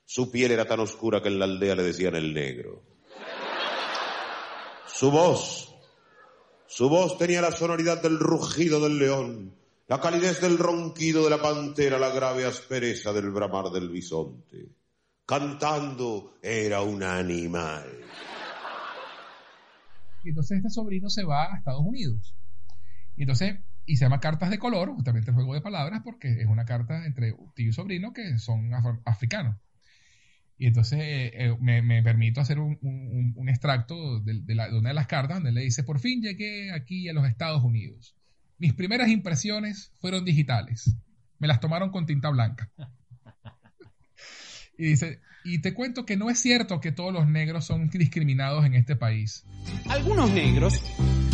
Su 0.04 0.30
piel 0.30 0.52
era 0.52 0.66
tan 0.66 0.80
oscura 0.80 1.22
que 1.22 1.28
en 1.28 1.38
la 1.38 1.44
aldea 1.44 1.74
le 1.74 1.82
decían 1.82 2.16
el 2.16 2.34
negro. 2.34 2.82
Su 4.86 5.10
voz 5.10 5.68
su 6.68 6.90
voz 6.90 7.16
tenía 7.16 7.40
la 7.40 7.50
sonoridad 7.50 8.02
del 8.02 8.18
rugido 8.18 8.78
del 8.78 8.98
león, 8.98 9.56
la 9.88 10.00
calidez 10.02 10.42
del 10.42 10.58
ronquido 10.58 11.24
de 11.24 11.30
la 11.30 11.40
pantera, 11.40 11.98
la 11.98 12.10
grave 12.10 12.44
aspereza 12.44 13.10
del 13.14 13.30
bramar 13.30 13.70
del 13.70 13.88
bisonte. 13.88 14.68
Cantando 15.28 16.38
era 16.42 16.80
un 16.80 17.02
animal. 17.02 17.84
Y 20.24 20.30
entonces 20.30 20.56
este 20.56 20.70
sobrino 20.70 21.10
se 21.10 21.22
va 21.22 21.52
a 21.52 21.58
Estados 21.58 21.84
Unidos. 21.84 22.34
Y 23.14 23.24
entonces 23.24 23.58
y 23.84 23.96
se 23.96 24.06
llama 24.06 24.20
Cartas 24.20 24.48
de 24.48 24.58
Color, 24.58 24.88
justamente 24.94 25.30
el 25.30 25.34
juego 25.34 25.52
de 25.52 25.60
palabras, 25.60 26.00
porque 26.02 26.40
es 26.40 26.46
una 26.46 26.64
carta 26.64 27.04
entre 27.04 27.34
tío 27.54 27.68
y 27.68 27.72
sobrino 27.74 28.14
que 28.14 28.38
son 28.38 28.70
africanos. 29.04 29.58
Y 30.56 30.66
entonces 30.66 30.98
eh, 31.02 31.30
eh, 31.34 31.56
me, 31.60 31.82
me 31.82 32.02
permito 32.02 32.40
hacer 32.40 32.58
un, 32.58 32.78
un- 32.80 33.34
un 33.36 33.48
extracto 33.50 34.20
de, 34.20 34.40
de 34.40 34.54
la- 34.54 34.70
de 34.70 34.78
una 34.78 34.88
de 34.88 34.94
las 34.94 35.06
cartas 35.08 35.36
donde 35.36 35.52
le 35.52 35.60
dice, 35.60 35.84
por 35.84 36.00
fin 36.00 36.22
llegué 36.22 36.72
aquí 36.72 37.06
a 37.06 37.12
los 37.12 37.28
Estados 37.28 37.62
Unidos. 37.62 38.16
Mis 38.56 38.72
primeras 38.72 39.10
impresiones 39.10 39.92
fueron 40.00 40.24
digitales. 40.24 40.96
Me 41.38 41.48
las 41.48 41.60
tomaron 41.60 41.90
con 41.90 42.06
tinta 42.06 42.30
blanca. 42.30 42.70
Y 44.78 44.84
dice, 44.86 45.20
y 45.44 45.58
te 45.58 45.74
cuento 45.74 46.06
que 46.06 46.16
no 46.16 46.30
es 46.30 46.38
cierto 46.38 46.80
que 46.80 46.92
todos 46.92 47.12
los 47.12 47.28
negros 47.28 47.64
son 47.66 47.88
discriminados 47.90 48.64
en 48.64 48.74
este 48.74 48.94
país. 48.96 49.44
Algunos 49.88 50.30
negros 50.30 50.80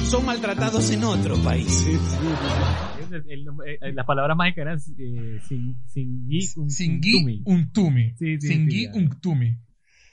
son 0.05 0.25
maltratados 0.25 0.91
en 0.91 1.05
otro 1.05 1.37
país. 1.43 1.87
El- 1.87 3.31
el 3.31 3.45
nombre- 3.45 3.79
eh, 3.81 3.93
las 3.93 4.07
palabras 4.07 4.37
mágicas 4.37 4.63
eran 4.63 4.79
eh, 4.99 5.39
sin, 5.47 5.77
Singui 5.87 6.49
un- 6.57 6.71
Singui 6.71 7.15
Untumi. 7.15 7.43
Untumi. 7.45 8.11
Sí, 8.19 8.41
sí, 8.41 8.49
Singui 8.49 8.73
sí, 8.73 8.85
ya. 8.87 8.93
Untumi. 8.95 9.57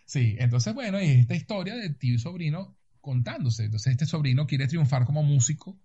Sí, 0.06 0.36
entonces, 0.40 0.74
bueno, 0.74 0.98
es 0.98 1.10
esta 1.20 1.36
historia 1.36 1.76
de 1.76 1.90
tío 1.92 2.16
y 2.16 2.20
sobrino 2.20 2.76
contándose. 3.00 3.64
Entonces, 3.66 3.92
este 3.94 4.06
sobrino 4.06 4.46
quiere 4.46 4.68
triunfar 4.68 5.06
como 5.06 5.24
músico 5.24 5.80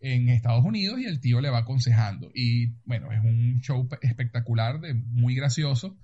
en 0.00 0.28
Estados 0.30 0.64
Unidos 0.64 0.98
y 1.00 1.04
el 1.04 1.20
tío 1.20 1.40
le 1.40 1.50
va 1.50 1.58
aconsejando. 1.58 2.30
Y 2.34 2.68
bueno, 2.86 3.12
es 3.12 3.22
un 3.22 3.60
show 3.60 3.86
pe- 3.88 3.98
espectacular, 4.02 4.80
de, 4.80 4.94
muy 4.94 5.34
gracioso, 5.34 5.98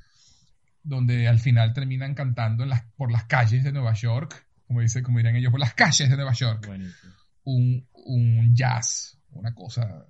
donde 0.84 1.26
al 1.26 1.40
final 1.40 1.72
terminan 1.72 2.14
cantando 2.14 2.62
en 2.62 2.68
las, 2.68 2.84
por 2.96 3.10
las 3.10 3.24
calles 3.24 3.64
de 3.64 3.72
Nueva 3.72 3.94
York, 3.94 4.46
como, 4.66 4.80
dice, 4.80 5.02
como 5.02 5.18
dirían 5.18 5.34
ellos, 5.34 5.50
por 5.50 5.60
las 5.60 5.74
calles 5.74 6.08
de 6.08 6.16
Nueva 6.16 6.32
York, 6.32 6.68
un, 7.44 7.88
un 7.92 8.54
jazz, 8.54 9.18
una 9.32 9.54
cosa 9.54 10.06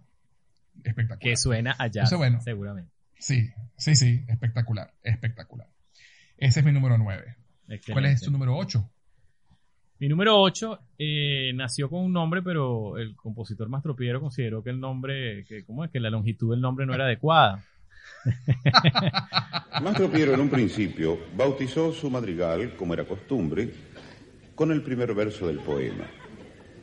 espectacular. 0.83 1.19
Que 1.19 1.37
suena 1.37 1.73
a 1.73 1.87
jazz, 1.87 2.13
Entonces, 2.13 2.19
bueno, 2.19 2.41
seguramente. 2.41 2.93
Sí, 3.19 3.49
sí, 3.77 3.95
sí, 3.95 4.25
espectacular, 4.29 4.93
espectacular. 5.03 5.69
Ese 6.37 6.61
es 6.61 6.67
mi 6.67 6.73
número 6.73 6.99
9. 6.99 7.37
¿Cuál 7.91 8.07
es 8.07 8.21
tu 8.21 8.31
número 8.31 8.57
8? 8.57 8.91
Mi 10.01 10.09
número 10.09 10.41
8 10.41 10.81
nació 11.55 11.89
con 11.89 12.05
un 12.05 12.13
nombre, 12.13 12.43
pero 12.43 12.99
el 12.99 13.15
compositor 13.15 13.69
Mastro 13.69 13.95
Piero 13.95 14.21
consideró 14.21 14.63
que 14.63 14.71
el 14.71 14.81
nombre, 14.81 15.45
que, 15.47 15.65
¿cómo 15.65 15.85
es? 15.85 15.91
Que 15.91 16.01
la 16.01 16.11
longitud 16.11 16.51
del 16.51 16.61
nombre 16.61 16.85
no 16.85 16.95
era 16.95 17.05
adecuada. 17.05 17.65
Mastro 19.83 20.11
Piero 20.11 20.35
en 20.35 20.41
un 20.41 20.49
principio 20.49 21.19
bautizó 21.37 21.93
su 21.93 22.11
madrigal, 22.11 22.75
como 22.77 22.95
era 22.95 23.05
costumbre, 23.05 23.71
con 24.55 24.73
el 24.73 24.83
primer 24.83 25.15
verso 25.15 25.47
del 25.47 25.59
poema. 25.59 26.07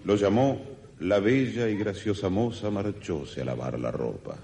Lo 0.06 0.16
llamó 0.16 0.62
La 1.00 1.20
bella 1.20 1.68
y 1.68 1.78
graciosa 1.78 2.30
moza 2.30 2.70
marchóse 2.70 3.42
a 3.42 3.46
lavar 3.46 3.80
la 3.80 3.92
ropa. 3.92 4.38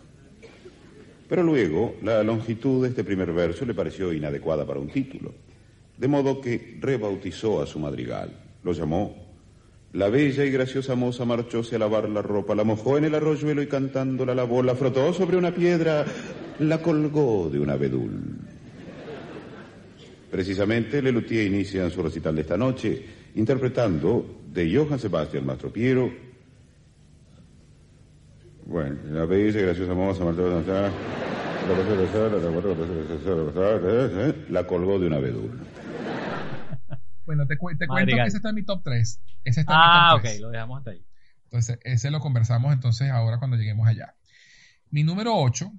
Pero 1.28 1.44
luego 1.44 1.96
la 2.02 2.24
longitud 2.24 2.84
de 2.84 2.90
este 2.90 3.04
primer 3.04 3.34
verso 3.34 3.66
le 3.66 3.74
pareció 3.74 4.14
inadecuada 4.14 4.66
para 4.66 4.80
un 4.80 4.88
título, 4.88 5.34
de 5.98 6.08
modo 6.08 6.40
que 6.42 6.78
rebautizó 6.80 7.62
a 7.62 7.68
su 7.68 7.80
madrigal. 7.80 8.32
Lo 8.64 8.72
llamó 8.72 9.27
La 9.94 10.10
bella 10.10 10.44
y 10.44 10.52
graciosa 10.52 10.96
moza 10.96 11.26
marchóse 11.26 11.76
a 11.76 11.80
lavar 11.80 12.10
la 12.10 12.22
ropa, 12.22 12.54
la 12.54 12.64
mojó 12.64 12.98
en 12.98 13.06
el 13.06 13.16
arroyuelo 13.16 13.62
y 13.62 13.68
cantando 13.68 14.26
la 14.26 14.36
lavó, 14.36 14.62
la 14.62 14.76
frotó 14.76 15.14
sobre 15.14 15.38
una 15.38 15.52
piedra, 15.52 16.06
la 16.60 16.82
colgó 16.82 17.50
de 17.50 17.60
un 17.60 17.70
abedul. 17.70 18.12
Precisamente, 20.30 21.02
Lelutier 21.02 21.48
inicia 21.48 21.90
su 21.90 22.04
recital 22.04 22.36
de 22.36 22.42
esta 22.42 22.58
noche 22.58 23.06
interpretando 23.36 24.26
de 24.54 24.76
Johann 24.76 25.00
Sebastian 25.00 25.46
Mastropiero. 25.46 26.12
Bueno, 28.66 28.98
la 29.12 29.26
bella 29.26 29.60
y 29.60 29.64
graciosa 29.64 29.94
moza 29.94 30.26
marchóse 30.26 30.92
la 34.50 34.68
colgó 34.68 35.00
de 35.00 35.08
un 35.08 35.14
abedul. 35.14 35.52
Bueno, 37.28 37.46
te, 37.46 37.58
cu- 37.58 37.78
te 37.78 37.86
cuento 37.86 38.16
que 38.16 38.24
ese 38.24 38.38
está 38.38 38.50
en 38.50 38.56
mi 38.56 38.64
top 38.64 38.82
3. 38.84 39.22
Ese 39.44 39.60
está 39.60 39.74
Ah, 39.76 39.84
en 39.84 40.02
mi 40.02 40.18
ok, 40.18 40.22
top 40.24 40.30
3. 40.32 40.42
lo 40.42 40.50
dejamos 40.50 40.78
hasta 40.80 40.92
ahí. 40.92 41.06
Entonces, 41.44 41.80
ese 41.84 42.10
lo 42.10 42.20
conversamos 42.20 42.74
entonces 42.74 43.12
ahora 43.12 43.38
cuando 43.38 43.56
lleguemos 43.58 43.88
allá. 43.88 44.16
Mi 44.90 45.04
número 45.04 45.36
8 45.36 45.72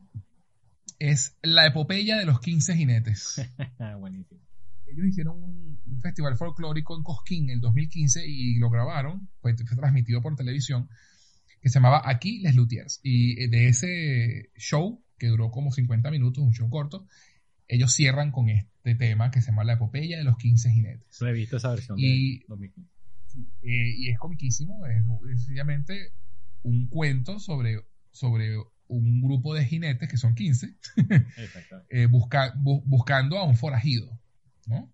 es 0.99 1.37
La 1.43 1.67
epopeya 1.67 2.17
de 2.19 2.25
los 2.27 2.41
15 2.41 2.77
jinetes. 2.77 3.41
Buenísimo. 3.99 4.41
Ellos 4.87 5.07
hicieron 5.07 5.43
un, 5.43 5.81
un 5.87 6.01
festival 6.01 6.37
folclórico 6.37 6.97
en 6.97 7.03
Cosquín 7.03 7.45
en 7.45 7.51
el 7.57 7.61
2015 7.61 8.27
y 8.27 8.57
lo 8.59 8.71
grabaron, 8.71 9.29
fue, 9.41 9.55
fue 9.57 9.77
transmitido 9.77 10.23
por 10.23 10.35
televisión, 10.35 10.89
que 11.61 11.69
se 11.69 11.75
llamaba 11.75 12.03
Aquí 12.05 12.39
Les 12.41 12.55
Luthiers. 12.55 13.01
Y 13.03 13.43
eh, 13.43 13.49
de 13.49 13.69
ese 13.69 14.51
show, 14.57 15.03
que 15.19 15.27
duró 15.27 15.51
como 15.51 15.71
50 15.73 16.11
minutos, 16.11 16.43
un 16.43 16.53
show 16.55 16.71
corto, 16.71 17.07
ellos 17.69 17.93
cierran 17.93 18.33
con 18.33 18.49
este 18.49 18.95
tema 18.95 19.31
que 19.31 19.41
se 19.41 19.51
llama 19.51 19.65
La 19.65 19.75
epopeya 19.75 20.19
de 20.19 20.25
los 20.25 20.37
15 20.39 20.71
jinetes. 20.71 21.21
No 21.21 21.29
he 21.29 21.33
visto 21.33 21.59
esa 21.59 21.71
versión 21.71 21.99
Y- 21.99 22.39
de 22.41 22.45
2015. 22.49 22.91
Eh, 23.63 23.95
y 23.97 24.09
es 24.09 24.19
comiquísimo, 24.19 24.85
es, 24.87 25.05
es 25.33 25.43
sencillamente 25.45 26.13
un 26.63 26.89
cuento 26.89 27.39
sobre, 27.39 27.81
sobre 28.11 28.57
un 28.89 29.21
grupo 29.23 29.55
de 29.55 29.65
jinetes, 29.67 30.09
que 30.09 30.17
son 30.17 30.35
15, 30.35 30.75
Exacto. 31.37 31.85
eh, 31.91 32.07
busca- 32.07 32.55
bu- 32.57 32.83
buscando 32.87 33.39
a 33.39 33.45
un 33.45 33.57
forajido. 33.57 34.19
¿no? 34.67 34.93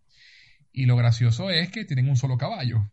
Y 0.72 0.87
lo 0.87 0.97
gracioso 0.97 1.51
es 1.51 1.70
que 1.70 1.85
tienen 1.85 2.09
un 2.09 2.16
solo 2.16 2.37
caballo. 2.37 2.91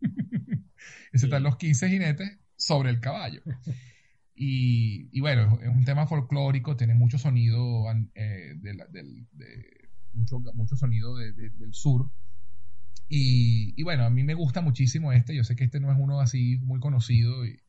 Ese 1.12 1.26
están 1.26 1.42
los 1.42 1.56
15 1.56 1.88
jinetes 1.88 2.38
sobre 2.56 2.90
el 2.90 3.00
caballo. 3.00 3.42
Y, 4.38 5.08
y 5.12 5.20
bueno, 5.20 5.58
es 5.62 5.68
un 5.68 5.84
tema 5.86 6.06
folclórico, 6.06 6.76
tiene 6.76 6.94
mucho 6.94 7.16
sonido 7.18 7.84
eh, 8.14 8.52
de 8.56 8.74
la- 8.74 8.86
del- 8.86 9.26
de- 9.32 9.88
mucho, 10.12 10.40
mucho 10.54 10.76
sonido 10.76 11.16
de- 11.16 11.32
de- 11.32 11.50
del 11.50 11.72
sur. 11.72 12.10
Y, 13.08 13.72
y 13.80 13.82
bueno, 13.82 14.04
a 14.04 14.10
mí 14.10 14.24
me 14.24 14.34
gusta 14.34 14.60
muchísimo 14.60 15.12
este. 15.12 15.34
Yo 15.34 15.42
sé 15.44 15.56
que 15.56 15.64
este 15.64 15.80
no 15.80 15.90
es 15.90 15.98
uno 15.98 16.20
así 16.20 16.58
muy 16.58 16.80
conocido, 16.80 17.46
y, 17.46 17.60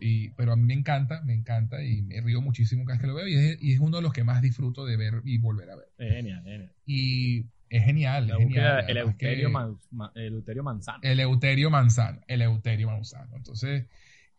y 0.00 0.30
pero 0.30 0.52
a 0.52 0.56
mí 0.56 0.64
me 0.64 0.74
encanta, 0.74 1.22
me 1.24 1.34
encanta 1.34 1.82
y 1.82 2.02
me 2.02 2.20
río 2.20 2.40
muchísimo 2.42 2.84
cada 2.84 2.94
vez 2.96 3.00
que 3.00 3.06
lo 3.08 3.14
veo. 3.14 3.26
Y 3.26 3.34
es, 3.34 3.58
y 3.62 3.72
es 3.72 3.80
uno 3.80 3.96
de 3.96 4.02
los 4.02 4.12
que 4.12 4.24
más 4.24 4.40
disfruto 4.40 4.84
de 4.84 4.96
ver 4.96 5.22
y 5.24 5.38
volver 5.38 5.70
a 5.70 5.76
ver. 5.76 5.88
Es 5.98 6.12
genial, 6.14 6.44
genial. 6.44 6.72
Y 6.86 7.46
es 7.70 7.84
genial, 7.84 8.28
La 8.28 8.34
es 8.34 8.38
genial. 8.40 8.84
el, 8.88 8.96
además 8.98 9.16
que- 9.16 9.26
Euterio 9.26 9.50
Man- 9.50 9.76
Ma- 9.90 10.12
el 10.14 10.32
Euterio 10.34 10.62
Manzano. 10.62 11.00
Eleuterio 11.02 11.70
Manzano, 11.70 12.20
Eleuterio 12.28 12.86
Manzano. 12.88 13.36
Entonces, 13.36 13.86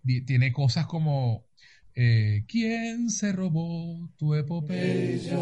tiene 0.03 0.51
cosas 0.51 0.85
como 0.87 1.45
eh, 2.01 2.45
¿Quién 2.47 3.09
se 3.09 3.33
robó 3.33 4.09
tu 4.15 4.33
epopeya? 4.33 5.37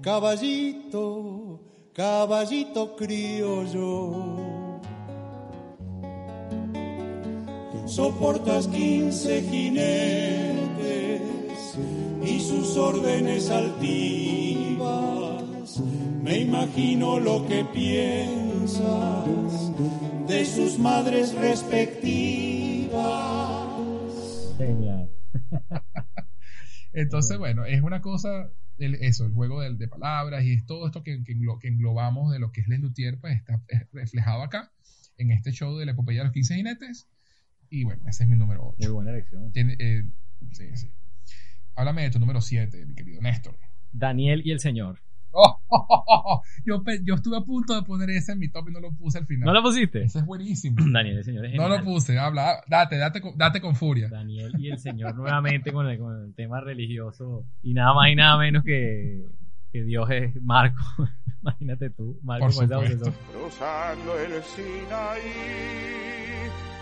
Caballito, 0.00 1.60
caballito 1.92 2.96
criollo. 2.96 4.80
Soportas 7.84 8.68
quince 8.68 9.42
jinetes 9.42 11.20
y 12.24 12.40
sus 12.40 12.78
órdenes 12.78 13.50
altivas. 13.50 14.88
Me 16.22 16.38
imagino 16.38 17.20
lo 17.20 17.46
que 17.46 17.66
piensas 17.66 18.86
de 20.26 20.46
sus 20.46 20.78
madres 20.78 21.34
respectivas. 21.34 22.47
Genial. 24.56 25.08
Entonces, 26.92 27.38
bueno, 27.38 27.64
es 27.64 27.82
una 27.82 28.00
cosa, 28.00 28.50
el- 28.78 28.96
eso, 28.96 29.26
el 29.26 29.32
juego 29.32 29.60
de, 29.60 29.88
palabras 29.88 30.44
y 30.44 30.52
es 30.54 30.66
todo 30.66 30.86
esto 30.86 31.02
que, 31.02 31.22
que 31.24 31.36
englo- 31.36 31.58
que 31.58 31.68
englobamos 31.68 32.32
de 32.32 32.38
lo 32.38 32.50
que 32.50 32.60
es 32.62 32.68
Les 32.68 32.80
Luthier, 32.80 33.18
pues 33.20 33.36
está 33.36 33.62
reflejado 33.92 34.42
acá 34.42 34.72
en 35.16 35.30
este 35.30 35.52
show 35.52 35.76
de 35.76 35.86
la 35.86 35.92
epopeya 35.92 36.20
de 36.20 36.24
los 36.26 36.32
15 36.32 36.54
jinetes. 36.56 37.08
Y 37.70 37.84
bueno, 37.84 38.02
ese 38.08 38.22
es 38.24 38.28
mi 38.28 38.36
número 38.36 38.64
8. 38.68 38.76
Muy 38.80 38.88
buena 38.92 39.10
elección. 39.10 39.52
Tiene, 39.52 39.76
eh, 39.78 40.04
sí, 40.52 40.76
sí. 40.76 40.90
Háblame 41.74 42.02
de 42.02 42.10
tu 42.10 42.18
número 42.18 42.40
7, 42.40 42.86
mi 42.86 42.94
querido 42.94 43.20
Néstor. 43.20 43.58
Daniel 43.92 44.42
y 44.44 44.52
el 44.52 44.60
Señor. 44.60 45.00
Oh, 45.30 45.60
yo, 46.64 46.82
yo 47.04 47.14
estuve 47.14 47.36
a 47.36 47.40
punto 47.42 47.74
de 47.74 47.82
poner 47.82 48.10
ese 48.10 48.32
en 48.32 48.38
mi 48.38 48.48
top 48.50 48.68
y 48.68 48.72
no 48.72 48.80
lo 48.80 48.92
puse 48.92 49.18
al 49.18 49.26
final. 49.26 49.46
¿No 49.46 49.52
lo 49.52 49.62
pusiste? 49.62 50.02
Ese 50.04 50.20
es 50.20 50.26
buenísimo. 50.26 50.76
Daniel 50.92 51.16
y 51.16 51.18
el 51.18 51.24
Señor 51.24 51.46
es 51.46 51.54
No 51.54 51.68
lo 51.68 51.82
puse, 51.84 52.18
habla, 52.18 52.62
date, 52.66 52.96
date, 52.96 53.20
con- 53.20 53.36
date 53.36 53.60
con 53.60 53.76
furia. 53.76 54.08
Daniel 54.08 54.52
y 54.58 54.70
el 54.70 54.78
Señor 54.78 55.14
nuevamente 55.14 55.72
con 55.72 55.86
el, 55.88 55.98
con 55.98 56.24
el 56.24 56.34
tema 56.34 56.60
religioso 56.60 57.44
y 57.62 57.74
nada 57.74 57.94
más 57.94 58.10
y 58.10 58.14
nada 58.16 58.38
menos 58.38 58.64
que, 58.64 59.26
que 59.72 59.82
Dios 59.84 60.08
es 60.10 60.40
Marco. 60.42 60.82
Imagínate 61.42 61.90
tú, 61.90 62.18
Marco 62.22 62.46
Por 62.46 62.54
con 62.54 62.64
esa 62.64 62.74
supuesto. 62.80 63.12
Cruzando 63.32 64.18
el 64.18 64.42
Sinaí, 64.42 65.20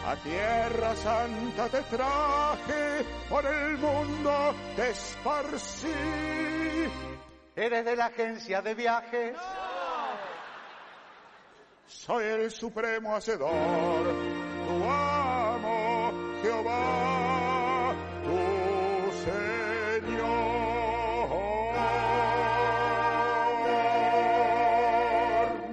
a 0.07 0.17
Tierra 0.23 0.95
Santa 0.97 1.69
te 1.69 1.97
traje, 1.97 3.05
por 3.29 3.45
el 3.45 3.77
mundo 3.79 4.55
te 4.77 4.91
esparcí. 4.91 5.89
¿Eres 7.57 7.87
de 7.87 7.97
la 7.97 8.07
agencia 8.07 8.61
de 8.61 8.75
viajes? 8.75 9.35
Soy 11.87 12.25
el 12.25 12.51
supremo 12.51 13.17
hacedor, 13.17 13.51
tu 14.67 14.85
amo, 14.91 16.13
Jehová, 16.43 17.95
tu 18.25 19.11
Señor. 19.25 20.47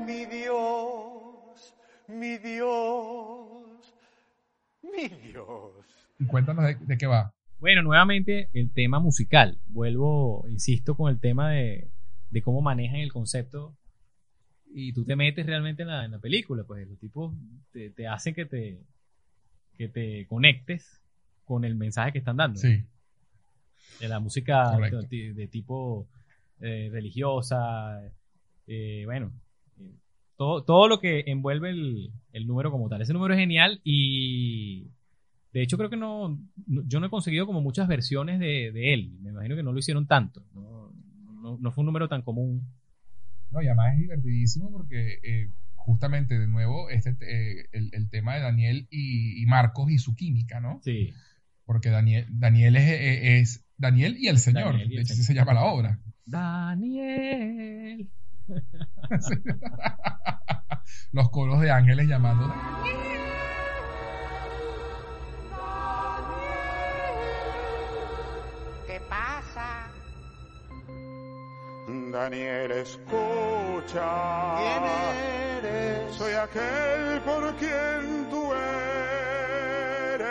Mi 0.05 0.25
Dios, 0.25 1.75
mi 2.07 2.37
Dios, 2.37 3.93
mi 4.83 5.09
Dios. 5.09 5.73
Y 6.17 6.25
Cuéntanos 6.27 6.63
de 6.79 6.97
qué 6.97 7.07
va. 7.07 7.33
Bueno, 7.63 7.81
nuevamente 7.81 8.49
el 8.51 8.73
tema 8.73 8.99
musical. 8.99 9.57
Vuelvo, 9.67 10.45
insisto, 10.49 10.97
con 10.97 11.09
el 11.09 11.21
tema 11.21 11.51
de, 11.51 11.87
de 12.29 12.41
cómo 12.41 12.61
manejan 12.61 12.97
el 12.97 13.13
concepto 13.13 13.73
y 14.65 14.91
tú 14.91 15.05
te 15.05 15.15
metes 15.15 15.45
realmente 15.45 15.83
en 15.83 15.87
la, 15.87 16.03
en 16.03 16.11
la 16.11 16.19
película. 16.19 16.65
Pues 16.65 16.85
los 16.89 16.99
tipos 16.99 17.33
te, 17.71 17.89
te 17.91 18.05
hacen 18.05 18.33
que 18.33 18.43
te, 18.43 18.81
que 19.77 19.87
te 19.87 20.27
conectes 20.27 21.01
con 21.45 21.63
el 21.63 21.75
mensaje 21.75 22.11
que 22.11 22.17
están 22.17 22.35
dando. 22.35 22.59
Sí. 22.59 22.83
De 24.01 24.09
la 24.09 24.19
música 24.19 24.77
de 25.09 25.47
tipo 25.49 26.09
eh, 26.59 26.89
religiosa, 26.91 27.97
eh, 28.67 29.03
bueno, 29.05 29.31
eh, 29.79 29.95
todo, 30.35 30.65
todo 30.65 30.89
lo 30.89 30.99
que 30.99 31.23
envuelve 31.27 31.69
el, 31.69 32.11
el 32.33 32.45
número 32.45 32.71
como 32.71 32.89
tal. 32.89 33.01
Ese 33.01 33.13
número 33.13 33.33
es 33.33 33.39
genial 33.39 33.79
y 33.85 34.89
de 35.53 35.61
hecho 35.61 35.77
creo 35.77 35.89
que 35.89 35.97
no, 35.97 36.29
no- 36.67 36.83
yo 36.87 36.99
no 36.99 37.05
he 37.05 37.09
conseguido 37.09 37.45
como 37.45 37.61
muchas 37.61 37.87
versiones 37.87 38.39
de, 38.39 38.71
de 38.73 38.93
él. 38.93 39.17
Me 39.21 39.29
imagino 39.29 39.55
que 39.55 39.63
no 39.63 39.71
lo 39.71 39.79
hicieron 39.79 40.07
tanto. 40.07 40.43
No, 40.53 40.91
no- 41.41 41.57
no 41.59 41.71
fue 41.71 41.83
un 41.83 41.85
número 41.87 42.07
tan 42.09 42.21
común. 42.23 42.67
No, 43.51 43.61
y 43.61 43.67
además 43.67 43.93
es 43.93 43.99
divertidísimo 43.99 44.71
porque 44.71 45.19
eh, 45.23 45.51
justamente 45.75 46.39
de 46.39 46.47
nuevo 46.47 46.89
este 46.89 47.15
eh, 47.21 47.67
el, 47.71 47.89
el 47.93 48.09
tema 48.09 48.33
de 48.35 48.41
Daniel 48.41 48.87
y, 48.89 49.41
y 49.41 49.45
Marcos 49.45 49.91
y 49.91 49.99
su 49.99 50.15
química, 50.15 50.59
¿no? 50.59 50.81
Sí. 50.83 51.13
Porque 51.65 51.89
Daniel, 51.91 52.25
Daniel 52.29 52.75
es, 52.75 52.83
es- 52.89 53.23
es 53.59 53.65
Daniel 53.77 54.15
y 54.17 54.27
el 54.27 54.37
Señor. 54.39 54.71
Daniel 54.73 54.91
y 54.91 54.95
de 54.95 55.01
hecho, 55.03 55.13
así 55.13 55.23
se 55.23 55.33
llama 55.35 55.53
la 55.53 55.65
obra. 55.65 55.99
Daniel. 56.25 58.09
Los 61.11 61.29
coros 61.29 61.61
de 61.61 61.71
ángeles 61.71 62.07
llamando. 62.07 62.51
¿Qué 62.83 63.32
Daniel, 72.13 72.69
escucha. 72.71 74.55
¿Quién 74.59 75.65
eres? 75.65 76.13
Soy 76.15 76.31
aquel 76.33 77.19
por 77.25 77.55
quien 77.55 78.29
tú 78.29 78.53
eres. 80.13 80.29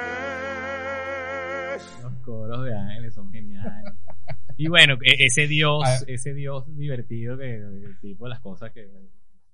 Los 2.04 2.12
coros 2.24 2.64
de 2.64 2.78
ángeles 2.78 3.12
son 3.12 3.32
geniales. 3.32 3.94
Y 4.56 4.68
bueno, 4.68 4.94
e- 5.02 5.26
ese 5.26 5.48
dios, 5.48 5.82
ese 6.06 6.34
dios 6.34 6.64
divertido 6.76 7.36
que 7.36 7.56
el 7.56 7.98
tipo 8.00 8.28
las 8.28 8.38
cosas 8.38 8.70
que 8.70 8.86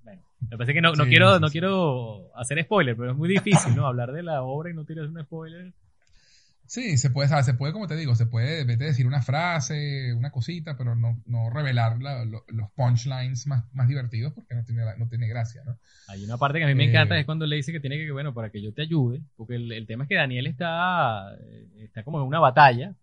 bueno, 0.03 0.21
me 0.51 0.55
parece 0.55 0.73
que 0.75 0.81
no, 0.81 0.93
no 0.93 1.05
Sí, 1.05 1.09
quiero, 1.09 1.33
sí, 1.35 1.41
no 1.41 1.47
quiero 1.49 2.37
hacer 2.37 2.61
spoiler, 2.63 2.95
pero 2.95 3.09
es 3.11 3.17
muy 3.17 3.27
difícil, 3.27 3.75
¿no? 3.75 3.87
Hablar 3.87 4.11
de 4.11 4.21
la 4.21 4.43
obra 4.43 4.69
y 4.69 4.75
no 4.75 4.85
tirar 4.85 5.07
un 5.07 5.19
spoiler. 5.23 5.73
Sí, 6.69 6.99
se 6.99 7.09
puede, 7.09 7.27
sabe, 7.29 7.41
se 7.41 7.55
puede, 7.55 7.73
como 7.73 7.87
te 7.87 7.95
digo, 7.95 8.13
se 8.13 8.27
puede 8.27 8.63
vete, 8.63 8.83
decir 8.83 9.07
una 9.07 9.23
frase, 9.23 10.13
una 10.13 10.29
cosita, 10.29 10.77
pero 10.77 10.93
no, 10.95 11.19
no 11.25 11.49
revelar 11.49 11.99
la- 11.99 12.25
lo- 12.25 12.45
los 12.47 12.69
punchlines 12.73 13.47
más, 13.47 13.65
más 13.73 13.87
divertidos 13.87 14.33
porque 14.33 14.53
no 14.53 14.63
tiene, 14.63 14.83
no 14.99 15.07
tiene 15.07 15.27
gracia, 15.27 15.63
¿no? 15.65 15.79
Hay 16.09 16.23
una 16.23 16.37
parte 16.37 16.59
que 16.59 16.65
a 16.65 16.67
mí 16.67 16.75
me 16.75 16.83
Eh. 16.85 16.89
encanta, 16.89 17.17
es 17.17 17.25
cuando 17.25 17.47
le 17.47 17.55
dice 17.55 17.71
que 17.71 17.79
tiene 17.79 17.97
que, 17.97 18.11
bueno, 18.11 18.35
para 18.35 18.51
que 18.51 18.61
yo 18.61 18.71
te 18.71 18.83
ayude, 18.83 19.19
porque 19.35 19.55
el, 19.55 19.71
el 19.71 19.87
tema 19.87 20.03
es 20.03 20.09
que 20.09 20.15
Daniel 20.15 20.45
está, 20.45 21.33
eh, 21.41 21.67
está 21.79 22.03
como 22.03 22.21
en 22.21 22.27
una 22.27 22.39
batalla 22.39 22.93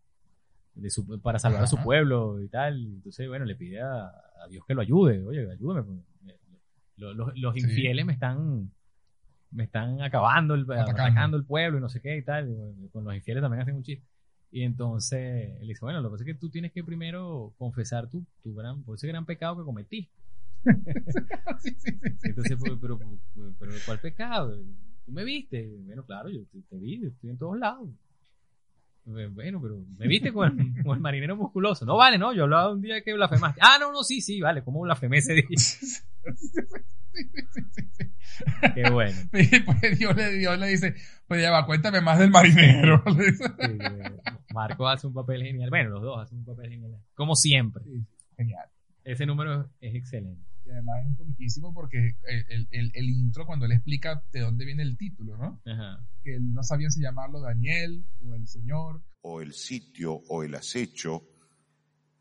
de 0.76 0.88
su- 0.90 1.20
para 1.20 1.40
salvar 1.40 1.64
a 1.64 1.66
su 1.66 1.78
pueblo 1.82 2.40
y 2.40 2.48
tal, 2.48 2.76
entonces, 2.84 3.26
bueno, 3.26 3.44
le 3.46 3.56
pide 3.56 3.80
a, 3.80 4.04
a 4.04 4.48
Dios 4.48 4.64
que 4.64 4.74
lo 4.74 4.82
ayude, 4.82 5.24
oye, 5.24 5.50
ayúdame, 5.50 5.82
pues, 5.82 5.98
eh, 6.28 6.38
lo- 6.98 7.14
los, 7.14 7.36
los 7.36 7.54
Sí. 7.54 7.62
infieles 7.62 8.06
me 8.06 8.12
están 8.12 8.70
me 9.50 9.64
están 9.64 10.00
acabando 10.02 10.54
el, 10.54 10.62
Atacando. 10.62 11.02
atacando 11.02 11.36
el 11.36 11.44
pueblo 11.44 11.78
y 11.78 11.80
no 11.80 11.88
sé 11.88 12.00
qué 12.00 12.16
y 12.16 12.22
tal, 12.22 12.48
y 12.50 12.88
con 12.88 13.04
los 13.04 13.14
infieles 13.14 13.42
también 13.42 13.62
hacen 13.62 13.76
un 13.76 13.82
chiste. 13.82 14.04
Y 14.50 14.62
entonces 14.62 15.60
él 15.60 15.68
dice, 15.68 15.80
bueno, 15.82 16.00
lo 16.00 16.08
que 16.08 16.12
pasa 16.12 16.24
es 16.24 16.34
que 16.34 16.40
tú 16.40 16.48
tienes 16.50 16.72
que 16.72 16.84
primero 16.84 17.52
confesar 17.58 18.08
tu, 18.08 18.24
tu 18.42 18.54
gran, 18.54 18.82
por 18.82 18.96
ese 18.96 19.06
gran 19.08 19.26
pecado 19.26 19.56
que 19.58 19.64
cometiste. 19.64 20.12
Sí, 21.60 21.70
sí, 21.78 21.90
sí, 21.92 22.10
sí, 22.18 22.28
Entonces, 22.28 22.58
sí, 22.58 22.64
pero, 22.64 22.78
pero, 22.78 22.98
pero, 23.34 23.54
pero 23.58 23.72
¿cuál 23.86 23.98
pecado? 24.00 24.56
¿Tú 25.04 25.12
me 25.12 25.24
viste? 25.24 25.76
Bueno, 25.84 26.04
claro, 26.04 26.28
yo 26.28 26.44
te, 26.46 26.60
te 26.62 26.76
vi, 26.78 27.04
estoy 27.06 27.30
en 27.30 27.38
todos 27.38 27.58
lados. 27.58 27.88
Bueno, 29.06 29.62
pero 29.62 29.78
me 29.98 30.08
viste 30.08 30.32
con 30.32 30.58
el, 30.58 30.82
con 30.82 30.96
el 30.96 31.00
marinero 31.00 31.36
musculoso. 31.36 31.86
No 31.86 31.96
vale, 31.96 32.18
no, 32.18 32.34
yo 32.34 32.42
hablaba 32.42 32.72
un 32.72 32.82
día 32.82 33.02
que 33.02 33.14
blasfemaste. 33.14 33.60
Ah, 33.62 33.76
no, 33.78 33.92
no, 33.92 34.02
sí, 34.02 34.20
sí, 34.20 34.40
vale, 34.40 34.64
¿cómo 34.64 34.80
blasfemé 34.80 35.18
ese 35.18 35.34
día? 35.34 35.44
Qué 38.74 38.90
bueno. 38.90 39.16
Y 39.32 39.60
pues 39.60 39.98
Dios 39.98 40.16
le, 40.16 40.32
Dios 40.32 40.58
le 40.58 40.66
dice, 40.66 40.94
pues 41.28 41.40
ya 41.40 41.52
va, 41.52 41.66
cuéntame 41.66 42.00
más 42.00 42.18
del 42.18 42.30
marinero. 42.30 43.02
Sí, 43.16 43.78
eh, 43.80 44.12
Marco 44.52 44.88
hace 44.88 45.06
un 45.06 45.14
papel 45.14 45.42
genial. 45.42 45.70
Bueno, 45.70 45.90
los 45.90 46.02
dos 46.02 46.22
hacen 46.22 46.38
un 46.38 46.44
papel 46.44 46.70
genial. 46.70 47.00
Como 47.14 47.36
siempre. 47.36 47.84
Genial. 48.36 48.68
Ese 49.06 49.24
número 49.24 49.70
es 49.80 49.94
excelente. 49.94 50.44
Y 50.64 50.70
además 50.70 50.96
es 51.08 51.16
comiquísimo 51.16 51.72
porque 51.72 52.16
el, 52.26 52.44
el- 52.48 52.68
el- 52.72 52.90
el 52.94 53.08
intro, 53.08 53.46
cuando 53.46 53.66
él 53.66 53.72
explica 53.72 54.22
de 54.32 54.40
dónde 54.40 54.64
viene 54.64 54.82
el 54.82 54.96
título, 54.96 55.36
¿no? 55.38 55.62
Ajá. 55.64 56.04
Que 56.24 56.34
él 56.34 56.52
no 56.52 56.62
sabían 56.64 56.90
si 56.90 57.00
llamarlo 57.00 57.40
Daniel 57.40 58.04
o 58.24 58.34
el 58.34 58.46
Señor. 58.48 59.02
o 59.22 59.40
el 59.40 59.52
sitio 59.54 60.12
o 60.28 60.42
el 60.42 60.54
acecho, 60.56 61.22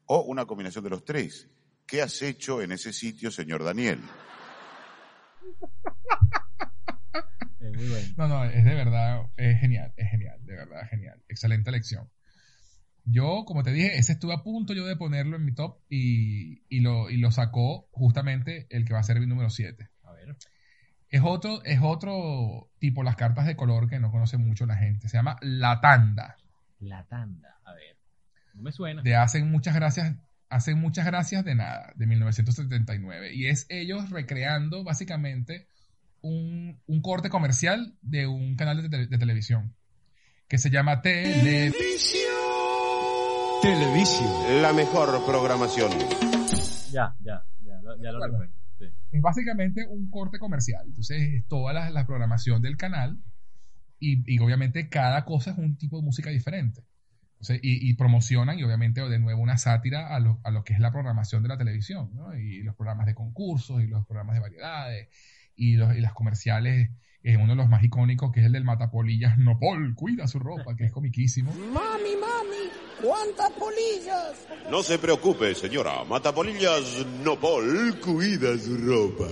o 0.06 0.22
una 0.26 0.46
combinación 0.46 0.84
de 0.84 0.92
los 0.92 1.04
tres. 1.04 1.50
¿Qué 1.88 2.02
has 2.04 2.22
hecho 2.22 2.62
en 2.62 2.72
ese 2.72 2.94
sitio, 2.94 3.32
señor 3.32 3.64
Daniel? 3.64 4.00
Es 7.60 7.76
muy 7.76 7.88
bueno. 7.90 8.08
No, 8.18 8.28
no, 8.28 8.46
es 8.46 8.64
de 8.64 8.74
verdad, 8.76 9.22
es 9.38 9.60
genial, 9.60 9.92
es 9.98 10.10
genial, 10.12 10.38
de 10.46 10.54
verdad, 10.56 10.88
genial. 10.90 11.22
Excelente 11.28 11.72
lección. 11.72 12.10
Yo, 13.06 13.46
como 13.46 13.62
te 13.62 13.72
dije, 13.72 13.98
ese 13.98 14.14
estuve 14.14 14.34
a 14.34 14.44
punto 14.44 14.74
yo 14.74 14.86
de 14.86 14.96
ponerlo 14.96 15.36
en 15.36 15.46
mi 15.46 15.54
top 15.54 15.80
y, 15.90 16.64
y 16.70 16.80
lo, 16.80 17.10
y 17.10 17.18
lo 17.18 17.32
sacó 17.32 17.88
justamente 17.92 18.66
el 18.70 18.84
que 18.84 18.94
va 18.94 19.00
a 19.00 19.04
ser 19.04 19.20
mi 19.20 19.28
número 19.28 19.50
7. 19.50 19.90
A 20.04 20.12
ver. 20.12 20.36
Es 21.10 21.22
otro, 21.24 21.64
es 21.64 21.80
otro 21.82 22.72
tipo, 22.80 23.04
las 23.04 23.16
cartas 23.16 23.46
de 23.46 23.56
color 23.56 23.88
que 23.88 24.00
no 24.00 24.12
conoce 24.12 24.38
mucho 24.38 24.66
la 24.66 24.76
gente. 24.76 25.08
Se 25.08 25.18
llama 25.18 25.38
La 25.42 25.80
Tanda. 25.82 26.36
La 26.80 27.06
tanda. 27.06 27.60
A 27.64 27.74
ver. 27.74 27.96
No 28.56 28.64
me 28.64 28.72
suena. 28.72 29.04
De 29.04 29.16
Hacen 29.16 29.52
Muchas 29.52 29.76
Gracias, 29.76 30.16
Hacen 30.50 30.80
Muchas 30.80 31.06
Gracias 31.06 31.46
de 31.46 31.54
Nada, 31.54 31.94
de 31.96 32.08
1979. 32.08 33.36
Y 33.36 33.48
es 33.48 33.68
ellos 33.70 34.10
recreando 34.10 34.84
básicamente 34.84 35.68
un, 36.22 36.82
un 36.88 37.02
corte 37.02 37.30
comercial 37.30 37.96
de 38.02 38.26
un 38.26 38.56
canal 38.56 38.90
de, 38.90 39.08
de 39.08 39.18
televisión 39.18 39.76
que 40.48 40.58
se 40.58 40.70
llama 40.70 41.02
Tele... 41.02 41.72
Televisión. 43.66 44.62
La 44.62 44.74
mejor 44.74 45.26
programación. 45.26 45.92
Ya, 46.92 47.16
ya, 47.24 47.44
ya, 47.64 47.82
lo- 47.82 47.98
ya 48.00 48.12
lo 48.12 48.24
recuerdo. 48.24 48.54
Sí. 48.78 48.86
Es 49.12 49.22
básicamente 49.24 49.88
un 49.88 50.08
corte 50.12 50.38
comercial. 50.38 50.84
Entonces, 50.86 51.20
es 51.34 51.48
toda 51.48 51.74
la, 51.74 51.90
la 51.90 52.06
programación 52.06 52.62
del 52.62 52.78
canal 52.78 53.18
y, 54.00 54.22
y 54.32 54.38
obviamente 54.38 54.88
cada 54.88 55.26
cosa 55.26 55.50
es 55.52 55.58
un 55.58 55.78
tipo 55.78 55.98
de 55.98 56.04
música 56.04 56.30
diferente. 56.30 56.84
Entonces, 57.32 57.60
y, 57.64 57.90
y 57.90 57.96
promocionan 57.96 58.60
y 58.60 58.64
obviamente 58.64 59.02
de 59.02 59.18
nuevo 59.18 59.42
una 59.42 59.58
sátira 59.58 60.16
a 60.16 60.20
lo, 60.20 60.40
a 60.44 60.52
lo 60.52 60.64
que 60.64 60.74
es 60.74 60.80
la 60.80 60.92
programación 60.92 61.42
de 61.42 61.50
la 61.50 61.58
televisión, 61.58 62.12
¿no? 62.14 62.36
Y 62.38 62.62
los 62.62 62.76
programas 62.76 63.08
de 63.08 63.16
concursos 63.16 63.82
y 63.82 63.88
los 63.88 64.06
programas 64.06 64.36
de 64.36 64.42
variedades 64.42 65.10
y, 65.56 65.74
los, 65.76 65.96
y 65.96 66.02
las 66.02 66.14
comerciales. 66.14 66.92
eh, 67.24 67.36
uno 67.38 67.48
de 67.54 67.56
los 67.56 67.68
más 67.68 67.84
icónicos 67.84 68.32
que 68.32 68.42
es 68.42 68.46
el 68.46 68.52
del 68.52 68.64
Matapolillas 68.64 69.40
Nopol, 69.40 69.96
cuida 69.96 70.28
su 70.28 70.38
ropa, 70.38 70.76
que 70.76 70.86
es 70.86 70.92
comiquísimo. 70.92 71.52
Mami, 71.52 72.14
mami, 72.22 72.70
¿cuántas 73.02 73.52
polillas? 73.52 74.48
No 74.70 74.84
se 74.84 74.98
preocupe, 74.98 75.56
señora. 75.56 76.04
Matapolillas 76.04 77.06
Nopol 77.24 78.00
cuida 78.00 78.58
su 78.58 78.78
ropa. 78.78 79.26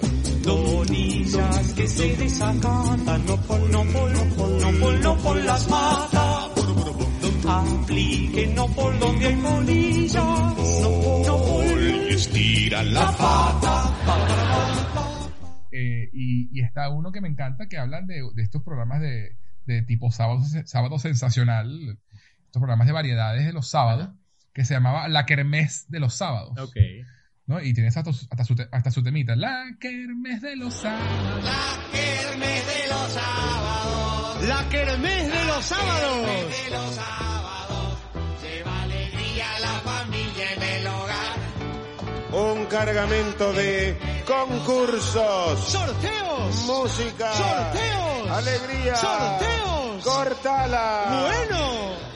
Polillas 0.43 1.73
que 1.73 1.87
se 1.87 2.15
desacatan, 2.15 3.25
no 3.25 3.37
por, 3.41 3.59
no 3.69 3.83
por, 3.85 4.11
no 4.11 4.35
por, 4.35 4.49
no 4.49 4.79
por, 4.79 4.99
no 4.99 5.17
por 5.17 5.43
las 5.43 5.69
mata. 5.69 6.49
Apliquen 7.45 8.55
no 8.55 8.67
por 8.67 8.97
donde 8.99 9.27
hay 9.27 9.35
polillas, 9.35 10.23
no 10.23 11.01
por, 11.01 11.27
no 11.27 11.37
por, 11.37 11.81
Y 11.81 12.13
estiran 12.13 12.93
la 12.93 14.13
Eh, 15.71 16.09
y, 16.13 16.49
y 16.57 16.61
está 16.63 16.89
uno 16.89 17.11
que 17.11 17.19
me 17.19 17.27
encanta 17.27 17.67
que 17.67 17.77
hablan 17.77 18.07
de, 18.07 18.21
de 18.33 18.43
estos 18.43 18.63
programas 18.63 19.01
de, 19.01 19.35
de 19.65 19.81
tipo 19.83 20.11
sábado, 20.11 20.41
sábado 20.65 20.99
sensacional, 20.99 21.99
estos 22.53 22.61
programas 22.61 22.85
de 22.85 22.93
variedades 22.93 23.45
de 23.47 23.51
los 23.51 23.67
sábados, 23.67 24.09
que 24.53 24.63
se 24.63 24.75
llamaba 24.75 25.07
La 25.07 25.25
Kermés 25.25 25.89
de 25.89 25.99
los 25.99 26.13
sábados. 26.13 26.51
Ok. 26.59 26.75
¿no? 27.47 27.59
Y 27.59 27.73
tienes 27.73 27.97
hasta, 27.97 28.13
su- 28.13 28.27
hasta, 28.29 28.43
su, 28.45 28.53
te- 28.53 28.69
hasta 28.71 28.91
su 28.91 29.01
temita. 29.01 29.35
La 29.35 29.65
Kermés 29.79 30.39
de 30.43 30.55
los 30.55 30.71
sábados. 30.75 31.43
La 31.43 31.89
kermés 31.91 32.67
de 32.67 32.87
los 32.89 33.11
sábados. 33.11 34.47
La 34.47 34.69
kermés 34.69 35.27
de 35.31 35.45
los 35.45 35.65
sábados. 35.65 36.27
de 36.27 36.69
los 36.69 36.93
sábados 36.95 37.97
lleva 38.43 38.81
alegría 38.83 39.55
a 39.55 39.59
la 39.59 39.79
familia 39.79 40.53
en 40.55 40.61
el 40.63 40.87
hogar. 40.87 41.39
Un 42.33 42.65
cargamento 42.67 43.51
de 43.53 43.97
concursos, 44.27 45.59
Sorteos. 45.69 46.55
música, 46.67 47.33
Sorteos. 47.33 48.29
alegría, 48.29 48.95
Sorteos. 48.95 50.03
¡Córtala! 50.03 51.19
Bueno. 51.49 52.12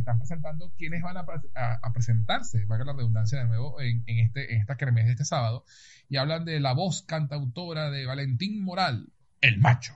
Están 0.00 0.18
presentando 0.18 0.72
quiénes 0.76 1.02
van 1.02 1.16
a, 1.16 1.20
a- 1.54 1.78
a 1.82 1.92
presentarse, 1.92 2.64
valga 2.66 2.84
la 2.86 2.92
redundancia 2.94 3.38
de 3.38 3.46
nuevo, 3.46 3.80
en, 3.80 4.02
en 4.06 4.18
este, 4.18 4.54
en 4.54 4.60
esta 4.60 4.76
kermés 4.76 5.06
de 5.06 5.12
este 5.12 5.24
sábado, 5.24 5.64
y 6.08 6.16
hablan 6.16 6.44
de 6.44 6.58
la 6.60 6.72
voz 6.74 7.02
cantautora 7.02 7.90
de 7.90 8.06
Valentín 8.06 8.62
Moral, 8.64 9.12
el 9.40 9.58
macho. 9.58 9.94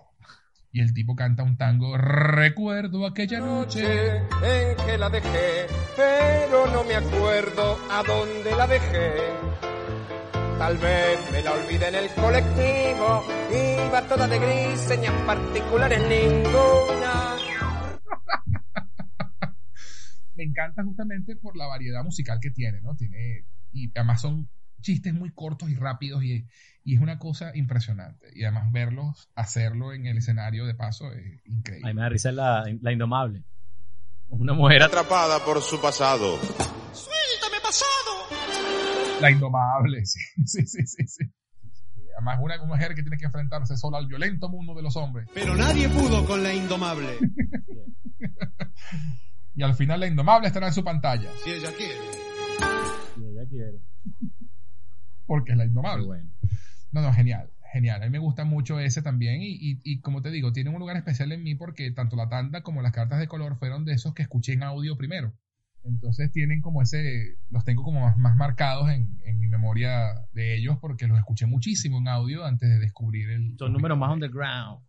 Y 0.73 0.81
el 0.81 0.93
tipo 0.93 1.15
canta 1.15 1.43
un 1.45 1.57
tango, 1.57 1.97
recuerdo 1.97 3.07
aquella 3.07 3.39
noche. 3.39 4.17
en 4.17 4.77
que 4.87 4.99
la 4.99 5.09
dejé, 5.09 5.67
pero 5.97 6.67
no 6.73 6.83
me 6.85 6.97
acuerdo 6.97 7.79
a 7.91 8.03
dónde 8.03 8.57
la 8.57 8.67
dejé. 8.67 9.13
Tal 10.59 10.77
vez 10.79 11.19
me 11.33 11.43
la 11.43 11.53
olvidé 11.53 11.89
en 11.89 11.95
el 11.97 12.09
colectivo, 12.11 13.23
iba 13.87 14.03
toda 14.09 14.27
de 14.29 14.39
gris, 14.39 14.81
señas 14.81 15.13
particulares 15.27 16.01
ninguna. 16.09 17.37
Me 20.35 20.45
encanta 20.45 20.83
justamente 20.85 21.37
por 21.37 21.57
la 21.57 21.67
variedad 21.67 22.03
musical 22.05 22.39
que 22.41 22.51
tiene, 22.51 22.81
¿no? 22.81 22.95
Tiene, 22.97 23.45
y 23.73 23.91
además 23.97 24.21
son 24.21 24.49
chistes 24.81 25.15
muy 25.15 25.31
cortos 25.33 25.71
y 25.71 25.75
rápidos 25.77 26.23
y, 26.25 26.47
y 26.85 26.95
es 26.97 27.01
una 27.01 27.19
cosa 27.19 27.53
impresionante. 27.57 28.27
Y 28.35 28.43
además 28.45 28.71
verlos 28.73 29.31
hacerlo 29.35 29.93
en 29.93 30.07
el 30.07 30.19
escenario 30.19 30.67
de 30.67 30.75
paso 30.75 31.13
es 31.13 31.41
increíble. 31.47 31.89
Ahí 31.89 31.95
me 31.95 32.03
da 32.03 32.09
risa 32.09 32.33
la, 32.33 32.65
la 32.81 32.93
indomable. 32.93 33.45
Una 34.29 34.53
mujer 34.53 34.83
at- 34.83 34.89
Atrapada 34.89 35.45
por 35.45 35.63
su 35.63 35.81
pasado. 35.81 36.39
¡Suéltame 36.93 37.61
pasado! 37.63 39.21
La 39.21 39.31
indomable, 39.31 40.05
sí, 40.07 40.21
sí, 40.45 40.67
sí, 40.67 40.87
sí. 40.87 41.07
sí. 41.07 41.25
Además, 42.17 42.39
una 42.43 42.65
mujer 42.65 42.95
que 42.95 43.03
tiene 43.03 43.17
que 43.17 43.25
enfrentarse 43.25 43.77
sola 43.77 43.99
al 43.99 44.07
violento 44.07 44.49
mundo 44.49 44.75
de 44.75 44.83
los 44.83 44.97
hombres. 44.97 45.29
Pero 45.35 45.55
nadie 45.57 45.89
pudo 45.89 46.25
con 46.27 46.43
la 46.43 46.53
indomable. 46.55 47.19
Y 49.57 49.63
al 49.63 49.75
final 49.75 50.01
la 50.01 50.07
indomable 50.07 50.49
estará 50.49 50.67
en 50.67 50.73
su 50.73 50.83
pantalla. 50.83 51.31
Si 51.45 51.51
ella 51.51 51.71
quiere. 51.77 52.01
y 53.17 53.25
ella 53.25 53.49
quiere. 53.49 53.79
Porque 55.27 55.53
es 55.53 55.59
la 55.59 55.65
indomable. 55.65 56.07
Bueno. 56.07 56.31
No, 56.91 57.03
no, 57.03 57.13
genial, 57.13 57.51
genial. 57.73 58.03
A 58.03 58.07
mí 58.07 58.11
me 58.11 58.19
gusta 58.19 58.45
mucho 58.45 58.79
ese 58.81 59.03
también. 59.03 59.43
Y, 59.43 59.55
y, 59.55 59.81
y 59.85 60.01
como 60.01 60.23
te 60.23 60.31
digo, 60.31 60.53
tiene 60.53 60.71
un 60.71 60.79
lugar 60.79 60.97
especial 60.97 61.33
en 61.33 61.43
mí 61.43 61.55
porque 61.55 61.91
tanto 61.93 62.17
la 62.17 62.29
tanda 62.29 62.63
como 62.63 62.83
las 62.83 62.93
cartas 62.93 63.21
de 63.21 63.29
color 63.29 63.57
fueron 63.57 63.85
de 63.85 63.93
esos 63.93 64.15
que 64.15 64.23
escuché 64.23 64.53
en 64.53 64.65
audio 64.65 64.97
primero. 64.97 65.33
Entonces 65.85 66.33
tienen 66.33 66.63
como 66.63 66.81
ese, 66.83 67.37
los 67.51 67.65
tengo 67.65 67.83
como 67.83 68.01
más, 68.01 68.17
más 68.17 68.37
marcados 68.37 68.91
en, 68.91 69.21
en 69.25 69.39
mi 69.39 69.49
memoria 69.49 70.15
de 70.33 70.57
ellos 70.57 70.79
porque 70.81 71.07
los 71.07 71.19
escuché 71.19 71.47
muchísimo 71.47 71.99
en 71.99 72.09
audio 72.09 72.45
antes 72.45 72.69
de 72.69 72.79
descubrir 72.79 73.29
el... 73.31 73.55
Son 73.59 73.73
números 73.73 73.99
más 73.99 74.11
underground. 74.11 74.83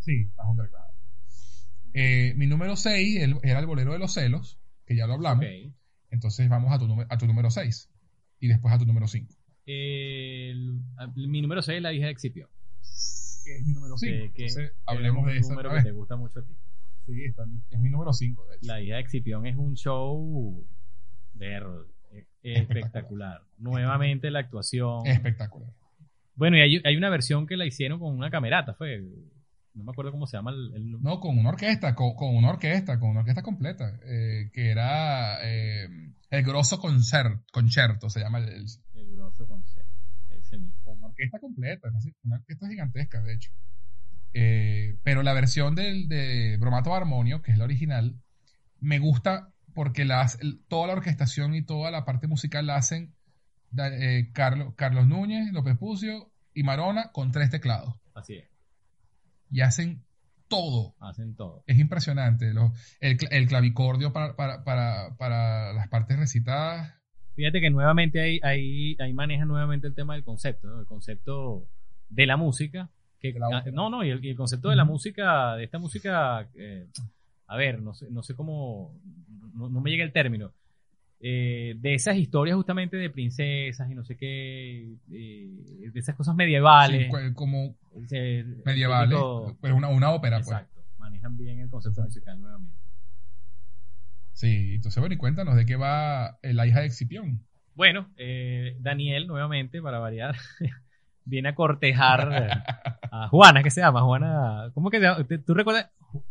Sí, 0.00 0.30
más 0.36 0.46
underground. 0.50 0.91
Eh, 1.94 2.34
mi 2.36 2.46
número 2.46 2.76
6 2.76 3.20
era 3.42 3.58
el 3.60 3.66
bolero 3.66 3.92
de 3.92 3.98
los 3.98 4.14
celos, 4.14 4.58
que 4.86 4.96
ya 4.96 5.06
lo 5.06 5.14
hablamos. 5.14 5.44
Ok. 5.44 5.72
Entonces 6.10 6.48
vamos 6.48 6.72
a 6.72 6.78
tu, 6.78 6.86
número- 6.86 7.08
a 7.10 7.18
tu 7.18 7.26
número 7.26 7.50
6 7.50 7.90
y 8.40 8.48
después 8.48 8.74
a 8.74 8.78
tu 8.78 8.86
número 8.86 9.08
5. 9.08 9.34
El- 9.66 10.80
mi 11.16 11.40
número 11.42 11.62
6 11.62 11.76
es 11.76 11.82
la 11.82 11.92
hija 11.92 12.06
de 12.06 12.12
Exipio. 12.12 12.48
Que 13.44 13.56
es 13.56 13.64
mi 13.66 13.72
número 13.72 13.96
5. 13.96 14.12
Que, 14.12 14.32
que- 14.32 14.46
Entonces 14.46 14.72
hablemos 14.86 15.20
es 15.20 15.26
de 15.26 15.32
un 15.32 15.38
eso 15.38 15.48
número 15.50 15.68
que 15.70 15.74
vez. 15.76 15.84
te 15.84 15.90
gusta 15.92 16.16
mucho 16.16 16.38
a 16.40 16.44
ti. 16.44 16.52
Sí, 17.06 17.24
está- 17.24 17.44
es 17.70 17.80
mi 17.80 17.90
número 17.90 18.12
5, 18.12 18.46
de 18.48 18.56
hecho. 18.56 18.66
La 18.66 18.80
hija 18.80 18.94
de 18.96 19.00
Excipión 19.00 19.46
es 19.46 19.56
un 19.56 19.74
show 19.76 20.66
ver, 21.34 21.64
eh, 22.12 22.26
espectacular. 22.42 23.42
Nuevamente 23.58 24.30
la 24.30 24.40
actuación. 24.40 25.06
Espectacular. 25.06 25.70
Bueno, 26.34 26.56
y 26.56 26.60
hay, 26.60 26.80
hay 26.84 26.96
una 26.96 27.10
versión 27.10 27.46
que 27.46 27.56
la 27.56 27.66
hicieron 27.66 27.98
con 27.98 28.14
una 28.16 28.30
camerata, 28.30 28.74
fue. 28.74 29.02
No 29.74 29.84
me 29.84 29.90
acuerdo 29.92 30.12
cómo 30.12 30.26
se 30.26 30.36
llama 30.36 30.50
el. 30.50 30.72
el- 30.74 31.00
No, 31.02 31.18
con 31.20 31.38
una 31.38 31.48
orquesta, 31.50 31.94
con, 31.94 32.14
con 32.14 32.34
una 32.36 32.50
orquesta, 32.50 32.98
con 33.00 33.10
una 33.10 33.20
orquesta 33.20 33.42
completa, 33.42 33.98
eh, 34.04 34.50
que 34.52 34.70
era 34.70 35.38
eh, 35.42 35.88
el 36.30 36.42
grosso 36.42 36.78
concert, 36.78 37.42
concierto, 37.52 38.10
se 38.10 38.20
llama 38.20 38.38
el, 38.38 38.48
el- 38.50 38.66
el 38.94 39.12
grosso 39.16 39.46
concierto. 39.46 39.90
Ese 40.30 40.58
mismo. 40.58 40.74
con 40.82 40.98
una 40.98 41.06
orquesta 41.08 41.38
completa, 41.38 41.88
una 42.24 42.36
orquesta 42.36 42.68
gigantesca, 42.68 43.22
de 43.22 43.34
hecho. 43.34 43.50
Eh, 44.34 44.98
pero 45.02 45.22
la 45.22 45.32
versión 45.34 45.74
del, 45.74 46.08
de 46.08 46.56
Bromato 46.58 46.94
Armonio, 46.94 47.42
que 47.42 47.52
es 47.52 47.58
la 47.58 47.64
original, 47.64 48.18
me 48.80 48.98
gusta 48.98 49.52
porque 49.74 50.04
la 50.04 50.26
toda 50.68 50.86
la 50.88 50.92
orquestación 50.94 51.54
y 51.54 51.64
toda 51.64 51.90
la 51.90 52.04
parte 52.04 52.26
musical 52.26 52.66
la 52.66 52.76
hacen 52.76 53.14
Carlos, 54.34 54.74
Carlos 54.76 55.06
Núñez, 55.06 55.50
López 55.52 55.78
Pucio 55.78 56.30
y 56.52 56.62
Marona 56.62 57.10
con 57.12 57.30
tres 57.32 57.48
teclados. 57.50 57.94
Así 58.14 58.34
es. 58.34 58.48
Y 59.52 59.60
hacen 59.60 60.02
todo. 60.48 60.94
Hacen 60.98 61.36
todo. 61.36 61.62
Es 61.66 61.78
impresionante. 61.78 62.52
Los- 62.52 62.72
el, 63.00 63.16
cl- 63.18 63.28
el 63.30 63.46
clavicordio 63.46 64.12
para, 64.12 64.34
para, 64.34 64.64
para, 64.64 65.14
para 65.16 65.72
las 65.74 65.88
partes 65.88 66.18
recitadas. 66.18 66.94
Fíjate 67.36 67.60
que 67.60 67.70
nuevamente 67.70 68.20
ahí, 68.20 68.40
ahí, 68.42 68.96
ahí 68.98 69.12
maneja 69.12 69.44
nuevamente 69.44 69.86
el 69.86 69.94
tema 69.94 70.14
del 70.14 70.24
concepto, 70.24 70.66
¿no? 70.68 70.80
El 70.80 70.86
concepto 70.86 71.68
de 72.08 72.26
la 72.26 72.36
música. 72.36 72.90
Que, 73.20 73.32
la 73.34 73.46
ah, 73.52 73.64
no, 73.72 73.88
no, 73.88 74.02
y 74.04 74.10
el, 74.10 74.24
y 74.24 74.30
el 74.30 74.36
concepto 74.36 74.68
de 74.68 74.76
la 74.76 74.84
música, 74.84 75.54
de 75.54 75.64
esta 75.64 75.78
música, 75.78 76.48
eh, 76.56 76.88
a 77.46 77.56
ver, 77.56 77.80
no 77.80 77.94
sé, 77.94 78.08
no 78.10 78.22
sé 78.24 78.34
cómo, 78.34 78.98
no, 79.54 79.68
no 79.68 79.80
me 79.80 79.90
llega 79.90 80.02
el 80.02 80.12
término. 80.12 80.52
Eh, 81.24 81.74
de 81.78 81.94
esas 81.94 82.16
historias 82.16 82.56
justamente 82.56 82.96
de 82.96 83.08
princesas 83.08 83.88
y 83.88 83.94
no 83.94 84.02
sé 84.04 84.16
qué, 84.16 84.96
eh, 85.12 85.90
de 85.92 86.00
esas 86.00 86.16
cosas 86.16 86.34
medievales. 86.34 87.04
Sí, 87.04 87.08
cu- 87.08 87.34
como 87.34 87.76
medievales. 88.64 89.18
Pues 89.60 89.72
una, 89.72 89.86
una 89.88 90.10
ópera, 90.10 90.40
pues. 90.40 90.58
Manejan 90.98 91.36
bien 91.36 91.60
el 91.60 91.70
concepto 91.70 92.02
musical 92.02 92.40
nuevamente. 92.40 92.76
Sí, 94.32 94.74
entonces, 94.74 95.00
bueno, 95.00 95.14
y 95.14 95.18
cuéntanos 95.18 95.54
de 95.56 95.64
qué 95.66 95.76
va 95.76 96.38
eh, 96.42 96.52
la 96.54 96.66
hija 96.66 96.80
de 96.80 96.86
Excipión. 96.86 97.44
Bueno, 97.74 98.10
eh, 98.16 98.76
Daniel, 98.80 99.26
nuevamente, 99.26 99.80
para 99.80 99.98
variar, 99.98 100.36
viene 101.24 101.50
a 101.50 101.54
cortejar 101.54 102.64
a 103.12 103.28
Juana, 103.28 103.62
¿qué 103.62 103.70
se 103.70 103.80
llama? 103.80 104.02
Juana, 104.02 104.70
¿cómo 104.74 104.90
que 104.90 104.98
se 104.98 105.04
llama? 105.04 105.24
¿Te- 105.24 105.38
¿Tú 105.38 105.54
recuerdas? 105.54 105.90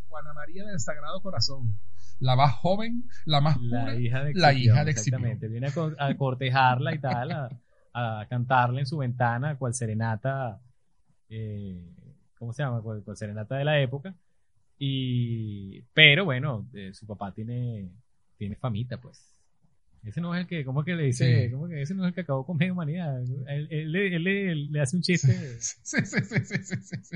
Juana 0.09 0.33
María 0.33 0.65
del 0.65 0.79
Sagrado 0.79 1.21
Corazón. 1.21 1.77
La 2.21 2.35
más 2.35 2.53
joven, 2.53 3.03
la 3.25 3.41
más 3.41 3.57
La 3.61 3.85
pura, 3.85 3.95
hija 3.95 4.23
de 4.23 4.33
la 4.33 4.53
hija 4.53 4.85
de. 4.85 4.91
Exactamente, 4.91 5.47
viene 5.47 5.67
a, 5.67 5.71
co- 5.71 5.93
a 5.97 6.13
cortejarla 6.15 6.93
y 6.93 6.99
tal, 6.99 7.31
a, 7.31 7.49
a 7.93 8.25
cantarle 8.29 8.81
en 8.81 8.85
su 8.85 8.97
ventana, 8.97 9.57
cual 9.57 9.73
serenata, 9.73 10.61
eh, 11.29 11.81
¿cómo 12.37 12.53
se 12.53 12.63
llama? 12.63 12.81
Cual, 12.81 13.03
cual 13.03 13.17
serenata 13.17 13.55
de 13.57 13.65
la 13.65 13.79
época. 13.81 14.15
Y, 14.79 15.81
pero 15.93 16.25
bueno, 16.25 16.67
eh, 16.73 16.91
su 16.93 17.05
papá 17.07 17.33
tiene, 17.33 17.89
tiene 18.37 18.55
famita, 18.55 18.97
pues. 18.99 19.35
Ese 20.03 20.19
no 20.21 20.33
es 20.33 20.41
el 20.41 20.47
que, 20.47 20.65
¿cómo 20.65 20.81
es 20.81 20.85
que 20.85 20.95
le 20.95 21.03
dice? 21.03 21.45
Sí. 21.45 21.51
¿Cómo 21.51 21.67
que 21.67 21.81
ese 21.81 21.93
no 21.93 22.03
es 22.03 22.09
el 22.09 22.15
que 22.15 22.21
acabó 22.21 22.43
con 22.45 22.57
media 22.57 22.73
humanidad? 22.73 23.21
Él, 23.47 23.67
él 23.69 23.91
le- 23.91 24.15
él 24.15 24.23
le, 24.23 24.55
le 24.55 24.81
hace 24.81 24.95
un 24.95 25.03
chiste. 25.03 25.31
Sí, 25.59 26.05
sí, 26.05 26.21
sí, 26.21 26.39
sí, 26.45 26.57
sí, 26.63 26.97
sí. 27.03 27.15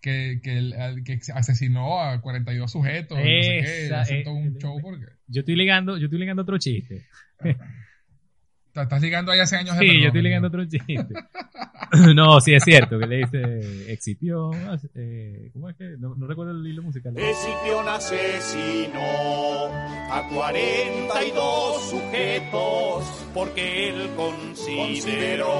Que, 0.00 0.40
que, 0.42 0.56
el- 0.56 1.04
que 1.04 1.20
asesinó 1.34 2.00
a 2.00 2.20
42 2.22 2.70
sujetos, 2.72 3.18
y 3.18 3.22
no 3.22 3.42
sé 3.42 3.60
qué, 3.62 3.84
Esa, 3.86 4.00
hace 4.00 4.20
eh, 4.20 4.24
todo 4.24 4.34
un 4.34 4.56
show 4.58 4.80
porque 4.80 5.06
Yo 5.26 5.40
estoy 5.40 5.56
ligando, 5.56 5.98
yo 5.98 6.06
estoy 6.06 6.18
ligando 6.18 6.42
otro 6.42 6.56
chiste. 6.58 7.06
Estás 8.82 9.00
ligando 9.02 9.32
ahí 9.32 9.40
hace 9.40 9.56
años 9.56 9.76
Sí, 9.78 9.86
perdón, 9.86 9.94
yo 9.94 10.06
estoy 10.08 10.20
amigo. 10.20 10.22
ligando 10.22 10.48
otro 10.48 10.64
chiste. 10.64 11.14
no, 12.14 12.40
sí 12.40 12.54
es 12.54 12.62
cierto, 12.62 12.98
que 13.00 13.06
le 13.06 13.16
dice 13.18 13.92
Excipión, 13.92 14.52
eh, 14.94 15.50
¿cómo 15.52 15.68
es 15.70 15.76
que? 15.76 15.96
No, 15.98 16.14
no 16.14 16.26
recuerdo 16.26 16.52
el 16.52 16.64
hilo 16.66 16.82
musical. 16.82 17.16
Escipión 17.18 17.88
asesinó 17.88 19.00
a 20.12 20.28
42 20.32 21.90
sujetos 21.90 23.26
porque 23.34 23.88
él 23.88 24.10
consideró, 24.16 25.52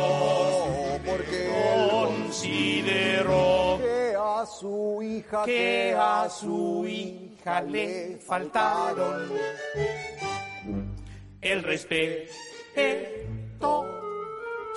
porque 1.04 1.48
consideró 1.90 3.78
Que 3.80 4.14
a 4.16 4.46
su 4.46 5.02
hija, 5.02 5.42
que 5.44 5.94
a 5.98 6.28
su 6.30 6.86
hija 6.86 7.62
le 7.62 8.18
faltaron 8.24 9.22
el 11.40 11.62
respeto. 11.62 12.32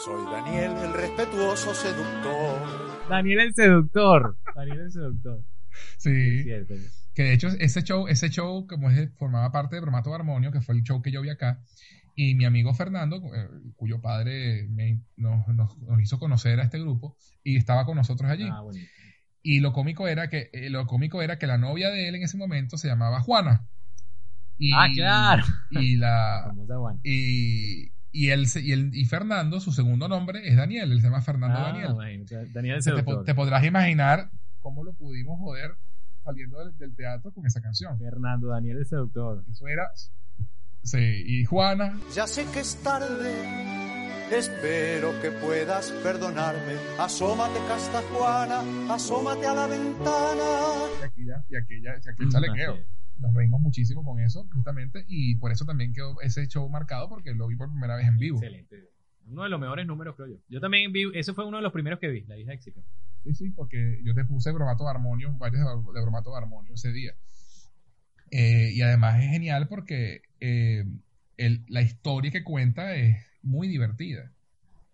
Soy 0.04 0.26
Daniel, 0.32 0.72
el 0.84 0.94
respetuoso 0.94 1.74
seductor. 1.74 2.60
Daniel 3.10 3.40
el 3.40 3.54
seductor. 3.54 4.38
Daniel 4.56 4.80
el 4.82 4.92
seductor. 4.92 5.42
Sí. 5.98 6.40
Es 6.40 6.44
cierto. 6.44 6.74
Que 7.16 7.24
de 7.24 7.34
hecho 7.34 7.48
ese 7.60 7.84
show, 7.84 8.08
ese 8.08 8.30
show 8.30 8.68
como 8.68 8.90
es, 8.90 9.10
formaba 9.18 9.52
parte 9.52 9.76
de 9.76 9.82
Bromato 9.82 10.14
Armonio, 10.14 10.52
que 10.52 10.62
fue 10.62 10.76
el 10.76 10.84
show 10.84 11.02
que 11.02 11.12
yo 11.12 11.22
vi 11.22 11.30
acá, 11.30 11.62
y 12.16 12.36
mi 12.36 12.44
amigo 12.46 12.74
Fernando, 12.74 13.18
eh, 13.34 13.48
cuyo 13.76 14.02
padre 14.02 14.68
me- 14.70 15.02
nos, 15.16 15.48
nos- 15.48 15.78
nos 15.80 16.02
hizo 16.02 16.20
conocer 16.20 16.60
a 16.60 16.64
este 16.64 16.80
grupo, 16.80 17.16
y 17.44 17.56
estaba 17.58 17.86
con 17.86 17.96
nosotros 17.98 18.30
allí. 18.30 18.50
Ah. 18.52 18.62
Y 19.42 19.60
lo 19.62 19.72
cómico 19.74 20.08
era 20.08 20.28
que 20.30 20.50
eh, 20.54 20.70
lo 20.70 20.86
cómico 20.88 21.22
era 21.22 21.38
que 21.38 21.48
la 21.48 21.58
novia 21.58 21.90
de 21.90 22.08
él 22.08 22.16
en 22.16 22.24
ese 22.24 22.38
momento 22.38 22.78
se 22.78 22.88
llamaba 22.88 23.22
Juana. 23.22 23.68
Y, 24.58 24.72
Ah, 24.74 24.88
claro. 24.94 25.44
Y 25.72 25.96
la 25.98 26.54
y, 27.04 27.92
y 28.12 28.46
se- 28.46 28.62
y, 28.62 28.72
él- 28.72 28.92
y 28.94 29.06
Fernando, 29.06 29.60
su 29.60 29.72
segundo 29.72 30.08
nombre 30.08 30.48
es 30.48 30.56
Daniel, 30.56 30.92
él 30.92 31.00
se 31.02 31.08
llama 31.08 31.22
Fernando 31.22 31.58
Ah, 31.60 31.64
Daniel. 31.72 31.94
Daniel 32.54 32.76
el 32.78 32.88
Entonces, 32.88 33.06
te, 33.06 33.24
te 33.26 33.36
podrás 33.36 33.64
imaginar 33.64 34.30
cómo 34.60 34.84
lo 34.84 34.94
pudimos 34.94 35.40
joder 35.40 35.72
saliendo 36.24 36.60
del, 36.60 36.78
del 36.78 36.96
teatro 36.96 37.32
con 37.34 37.46
esa 37.46 37.60
canción. 37.62 37.98
Fernando 38.00 38.48
Daniel 38.48 38.78
el 38.78 38.86
seductor. 38.86 39.44
Eso 39.52 39.68
era. 39.68 39.90
Sí, 40.84 40.98
y 41.26 41.44
Juana. 41.46 41.98
Ya 42.14 42.28
sé 42.28 42.46
que 42.54 42.60
es 42.60 42.76
tarde, 42.84 43.34
espero 44.32 45.20
que 45.22 45.32
puedas 45.32 45.92
perdonarme. 46.04 46.76
Asómate, 47.00 47.60
casta 47.68 48.02
Juana, 48.14 48.62
asómate 48.94 49.48
a 49.48 49.54
la 49.54 49.68
ventana. 49.68 50.44
Y 51.00 51.04
aquella, 51.04 51.44
y 51.50 51.56
aquella, 51.56 51.96
y 52.06 52.10
aquel 52.10 52.30
chalequeo. 52.30 52.78
Nos 53.24 53.34
reímos 53.34 53.62
muchísimo 53.62 54.04
con 54.04 54.20
eso, 54.20 54.48
justamente, 54.54 55.06
y 55.08 55.36
por 55.38 55.52
eso 55.54 55.64
también 55.66 55.94
quedó 55.94 56.20
ese 56.22 56.46
show 56.48 56.68
marcado, 56.70 57.08
porque 57.08 57.34
lo 57.34 57.48
vi 57.48 57.56
por 57.56 57.70
primera 57.70 57.96
vez 57.96 58.06
en 58.06 58.18
vivo. 58.18 58.38
Excelente. 58.38 58.90
Uno 59.26 59.44
de 59.44 59.50
los 59.50 59.60
mejores 59.62 59.88
números, 59.88 60.16
creo 60.18 60.28
yo. 60.28 60.36
Yo 60.50 60.60
también 60.60 60.92
vi, 60.92 61.06
ese 61.14 61.34
fue 61.34 61.46
uno 61.48 61.56
de 61.56 61.64
los 61.64 61.72
primeros 61.72 62.00
que 62.00 62.10
vi, 62.10 62.26
la 62.26 62.38
hija 62.38 62.50
de 62.50 62.56
Exipio. 62.56 62.84
Sí, 63.24 63.34
sí, 63.34 63.50
porque 63.52 64.02
yo 64.04 64.14
te 64.14 64.26
puse 64.26 64.52
bromato 64.52 64.84
de 64.84 64.90
armonio, 64.90 65.34
varios 65.38 65.64
de, 65.64 65.94
de 65.94 66.02
bromato 66.02 66.32
de 66.32 66.38
armonio 66.38 66.74
ese 66.74 66.92
día. 66.92 67.14
Eh, 68.32 68.72
y 68.74 68.82
además 68.82 69.22
es 69.24 69.30
genial 69.30 69.68
porque 69.70 70.24
eh, 70.42 70.84
el- 71.38 71.64
la 71.70 71.82
historia 71.82 72.32
que 72.32 72.44
cuenta 72.44 72.94
es 72.96 73.16
muy 73.42 73.70
divertida. 73.70 74.33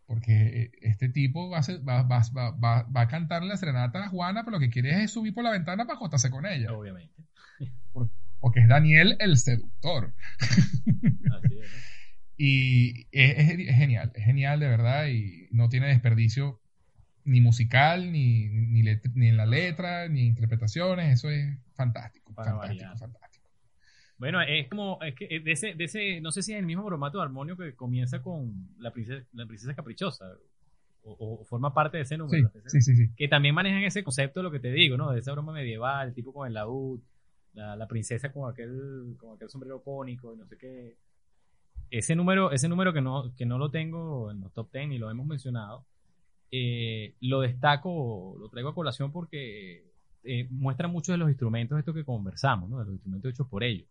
Porque 0.09 0.47
eh, 0.63 0.71
este 0.81 1.07
tipo 1.07 1.51
va 1.51 1.59
a, 1.59 1.63
ser- 1.63 1.87
va, 1.87 2.01
va, 2.01 2.23
va, 2.35 2.49
va, 2.49 2.81
va 2.81 3.01
a 3.01 3.07
cantarle 3.07 3.47
la 3.49 3.57
serenata 3.57 4.05
a 4.05 4.09
Juana, 4.09 4.43
pero 4.43 4.57
lo 4.57 4.59
que 4.59 4.71
quiere 4.71 5.03
es 5.03 5.11
subir 5.11 5.35
por 5.35 5.43
la 5.43 5.51
ventana 5.51 5.85
para 5.85 5.97
acostarse 5.97 6.31
con 6.31 6.47
ella. 6.47 6.73
Obviamente. 6.73 7.13
Por- 7.93 8.09
porque 8.39 8.61
es 8.61 8.67
Daniel 8.67 9.15
el 9.19 9.37
seductor. 9.37 10.15
Así 10.39 11.59
es. 11.59 11.71
Y 12.37 13.01
es, 13.11 13.37
es- 13.37 13.59
es 13.69 13.75
genial, 13.75 14.11
es 14.15 14.25
genial 14.25 14.59
de 14.59 14.67
verdad 14.67 15.07
y 15.09 15.47
no 15.51 15.69
tiene 15.69 15.89
desperdicio 15.89 16.59
ni 17.23 17.39
musical, 17.39 18.11
ni, 18.11 18.47
ni, 18.47 18.81
ni 19.13 19.27
en 19.27 19.37
la 19.37 19.45
letra, 19.45 20.07
ni 20.09 20.25
interpretaciones, 20.25 21.13
eso 21.13 21.29
es 21.29 21.55
fantástico, 21.75 22.33
Para 22.33 22.53
fantástico, 22.53 22.83
variar. 22.85 22.97
fantástico. 22.97 23.28
Bueno, 24.19 24.41
es 24.41 24.67
como, 24.67 24.99
es 25.01 25.15
que 25.15 25.39
de 25.39 25.51
ese, 25.51 25.73
de 25.75 25.85
ese, 25.85 26.19
no 26.19 26.31
sé 26.31 26.43
si 26.43 26.51
es 26.51 26.59
el 26.59 26.65
mismo 26.65 26.83
bromato 26.83 27.17
de 27.17 27.23
armonio 27.23 27.55
que 27.55 27.73
comienza 27.73 28.21
con 28.21 28.67
la 28.77 28.91
princesa, 28.91 29.25
la 29.31 29.45
princesa 29.45 29.73
caprichosa, 29.73 30.37
o, 31.03 31.39
o 31.41 31.45
forma 31.45 31.73
parte 31.73 31.97
de 31.97 32.03
ese 32.03 32.17
número. 32.17 32.51
Sí, 32.65 32.81
sí, 32.81 32.95
sí. 32.95 33.09
Que 33.15 33.29
también 33.29 33.55
manejan 33.55 33.81
ese 33.83 34.03
concepto 34.03 34.41
de 34.41 34.43
lo 34.43 34.51
que 34.51 34.59
te 34.59 34.71
digo, 34.71 34.97
¿no? 34.97 35.11
De 35.11 35.19
esa 35.19 35.31
broma 35.31 35.53
medieval, 35.53 36.09
el 36.09 36.13
tipo 36.13 36.33
con 36.33 36.47
el 36.47 36.53
laúd, 36.53 36.99
la, 37.53 37.77
la 37.77 37.87
princesa 37.87 38.31
con 38.33 38.51
aquel, 38.51 39.15
con 39.17 39.35
aquel 39.35 39.49
sombrero 39.49 39.81
cónico 39.81 40.33
y 40.33 40.37
no 40.37 40.45
sé 40.45 40.57
qué. 40.57 40.97
Ese 41.89 42.13
número, 42.13 42.51
ese 42.51 42.67
número 42.67 42.91
que 42.91 43.01
no, 43.01 43.33
que 43.37 43.45
no 43.45 43.57
lo 43.57 43.71
tengo 43.71 44.31
en 44.31 44.41
los 44.41 44.53
top 44.53 44.69
10 44.73 44.91
y 44.91 44.97
lo 44.97 45.09
hemos 45.09 45.25
mencionado, 45.25 45.85
eh, 46.51 47.15
lo 47.21 47.39
destaco, 47.39 48.35
lo 48.37 48.49
traigo 48.49 48.69
a 48.69 48.75
colación 48.75 49.13
porque 49.13 49.85
eh, 50.23 50.47
muestra 50.51 50.89
muchos 50.89 51.13
de 51.13 51.17
los 51.17 51.29
instrumentos 51.29 51.79
estos 51.79 51.95
que 51.95 52.03
conversamos, 52.03 52.69
¿no? 52.69 52.79
De 52.79 52.85
los 52.85 52.93
instrumentos 52.93 53.31
hechos 53.31 53.47
por 53.47 53.63
ellos. 53.63 53.87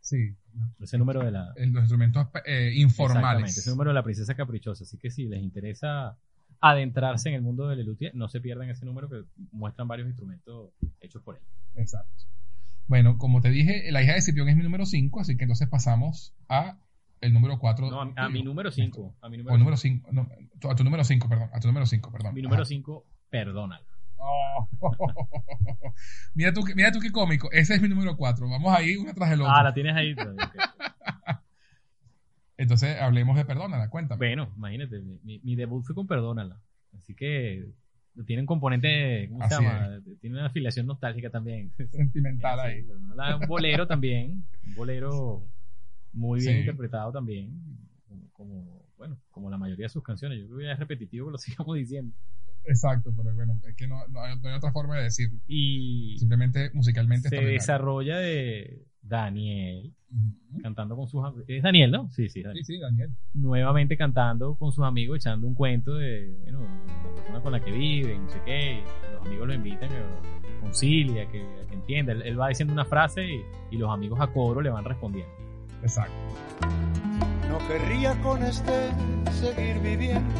Sí, 0.00 0.34
Ese 0.80 0.98
número 0.98 1.22
de 1.24 1.30
la... 1.30 1.52
los 1.56 1.82
instrumentos 1.82 2.26
eh, 2.44 2.72
Exactamente, 2.72 2.80
informales. 2.80 3.58
ese 3.58 3.70
número 3.70 3.90
de 3.90 3.94
la 3.94 4.02
princesa 4.02 4.34
caprichosa. 4.34 4.84
Así 4.84 4.98
que 4.98 5.10
si 5.10 5.26
les 5.26 5.42
interesa 5.42 6.16
adentrarse 6.60 7.28
en 7.28 7.36
el 7.36 7.42
mundo 7.42 7.68
de 7.68 7.76
Lelutier, 7.76 8.14
no 8.14 8.28
se 8.28 8.40
pierdan 8.40 8.68
ese 8.70 8.84
número 8.84 9.08
que 9.08 9.24
muestran 9.52 9.88
varios 9.88 10.08
instrumentos 10.08 10.70
hechos 11.00 11.22
por 11.22 11.36
él. 11.36 11.42
Exacto. 11.76 12.24
Bueno, 12.86 13.18
como 13.18 13.40
te 13.40 13.50
dije, 13.50 13.90
la 13.92 14.02
hija 14.02 14.14
de 14.14 14.22
Cipión 14.22 14.48
es 14.48 14.56
mi 14.56 14.62
número 14.62 14.84
5, 14.84 15.20
así 15.20 15.36
que 15.36 15.44
entonces 15.44 15.68
pasamos 15.68 16.34
a 16.48 16.78
el 17.20 17.32
número 17.32 17.58
4. 17.58 17.90
No, 17.90 18.00
a, 18.02 18.24
a 18.24 18.28
mi 18.28 18.42
número 18.42 18.70
5. 18.72 19.16
A 19.20 19.28
mi 19.28 19.36
número 19.36 19.54
O 19.54 19.58
número 19.58 19.76
5, 19.76 20.08
a 20.68 20.74
tu 20.74 20.84
número 20.84 21.04
5, 21.04 21.28
perdón, 21.28 21.50
a 21.52 21.60
tu 21.60 21.68
número 21.68 21.86
5, 21.86 22.10
perdón. 22.12 22.34
Mi 22.34 22.42
número 22.42 22.62
Ajá. 22.62 22.68
5, 22.68 23.06
perdónalo. 23.28 23.84
Oh. 24.22 24.68
mira, 26.34 26.52
tú, 26.52 26.62
qué- 26.62 26.74
mira 26.74 26.92
tú 26.92 27.00
qué 27.00 27.10
cómico. 27.10 27.50
Ese 27.52 27.74
es 27.74 27.82
mi 27.82 27.88
número 27.88 28.16
4. 28.16 28.48
Vamos 28.48 28.72
ahí 28.76 28.96
uno 28.96 29.12
tras 29.14 29.32
el 29.32 29.40
otro. 29.40 29.52
Ah, 29.54 29.62
la 29.62 29.72
tienes 29.74 29.96
ahí. 29.96 30.14
Entonces 32.56 33.00
hablemos 33.00 33.36
de 33.36 33.44
Perdónala, 33.46 33.88
cuéntame. 33.88 34.18
bueno, 34.18 34.52
imagínate, 34.56 35.00
mi, 35.22 35.56
debut 35.56 35.82
fue 35.84 35.94
con 35.94 36.06
Perdónala. 36.06 36.60
Así 36.98 37.14
que 37.14 37.64
tiene 38.26 38.42
un 38.42 38.46
componente, 38.46 39.28
¿cómo 39.30 39.48
se 39.48 39.54
llama? 39.54 40.00
Tiene 40.20 40.36
una 40.36 40.46
afiliación 40.46 40.86
nostálgica 40.86 41.30
también. 41.30 41.72
Sentimental 41.90 42.60
ahí. 42.60 42.82
Perdónala, 42.82 43.36
un 43.36 43.46
bolero 43.48 43.86
también. 43.86 44.44
Un 44.66 44.74
bolero 44.74 45.42
muy 46.12 46.40
bien 46.40 46.54
Sí. 46.54 46.60
interpretado 46.60 47.12
también. 47.12 47.50
Como, 48.06 48.28
como, 48.32 48.82
bueno, 48.98 49.18
como 49.30 49.48
la 49.48 49.56
mayoría 49.56 49.86
de 49.86 49.90
sus 49.90 50.02
canciones. 50.02 50.38
Yo 50.40 50.46
creo 50.48 50.58
que 50.58 50.64
ya 50.66 50.72
es 50.72 50.78
repetitivo 50.78 51.28
que 51.28 51.32
lo 51.32 51.38
sigamos 51.38 51.76
diciendo. 51.76 52.14
Exacto, 52.64 53.12
pero 53.16 53.34
bueno, 53.34 53.58
es 53.68 53.74
que 53.76 53.86
no, 53.88 54.06
no 54.08 54.20
hay, 54.22 54.38
no 54.40 54.48
hay 54.48 54.54
otra 54.56 54.72
forma 54.72 54.96
de 54.98 55.04
decirlo. 55.04 55.38
Y 55.46 56.16
Simplemente 56.18 56.70
musicalmente 56.74 57.28
se 57.28 57.36
desarrolla 57.40 58.18
de 58.18 58.86
Daniel 59.02 59.94
cantando 60.62 60.96
con 60.96 61.06
sus 61.08 61.24
am- 61.24 61.42
es 61.46 61.62
Daniel, 61.62 61.90
¿no? 61.92 62.08
Sí, 62.10 62.28
sí, 62.28 62.42
Daniel. 62.42 62.64
Sí, 62.64 62.74
sí, 62.74 62.80
Daniel. 62.80 63.10
Nuevamente 63.32 63.96
cantando 63.96 64.56
con 64.56 64.72
sus 64.72 64.84
amigos, 64.84 65.16
echando 65.18 65.46
un 65.46 65.54
cuento 65.54 65.94
de, 65.94 66.36
bueno, 66.42 66.60
la 67.06 67.14
persona 67.14 67.40
con 67.40 67.52
la 67.52 67.60
que 67.60 67.70
vive, 67.70 68.18
no 68.18 68.28
sé 68.28 68.40
qué, 68.44 68.82
los 69.14 69.26
amigos 69.26 69.46
lo 69.48 69.54
invitan 69.54 69.88
a 69.92 70.60
concilia, 70.60 71.26
que, 71.30 71.44
que 71.68 71.74
entienda. 71.74 72.12
Él, 72.12 72.22
él 72.22 72.38
va 72.40 72.48
diciendo 72.48 72.74
una 72.74 72.84
frase 72.84 73.24
y, 73.26 73.40
y 73.70 73.78
los 73.78 73.88
amigos 73.90 74.20
a 74.20 74.26
coro 74.26 74.60
le 74.60 74.70
van 74.70 74.84
respondiendo. 74.84 75.32
Exacto. 75.82 76.12
No 77.48 77.58
querría 77.68 78.20
con 78.20 78.42
este 78.42 78.90
seguir 79.32 79.80
viviendo. 79.80 80.34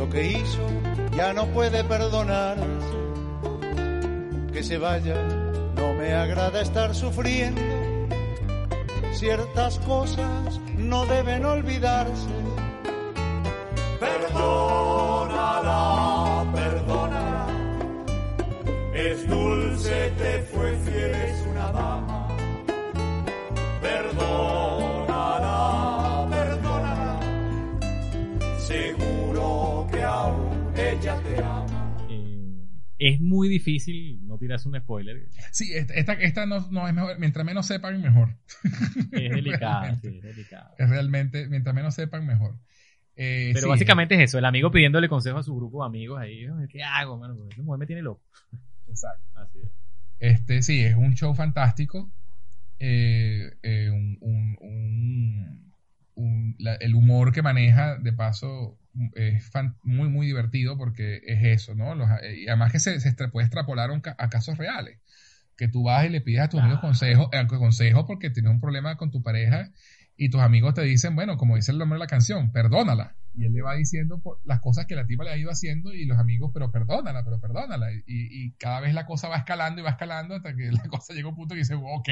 Lo 0.00 0.08
que 0.08 0.30
hizo 0.30 0.66
ya 1.14 1.34
no 1.34 1.44
puede 1.48 1.84
perdonarse. 1.84 2.64
Que 4.50 4.62
se 4.62 4.78
vaya, 4.78 5.14
no 5.76 5.92
me 5.92 6.14
agrada 6.14 6.62
estar 6.62 6.94
sufriendo. 6.94 7.60
Ciertas 9.12 9.78
cosas 9.80 10.58
no 10.78 11.04
deben 11.04 11.44
olvidarse. 11.44 12.30
Perdónala, 14.00 15.66
perdónala. 16.54 17.46
Es 18.94 19.28
dulce, 19.28 20.12
te 20.16 20.42
fue 20.50 20.78
fiel, 20.78 21.14
es 21.14 21.46
una 21.46 21.72
dama. 21.72 22.09
Ella 31.00 31.20
te 31.22 31.42
ama. 31.42 31.96
Eh, 32.10 32.66
es 32.98 33.20
muy 33.20 33.48
difícil 33.48 34.20
no 34.26 34.36
tirarse 34.38 34.68
un 34.68 34.78
spoiler. 34.78 35.28
Sí, 35.52 35.72
esta, 35.72 36.12
esta, 36.14 36.46
no, 36.46 36.60
no 36.70 36.86
es 36.86 36.94
mejor. 36.94 37.18
Mientras 37.18 37.44
menos 37.46 37.66
sepan, 37.66 38.00
mejor. 38.00 38.36
Es 39.12 39.30
delicado, 39.32 39.80
Realmente. 39.82 40.10
sí, 40.10 40.16
es 40.18 40.22
delicado. 40.22 40.74
Es 40.78 40.88
realmente, 40.90 41.48
mientras 41.48 41.74
menos 41.74 41.94
sepan, 41.94 42.26
mejor. 42.26 42.56
Eh, 43.16 43.50
Pero 43.54 43.64
sí, 43.64 43.68
básicamente 43.70 44.14
es 44.14 44.20
eso, 44.22 44.38
el 44.38 44.44
amigo 44.44 44.70
pidiéndole 44.70 45.08
consejo 45.08 45.38
a 45.38 45.42
su 45.42 45.54
grupo 45.54 45.82
de 45.82 45.86
amigos 45.88 46.20
ahí, 46.20 46.46
"Ay, 46.46 46.68
¿qué 46.68 46.82
hago, 46.82 47.18
mano? 47.18 47.36
Porque 47.36 47.52
esa 47.54 47.62
mujer 47.62 47.78
me 47.78 47.86
tiene 47.86 48.02
loco. 48.02 48.22
Exacto. 48.88 49.24
Así 49.34 49.58
es. 49.62 49.70
Este, 50.18 50.62
sí, 50.62 50.80
es 50.80 50.96
un 50.96 51.14
show 51.14 51.34
fantástico. 51.34 52.12
Eh, 52.78 53.50
eh, 53.62 53.90
un- 53.90 54.16
un- 54.20 54.56
un- 54.60 55.72
un- 56.14 56.56
la- 56.58 56.74
el 56.76 56.94
humor 56.94 57.32
que 57.32 57.42
maneja, 57.42 57.96
de 57.98 58.12
paso, 58.12 58.78
es 59.14 59.48
fan- 59.50 59.76
muy, 59.82 60.08
muy 60.08 60.26
divertido 60.26 60.76
porque 60.76 61.20
es 61.26 61.44
eso, 61.44 61.74
¿no? 61.74 61.94
Los- 61.94 62.08
eh, 62.22 62.40
y 62.40 62.48
además 62.48 62.72
que 62.72 62.80
se, 62.80 62.98
se 63.00 63.12
puede 63.28 63.46
extrapolar 63.46 63.90
a, 63.90 63.92
un 63.92 64.00
ca- 64.00 64.16
a 64.18 64.28
casos 64.28 64.58
reales. 64.58 64.98
Que 65.56 65.68
tú 65.68 65.82
vas 65.84 66.06
y 66.06 66.08
le 66.08 66.20
pides 66.20 66.40
a 66.40 66.48
tus 66.48 66.60
amigos 66.60 66.80
consejos 66.80 67.28
eh, 67.32 67.46
consejo 67.46 68.06
porque 68.06 68.30
tienes 68.30 68.50
un 68.50 68.60
problema 68.60 68.96
con 68.96 69.10
tu 69.10 69.22
pareja 69.22 69.70
y 70.16 70.30
tus 70.30 70.40
amigos 70.40 70.74
te 70.74 70.82
dicen, 70.82 71.14
bueno, 71.14 71.36
como 71.36 71.56
dice 71.56 71.72
el 71.72 71.78
nombre 71.78 71.96
de 71.96 72.00
la 72.00 72.06
canción, 72.06 72.50
perdónala. 72.52 73.16
Y 73.34 73.44
él 73.44 73.52
le 73.52 73.62
va 73.62 73.74
diciendo 73.74 74.20
por 74.20 74.40
las 74.44 74.60
cosas 74.60 74.86
que 74.86 74.94
la 74.96 75.06
tipa 75.06 75.24
le 75.24 75.30
ha 75.30 75.36
ido 75.36 75.50
haciendo 75.50 75.92
y 75.94 76.04
los 76.04 76.18
amigos, 76.18 76.50
pero 76.52 76.70
perdónala, 76.70 77.24
pero 77.24 77.40
perdónala. 77.40 77.92
Y, 77.92 78.02
y 78.06 78.52
cada 78.52 78.80
vez 78.80 78.92
la 78.94 79.06
cosa 79.06 79.28
va 79.28 79.36
escalando 79.36 79.80
y 79.80 79.84
va 79.84 79.90
escalando 79.90 80.34
hasta 80.34 80.54
que 80.54 80.70
la 80.72 80.88
cosa 80.88 81.14
llega 81.14 81.26
a 81.26 81.30
un 81.30 81.36
punto 81.36 81.54
que 81.54 81.60
dice, 81.60 81.74
ok, 81.74 82.08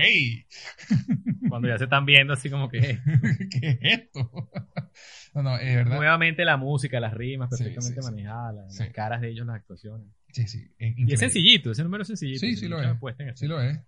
Cuando 1.48 1.68
ya 1.68 1.78
se 1.78 1.84
están 1.84 2.04
viendo 2.06 2.32
así 2.32 2.50
como 2.50 2.68
que 2.68 2.78
¿qué 3.50 3.68
es 3.68 3.78
esto? 3.80 4.30
no, 5.34 5.42
no, 5.42 5.56
es 5.58 5.74
verdad. 5.74 5.96
nuevamente 5.96 6.44
la 6.44 6.56
música, 6.56 7.00
las 7.00 7.14
rimas 7.14 7.50
perfectamente 7.50 8.00
sí, 8.00 8.06
sí. 8.06 8.10
manejadas, 8.14 8.54
las, 8.54 8.74
Sí. 8.74 8.84
las 8.84 8.92
caras 8.92 9.20
de 9.20 9.30
ellos, 9.30 9.46
las 9.46 9.56
actuaciones. 9.56 10.06
Sí, 10.32 10.46
sí. 10.46 10.70
es 10.78 10.94
Y 10.96 11.12
es 11.12 11.20
sencillito, 11.20 11.70
ese 11.70 11.82
número 11.82 12.02
es 12.02 12.08
sencillito. 12.08 12.40
Sí, 12.40 12.56
sí 12.56 12.68
lo 12.68 12.80
es. 12.80 12.88
Sí 13.34 13.46
lo 13.46 13.60
es. 13.60 13.80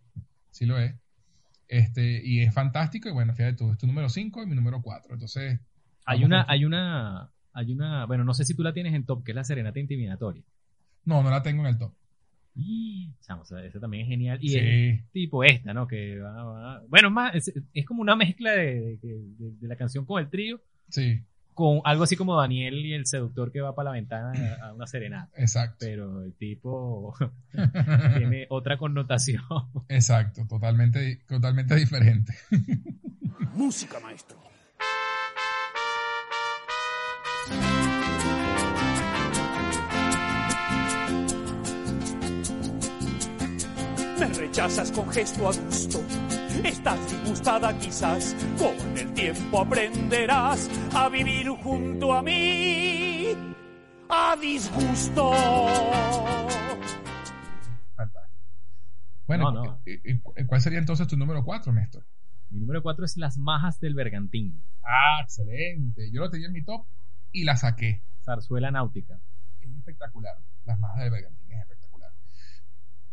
Sí 0.50 0.66
lo 0.66 0.78
es. 0.78 0.94
Este, 1.68 2.20
y 2.24 2.40
es 2.40 2.52
fantástico. 2.52 3.08
Y 3.08 3.12
bueno, 3.12 3.34
fíjate 3.34 3.56
tú, 3.56 3.70
es 3.70 3.78
tu 3.78 3.86
número 3.86 4.08
5 4.08 4.42
y 4.42 4.46
mi 4.46 4.56
número 4.56 4.82
4. 4.82 5.14
Entonces, 5.14 5.60
Hay 6.06 6.24
una, 6.24 6.44
hay 6.48 6.64
una, 6.64 7.30
hay 7.52 7.72
una, 7.72 8.06
bueno, 8.06 8.24
no 8.24 8.34
sé 8.34 8.44
si 8.44 8.54
tú 8.54 8.62
la 8.62 8.72
tienes 8.72 8.94
en 8.94 9.04
top, 9.04 9.22
que 9.24 9.32
es 9.32 9.36
la 9.36 9.44
serenata 9.44 9.78
intimidatoria. 9.80 10.42
no, 11.04 11.22
no 11.22 11.30
la 11.30 11.42
tengo 11.42 11.62
en 11.62 11.68
el 11.68 11.78
top. 11.78 11.92
Y, 12.56 13.08
o 13.38 13.44
sea, 13.44 13.64
esa 13.64 13.78
también 13.80 14.02
es 14.04 14.08
genial. 14.08 14.38
Y 14.42 14.48
Sí. 14.50 14.58
es 14.58 15.10
tipo 15.12 15.44
esta, 15.44 15.72
¿no? 15.72 15.86
Que 15.86 16.18
va- 16.18 16.42
va- 16.44 16.82
bueno, 16.88 17.08
es 17.08 17.14
más, 17.14 17.34
es, 17.34 17.52
es 17.72 17.86
como 17.86 18.02
una 18.02 18.16
mezcla 18.16 18.50
de, 18.52 18.98
de- 19.00 19.22
de- 19.38 19.52
de 19.60 19.68
la 19.68 19.76
canción 19.76 20.04
con 20.04 20.20
el 20.20 20.28
trío, 20.28 20.60
Sí. 20.88 21.22
con 21.54 21.80
algo 21.84 22.02
así 22.04 22.16
como 22.16 22.36
Daniel 22.36 22.74
y 22.84 22.92
el 22.92 23.06
seductor 23.06 23.52
que 23.52 23.60
va 23.60 23.74
para 23.74 23.90
la 23.90 23.94
ventana 23.94 24.32
a, 24.62 24.66
a 24.68 24.72
una 24.74 24.86
serenata. 24.88 25.30
Exacto. 25.40 25.76
Pero 25.80 26.22
el 26.24 26.34
tipo 26.34 27.14
tiene 28.18 28.46
otra 28.50 28.76
connotación. 28.78 29.42
Exacto, 29.88 30.44
totalmente, 30.48 31.20
totalmente 31.28 31.76
diferente. 31.76 32.34
Música, 33.54 34.00
maestro. 34.00 34.38
Rechazas 44.40 44.90
con 44.92 45.08
gesto 45.10 45.48
adusto. 45.48 45.98
Estás 46.64 46.98
disgustada 47.10 47.76
quizás. 47.78 48.34
Con 48.58 48.98
el 48.98 49.12
tiempo 49.14 49.60
aprenderás 49.60 50.68
a 50.94 51.08
vivir 51.08 51.48
junto 51.48 52.12
a 52.12 52.22
mí. 52.22 53.28
A 54.08 54.36
disgusto. 54.40 55.30
Bueno, 59.26 59.52
No, 59.52 59.64
no. 59.64 59.80
¿y- 59.86 59.92
y- 60.12 60.22
y 60.36 60.44
¿cuál 60.46 60.60
sería 60.60 60.80
entonces 60.80 61.06
tu 61.06 61.16
número 61.16 61.44
4, 61.44 61.72
Néstor? 61.72 62.04
Mi 62.50 62.58
número 62.58 62.82
4 62.82 63.04
es 63.04 63.16
Las 63.16 63.38
Majas 63.38 63.78
del 63.78 63.94
Bergantín. 63.94 64.60
Ah, 64.82 65.20
excelente. 65.22 66.10
Yo 66.10 66.20
lo 66.20 66.30
tenía 66.30 66.48
en 66.48 66.52
mi 66.52 66.64
top 66.64 66.84
y 67.30 67.44
la 67.44 67.56
saqué. 67.56 68.02
Zarzuela 68.24 68.72
náutica. 68.72 69.20
Es 69.60 69.70
espectacular. 69.70 70.34
Las 70.64 70.80
majas 70.80 71.04
de 71.04 71.10
Bergantín 71.10 71.52
es 71.52 71.60
espectacular. 71.60 71.79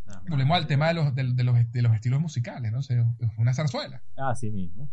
Ah, 0.09 0.21
Volvemos 0.29 0.57
al 0.57 0.67
tema 0.67 0.87
de 0.87 0.93
los, 0.93 1.13
de, 1.15 1.23
de 1.33 1.43
los, 1.43 1.71
de 1.71 1.81
los 1.81 1.93
estilos 1.93 2.21
musicales, 2.21 2.71
¿no? 2.71 2.79
O 2.79 2.81
sea, 2.81 3.05
es 3.19 3.29
una 3.37 3.53
zarzuela. 3.53 4.01
Así 4.15 4.49
mismo. 4.51 4.89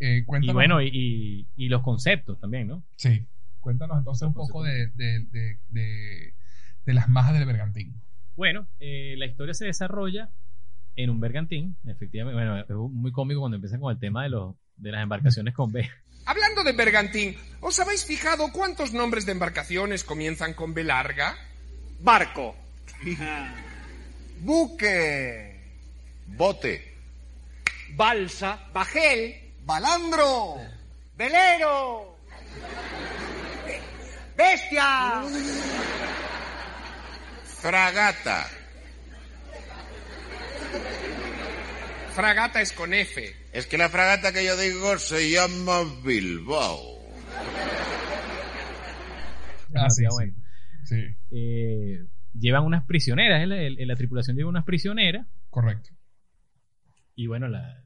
Eh, 0.00 0.24
Y 0.42 0.52
bueno, 0.52 0.80
y, 0.80 0.88
y- 0.92 1.46
y 1.56 1.68
los 1.68 1.82
conceptos 1.82 2.38
también, 2.38 2.68
¿no? 2.68 2.84
Sí. 2.96 3.26
Cuéntanos 3.60 3.98
entonces 3.98 4.26
un 4.28 4.34
poco 4.34 4.62
de, 4.62 4.88
de, 4.94 5.26
de, 5.32 5.58
de- 5.70 6.34
de 6.86 6.94
las 6.94 7.08
majas 7.08 7.34
del 7.34 7.44
Bergantín. 7.46 8.00
Bueno, 8.36 8.68
eh, 8.78 9.14
la 9.18 9.26
historia 9.26 9.52
se 9.54 9.66
desarrolla 9.66 10.30
en 10.94 11.10
un 11.10 11.18
bergantín, 11.20 11.76
efectivamente. 11.84 12.34
Bueno, 12.36 12.58
es 12.60 12.92
muy 12.92 13.10
cómico 13.12 13.40
cuando 13.40 13.56
empiezan 13.56 13.80
con 13.80 13.92
el 13.92 13.98
tema 13.98 14.22
de, 14.22 14.28
los, 14.30 14.54
de 14.76 14.92
las 14.92 15.02
embarcaciones 15.02 15.52
con 15.54 15.72
B. 15.72 15.88
Hablando 16.26 16.62
de 16.62 16.72
bergantín, 16.72 17.34
¿os 17.60 17.78
habéis 17.80 18.04
fijado 18.04 18.52
cuántos 18.52 18.92
nombres 18.94 19.26
de 19.26 19.32
embarcaciones 19.32 20.04
comienzan 20.04 20.54
con 20.54 20.74
B 20.74 20.84
larga? 20.84 21.34
Barco. 22.00 22.54
Buque. 24.40 25.60
Bote. 26.26 26.94
Balsa. 27.90 28.68
Bajel. 28.72 29.54
Balandro. 29.64 30.56
Velero. 31.16 32.18
Bestia. 34.36 35.22
Fragata. 37.60 38.46
Fragata 42.14 42.60
es 42.60 42.72
con 42.72 42.92
F. 42.94 43.34
Es 43.52 43.66
que 43.66 43.78
la 43.78 43.88
fragata 43.88 44.32
que 44.32 44.44
yo 44.44 44.56
digo 44.56 44.98
se 44.98 45.30
llama 45.30 45.84
Bilbao. 46.04 46.98
Ah, 49.74 49.88
sí, 49.90 50.02
sí. 50.02 50.06
bueno. 50.10 50.32
Sí, 50.84 51.04
Eh, 51.30 52.04
llevan 52.38 52.64
unas 52.64 52.84
prisioneras, 52.84 53.42
en 53.42 53.48
la, 53.50 53.62
en 53.62 53.88
la 53.88 53.96
tripulación 53.96 54.36
lleva 54.36 54.48
unas 54.50 54.64
prisioneras. 54.64 55.26
correcto. 55.50 55.90
Y 57.14 57.26
bueno, 57.26 57.48
la- 57.48 57.82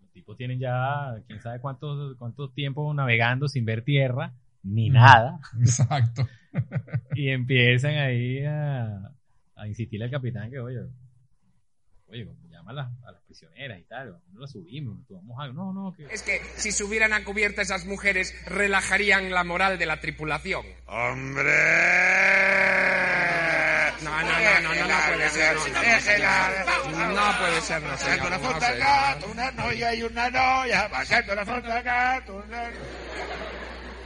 los 0.00 0.10
tipos 0.12 0.36
tienen 0.36 0.58
ya 0.58 1.14
quién 1.26 1.40
sabe 1.40 1.58
cuánto, 1.60 2.14
cuánto 2.18 2.50
tiempo 2.50 2.92
navegando 2.94 3.48
sin 3.48 3.64
ver 3.64 3.82
tierra, 3.82 4.34
ni 4.62 4.90
nada. 4.90 5.40
Exacto. 5.60 6.26
Y 7.16 7.30
empiezan 7.30 7.94
ahí 7.96 8.44
a, 8.44 9.10
a 9.56 9.66
insistirle 9.66 10.04
al 10.04 10.10
capitán 10.12 10.50
que, 10.50 10.60
oye, 10.60 10.80
oye, 12.06 12.28
llama 12.48 12.70
a 12.70 12.74
las, 12.74 12.92
a 13.04 13.10
las 13.12 13.22
prisioneras 13.22 13.80
y 13.80 13.84
tal, 13.84 14.18
no 14.32 14.40
las 14.40 14.52
subimos, 14.52 15.04
tomamos 15.08 15.36
algo. 15.40 15.54
No, 15.54 15.72
no, 15.72 15.92
que... 15.92 16.04
Es 16.06 16.22
que 16.22 16.38
si 16.56 16.70
subieran 16.70 17.12
a 17.12 17.24
cubierta 17.24 17.60
esas 17.62 17.86
mujeres, 17.86 18.32
relajarían 18.46 19.32
la 19.32 19.42
moral 19.42 19.78
de 19.78 19.86
la 19.86 20.00
tripulación. 20.00 20.64
¡Hombre! 20.86 21.50
No, 24.02 24.10
no, 24.10 24.22
no, 24.22 24.60
no, 24.62 24.74
no, 24.74 24.88
no 24.88 25.06
puede 25.06 25.30
ser. 25.30 25.56
No, 25.56 25.66
no, 25.66 26.90
no, 26.90 27.14
no, 27.14 27.32
no 27.32 27.38
puede 27.38 27.60
ser, 27.60 27.82
no, 27.82 27.96
señor, 27.96 28.26
una 28.26 28.38
no, 28.38 28.50
fruta 28.50 28.66
señor. 28.66 28.78
gato, 28.78 29.26
una 29.30 29.50
noia 29.52 29.94
y 29.94 30.02
una 30.02 30.30
noia, 30.30 30.88
pasando 30.90 31.32
una 31.32 31.44
fruta 31.46 31.82
gato, 31.82 32.42
una... 32.46 32.70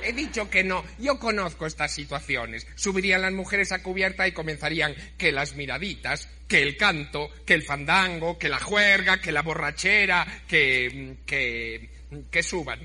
He 0.01 0.13
dicho 0.13 0.49
que 0.49 0.63
no. 0.63 0.85
Yo 0.99 1.19
conozco 1.19 1.67
estas 1.67 1.93
situaciones. 1.93 2.67
Subirían 2.77 3.21
las 3.21 3.33
mujeres 3.33 3.73
a 3.73 3.83
cubierta 3.83 4.29
y 4.29 4.33
comenzarían 4.33 4.95
que 5.17 5.33
las 5.33 5.55
miraditas, 5.57 6.29
que 6.47 6.63
el 6.63 6.77
canto, 6.77 7.29
que 7.45 7.55
el 7.55 7.65
fandango, 7.65 8.39
que 8.39 8.49
la 8.49 8.61
juerga, 8.61 9.21
que 9.21 9.33
la 9.33 9.43
borrachera, 9.43 10.25
que... 10.47 11.17
que... 11.27 11.91
que 12.31 12.43
suban. 12.43 12.79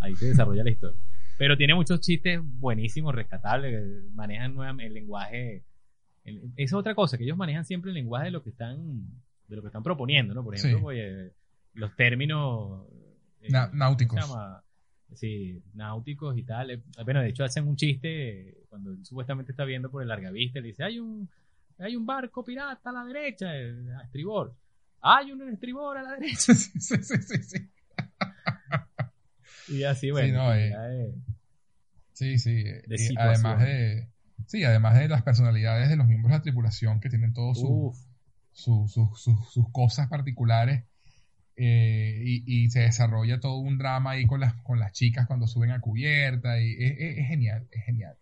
Ahí 0.00 0.14
se 0.14 0.26
desarrolla 0.26 0.62
la 0.62 0.70
historia. 0.70 1.00
Pero 1.38 1.56
tiene 1.56 1.74
muchos 1.74 2.00
chistes 2.00 2.40
buenísimos, 2.42 3.14
rescatables, 3.14 4.04
manejan 4.14 4.54
nuevamente 4.54 4.86
el 4.88 4.94
lenguaje. 4.94 5.64
el- 6.24 6.42
esa 6.56 6.64
es 6.64 6.72
otra 6.72 6.94
cosa, 6.96 7.16
que 7.16 7.22
ellos 7.24 7.36
manejan 7.36 7.64
siempre 7.64 7.90
el 7.90 7.94
lenguaje 7.94 8.24
de 8.26 8.30
lo 8.32 8.42
que 8.42 8.50
están, 8.50 9.06
de 9.46 9.54
lo 9.56 9.62
que 9.62 9.68
están 9.68 9.84
proponiendo, 9.84 10.34
¿no? 10.34 10.42
Por 10.42 10.56
ejemplo, 10.56 10.80
Sí. 10.80 10.84
oye, 10.84 11.32
los 11.74 11.94
términos 11.94 12.84
eh, 13.42 13.48
Na- 13.50 13.66
¿cómo 13.70 13.78
náuticos. 13.78 14.20
se 14.24 14.26
llama? 14.28 14.64
Sí, 15.14 15.62
náuticos 15.74 16.36
y 16.36 16.42
tal. 16.42 16.70
Eh, 16.72 16.82
Bueno, 17.04 17.20
de 17.20 17.28
hecho 17.28 17.44
hacen 17.44 17.68
un 17.68 17.76
chiste 17.76 18.56
cuando 18.68 18.90
él 18.90 19.06
supuestamente 19.06 19.52
está 19.52 19.64
viendo 19.64 19.88
por 19.88 20.02
el 20.02 20.08
largavista, 20.08 20.58
le 20.58 20.66
dice, 20.68 20.82
hay 20.82 20.98
un, 20.98 21.28
hay 21.78 21.94
un 21.94 22.04
barco 22.04 22.42
pirata 22.44 22.90
a 22.90 22.92
la 22.92 23.04
derecha, 23.04 23.56
eh, 23.56 23.72
a 23.96 24.02
estribor. 24.02 24.52
Hay 25.02 25.30
un 25.30 25.48
estribor 25.48 25.96
a 25.98 26.02
la 26.02 26.12
derecha. 26.14 26.36
sí, 26.54 26.80
sí, 26.80 26.96
sí, 27.22 27.42
sí. 27.44 27.58
Y 29.78 29.84
así, 29.84 30.10
bueno. 30.10 30.34
no, 30.44 30.54
eh, 30.54 30.72
eh, 30.74 31.14
Sí, 32.12 32.38
sí. 32.38 32.64
Y 32.88 32.98
situación. 32.98 33.18
además 33.46 33.60
de. 33.60 34.08
Sí, 34.46 34.64
además 34.64 34.98
de 34.98 35.08
las 35.08 35.22
personalidades 35.22 35.88
de 35.88 35.96
los 35.96 36.06
miembros 36.06 36.30
de 36.32 36.38
la 36.38 36.42
tripulación 36.42 37.00
que 37.00 37.08
tienen 37.10 37.32
todos 37.32 37.58
su- 37.58 37.68
Uf. 37.88 37.98
su- 38.52 38.86
su- 38.88 39.12
su- 39.16 39.44
sus 39.50 39.70
cosas 39.72 40.08
particulares. 40.08 40.84
eh, 41.58 42.20
y, 42.22 42.44
y 42.64 42.68
se 42.70 42.80
desarrolla 42.80 43.40
todo 43.40 43.56
un 43.56 43.78
drama 43.78 44.10
ahí 44.10 44.26
con 44.26 44.40
las, 44.40 44.52
con 44.62 44.78
las 44.78 44.92
chicas 44.92 45.26
cuando 45.26 45.46
suben 45.46 45.70
a 45.70 45.80
cubierta. 45.80 46.60
Y 46.60 46.72
es, 46.74 46.92
es- 46.98 47.18
es 47.18 47.26
genial, 47.28 47.66
es 47.70 47.82
genial. 47.84 48.14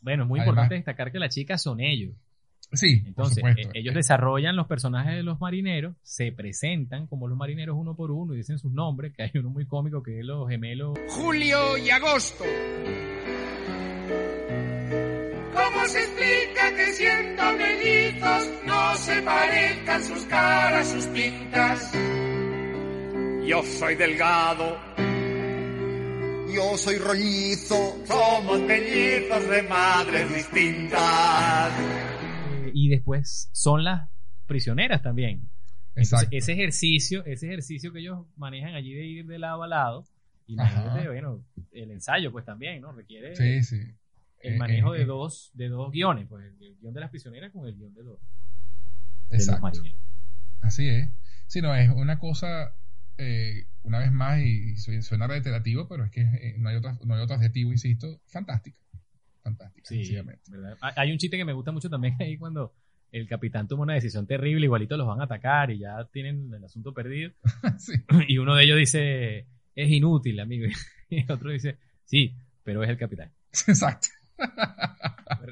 Bueno, 0.00 0.22
es 0.22 0.28
muy 0.30 0.40
Además- 0.40 0.52
importante 0.54 0.74
destacar 0.76 1.12
que 1.12 1.18
las 1.18 1.34
chicas 1.34 1.60
son 1.62 1.80
ellos. 1.80 2.14
Sí, 2.74 2.96
por 3.00 3.08
Entonces, 3.08 3.34
supuesto. 3.36 3.60
eh, 3.68 3.70
ellos 3.74 3.94
desarrollan 3.94 4.56
los 4.56 4.66
personajes 4.66 5.14
de 5.14 5.22
los 5.22 5.40
marineros, 5.40 5.94
se 6.02 6.32
presentan 6.32 7.06
como 7.06 7.28
los 7.28 7.36
marineros 7.36 7.76
uno 7.78 7.94
por 7.94 8.10
uno 8.10 8.32
y 8.34 8.38
dicen 8.38 8.58
sus 8.58 8.72
nombres, 8.72 9.12
que 9.14 9.24
hay 9.24 9.30
uno 9.34 9.50
muy 9.50 9.66
cómico 9.66 10.02
que 10.02 10.20
es 10.20 10.24
los 10.24 10.48
gemelos. 10.48 10.98
Julio 11.08 11.76
y 11.76 11.90
agosto. 11.90 12.44
¿Cómo 15.54 15.84
se 15.86 15.98
explica 16.00 16.74
que 16.76 16.86
siendo 16.92 17.42
mellizos 17.56 18.48
no 18.66 18.94
se 18.96 19.22
parezcan 19.22 20.04
sus 20.04 20.22
caras, 20.24 20.88
sus 20.88 21.06
pintas? 21.06 21.92
Yo 23.46 23.62
soy 23.64 23.94
delgado, 23.96 24.78
Yo 26.54 26.76
soy 26.78 26.96
rollizo. 26.98 27.96
somos 28.06 28.60
mellizos 28.60 29.48
de 29.48 29.62
madres 29.62 30.34
distintas. 30.34 31.72
Y 32.86 32.88
después 32.88 33.48
son 33.52 33.84
las 33.84 34.08
prisioneras 34.46 35.02
también. 35.02 35.48
Entonces, 35.94 36.28
Exacto. 36.28 36.36
ese 36.36 36.52
ejercicio, 36.52 37.24
ese 37.26 37.46
ejercicio 37.46 37.92
que 37.92 38.00
ellos 38.00 38.26
manejan 38.36 38.74
allí 38.74 38.94
de 38.94 39.04
ir 39.06 39.26
de 39.26 39.38
lado 39.38 39.62
a 39.62 39.68
lado, 39.68 40.04
imagínate, 40.46 41.06
bueno, 41.08 41.44
el 41.72 41.90
ensayo 41.90 42.32
pues 42.32 42.44
también, 42.44 42.80
¿no? 42.80 42.92
Requiere 42.92 43.34
Sí, 43.34 43.62
sí. 43.62 43.76
el 44.40 44.54
Eh, 44.54 44.58
manejo 44.58 44.94
eh, 44.94 44.98
de 44.98 45.02
eh, 45.02 45.06
dos, 45.06 45.50
de 45.54 45.68
dos 45.68 45.92
guiones, 45.92 46.26
pues 46.28 46.44
el 46.60 46.76
guion 46.80 46.94
de 46.94 47.00
las 47.00 47.10
prisioneras 47.10 47.52
con 47.52 47.66
el 47.66 47.74
guion 47.76 47.94
de 47.94 48.02
los, 48.04 48.18
de 49.30 49.36
los 49.36 49.40
Exacto. 49.40 49.82
Así 50.60 50.88
es. 50.88 51.08
Sí, 51.46 51.60
no, 51.60 51.74
es 51.74 51.88
una 51.90 52.18
cosa, 52.18 52.74
eh, 53.18 53.66
una 53.82 53.98
vez 53.98 54.12
más, 54.12 54.40
y 54.40 54.76
su- 54.76 55.02
suena 55.02 55.26
reiterativo, 55.26 55.88
pero 55.88 56.04
es 56.04 56.10
que 56.10 56.54
no, 56.58 56.68
hay 56.68 56.76
otro, 56.76 56.98
no 57.04 57.14
hay 57.14 57.22
otro 57.22 57.36
adjetivo, 57.36 57.72
insisto, 57.72 58.20
fantástica. 58.26 58.78
Fantástica, 59.42 59.88
Sí. 59.88 60.16
Hay- 60.96 61.12
un 61.12 61.18
chiste 61.18 61.36
que 61.36 61.44
me 61.44 61.52
gusta 61.52 61.72
mucho 61.72 61.90
también 61.90 62.14
ahí 62.20 62.36
cuando 62.38 62.72
el 63.10 63.28
capitán 63.28 63.68
toma 63.68 63.82
una 63.82 63.94
decisión 63.94 64.26
terrible, 64.26 64.64
igualito 64.64 64.96
los 64.96 65.06
van 65.06 65.20
a 65.20 65.24
atacar 65.24 65.70
y 65.70 65.78
ya 65.80 66.04
tienen 66.12 66.52
el 66.54 66.64
asunto 66.64 66.94
perdido. 66.94 67.32
Sí. 67.78 67.92
Y 68.28 68.38
uno 68.38 68.54
de 68.54 68.64
ellos 68.64 68.78
dice, 68.78 69.46
es 69.74 69.90
inútil, 69.90 70.40
amigo. 70.40 70.66
Y 71.10 71.20
el 71.20 71.30
otro 71.30 71.50
dice, 71.50 71.76
sí, 72.04 72.34
pero 72.62 72.82
es 72.82 72.88
el 72.88 72.96
capitán. 72.96 73.30
Exacto. 73.66 74.08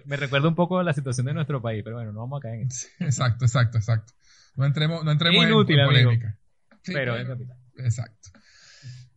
Me- 0.07 0.17
recuerda 0.17 0.49
un 0.49 0.55
poco 0.55 0.79
a 0.79 0.83
la 0.85 0.93
situación 0.95 1.27
de 1.27 1.35
nuestro 1.35 1.61
país, 1.61 1.83
pero 1.85 1.97
bueno, 1.97 2.13
no 2.13 2.21
vamos 2.21 2.39
a 2.41 2.43
caer 2.43 2.61
en 2.63 2.69
eso. 2.69 2.87
Exacto, 2.99 3.45
exacto, 3.45 3.77
exacto. 3.79 4.15
No 4.57 4.65
entremos, 4.65 5.05
no 5.05 5.13
entremos 5.13 5.43
en- 5.45 5.51
Inútil, 5.51 5.79
en, 5.81 5.87
polémica. 5.87 6.39
Sí, 6.83 6.93
pero 6.95 7.15
es 7.15 7.21
el 7.23 7.27
capitán. 7.29 7.59
Exacto. 7.77 8.29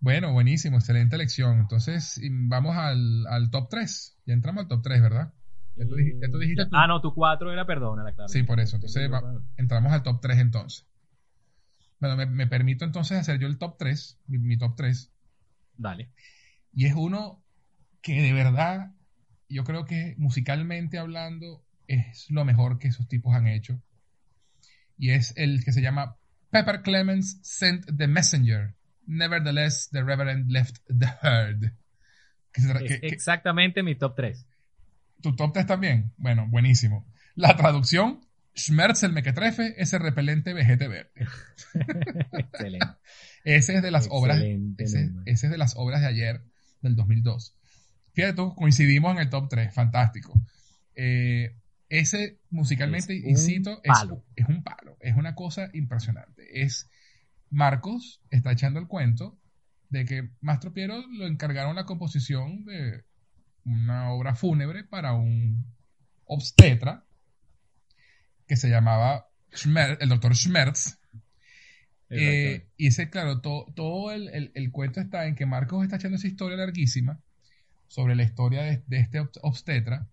Bueno, 0.04 0.34
buenísimo, 0.34 0.76
excelente 0.76 1.16
elección. 1.16 1.60
Entonces, 1.60 2.20
vamos 2.30 2.76
al, 2.76 3.26
al 3.28 3.50
top 3.50 3.70
3. 3.70 4.18
Ya 4.26 4.34
entramos 4.34 4.64
al 4.64 4.68
top 4.68 4.82
3, 4.84 5.02
¿verdad? 5.02 5.34
Ya 5.78 5.88
tú, 5.88 5.96
ya 5.98 6.30
tú 6.30 6.40
dijiste 6.40 6.66
Ah, 6.74 6.88
no, 6.88 7.00
tu 7.00 7.14
4 7.14 7.54
era 7.54 7.66
perdona, 7.66 8.04
claro. 8.14 8.28
Sí, 8.28 8.44
por 8.44 8.60
eso. 8.60 8.76
Entonces, 8.76 9.10
va- 9.10 9.42
entramos 9.56 9.94
al 9.94 10.04
top 10.04 10.20
3 10.20 10.40
entonces. 10.40 10.86
Bueno, 12.02 12.18
me, 12.18 12.26
me 12.26 12.48
permito 12.48 12.84
entonces 12.84 13.18
hacer 13.18 13.40
yo 13.40 13.48
el 13.48 13.58
top 13.58 13.78
3, 13.78 14.20
mi, 14.28 14.40
mi 14.40 14.58
top 14.58 14.76
3. 14.76 15.10
Dale. 15.78 16.12
Y 16.74 16.86
es 16.86 16.96
uno 16.96 17.42
que 18.02 18.22
de 18.22 18.34
verdad, 18.34 18.92
yo 19.48 19.64
creo 19.64 19.86
que 19.86 20.16
musicalmente 20.18 20.98
hablando, 21.00 21.64
es 21.88 22.30
lo 22.30 22.44
mejor 22.44 22.78
que 22.78 22.90
esos 22.90 23.08
tipos 23.08 23.34
han 23.34 23.48
hecho. 23.48 23.80
Y 24.98 25.12
es 25.12 25.34
el 25.38 25.64
que 25.64 25.72
se 25.72 25.82
llama 25.82 26.18
Pepper 26.50 26.82
Clemens 26.82 27.40
Sent 27.42 27.86
the 27.98 28.08
Messenger. 28.08 28.76
Nevertheless, 29.06 29.90
the 29.92 30.04
Reverend 30.04 30.50
left 30.52 30.78
the 30.88 31.08
herd. 31.22 31.72
Que 32.52 32.62
que- 32.88 33.00
que- 33.02 33.08
exactamente 33.08 33.84
mi 33.84 33.96
top 33.96 34.16
3. 34.16 34.46
¿Tu 35.22 35.36
top 35.36 35.54
3 35.54 35.66
también? 35.66 36.12
Bueno, 36.18 36.48
buenísimo. 36.50 37.06
La 37.36 37.56
traducción, 37.58 38.22
Schmerz 38.56 39.02
el 39.04 39.14
mequetrefe 39.14 39.74
es 39.82 39.94
el 39.94 40.02
repelente 40.02 40.54
vejete 40.54 40.88
verde. 40.88 41.12
Excelente. 42.34 42.86
Ese 43.44 43.76
es 43.76 43.82
de 43.82 43.92
las 43.92 44.08
obras, 44.12 44.38
Excelente 44.38 44.84
ese, 44.84 45.06
número. 45.06 45.24
ese 45.26 45.48
es 45.48 45.52
de 45.52 45.58
las 45.58 45.74
obras 45.76 46.02
de 46.02 46.08
ayer, 46.08 46.42
del 46.82 46.96
2002. 46.96 47.56
Fíjate 48.14 48.34
tú, 48.36 48.54
coincidimos 48.56 49.14
en 49.16 49.22
el 49.22 49.30
top 49.30 49.50
3, 49.50 49.74
fantástico. 49.74 50.34
Eh, 50.96 51.56
ese 51.90 52.40
musicalmente, 52.52 53.18
Es 53.18 53.24
incito, 53.26 53.82
es, 53.84 53.92
es 54.36 54.46
un 54.48 54.64
palo, 54.64 54.98
es 55.00 55.16
una 55.16 55.36
cosa 55.36 55.70
impresionante. 55.74 56.62
Es 56.64 56.90
Marcos 57.54 58.22
está 58.32 58.52
echando 58.52 58.80
el 58.80 58.88
cuento 58.88 59.38
de 59.90 60.06
que 60.06 60.30
Mastro 60.42 60.74
Piero 60.74 61.06
lo 61.08 61.28
encargaron 61.28 61.76
la 61.76 61.86
composición 61.86 62.66
de 62.66 63.04
una 63.64 64.12
obra 64.12 64.36
fúnebre 64.36 64.84
para 64.84 65.14
un 65.14 65.66
obstetra 66.26 67.06
que 68.48 68.56
se 68.58 68.70
llamaba 68.70 69.28
Schmer- 69.52 69.98
el 70.02 70.10
doctor 70.10 70.36
Schmerz. 70.36 71.00
Eh, 72.10 72.68
y 72.78 72.88
ese, 72.88 73.10
claro, 73.10 73.42
to- 73.42 73.72
todo 73.76 74.12
el, 74.12 74.30
el- 74.30 74.52
el 74.56 74.72
cuento 74.72 75.00
está 75.00 75.26
en 75.28 75.36
que 75.36 75.46
Marcos 75.46 75.84
está 75.84 75.96
echando 75.98 76.18
esa 76.18 76.28
historia 76.28 76.58
larguísima 76.58 77.20
sobre 77.88 78.16
la 78.16 78.24
historia 78.24 78.64
de, 78.64 78.84
de 78.88 79.00
este 79.00 79.22
obst- 79.22 79.40
obstetra 79.42 80.08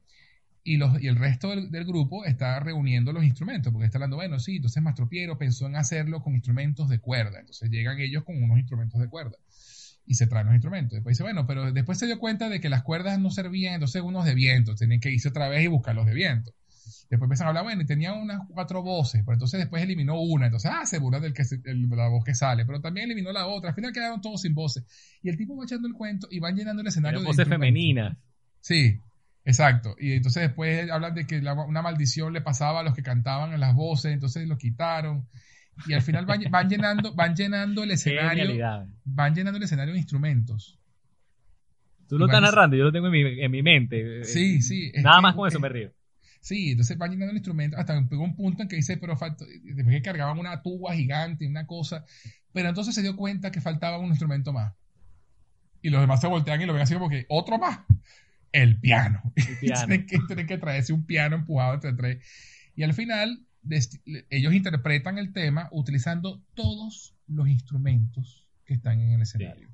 y, 0.63 0.77
los, 0.77 1.01
y 1.03 1.07
el 1.09 1.17
resto 1.17 1.51
del, 1.51 1.71
del 1.71 1.85
grupo 1.85 2.25
está 2.25 2.61
reuniendo 2.61 3.13
los 3.13 3.25
instrumentos, 3.25 3.73
porque 3.73 3.87
está 3.87 3.99
hablando, 3.99 4.17
bueno, 4.17 4.39
sí, 4.39 4.57
entonces 4.57 4.83
Mastro 4.83 5.09
Piero 5.09 5.39
pensó 5.39 5.67
en 5.67 5.77
hacerlo 5.77 6.23
con 6.23 6.35
instrumentos 6.35 6.89
de 6.89 6.99
cuerda, 6.99 7.41
entonces 7.41 7.71
llegan 7.71 7.99
ellos 7.99 8.25
con 8.25 8.43
unos 8.43 8.59
instrumentos 8.59 9.01
de 9.01 9.09
cuerda 9.09 9.37
y 10.07 10.15
se 10.15 10.27
traen 10.27 10.47
los 10.47 10.55
instrumentos. 10.55 10.97
Después 10.97 11.15
dice, 11.17 11.23
bueno, 11.23 11.47
pero 11.47 11.73
después 11.73 11.99
se 11.99 12.07
dio 12.07 12.19
cuenta 12.19 12.49
de 12.49 12.61
que 12.61 12.69
las 12.69 12.83
cuerdas 12.83 13.19
no 13.21 13.31
servían, 13.31 13.75
entonces 13.75 14.03
unos 14.03 14.25
de 14.25 14.35
viento, 14.35 14.75
tienen 14.75 15.01
que 15.01 15.11
irse 15.11 15.29
otra 15.29 15.49
vez 15.49 15.63
y 15.65 15.69
buscar 15.69 15.95
los 15.95 16.07
de 16.07 16.15
viento. 16.15 16.53
Después 17.09 17.27
empiezan 17.27 17.47
a 17.47 17.49
hablar, 17.51 17.65
bueno, 17.65 17.83
y 17.83 17.87
tenía 17.87 18.13
unas 18.13 18.41
cuatro 18.49 18.83
voces, 18.83 19.23
pero 19.25 19.35
entonces 19.35 19.59
después 19.59 19.83
eliminó 19.83 20.21
una, 20.21 20.47
entonces, 20.47 20.71
ah, 20.73 20.87
se 20.87 20.99
burla 20.99 21.19
del 21.21 21.33
que 21.33 21.45
se- 21.45 21.61
el- 21.65 21.89
la 21.89 22.09
voz 22.09 22.25
que 22.25 22.35
sale, 22.35 22.65
pero 22.65 22.81
también 22.81 23.07
eliminó 23.07 23.33
la 23.33 23.47
otra, 23.47 23.71
al 23.71 23.75
final 23.75 23.93
quedaron 23.93 24.21
todos 24.21 24.43
sin 24.43 24.55
voces. 24.55 24.85
Y 25.23 25.29
el 25.29 25.37
tipo 25.37 25.57
va 25.57 25.65
echando 25.65 25.89
el 25.89 25.95
cuento 25.95 26.29
y 26.31 26.39
van 26.39 26.55
llenando 26.57 26.83
el 26.83 26.89
escenario 26.89 27.19
de 27.21 27.27
voces 27.27 27.49
femeninas. 27.49 28.17
Sí, 28.61 29.01
exacto. 29.45 29.97
Y 29.99 30.13
entonces 30.13 30.43
después 30.43 30.91
hablan 30.91 31.15
de 31.15 31.27
que 31.27 31.41
la- 31.41 31.55
una 31.55 31.83
maldición 31.83 32.33
le 32.33 32.41
pasaba 32.41 32.81
a 32.81 32.83
los 32.83 32.95
que 32.95 33.03
cantaban 33.03 33.53
en 33.53 33.61
las 33.61 33.75
voces, 33.75 34.13
entonces 34.13 34.47
lo 34.49 34.57
quitaron. 34.59 35.27
Y 35.87 35.95
al 35.95 36.03
final 36.03 36.27
van, 36.27 36.43
van 36.51 36.69
llenando, 36.69 37.15
van 37.15 37.35
llenando 37.35 37.83
el 37.83 37.91
escenario, 37.93 38.53
van 39.05 39.35
llenando 39.35 39.57
el 39.57 39.63
escenario 39.65 39.95
de 39.95 39.99
instrumentos. 40.01 40.79
Tú 42.09 42.19
lo 42.19 42.27
estás 42.27 42.43
narrando, 42.43 42.77
yo 42.77 42.85
lo 42.85 42.93
tengo 42.93 43.07
en 43.07 43.13
mi, 43.13 43.41
en 43.41 43.51
mi 43.51 43.63
mente. 43.63 44.25
Sí, 44.25 44.57
Eh, 44.57 44.63
sí. 44.63 44.93
Nada 44.97 45.17
que- 45.19 45.23
más 45.23 45.35
con 45.35 45.49
eso 45.49 45.59
es- 45.59 45.63
me 45.63 45.69
río. 45.69 45.93
Sí, 46.43 46.71
entonces 46.71 46.97
van 46.99 47.11
llenando 47.11 47.31
el 47.31 47.37
instrumento 47.37 47.77
hasta 47.77 47.95
que 47.95 48.07
llegó 48.11 48.25
un 48.25 48.35
punto 48.35 48.63
en 48.63 48.69
que 48.69 48.77
dice, 48.77 48.97
pero 48.97 49.17
falta, 49.17 49.45
después 49.63 49.95
que 49.95 50.03
cargaban 50.03 50.39
una 50.39 50.61
tuba 50.63 50.95
gigante, 50.95 51.47
una 51.47 51.67
cosa, 51.67 52.05
pero 52.53 52.69
entonces 52.71 52.95
se 52.95 53.03
dio 53.03 53.15
cuenta 53.15 53.51
que 53.51 53.61
faltaba 53.61 53.99
un 53.99 54.09
instrumento 54.09 54.53
más. 54.53 54.75
Y 55.83 55.91
los 55.91 56.01
demás 56.01 56.21
se 56.21 56.27
voltean 56.27 56.61
y 56.61 56.67
lo 56.67 56.73
ven 56.73 56.83
así 56.83 56.95
como 56.95 57.09
que, 57.11 57.27
otro 57.29 57.59
más, 57.59 57.81
el 58.53 58.79
piano. 58.81 59.23
El 59.37 59.59
piano. 59.61 59.87
tienen, 59.87 60.07
que, 60.07 60.19
tienen 60.27 60.47
que 60.47 60.59
traerse 60.59 60.93
un 60.93 61.05
piano 61.07 61.37
empujado 61.37 61.75
entre 61.75 61.93
tres. 61.95 62.27
Y 62.77 62.83
al 62.83 62.95
final, 62.95 63.45
ellos 64.31 64.55
interpretan 64.55 65.19
el 65.19 65.33
tema 65.33 65.69
utilizando 65.73 66.43
todos 66.55 67.15
los 67.27 67.49
instrumentos 67.49 68.49
que 68.65 68.75
están 68.75 69.01
en 69.01 69.13
el 69.13 69.23
escenario. 69.23 69.69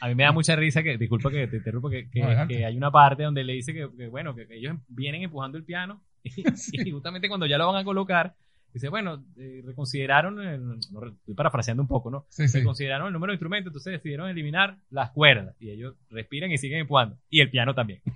A 0.00 0.08
mí 0.08 0.14
me 0.14 0.24
da 0.24 0.32
mucha 0.32 0.54
risa 0.56 0.82
que, 0.82 0.98
disculpa 0.98 1.30
que 1.30 1.46
te 1.46 1.56
interrumpo, 1.56 1.88
que, 1.88 2.10
que- 2.10 2.20
No, 2.20 2.26
adelante. 2.26 2.54
que 2.56 2.64
hay 2.66 2.76
una 2.76 2.90
parte 2.90 3.22
donde 3.22 3.44
le 3.44 3.54
dice 3.54 3.72
que, 3.72 3.88
que, 3.96 4.08
bueno, 4.08 4.34
que, 4.34 4.46
que 4.46 4.56
ellos 4.56 4.76
vienen 4.88 5.22
empujando 5.22 5.56
el 5.58 5.64
piano 5.64 6.02
y, 6.22 6.32
y 6.86 6.90
justamente 6.90 7.28
cuando 7.28 7.46
ya 7.46 7.58
lo 7.58 7.66
van 7.66 7.80
a 7.80 7.84
colocar, 7.84 8.34
dice, 8.76 8.88
bueno, 8.88 9.24
eh, 9.38 9.62
reconsideraron, 9.64 10.78
estoy 10.78 11.34
parafraseando 11.34 11.82
un 11.82 11.88
poco, 11.88 12.10
¿no? 12.10 12.26
Sí, 12.28 12.46
sí. 12.48 12.58
Reconsideraron 12.58 13.06
el 13.08 13.12
número 13.12 13.30
de 13.32 13.34
instrumentos, 13.36 13.70
entonces 13.70 13.92
decidieron 13.94 14.28
eliminar 14.28 14.78
las 14.90 15.10
cuerdas 15.10 15.56
y 15.60 15.70
ellos 15.70 15.94
respiran 16.10 16.50
y 16.50 16.58
siguen 16.58 16.80
empujando. 16.80 17.18
Y 17.30 17.40
el 17.40 17.50
piano 17.50 17.74
también. 17.74 18.00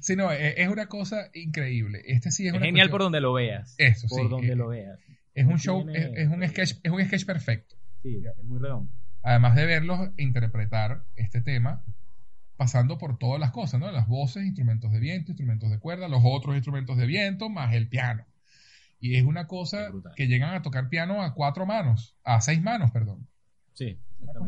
Sí, 0.00 0.16
no, 0.16 0.30
es, 0.30 0.54
es 0.58 0.68
una 0.68 0.86
cosa 0.86 1.30
increíble. 1.32 2.02
Este 2.04 2.30
sí 2.30 2.42
es, 2.46 2.52
Es 2.52 2.56
una 2.58 2.66
genial 2.66 2.88
cuestión- 2.88 2.90
por 2.90 3.00
donde 3.04 3.20
lo 3.22 3.32
veas. 3.32 3.74
Eso, 3.78 4.06
Por 4.08 4.20
sí, 4.24 4.28
donde 4.28 4.52
eh, 4.52 4.56
lo 4.56 4.68
veas. 4.68 4.98
Es 5.34 5.44
un 5.46 5.52
No 5.52 5.58
show, 5.58 5.88
es, 5.88 6.10
es 6.14 6.28
un 6.28 6.46
sketch, 6.46 6.72
es 6.82 6.92
un 6.92 7.02
sketch 7.06 7.24
perfecto. 7.24 7.74
Sí, 8.02 8.22
es 8.38 8.44
muy 8.44 8.58
redondo. 8.60 8.92
Además 9.22 9.56
de 9.56 9.64
verlos 9.64 10.10
interpretar 10.18 11.04
este 11.16 11.40
tema, 11.40 11.82
pasando 12.56 12.98
por 12.98 13.18
todas 13.18 13.40
las 13.40 13.50
cosas, 13.50 13.80
¿no? 13.80 13.90
Las 13.90 14.06
voces, 14.06 14.44
instrumentos 14.44 14.92
de 14.92 15.00
viento, 15.00 15.32
instrumentos 15.32 15.70
de 15.70 15.78
cuerda, 15.78 16.08
los 16.08 16.22
otros 16.24 16.54
instrumentos 16.54 16.96
de 16.96 17.06
viento, 17.06 17.48
más 17.48 17.74
el 17.74 17.88
piano. 17.88 18.26
Y 19.00 19.16
es 19.16 19.24
una 19.24 19.46
cosa 19.46 19.90
que 20.16 20.26
llegan 20.26 20.54
a 20.54 20.62
tocar 20.62 20.88
piano 20.88 21.22
a 21.22 21.34
cuatro 21.34 21.66
manos, 21.66 22.16
a 22.24 22.40
seis 22.40 22.62
manos, 22.62 22.90
perdón. 22.90 23.28
Sí, 23.74 23.98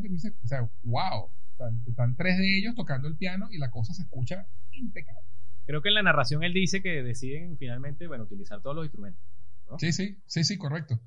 dices, 0.09 0.33
o 0.43 0.47
sea, 0.47 0.71
wow. 0.85 1.31
Están, 1.51 1.83
están 1.87 2.17
tres 2.17 2.39
de 2.39 2.59
ellos 2.59 2.75
tocando 2.75 3.09
el 3.09 3.17
piano 3.17 3.49
y 3.51 3.59
la 3.59 3.71
cosa 3.71 3.95
se 3.95 4.03
escucha 4.03 4.47
impecable. 4.73 5.27
Creo 5.67 5.83
que 5.83 5.89
en 5.89 5.95
la 5.95 6.03
narración 6.03 6.45
él 6.45 6.53
dice 6.53 6.83
que 6.83 7.03
deciden 7.03 7.57
finalmente, 7.59 8.07
bueno, 8.07 8.25
utilizar 8.25 8.61
todos 8.63 8.77
los 8.77 8.85
instrumentos. 8.85 9.23
¿no? 9.69 9.79
Sí, 9.79 9.93
sí, 9.93 10.19
sí, 10.27 10.45
sí, 10.45 10.57
correcto. 10.59 11.01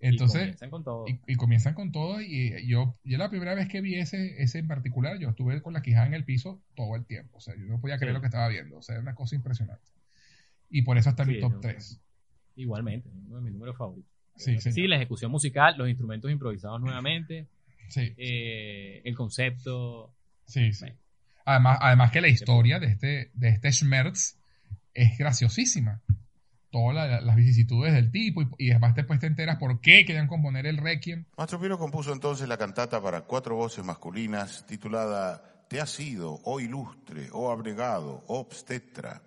Y 0.00 0.06
Entonces, 0.08 0.40
comienzan 0.42 0.70
con 0.70 0.84
todo. 0.84 1.04
y, 1.08 1.20
y 1.26 1.34
comienzan 1.34 1.74
con 1.74 1.90
todo 1.92 2.20
y 2.20 2.66
yo, 2.68 2.96
yo 3.02 3.18
la 3.18 3.30
primera 3.30 3.54
vez 3.54 3.66
que 3.68 3.80
vi 3.80 3.96
ese, 3.96 4.40
ese 4.42 4.60
en 4.60 4.68
particular, 4.68 5.18
yo 5.18 5.30
estuve 5.30 5.60
con 5.60 5.72
la 5.72 5.82
quijada 5.82 6.06
en 6.06 6.14
el 6.14 6.24
piso 6.24 6.62
todo 6.76 6.94
el 6.94 7.04
tiempo, 7.04 7.38
o 7.38 7.40
sea, 7.40 7.54
yo 7.56 7.64
no 7.66 7.80
podía 7.80 7.96
creer 7.98 8.12
Sí. 8.12 8.14
lo 8.14 8.20
que 8.20 8.26
estaba 8.28 8.46
viendo, 8.48 8.78
o 8.78 8.82
sea, 8.82 8.94
era 8.94 9.02
una 9.02 9.14
cosa 9.16 9.34
impresionante. 9.34 9.82
Y 10.70 10.82
por 10.82 10.98
eso 10.98 11.10
está 11.10 11.22
en 11.24 11.28
mi 11.30 11.34
Sí, 11.34 11.40
top 11.40 11.52
no, 11.54 11.60
3. 11.60 12.00
Igualmente, 12.56 13.08
uno 13.26 13.36
de 13.36 13.42
mis 13.42 13.52
números 13.52 13.76
favoritos. 13.76 14.10
Sí, 14.36 14.58
Sí, 14.60 14.86
la 14.86 14.96
ejecución 14.96 15.32
musical, 15.32 15.76
los 15.76 15.88
instrumentos 15.88 16.30
improvisados 16.30 16.80
nuevamente, 16.80 17.46
Sí, 17.88 18.12
eh, 18.18 19.00
el 19.04 19.14
concepto. 19.16 20.12
sí, 20.44 20.72
sí. 20.72 20.86
Además, 21.44 21.78
además 21.80 22.10
que 22.12 22.20
la 22.20 22.28
historia 22.28 22.78
de 22.78 22.86
este, 22.88 23.30
de 23.32 23.48
este 23.48 23.72
Schmerz 23.72 24.36
es 24.92 25.16
graciosísima. 25.18 26.02
Todas 26.70 26.94
la- 26.94 27.20
las 27.22 27.34
vicisitudes 27.36 27.92
del 27.94 28.10
tipo 28.10 28.42
y, 28.42 28.48
y 28.58 28.70
además 28.72 28.94
después 28.94 29.18
te 29.20 29.26
enteras 29.26 29.56
por 29.56 29.80
qué 29.80 30.04
querían 30.04 30.26
componer 30.26 30.66
el 30.66 30.76
Requiem. 30.76 31.24
Mastro 31.36 31.58
Piero 31.60 31.78
compuso 31.78 32.12
entonces 32.12 32.46
la 32.48 32.58
cantata 32.58 33.02
para 33.02 33.22
cuatro 33.22 33.56
voces 33.56 33.84
masculinas 33.84 34.66
titulada 34.66 35.64
Te 35.68 35.80
has 35.80 35.90
sido, 35.90 36.40
oh 36.44 36.60
ilustre, 36.60 37.28
oh 37.32 37.50
abnegado, 37.50 38.22
oh 38.26 38.40
obstetra. 38.40 39.22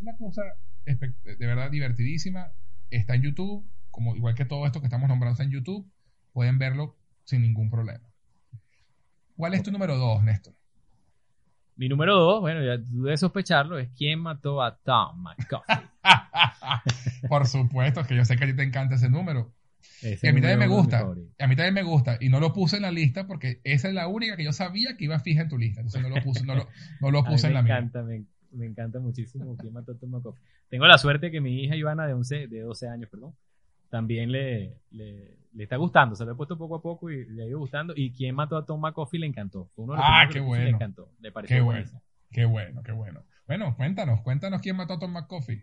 una 0.00 0.16
cosa 0.16 0.42
de 0.84 1.46
verdad 1.46 1.70
divertidísima. 1.70 2.52
Está 2.90 3.14
en 3.14 3.22
YouTube, 3.22 3.64
como 3.90 4.16
igual 4.16 4.34
que 4.34 4.44
todo 4.44 4.66
esto 4.66 4.80
que 4.80 4.86
estamos 4.86 5.08
nombrando 5.08 5.32
está 5.34 5.44
en 5.44 5.50
YouTube. 5.52 5.88
Pueden 6.32 6.58
verlo 6.58 6.96
sin 7.24 7.42
ningún 7.42 7.70
problema. 7.70 8.04
¿Cuál 9.36 9.54
es 9.54 9.62
tu 9.62 9.70
número 9.70 9.96
dos, 9.96 10.22
Néstor? 10.24 10.54
Mi 11.76 11.88
número 11.88 12.14
dos, 12.16 12.40
bueno, 12.40 12.62
ya 12.62 12.76
debes 12.78 13.20
sospecharlo, 13.20 13.78
es 13.78 13.88
quién 13.96 14.20
mató 14.20 14.62
a 14.62 14.76
Tom 14.76 15.22
McCoffey. 15.22 15.76
Por 17.28 17.46
supuesto, 17.46 18.04
que 18.04 18.16
yo 18.16 18.24
sé 18.24 18.36
que 18.36 18.44
a 18.44 18.46
ti 18.46 18.54
te 18.54 18.62
encanta 18.62 18.96
ese 18.96 19.08
número. 19.08 19.52
Ese 20.02 20.26
Y 20.26 20.30
a 20.30 20.32
mí 20.32 20.40
también 20.40 20.58
me 20.58 20.66
gusta. 20.66 21.00
A 21.00 21.46
mí 21.46 21.56
también 21.56 21.74
me 21.74 21.82
gusta. 21.82 22.18
Y 22.20 22.28
no 22.28 22.40
lo 22.40 22.52
puse 22.52 22.76
en 22.76 22.82
la 22.82 22.90
lista 22.90 23.26
porque 23.26 23.60
esa 23.64 23.88
es 23.88 23.94
la 23.94 24.08
única 24.08 24.36
que 24.36 24.44
yo 24.44 24.52
sabía 24.52 24.96
que 24.96 25.04
iba 25.04 25.18
fija 25.20 25.42
en 25.42 25.48
tu 25.48 25.58
lista. 25.58 25.80
Entonces 25.80 26.02
no 26.02 26.08
lo 26.08 26.20
puse, 26.20 26.44
no 26.44 26.54
lo, 26.54 26.68
no 27.00 27.10
lo 27.10 27.22
A 27.24 27.30
mí 27.30 27.36
puse 27.36 27.46
en 27.46 27.54
la 27.54 27.62
mía. 27.62 27.78
encanta, 27.78 28.02
me, 28.02 28.24
me 28.50 28.66
encanta 28.66 29.00
muchísimo 29.00 29.56
quién 29.56 29.72
mató 29.72 29.92
a 29.92 29.98
Tom 29.98 30.10
McCoffey. 30.10 30.42
Tengo 30.68 30.86
la 30.86 30.98
suerte 30.98 31.30
que 31.30 31.40
mi 31.40 31.62
hija 31.64 31.76
Ivana 31.76 32.06
de 32.06 32.14
11, 32.14 32.48
de 32.48 32.60
12 32.60 32.88
años, 32.88 33.08
perdón, 33.10 33.34
también 33.92 34.32
le, 34.32 34.78
le, 34.90 35.36
le 35.52 35.62
está 35.64 35.76
gustando. 35.76 36.16
Se 36.16 36.24
lo 36.24 36.32
he 36.32 36.34
puesto 36.34 36.56
poco 36.56 36.76
a 36.76 36.80
poco 36.82 37.10
y 37.10 37.26
le 37.26 37.42
ha 37.42 37.46
ido 37.46 37.58
gustando. 37.58 37.92
Y 37.94 38.10
quién 38.12 38.34
mató 38.34 38.56
a 38.56 38.64
Tom 38.64 38.80
McCoffey 38.80 39.20
le 39.20 39.26
encantó. 39.26 39.70
Uno 39.76 39.92
de 39.92 39.98
los 39.98 40.06
Ah, 40.08 40.26
qué 40.32 40.40
bueno. 40.40 40.64
Le 40.64 40.70
encantó. 40.70 41.10
Le 41.20 41.30
pareció 41.30 41.56
Qué 41.58 41.60
buenísimo. 41.60 42.00
bueno. 42.00 42.12
Qué 42.32 42.44
bueno, 42.46 42.82
qué 42.82 42.92
bueno. 42.92 43.24
Bueno, 43.46 43.76
cuéntanos, 43.76 44.22
cuéntanos 44.22 44.62
quién 44.62 44.76
mató 44.76 44.94
a 44.94 44.98
Tom 44.98 45.12
McCoffey. 45.12 45.62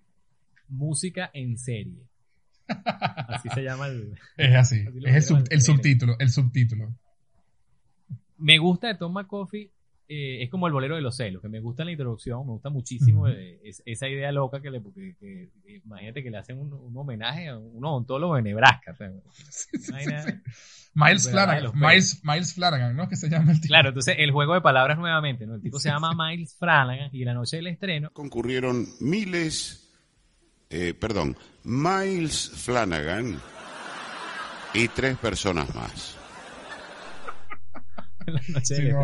Música 0.67 1.31
en 1.33 1.57
serie. 1.57 2.03
Así 2.67 3.49
se 3.49 3.63
llama 3.63 3.87
el. 3.87 4.13
Es 4.37 4.55
así. 4.55 4.85
Es 5.05 5.25
sub- 5.27 5.47
el 5.49 5.61
subtítulo. 5.63 6.15
El 6.19 6.29
subtítulo. 6.29 6.93
Me 8.37 8.59
gusta 8.59 8.87
de 8.89 8.95
Tom 8.95 9.11
McCoffey, 9.13 9.71
eh, 10.09 10.43
es 10.43 10.49
como 10.49 10.65
el 10.67 10.73
bolero 10.73 10.95
de 10.95 11.01
los 11.01 11.15
celos, 11.15 11.41
que 11.41 11.47
me 11.49 11.59
gusta 11.59 11.85
la 11.85 11.91
introducción, 11.91 12.39
me 12.45 12.53
gusta 12.53 12.69
muchísimo 12.69 13.27
eh, 13.27 13.59
es- 13.63 13.81
esa 13.85 14.07
idea 14.09 14.31
loca 14.31 14.59
que 14.61 14.71
le. 14.71 14.81
que- 14.81 15.15
que- 15.19 15.49
que- 15.65 15.81
imagínate 15.85 16.23
que 16.23 16.31
le 16.31 16.37
hacen 16.39 16.57
un, 16.59 16.73
un 16.73 16.97
homenaje 16.97 17.47
a 17.49 17.57
un 17.57 17.85
odontólogo 17.85 18.35
de 18.35 18.41
Nebraska. 18.41 18.91
o 18.91 18.95
sea, 18.95 19.11
vaina- 19.91 20.41
Miles 20.95 21.29
Flanagan. 21.29 21.71
Miles, 21.75 22.21
Miles 22.23 22.53
Flanagan, 22.55 22.95
¿no? 22.95 23.07
Que 23.07 23.15
se 23.15 23.29
llama 23.29 23.51
el 23.51 23.61
tipo. 23.61 23.67
Claro, 23.71 23.89
entonces 23.89 24.15
el 24.17 24.31
juego 24.31 24.55
de 24.55 24.61
palabras 24.61 24.97
nuevamente, 24.97 25.45
¿no? 25.45 25.55
El 25.55 25.61
tipo 25.61 25.79
se 25.79 25.87
llama 25.89 26.11
Miles 26.17 26.55
Flanagan 26.57 27.09
y 27.13 27.23
la 27.23 27.35
noche 27.35 27.57
del 27.57 27.67
estreno. 27.67 28.09
Concurrieron 28.11 28.87
miles, 28.99 29.87
eh, 30.71 30.95
perdón, 30.95 31.37
Miles 31.63 32.49
Flanagan 32.55 33.39
y 34.73 34.87
tres 34.87 35.17
personas 35.17 35.73
más. 35.75 36.17
la 38.27 38.41
noche 38.53 38.75
Sí, 38.75 38.89
no, 38.89 39.03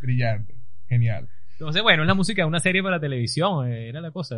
brillante. 0.00 0.54
Genial. 0.88 1.28
Entonces, 1.52 1.82
bueno, 1.82 2.02
es 2.02 2.06
la 2.06 2.14
música 2.14 2.42
de 2.42 2.46
una 2.48 2.60
serie 2.60 2.82
para 2.82 3.00
televisión, 3.00 3.70
eh, 3.70 3.88
era 3.88 4.00
la 4.00 4.10
cosa. 4.10 4.36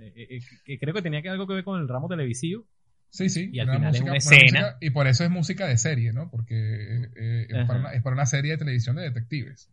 Eh, 0.00 0.26
eh, 0.30 0.40
que 0.64 0.78
creo 0.78 0.94
que 0.94 1.02
tenía 1.02 1.20
que 1.22 1.28
algo 1.28 1.46
que 1.46 1.54
ver 1.54 1.64
con 1.64 1.80
el 1.80 1.88
ramo 1.88 2.08
televisivo. 2.08 2.66
Sí, 3.10 3.28
sí. 3.28 3.50
Y 3.52 3.60
al 3.60 3.70
final 3.70 3.94
es 3.94 4.00
una 4.00 4.16
escena. 4.16 4.42
música- 4.60 4.78
y 4.80 4.90
por 4.90 5.06
eso 5.06 5.24
es 5.24 5.30
música 5.30 5.66
de 5.68 5.76
serie, 5.78 6.12
¿no? 6.12 6.30
Porque 6.30 6.54
eh, 7.16 7.46
es, 7.48 7.66
para 7.66 7.78
una, 7.80 7.90
es 7.92 8.02
para 8.02 8.14
una 8.14 8.26
serie 8.26 8.52
de 8.52 8.58
televisión 8.58 8.96
de 8.96 9.02
detectives. 9.02 9.70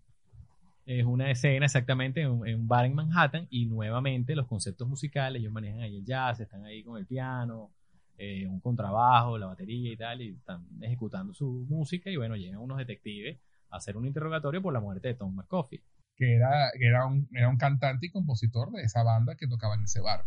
Es 0.86 1.06
una 1.06 1.32
escena 1.32 1.66
exactamente 1.66 2.22
en, 2.22 2.30
un- 2.32 2.48
en 2.48 2.60
un 2.60 2.68
bar 2.68 2.86
en 2.86 2.94
Manhattan 2.94 3.48
y 3.50 3.66
nuevamente 3.68 4.36
los 4.36 4.48
conceptos 4.48 4.88
musicales, 4.88 5.40
ellos 5.40 5.54
manejan 5.54 5.80
ahí 5.82 5.96
el 5.98 6.06
jazz, 6.06 6.40
están 6.40 6.66
ahí 6.66 6.84
con 6.84 6.98
el 7.00 7.06
piano, 7.06 7.72
eh, 8.18 8.46
un 8.48 8.60
contrabajo, 8.60 9.38
la 9.38 9.46
batería 9.48 9.92
y 9.94 9.96
tal, 9.98 10.22
y 10.22 10.30
están 10.32 10.66
ejecutando 10.82 11.34
su 11.34 11.66
música 11.70 12.10
y 12.10 12.18
bueno, 12.18 12.36
llegan 12.36 12.60
unos 12.60 12.78
detectives 12.78 13.38
hacer 13.72 13.98
un 13.98 14.06
interrogatorio 14.06 14.62
por 14.62 14.74
la 14.74 14.80
muerte 14.80 15.10
de 15.10 15.14
Tom 15.16 15.34
McCoffey. 15.36 15.82
Que 16.16 16.36
era, 16.36 16.72
que 16.78 16.86
era, 16.86 17.06
un, 17.06 17.28
era 17.34 17.50
un 17.50 17.58
cantante 17.58 18.06
y 18.06 18.12
compositor 18.12 18.72
de 18.72 18.84
esa 18.84 19.02
banda 19.02 19.36
que 19.36 19.48
tocaba 19.48 19.76
en 19.76 19.84
ese 19.84 20.02
bar. 20.02 20.26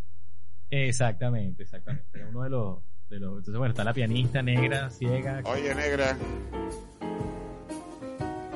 Exactamente, 0.69 1.63
exactamente. 1.63 2.07
Era 2.13 2.27
uno 2.27 2.43
de 2.43 2.49
los, 2.49 2.79
de 3.09 3.19
los... 3.19 3.37
Entonces, 3.37 3.57
bueno, 3.57 3.71
está 3.71 3.83
la 3.83 3.93
pianista 3.93 4.41
negra, 4.41 4.89
ciega. 4.89 5.41
Oye, 5.45 5.73
negra. 5.73 6.17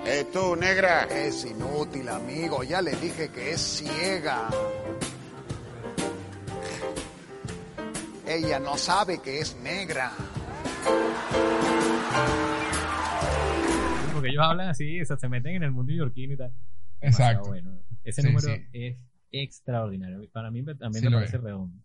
Eh, 0.05 0.25
tú, 0.33 0.55
negra. 0.55 1.03
Es 1.03 1.45
inútil, 1.45 2.09
amigo. 2.09 2.63
Ya 2.63 2.81
le 2.81 2.95
dije 2.95 3.29
que 3.29 3.51
es 3.51 3.61
ciega. 3.61 4.49
Ella 8.27 8.59
no 8.59 8.75
sabe 8.75 9.21
que 9.21 9.39
es 9.39 9.55
negra. 9.57 10.11
Porque 14.29 14.35
ellos 14.35 14.43
hablan 14.45 14.69
así, 14.69 15.01
o 15.01 15.05
sea, 15.05 15.17
se 15.17 15.29
meten 15.29 15.55
en 15.55 15.63
el 15.63 15.71
mundo 15.71 15.91
neoyorquino 15.91 16.33
y 16.33 16.37
tal. 16.37 16.51
Exacto. 17.01 17.49
Bueno. 17.49 17.79
Ese 18.03 18.21
Sí, 18.21 18.27
número 18.27 18.47
sí. 18.47 18.61
es 18.73 19.05
extraordinario. 19.31 20.21
Para 20.31 20.51
mí 20.51 20.63
también 20.63 20.93
Sí 21.03 21.09
me 21.09 21.15
parece 21.15 21.37
es. 21.37 21.43
redondo. 21.43 21.75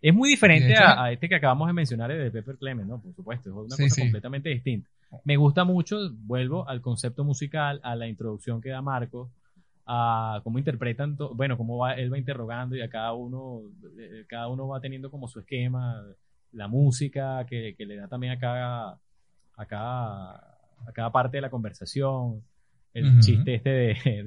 Es 0.00 0.12
muy 0.14 0.30
diferente 0.30 0.72
hecho- 0.72 0.82
a, 0.82 1.04
a 1.04 1.12
este 1.12 1.28
que 1.28 1.36
acabamos 1.36 1.68
de 1.68 1.72
mencionar 1.74 2.10
el 2.10 2.18
de 2.24 2.30
Pepper 2.30 2.56
Clemens, 2.58 2.88
¿no? 2.88 3.00
Por 3.00 3.14
supuesto, 3.14 3.50
es 3.50 3.54
una 3.54 3.76
cosa 3.88 4.00
completamente 4.00 4.48
distinta. 4.48 4.88
Me 5.24 5.36
gusta 5.36 5.64
mucho, 5.64 5.96
vuelvo 6.14 6.68
al 6.68 6.80
concepto 6.80 7.22
musical, 7.22 7.80
a 7.84 7.94
la 7.94 8.08
introducción 8.08 8.60
que 8.60 8.70
da 8.70 8.80
Marcos, 8.82 9.30
a 9.86 10.40
cómo 10.42 10.58
interpretan, 10.58 11.16
bueno, 11.34 11.56
cómo 11.56 11.76
va, 11.78 11.94
él 11.94 12.12
va 12.12 12.18
interrogando 12.18 12.74
y 12.76 12.80
a 12.82 12.88
cada 12.88 13.12
uno, 13.12 13.60
eh, 13.98 14.24
cada 14.28 14.48
uno 14.48 14.66
va 14.68 14.80
teniendo 14.80 15.10
como 15.10 15.28
su 15.28 15.38
esquema, 15.40 16.02
la 16.52 16.66
música 16.68 17.44
que, 17.46 17.74
que 17.76 17.84
le 17.86 17.96
da 17.96 18.08
también 18.08 18.32
a 18.32 18.38
cada, 18.38 18.98
a 19.56 19.66
cada, 19.66 20.51
a 20.86 20.92
cada 20.92 21.10
parte 21.12 21.36
de 21.38 21.40
la 21.42 21.50
conversación, 21.50 22.42
el 22.94 23.20
chiste 23.20 23.54
este 23.56 23.70
de, 23.70 23.96
de- 24.04 24.22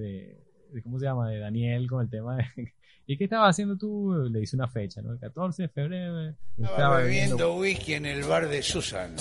de- 0.73 0.81
¿cómo 0.83 0.99
se 0.99 1.05
llama? 1.05 1.29
De 1.29 1.39
Daniel 1.39 1.87
con 1.87 2.01
el 2.01 2.09
tema 2.09 2.35
de, 2.37 2.45
¿y 3.07 3.17
qué 3.17 3.25
estabas 3.25 3.51
haciendo 3.51 3.77
tú? 3.77 4.13
Le 4.31 4.39
dice 4.39 4.55
una 4.55 4.67
fecha, 4.67 5.01
¿no? 5.01 5.13
El 5.13 5.19
14 5.19 5.63
de 5.63 5.69
febrero. 5.69 6.27
eh, 6.29 6.35
Estaba 6.57 6.97
bebiendo 7.01 7.55
whisky 7.57 7.93
en 7.93 8.05
el 8.05 8.23
bar 8.23 8.47
de 8.47 8.61
Susan, 8.61 9.15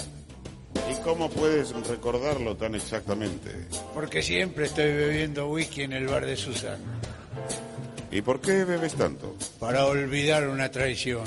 ¿Y 0.90 1.02
cómo 1.02 1.30
puedes 1.30 1.72
recordarlo 1.88 2.56
tan 2.56 2.74
exactamente? 2.74 3.50
porque 3.94 4.22
siempre 4.22 4.64
estoy 4.66 4.92
bebiendo 4.92 5.48
whisky 5.48 5.82
en 5.82 5.92
el 5.92 6.06
bar 6.08 6.26
de 6.26 6.36
Susan, 6.36 6.78
¿Y 8.10 8.22
por 8.22 8.40
qué 8.40 8.64
bebes 8.64 8.94
tanto? 8.94 9.34
para 9.58 9.86
olvidar 9.86 10.48
una 10.48 10.70
traición. 10.70 11.24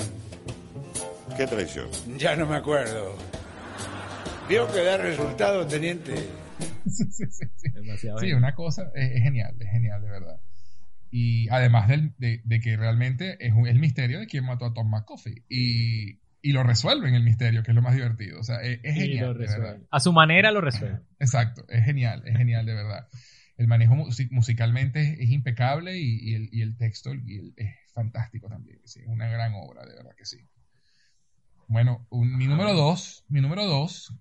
¿Qué 1.36 1.46
traición? 1.46 1.88
Ya 2.16 2.34
no 2.34 2.46
me 2.46 2.56
acuerdo. 2.56 3.14
¿Vio 4.48 4.66
que 4.72 4.82
da 4.82 4.96
resultado, 4.96 5.66
teniente? 5.66 6.14
sí, 6.86 7.04
sí, 7.10 7.24
sí, 7.30 7.44
sí. 7.56 7.70
Demasiado 7.72 8.18
Sí, 8.18 8.26
genial. 8.26 8.38
una 8.38 8.54
cosa, 8.54 8.90
es, 8.94 9.12
es 9.16 9.22
genial, 9.22 9.54
es 9.60 9.70
genial, 9.70 10.00
de 10.02 10.10
verdad. 10.10 10.40
Y 11.10 11.48
además 11.50 11.88
del- 11.88 12.14
de, 12.18 12.40
de 12.44 12.60
que 12.60 12.76
realmente 12.76 13.36
es 13.46 13.52
un- 13.52 13.66
el 13.66 13.78
misterio 13.78 14.20
de 14.20 14.26
quién 14.26 14.44
mató 14.44 14.66
a 14.66 14.74
Tom 14.74 14.88
McCoffey. 14.90 15.44
Y, 15.48 16.20
y 16.40 16.52
lo 16.52 16.62
resuelven 16.62 17.14
el 17.14 17.22
misterio, 17.24 17.62
que 17.62 17.70
es 17.72 17.74
lo 17.74 17.82
más 17.82 17.94
divertido. 17.94 18.40
O 18.40 18.42
sea, 18.42 18.56
es, 18.62 18.80
es 18.82 18.94
genial, 18.94 19.26
lo 19.28 19.34
de 19.34 19.46
verdad. 19.46 19.78
A 19.90 20.00
su 20.00 20.12
manera 20.12 20.50
lo 20.50 20.60
resuelve. 20.60 21.00
Exacto, 21.18 21.64
es 21.68 21.84
genial, 21.84 22.22
es 22.26 22.36
genial, 22.36 22.64
de 22.66 22.74
verdad. 22.74 23.06
El 23.56 23.66
manejo 23.66 23.94
musi- 23.96 24.30
musicalmente 24.30 25.00
es, 25.02 25.18
es 25.20 25.30
impecable 25.30 25.98
y, 25.98 26.30
y 26.30 26.34
el, 26.34 26.48
y 26.52 26.62
el 26.62 26.76
texto 26.76 27.12
y 27.14 27.36
el- 27.38 27.54
es 27.56 27.74
fantástico 27.92 28.48
también. 28.48 28.80
Sí, 28.84 29.00
una 29.06 29.28
gran 29.28 29.52
obra, 29.54 29.84
de 29.84 29.94
verdad 29.94 30.12
que 30.16 30.24
sí. 30.24 30.38
Bueno, 31.66 32.06
un- 32.10 32.36
mi 32.36 32.46
número 32.46 32.72
dos, 32.74 33.24
mi 33.28 33.40
número 33.40 33.64
dos, 33.66 34.14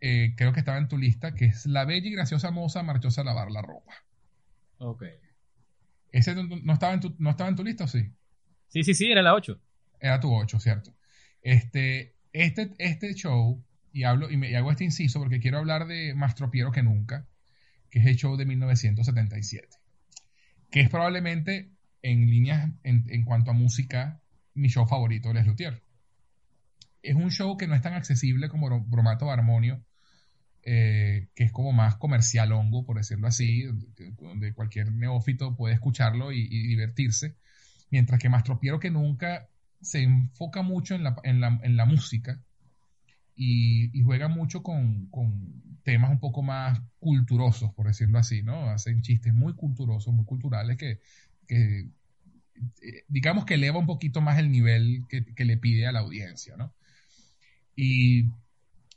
eh, 0.00 0.34
creo 0.36 0.52
que 0.52 0.60
estaba 0.60 0.78
en 0.78 0.88
tu 0.88 0.96
lista, 0.98 1.34
que 1.34 1.46
es 1.46 1.66
La 1.66 1.84
bella 1.84 2.06
y 2.08 2.12
graciosa 2.12 2.50
moza 2.50 2.82
marchóse 2.82 3.20
a 3.20 3.24
lavar 3.24 3.50
la 3.50 3.62
ropa. 3.62 3.92
Ok. 4.78 5.04
¿Ese 6.12 6.34
no, 6.34 6.44
no 6.44 6.72
estaba 6.72 6.94
en 6.94 7.00
tu, 7.00 7.14
no 7.18 7.30
estaba 7.30 7.50
en 7.50 7.56
tu 7.56 7.64
lista 7.64 7.84
o 7.84 7.88
sí? 7.88 8.10
Sí, 8.68 8.82
sí, 8.82 8.94
sí, 8.94 9.10
era 9.10 9.22
la 9.22 9.34
8. 9.34 9.60
Era 10.00 10.20
tu 10.20 10.32
8, 10.34 10.58
¿cierto? 10.60 10.94
Este, 11.42 12.14
este, 12.32 12.70
este 12.78 13.14
show, 13.14 13.64
y, 13.92 14.04
hablo, 14.04 14.30
y, 14.30 14.36
me, 14.36 14.50
y 14.50 14.54
hago 14.54 14.70
este 14.70 14.84
inciso 14.84 15.18
porque 15.18 15.40
quiero 15.40 15.58
hablar 15.58 15.86
de 15.86 16.14
Más 16.14 16.34
tropiero 16.34 16.70
que 16.70 16.82
nunca, 16.82 17.26
que 17.90 17.98
es 18.00 18.06
el 18.06 18.16
show 18.16 18.36
de 18.36 18.46
1977, 18.46 19.68
que 20.70 20.80
es 20.80 20.88
probablemente 20.90 21.70
en 22.02 22.26
líneas, 22.30 22.70
en, 22.84 23.04
en 23.08 23.24
cuanto 23.24 23.50
a 23.50 23.54
música, 23.54 24.20
mi 24.54 24.68
show 24.68 24.86
favorito 24.86 25.28
de 25.28 25.34
Les 25.34 25.46
Luthier. 25.46 25.82
Es 27.02 27.14
un 27.14 27.30
show 27.30 27.56
que 27.56 27.66
no 27.66 27.74
es 27.74 27.82
tan 27.82 27.94
accesible 27.94 28.48
como 28.48 28.66
Bro- 28.68 28.84
Bromato 28.86 29.30
Armonio, 29.30 29.84
eh, 30.70 31.28
que 31.34 31.44
es 31.44 31.50
como 31.50 31.72
más 31.72 31.96
comercial 31.96 32.52
hongo, 32.52 32.84
por 32.84 32.98
decirlo 32.98 33.26
así, 33.26 33.62
donde, 34.18 34.52
cualquier 34.52 34.92
neófito 34.92 35.56
puede 35.56 35.72
escucharlo 35.72 36.30
y, 36.30 36.46
divertirse, 36.46 37.36
mientras 37.90 38.20
que 38.20 38.28
Más 38.28 38.44
tropiero 38.44 38.78
que 38.78 38.90
nunca 38.90 39.48
se 39.80 40.02
enfoca 40.02 40.60
mucho 40.60 40.94
en 40.94 41.40
la, 41.40 41.86
música 41.86 42.42
y, 43.34 44.02
juega 44.02 44.28
mucho 44.28 44.62
con, 44.62 45.08
temas 45.84 46.10
un 46.10 46.20
poco 46.20 46.42
más 46.42 46.82
culturosos, 46.98 47.72
por 47.72 47.86
decirlo 47.86 48.18
así, 48.18 48.42
¿no? 48.42 48.68
Hacen 48.68 49.00
chistes 49.00 49.32
muy 49.32 49.54
culturosos, 49.54 50.12
muy 50.12 50.26
culturales 50.26 50.76
que, 50.76 51.00
eh, 51.48 51.88
digamos 53.08 53.46
que 53.46 53.54
eleva 53.54 53.78
un 53.78 53.86
poquito 53.86 54.20
más 54.20 54.38
el 54.38 54.50
nivel 54.50 55.06
que, 55.08 55.44
le 55.46 55.56
pide 55.56 55.86
a 55.86 55.92
la 55.92 56.00
audiencia, 56.00 56.58
¿no? 56.58 56.74
Y, 57.74 58.26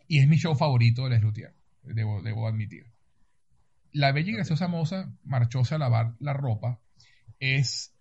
es 0.10 0.28
mi 0.28 0.36
show 0.36 0.54
favorito 0.54 1.06
de 1.06 1.12
Les 1.12 1.22
Luthier, 1.22 1.61
debo, 1.84 2.22
debo 2.22 2.48
admitir. 2.48 2.86
La 3.94 4.12
bella 4.12 4.30
y 4.32 4.34
graciosa 4.36 4.68
moza 4.68 5.12
marchóse 5.24 5.76
a 5.76 5.78
lavar 5.78 6.14
la 6.20 6.34
ropa 6.34 6.80
es 7.40 7.94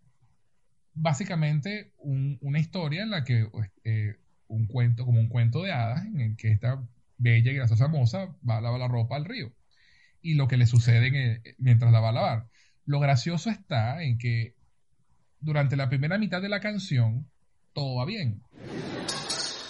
básicamente 0.95 1.93
un- 1.99 2.39
una 2.41 2.59
historia 2.59 3.03
en 3.03 3.11
la 3.11 3.25
que 3.25 3.49
eh, 3.85 4.17
un 4.49 4.67
cuento, 4.67 5.05
como 5.05 5.21
un 5.21 5.29
cuento 5.29 5.63
de 5.63 5.73
hadas, 5.73 6.05
en 6.07 6.21
el 6.21 6.37
que 6.37 6.51
esta 6.51 6.83
bella 7.19 7.51
y 7.53 7.55
graciosa 7.55 7.89
moza 7.89 8.35
va 8.49 8.59
a 8.59 8.61
lavar 8.61 8.81
la 8.81 8.89
ropa 8.89 9.17
al 9.17 9.25
río. 9.25 9.53
Y 10.23 10.35
lo 10.35 10.49
que 10.49 10.57
le 10.57 10.67
sucede 10.67 11.07
en 11.09 11.15
el- 11.15 11.43
mientras 11.59 11.93
la 11.93 12.01
va 12.01 12.11
a 12.11 12.13
lavar. 12.13 12.47
Lo 12.85 13.01
gracioso 13.01 13.51
está 13.51 14.03
en 14.03 14.19
que 14.19 14.55
durante 15.41 15.77
la 15.77 15.89
primera 15.89 16.19
mitad 16.19 16.43
de 16.43 16.49
la 16.49 16.61
canción 16.61 17.27
todo 17.73 17.97
va 17.97 18.05
bien. 18.05 18.43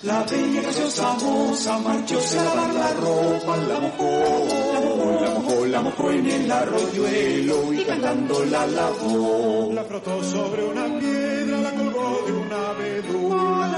La 0.02 0.24
bella 0.24 0.62
graciosa 0.62 1.14
moza 1.22 1.78
marchóse 1.78 2.38
a 2.38 2.44
lavar 2.44 2.74
la 2.74 2.92
ropa, 2.94 3.56
la 3.58 3.80
mojó, 3.80 4.46
la 4.48 4.80
mojó, 4.80 5.20
la 5.20 5.30
mojó, 5.30 5.66
la 5.66 5.80
mojó 5.82 6.10
en 6.12 6.26
el 6.26 6.50
arroyuelo 6.50 7.74
y 7.74 7.84
cantando 7.84 8.44
la 8.46 8.66
lavó. 8.66 9.70
La 9.74 9.84
frotó 9.84 10.24
sobre 10.24 10.64
una 10.64 10.98
piedra, 10.98 11.60
la 11.60 11.70
colgó 11.72 12.26
de 12.26 12.32
una 12.32 12.70
abedula. 12.70 13.70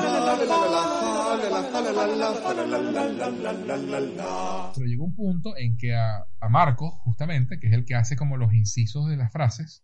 Pero 4.74 4.86
llegó 4.86 5.04
un 5.04 5.14
punto 5.16 5.56
en 5.56 5.76
que 5.76 5.96
a, 5.96 6.24
a 6.40 6.48
Marcos, 6.48 6.94
justamente, 7.00 7.58
que 7.58 7.66
es 7.66 7.72
el 7.72 7.84
que 7.84 7.96
hace 7.96 8.14
como 8.14 8.36
los 8.36 8.54
incisos 8.54 9.08
de 9.08 9.16
las 9.16 9.32
frases, 9.32 9.82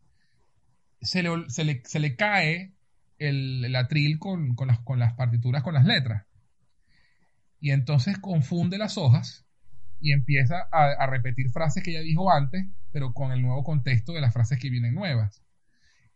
se 1.00 1.24
le, 1.24 1.30
se 1.48 1.64
le, 1.64 1.82
se 1.84 1.98
le 1.98 2.14
cae 2.14 2.74
el, 3.18 3.64
el 3.64 3.74
atril 3.74 4.20
con, 4.20 4.54
con 4.54 4.68
las, 4.68 4.78
con 4.80 5.00
las 5.00 5.14
partituras, 5.14 5.64
con 5.64 5.74
las 5.74 5.84
letras. 5.84 6.27
Y 7.60 7.70
entonces 7.70 8.18
confunde 8.18 8.78
las 8.78 8.98
hojas 8.98 9.44
y 10.00 10.12
empieza 10.12 10.68
a, 10.70 10.92
a 10.92 11.06
repetir 11.06 11.50
frases 11.50 11.82
que 11.82 11.92
ya 11.92 12.00
dijo 12.00 12.30
antes, 12.30 12.66
pero 12.92 13.12
con 13.12 13.32
el 13.32 13.42
nuevo 13.42 13.64
contexto 13.64 14.12
de 14.12 14.20
las 14.20 14.32
frases 14.32 14.58
que 14.58 14.70
vienen 14.70 14.94
nuevas. 14.94 15.42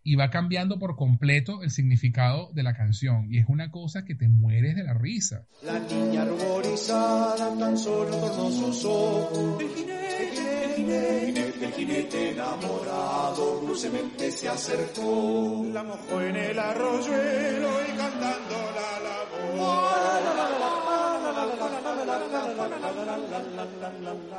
Y 0.05 0.17
va 0.17 0.31
cambiando 0.31 0.81
por 0.81 0.97
completo 0.97 1.63
el 1.63 1.71
significado 1.71 2.51
de 2.55 2.65
la 2.65 2.75
canción. 2.75 3.29
Y 3.31 3.39
es 3.39 3.47
una 3.49 3.71
cosa 3.71 4.05
que 4.05 4.17
te 4.17 4.29
mueres 4.29 4.75
de 4.75 4.83
la 4.83 4.95
risa. 4.95 5.47
La 5.63 5.79
niña 5.79 6.25
ruborizada 6.25 7.57
tan 7.57 7.79
solo 7.79 8.11
tornó 8.11 8.51
sus 8.51 8.85
ojos. 8.85 9.63
El 9.63 9.69
jinete, 9.69 10.65
el 10.65 10.75
jinete, 10.75 11.65
el 11.67 11.73
jinete 11.73 12.31
enamorado 12.33 13.61
dulcemente 13.61 14.33
se 14.33 14.49
acercó. 14.49 15.67
La 15.73 15.85
mojó 15.85 16.21
en 16.21 16.35
el 16.35 16.59
arroyuelo 16.59 17.71
y 17.85 17.97
cantando 17.97 18.73
la 18.75 18.93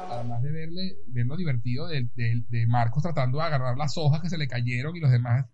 Además 0.10 0.42
de 0.42 0.52
verle, 0.52 0.96
ver 1.08 1.26
lo 1.26 1.38
divertido 1.38 1.88
de, 1.88 2.08
de- 2.16 2.68
Marcos 2.68 3.04
tratando 3.04 3.38
de 3.40 3.44
agarrar 3.44 3.78
las 3.78 3.98
hojas 3.98 4.22
que 4.22 4.30
se 4.30 4.38
le 4.38 4.48
cayeron 4.48 4.96
y 4.96 5.00
los 5.00 5.12
demás 5.12 5.46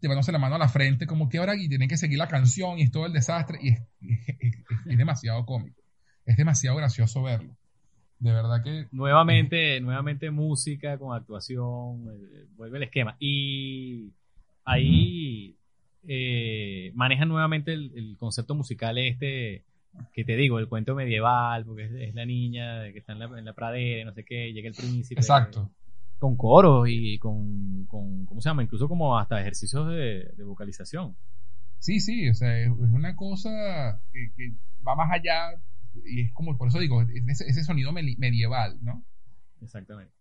llevándose 0.00 0.32
la 0.32 0.38
mano 0.38 0.56
a 0.56 0.58
la 0.58 0.68
frente, 0.68 1.06
como 1.06 1.28
que 1.28 1.38
ahora 1.38 1.54
y 1.56 1.68
tienen 1.68 1.88
que 1.88 1.96
seguir 1.96 2.18
la 2.18 2.28
canción 2.28 2.78
y 2.78 2.90
todo 2.90 3.06
el 3.06 3.12
desastre. 3.12 3.58
Y 3.62 3.70
es, 4.90 4.98
demasiado 4.98 5.46
cómico. 5.46 5.80
Es 6.26 6.36
demasiado 6.36 6.76
gracioso 6.76 7.22
verlo. 7.22 7.56
De 8.18 8.32
verdad 8.32 8.62
que. 8.62 8.86
Nuevamente, 8.92 9.80
nuevamente 9.80 10.30
música 10.30 10.98
con 10.98 11.16
actuación, 11.16 12.06
eh, 12.08 12.46
vuelve 12.54 12.78
el 12.78 12.84
esquema. 12.84 13.16
Y 13.18 14.12
ahí 14.64 15.56
eh, 16.06 16.92
manejan 16.94 17.28
nuevamente 17.28 17.72
el 17.72 18.16
concepto 18.18 18.54
musical 18.54 18.98
este 18.98 19.64
que 20.12 20.24
te 20.24 20.36
digo, 20.36 20.58
el 20.58 20.68
cuento 20.68 20.94
medieval, 20.94 21.64
porque 21.64 21.84
es, 21.84 21.92
es 22.08 22.14
la 22.14 22.24
niña 22.26 22.90
que 22.92 22.98
está 22.98 23.12
en 23.12 23.18
la, 23.20 23.24
en 23.38 23.44
la 23.44 23.52
pradera 23.52 24.00
y 24.02 24.04
no 24.04 24.12
sé 24.12 24.24
qué, 24.24 24.52
llega 24.52 24.68
el 24.68 24.74
príncipe. 24.74 25.20
Exacto. 25.20 25.70
Con 26.18 26.36
coros 26.36 26.88
y 26.88 27.18
con, 27.18 27.84
con, 27.86 28.24
¿cómo 28.26 28.40
se 28.40 28.48
llama? 28.48 28.62
Incluso 28.62 28.88
como 28.88 29.18
hasta 29.18 29.40
ejercicios 29.40 29.88
de, 29.88 30.32
de 30.36 30.44
vocalización. 30.44 31.16
Sí, 31.78 32.00
sí, 32.00 32.28
o 32.28 32.34
sea, 32.34 32.58
es, 32.58 32.68
es 32.68 32.90
una 32.92 33.14
cosa 33.14 34.00
que, 34.12 34.32
que 34.36 34.52
va 34.86 34.94
más 34.96 35.10
allá 35.12 35.60
y 36.04 36.22
es 36.22 36.32
como, 36.32 36.56
por 36.56 36.68
eso 36.68 36.78
digo, 36.78 37.02
es 37.02 37.08
ese, 37.28 37.44
ese 37.48 37.62
sonido 37.64 37.92
meli- 37.92 38.16
medieval, 38.18 38.78
¿no? 38.82 39.04
Exactamente. 39.60 40.12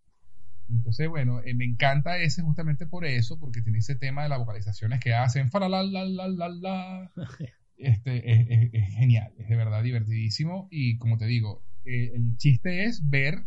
Entonces, 0.69 1.09
bueno, 1.09 1.41
eh, 1.43 1.53
me 1.53 1.65
encanta 1.65 2.17
ese 2.17 2.41
justamente 2.41 2.85
por 2.85 3.05
eso, 3.05 3.39
porque 3.39 3.61
tiene 3.61 3.79
ese 3.79 3.95
tema 3.95 4.23
de 4.23 4.29
las 4.29 4.39
vocalizaciones 4.39 4.99
que 4.99 5.13
hacen, 5.13 5.49
la 5.53 5.69
la 5.83 5.83
la 6.05 6.27
la 6.27 6.49
la. 6.49 7.11
Este, 7.77 8.31
es, 8.77 8.93
genial, 8.95 9.33
es 9.37 9.49
de 9.49 9.55
verdad 9.55 9.83
divertidísimo 9.83 10.67
y 10.71 10.97
como 10.97 11.17
te 11.17 11.25
digo, 11.25 11.65
eh, 11.85 12.11
el 12.15 12.37
chiste 12.37 12.85
es 12.85 13.09
ver 13.09 13.45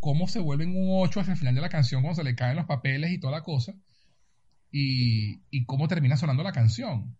cómo 0.00 0.26
se 0.28 0.40
vuelven 0.40 0.76
un 0.76 0.88
8 0.90 1.20
hacia 1.20 1.32
el 1.32 1.38
final 1.38 1.54
de 1.54 1.60
la 1.60 1.68
canción 1.68 2.02
cuando 2.02 2.16
se 2.16 2.24
le 2.24 2.34
caen 2.34 2.56
los 2.56 2.66
papeles 2.66 3.12
y 3.12 3.18
toda 3.18 3.32
la 3.32 3.42
cosa 3.42 3.74
y, 4.70 5.42
y 5.50 5.64
cómo 5.64 5.86
termina 5.86 6.16
sonando 6.16 6.42
la 6.42 6.52
canción. 6.52 7.16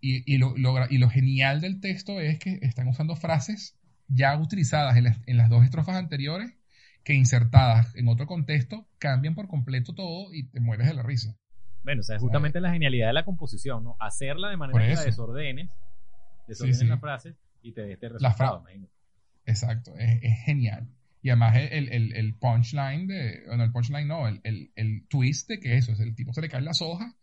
Y, 0.00 0.22
y 0.32 0.38
lo, 0.38 0.56
lo 0.56 0.74
y 0.90 0.98
lo 0.98 1.08
genial 1.08 1.60
del 1.60 1.80
texto 1.80 2.20
es 2.20 2.38
que 2.38 2.58
están 2.62 2.88
usando 2.88 3.16
frases 3.16 3.76
ya 4.08 4.36
utilizadas 4.38 4.96
en 4.96 5.04
las, 5.04 5.18
en 5.26 5.38
las 5.38 5.48
dos 5.48 5.64
estrofas 5.64 5.96
anteriores 5.96 6.52
que 7.04 7.14
insertadas 7.14 7.94
en 7.96 8.08
otro 8.08 8.26
contexto 8.26 8.86
cambian 8.98 9.34
por 9.34 9.48
completo 9.48 9.94
todo 9.94 10.32
y 10.32 10.44
te 10.44 10.60
mueres 10.60 10.86
de 10.86 10.94
la 10.94 11.02
risa. 11.02 11.36
Bueno, 11.84 12.00
o 12.00 12.02
sea, 12.02 12.16
es 12.16 12.22
justamente 12.22 12.60
la 12.60 12.72
genialidad 12.72 13.08
de 13.08 13.12
la 13.12 13.24
composición, 13.24 13.84
¿no? 13.84 13.96
Hacerla 14.00 14.48
de 14.48 14.56
manera 14.56 14.80
que 14.80 14.86
la 14.86 14.92
eso. 14.94 15.04
desordenes, 15.04 15.70
desordenes 16.48 16.78
Sí, 16.78 16.84
sí. 16.84 16.88
las 16.90 17.00
frases 17.00 17.36
y 17.62 17.72
te 17.72 17.82
dé 17.82 17.92
este 17.92 18.08
La 18.08 18.30
resultado, 18.30 18.60
imagínate. 18.62 18.92
Exacto, 19.46 19.94
es, 19.98 20.18
es 20.22 20.38
genial. 20.44 20.88
Y 21.22 21.30
además 21.30 21.56
el, 21.56 21.88
el, 21.92 22.12
el 22.14 22.34
punchline 22.34 23.06
de, 23.06 23.44
bueno, 23.46 23.64
el 23.64 23.72
punchline 23.72 24.06
no, 24.08 24.28
el, 24.28 24.40
el, 24.44 24.72
el 24.76 25.06
twist 25.08 25.48
de 25.48 25.58
que 25.60 25.76
eso, 25.76 25.92
es 25.92 26.00
el 26.00 26.14
tipo 26.14 26.32
se 26.34 26.40
le 26.42 26.48
caen 26.48 26.64
las 26.66 26.82
hojas 26.82 27.14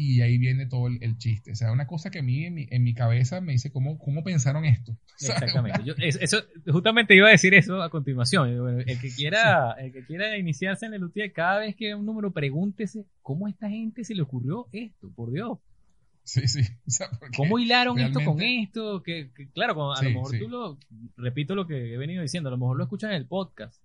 y 0.00 0.20
ahí 0.20 0.38
viene 0.38 0.66
todo 0.66 0.86
el, 0.86 1.02
el 1.02 1.18
chiste. 1.18 1.50
O 1.50 1.54
sea, 1.56 1.72
una 1.72 1.88
cosa 1.88 2.10
que 2.10 2.20
a 2.20 2.22
mí 2.22 2.44
en 2.44 2.54
mi, 2.54 2.66
en 2.70 2.84
mi 2.84 2.94
cabeza 2.94 3.40
me 3.40 3.52
dice, 3.52 3.72
¿cómo, 3.72 3.98
cómo 3.98 4.22
pensaron 4.22 4.64
esto? 4.64 4.96
Exactamente. 5.20 5.82
Yo- 5.84 5.94
eso, 5.98 6.38
justamente 6.70 7.16
iba 7.16 7.26
a 7.26 7.32
decir 7.32 7.52
eso 7.54 7.82
a 7.82 7.90
continuación. 7.90 8.56
Bueno, 8.60 8.78
El 8.86 9.00
que 9.00 9.10
quiera, 9.10 9.72
el 9.72 9.92
que 9.92 10.04
quiera 10.04 10.38
iniciarse 10.38 10.86
en 10.86 10.94
el 10.94 11.02
UTI, 11.02 11.30
cada 11.30 11.58
vez 11.58 11.74
que 11.74 11.94
un 11.96 12.06
número, 12.06 12.30
pregúntese 12.32 13.06
cómo 13.22 13.46
a 13.46 13.50
esta 13.50 13.68
gente 13.68 14.04
se 14.04 14.14
le 14.14 14.22
ocurrió 14.22 14.68
esto, 14.72 15.10
por 15.16 15.32
Dios. 15.32 15.58
Sí, 16.22 16.46
sí. 16.46 16.60
O 16.86 16.90
sea, 16.90 17.08
porque 17.18 17.36
¿Cómo 17.36 17.58
hilaron 17.58 17.98
esto 17.98 18.20
con 18.24 18.40
esto? 18.40 19.02
Que, 19.02 19.30
que, 19.34 19.48
claro, 19.50 19.92
a 19.92 19.96
Sí, 19.96 20.04
lo 20.04 20.10
mejor 20.12 20.30
sí. 20.30 20.38
tú 20.38 20.48
lo, 20.48 20.78
repito 21.16 21.54
lo 21.56 21.66
que 21.66 21.94
he 21.94 21.96
venido 21.96 22.22
diciendo, 22.22 22.50
a 22.50 22.52
lo 22.52 22.58
mejor 22.58 22.76
lo 22.76 22.84
escuchas 22.84 23.10
en 23.10 23.16
el 23.16 23.26
podcast, 23.26 23.82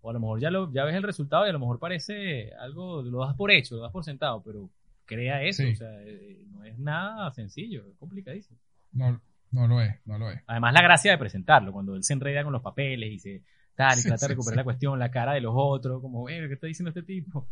o 0.00 0.10
a 0.10 0.12
lo 0.12 0.20
mejor 0.20 0.40
ya 0.40 0.50
lo, 0.50 0.72
ya 0.72 0.84
ves 0.84 0.94
el 0.94 1.02
resultado 1.02 1.44
y 1.44 1.48
a 1.50 1.52
lo 1.52 1.58
mejor 1.58 1.80
parece 1.80 2.52
algo, 2.60 3.02
lo 3.02 3.26
das 3.26 3.34
por 3.34 3.50
hecho, 3.50 3.74
lo 3.76 3.82
das 3.82 3.90
por 3.92 4.04
sentado, 4.04 4.42
pero 4.44 4.70
crea 5.06 5.42
eso, 5.42 5.62
Sí. 5.62 5.70
o 5.72 5.76
sea, 5.76 6.02
eh, 6.02 6.42
no 6.50 6.64
es 6.64 6.78
nada 6.78 7.30
sencillo, 7.32 7.86
es 7.88 7.96
complicadísimo. 7.98 8.58
No, 8.92 9.20
no 9.52 9.66
lo 9.68 9.80
es, 9.80 9.94
no 10.04 10.18
lo 10.18 10.30
es. 10.30 10.40
Además, 10.46 10.72
la 10.74 10.82
gracia 10.82 11.12
de 11.12 11.18
presentarlo, 11.18 11.72
cuando 11.72 11.94
él 11.94 12.02
se 12.04 12.12
enreda 12.12 12.42
con 12.44 12.52
los 12.52 12.62
papeles 12.62 13.12
y 13.12 13.18
se 13.18 13.42
tal, 13.74 13.98
y 13.98 14.00
Sí, 14.02 14.08
trata 14.08 14.26
de 14.26 14.28
recuperar 14.32 14.54
sí. 14.54 14.56
la 14.58 14.64
cuestión, 14.64 14.98
la 14.98 15.10
cara 15.10 15.34
de 15.34 15.40
los 15.42 15.52
otros, 15.54 16.00
como, 16.00 16.28
eh, 16.30 16.46
¿qué 16.48 16.54
está 16.54 16.66
diciendo 16.66 16.88
este 16.88 17.02
tipo? 17.02 17.46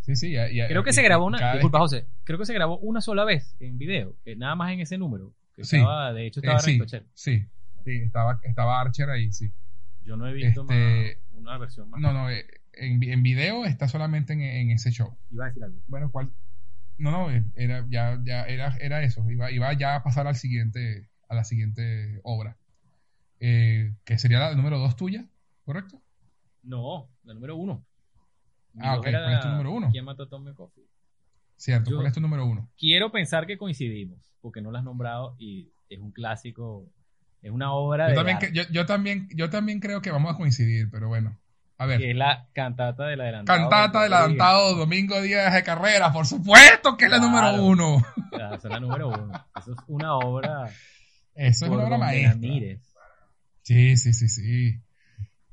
Sí, 0.00 0.16
sí. 0.16 0.32
ya- 0.32 0.50
ya- 0.50 0.66
Creo 0.68 0.82
que 0.82 0.90
y- 0.90 0.92
se 0.92 1.02
grabó 1.02 1.24
una, 1.26 1.52
disculpa 1.52 1.78
que- 1.78 1.82
José, 1.82 2.06
creo 2.24 2.38
que 2.38 2.44
se 2.44 2.52
grabó 2.54 2.78
una 2.78 3.00
sola 3.00 3.24
vez 3.24 3.56
en 3.60 3.78
video, 3.78 4.16
nada 4.36 4.54
más 4.56 4.72
en 4.72 4.80
ese 4.80 4.98
número, 4.98 5.32
que 5.54 5.64
Sí. 5.64 5.76
estaba, 5.76 6.12
de 6.12 6.26
hecho 6.26 6.40
estaba 6.40 6.58
Eh, 6.58 6.86
Cher. 6.86 7.04
sí, 7.14 7.46
sí, 7.84 7.90
estaba, 8.02 8.40
estaba 8.42 8.80
Archer 8.80 9.08
ahí, 9.10 9.30
sí. 9.32 9.50
Yo 10.04 10.16
no 10.16 10.26
he 10.26 10.32
visto 10.34 10.62
Este, 10.62 11.18
más, 11.32 11.38
una 11.38 11.56
versión 11.58 11.88
más. 11.88 12.00
No, 12.00 12.12
no, 12.12 12.28
eh, 12.30 12.44
en, 12.74 13.02
en 13.02 13.22
video 13.22 13.64
está 13.64 13.86
solamente 13.88 14.32
en, 14.34 14.40
en 14.42 14.70
ese 14.72 14.90
show. 14.90 15.16
Iba 15.30 15.44
a 15.44 15.48
decir 15.48 15.62
algo. 15.64 15.78
Bueno, 15.86 16.10
¿cuál? 16.10 16.30
No, 16.96 17.10
no, 17.10 17.30
eh, 17.30 17.44
era, 17.54 17.84
ya, 17.88 18.20
ya 18.24 18.44
era, 18.44 18.76
era 18.80 19.02
eso. 19.02 19.28
Iba, 19.30 19.50
iba 19.50 19.72
ya 19.74 19.96
a 19.96 20.02
pasar 20.02 20.26
al 20.26 20.36
siguiente, 20.36 21.08
a 21.28 21.34
la 21.34 21.44
siguiente 21.44 22.20
obra. 22.22 22.56
Eh, 23.40 23.94
que 24.04 24.18
sería 24.18 24.38
la 24.40 24.54
número 24.54 24.78
dos 24.78 24.96
tuya, 24.96 25.26
¿correcto? 25.64 26.00
No, 26.62 27.08
la 27.24 27.34
número 27.34 27.56
uno. 27.56 27.84
Mi 28.74 28.86
Ah, 28.86 28.92
dos 28.96 29.00
ok, 29.00 29.04
¿cuál 29.04 29.34
es 29.34 29.40
tu 29.40 29.48
número 29.48 29.70
uno? 29.72 29.90
¿Quién 29.92 30.04
mató 30.04 30.22
a 30.24 30.28
Tommy 30.28 30.52
Coffee? 30.54 30.84
Cierto, 31.56 31.90
Yo- 31.90 31.96
¿cuál 31.96 32.06
es 32.08 32.12
tu 32.14 32.20
número 32.20 32.46
uno? 32.46 32.68
Quiero 32.78 33.10
pensar 33.12 33.46
que 33.46 33.58
coincidimos, 33.58 34.18
porque 34.40 34.60
no 34.60 34.70
la 34.70 34.80
has 34.80 34.84
nombrado 34.84 35.36
y 35.38 35.70
es 35.88 35.98
un 35.98 36.10
clásico, 36.12 36.86
es 37.42 37.50
una 37.50 37.72
obra 37.72 38.06
Yo 38.08 38.12
de 38.12 38.16
también, 38.16 38.36
arte, 38.36 38.50
yo, 38.52 38.62
yo 38.70 38.86
también, 38.86 39.28
yo 39.34 39.50
también 39.50 39.80
creo 39.80 40.00
que 40.02 40.10
vamos 40.10 40.34
a 40.34 40.36
coincidir, 40.36 40.90
pero 40.90 41.08
bueno. 41.08 41.38
A 41.76 41.86
ver. 41.86 41.98
que 41.98 42.10
es 42.10 42.16
la 42.16 42.48
cantata 42.52 43.04
del 43.06 43.20
adelantado. 43.20 43.58
Cantata 43.68 44.02
del 44.04 44.12
adelantado 44.12 44.76
Domingo 44.76 45.20
Díaz 45.20 45.52
de 45.52 45.62
Carrera, 45.64 46.12
por 46.12 46.26
supuesto 46.26 46.96
que 46.96 47.06
es 47.06 47.10
la 47.10 47.18
Claro. 47.18 47.30
número 47.56 47.64
uno. 47.64 48.06
Esa 48.32 48.54
es 48.54 48.64
la 48.64 48.80
número 48.80 49.08
uno. 49.08 49.32
Eso 49.58 49.72
es 49.72 49.78
una 49.88 50.14
obra. 50.16 50.70
Eso 51.34 51.64
es 51.66 51.70
una 51.72 51.84
obra 51.84 51.98
maestra. 51.98 52.36
mires. 52.36 52.80
Sí, 53.62 53.96
sí, 53.96 54.12
sí, 54.12 54.28
sí. 54.28 54.80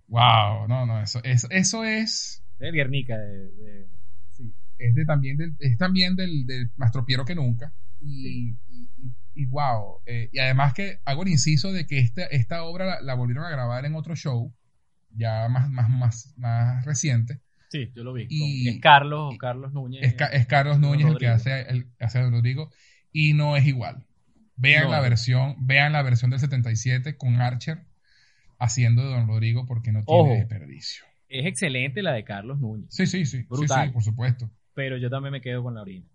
Wow, 0.07 0.67
no, 0.67 0.85
no, 0.85 1.01
eso, 1.01 1.21
eso, 1.23 1.47
eso 1.49 1.83
es, 1.85 2.43
De 2.59 2.71
Guernica. 2.71 3.17
De, 3.17 3.47
de- 3.51 3.87
sí, 4.31 4.53
es 4.77 4.93
de 4.93 5.05
también 5.05 5.37
del, 5.37 5.55
es 5.59 5.77
también 5.77 6.15
del, 6.15 6.45
del 6.45 6.69
más 6.75 6.91
tropiero 6.91 7.23
que 7.25 7.33
nunca. 7.35 7.73
Y, 8.01 8.49
y, 8.67 8.87
y 9.33 9.45
wow, 9.45 10.01
eh, 10.05 10.29
y 10.31 10.39
además 10.39 10.73
que 10.73 10.99
hago 11.05 11.23
el 11.23 11.29
inciso 11.29 11.71
de 11.71 11.87
que 11.87 11.99
esta, 11.99 12.23
esta 12.25 12.63
obra 12.63 12.85
la, 12.85 13.01
la 13.01 13.13
volvieron 13.13 13.45
a 13.45 13.49
grabar 13.49 13.85
en 13.85 13.95
otro 13.95 14.15
show, 14.15 14.53
ya 15.15 15.47
más, 15.49 15.69
más, 15.69 15.89
más, 15.89 16.33
más 16.37 16.85
reciente. 16.85 17.39
Sí, 17.69 17.89
yo 17.95 18.03
lo 18.03 18.13
vi. 18.13 18.27
Y- 18.29 18.67
es 18.69 18.79
Carlos, 18.81 19.35
Carlos 19.39 19.71
Núñez. 19.73 20.03
Es, 20.03 20.13
Ca- 20.15 20.27
es 20.27 20.45
Carlos 20.45 20.79
Núñez 20.79 21.07
el 21.07 21.17
que 21.17 21.27
hace, 21.27 21.61
el, 21.69 21.87
hace 21.99 22.19
a 22.19 22.23
Don 22.23 22.31
Rodrigo 22.33 22.69
y 23.11 23.33
no 23.33 23.55
es 23.55 23.65
igual. 23.65 24.05
Vean 24.57 24.85
No, 24.85 24.91
la 24.91 24.99
versión, 24.99 25.55
vean 25.59 25.93
la 25.93 26.01
versión 26.03 26.29
del 26.31 26.39
77 26.39 27.15
con 27.17 27.41
Archer 27.41 27.85
haciendo 28.59 29.03
de 29.03 29.09
Don 29.09 29.27
Rodrigo 29.27 29.65
porque 29.65 29.91
no 29.91 30.03
tiene 30.03 30.21
Ojo. 30.21 30.33
desperdicio. 30.33 31.05
Es 31.29 31.45
excelente 31.45 32.01
la 32.03 32.11
de 32.11 32.23
Carlos 32.25 32.59
Núñez. 32.59 32.87
Sí, 32.89 33.07
sí, 33.07 33.25
sí, 33.25 33.43
Brutal. 33.49 33.87
sí, 33.87 33.93
por 33.93 34.03
supuesto. 34.03 34.51
Pero 34.73 34.97
yo 34.97 35.09
también 35.09 35.31
me 35.31 35.41
quedo 35.41 35.63
con 35.63 35.73
la 35.75 35.81
orina. 35.81 36.05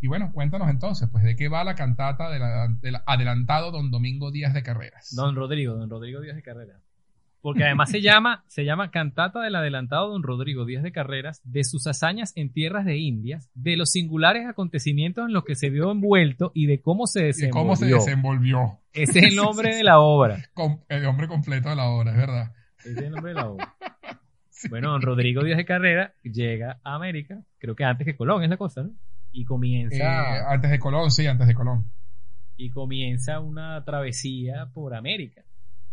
Y 0.00 0.08
bueno, 0.08 0.30
cuéntanos 0.32 0.68
entonces, 0.68 1.08
pues, 1.10 1.24
¿de 1.24 1.36
qué 1.36 1.48
va 1.48 1.64
la 1.64 1.74
cantata 1.74 2.28
del 2.30 2.42
del 2.80 2.96
adelantado 3.06 3.70
Don 3.70 3.90
Domingo 3.90 4.30
Díaz 4.30 4.52
de 4.52 4.62
Carreras? 4.62 5.14
Don 5.14 5.34
Rodrigo, 5.34 5.74
Don 5.74 5.88
Rodrigo 5.88 6.20
Díaz 6.20 6.36
de 6.36 6.42
Carreras. 6.42 6.82
Porque 7.42 7.62
además 7.64 7.90
se 7.90 8.00
llama, 8.02 8.44
se 8.48 8.64
llama 8.64 8.90
Cantata 8.90 9.40
del 9.40 9.54
adelantado 9.54 10.08
Don 10.10 10.22
Rodrigo 10.24 10.64
Díaz 10.64 10.82
de 10.82 10.90
Carreras, 10.90 11.40
de 11.44 11.62
sus 11.62 11.86
hazañas 11.86 12.32
en 12.34 12.52
tierras 12.52 12.84
de 12.84 12.96
Indias, 12.98 13.50
de 13.54 13.76
los 13.76 13.90
singulares 13.92 14.46
acontecimientos 14.48 15.26
en 15.28 15.32
los 15.32 15.44
que 15.44 15.54
se 15.54 15.70
vio 15.70 15.92
envuelto 15.92 16.50
y 16.54 16.66
de 16.66 16.80
cómo 16.80 17.06
se 17.06 17.20
¿Y 17.20 17.24
desenvolvió. 17.26 17.62
cómo 17.62 17.76
se 17.76 17.86
desenvolvió? 17.86 18.80
Ese 18.92 19.18
es 19.20 19.24
el 19.26 19.36
nombre 19.36 19.76
de 19.76 19.84
la 19.84 20.00
obra. 20.00 20.38
El 20.88 21.02
nombre 21.02 21.28
completo 21.28 21.68
de 21.68 21.76
la 21.76 21.84
obra, 21.88 22.10
es 22.12 22.16
verdad. 22.16 22.52
Ese 22.80 22.90
es 22.90 22.98
el 22.98 23.10
nombre 23.12 23.30
de 23.30 23.34
la 23.36 23.48
obra. 23.48 23.74
Bueno, 24.70 24.90
don 24.92 25.02
Rodrigo 25.02 25.44
Díaz 25.44 25.58
de 25.58 25.66
Carrera 25.66 26.14
llega 26.22 26.80
a 26.82 26.94
América, 26.94 27.38
creo 27.58 27.76
que 27.76 27.84
antes 27.84 28.06
que 28.06 28.16
Colón 28.16 28.42
es 28.42 28.48
la 28.48 28.56
cosa, 28.56 28.82
¿no? 28.84 28.90
Y 29.30 29.42
Eh, 29.42 29.44
comienza... 29.44 30.50
antes 30.50 30.70
de 30.70 30.78
Colón, 30.78 31.10
sí, 31.10 31.26
antes 31.26 31.46
de 31.46 31.54
Colón. 31.54 31.84
y 32.56 32.70
comienza 32.70 33.38
una 33.38 33.84
travesía 33.84 34.70
por 34.72 34.94
América. 34.94 35.42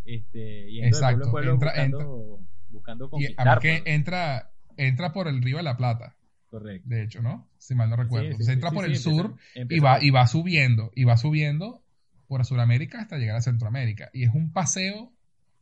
Este, 0.05 0.71
yendo 0.71 0.83
de 0.83 0.87
Exacto, 0.89 1.31
pueblo 1.31 1.31
pueblo 1.31 1.53
entra- 1.53 1.71
buscando, 1.71 2.39
buscando 2.69 3.09
conquistar. 3.09 3.47
además 3.47 3.59
que 3.61 3.83
entra, 3.93 4.51
entra 4.77 5.13
por 5.13 5.27
el 5.27 5.41
río 5.41 5.57
de 5.57 5.63
la 5.63 5.77
Plata, 5.77 6.15
Correcto. 6.49 6.87
de 6.89 7.03
hecho, 7.03 7.21
¿no? 7.21 7.47
Si 7.57 7.73
mal 7.75 7.89
no 7.89 7.95
recuerdo. 7.95 8.25
sí, 8.27 8.31
Entonces 8.31 8.53
entra 8.55 8.69
sí, 8.69 8.75
por 8.75 8.85
el 8.85 8.91
empieza- 8.95 9.09
sur 9.09 9.35
y 9.69 9.79
va, 9.79 10.03
y 10.03 10.09
va 10.09 10.27
subiendo, 10.27 10.91
y 10.95 11.03
va 11.05 11.17
subiendo 11.17 11.81
por 12.27 12.43
Sudamérica 12.45 12.99
hasta 13.01 13.17
llegar 13.17 13.35
a 13.37 13.41
Centroamérica. 13.41 14.09
Y 14.13 14.23
es 14.23 14.33
un 14.33 14.51
paseo 14.51 15.11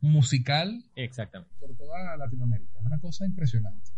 musical 0.00 0.82
Exactamente. 0.96 1.54
por 1.60 1.74
toda 1.76 2.16
Latinoamérica. 2.16 2.78
Es 2.80 2.84
una 2.86 2.98
cosa 2.98 3.24
impresionante. 3.26 3.90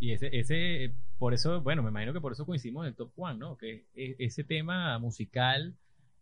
Y 0.00 0.12
ese, 0.12 0.28
ese, 0.32 0.92
por 1.18 1.32
eso, 1.34 1.60
bueno, 1.62 1.82
me 1.82 1.90
imagino 1.90 2.12
que 2.12 2.20
por 2.20 2.32
eso 2.32 2.44
coincidimos 2.44 2.84
en 2.84 2.88
el 2.88 2.94
top 2.96 3.12
one, 3.16 3.38
¿no? 3.38 3.56
Que 3.56 3.84
ese 3.94 4.42
tema 4.44 4.98
musical, 4.98 5.74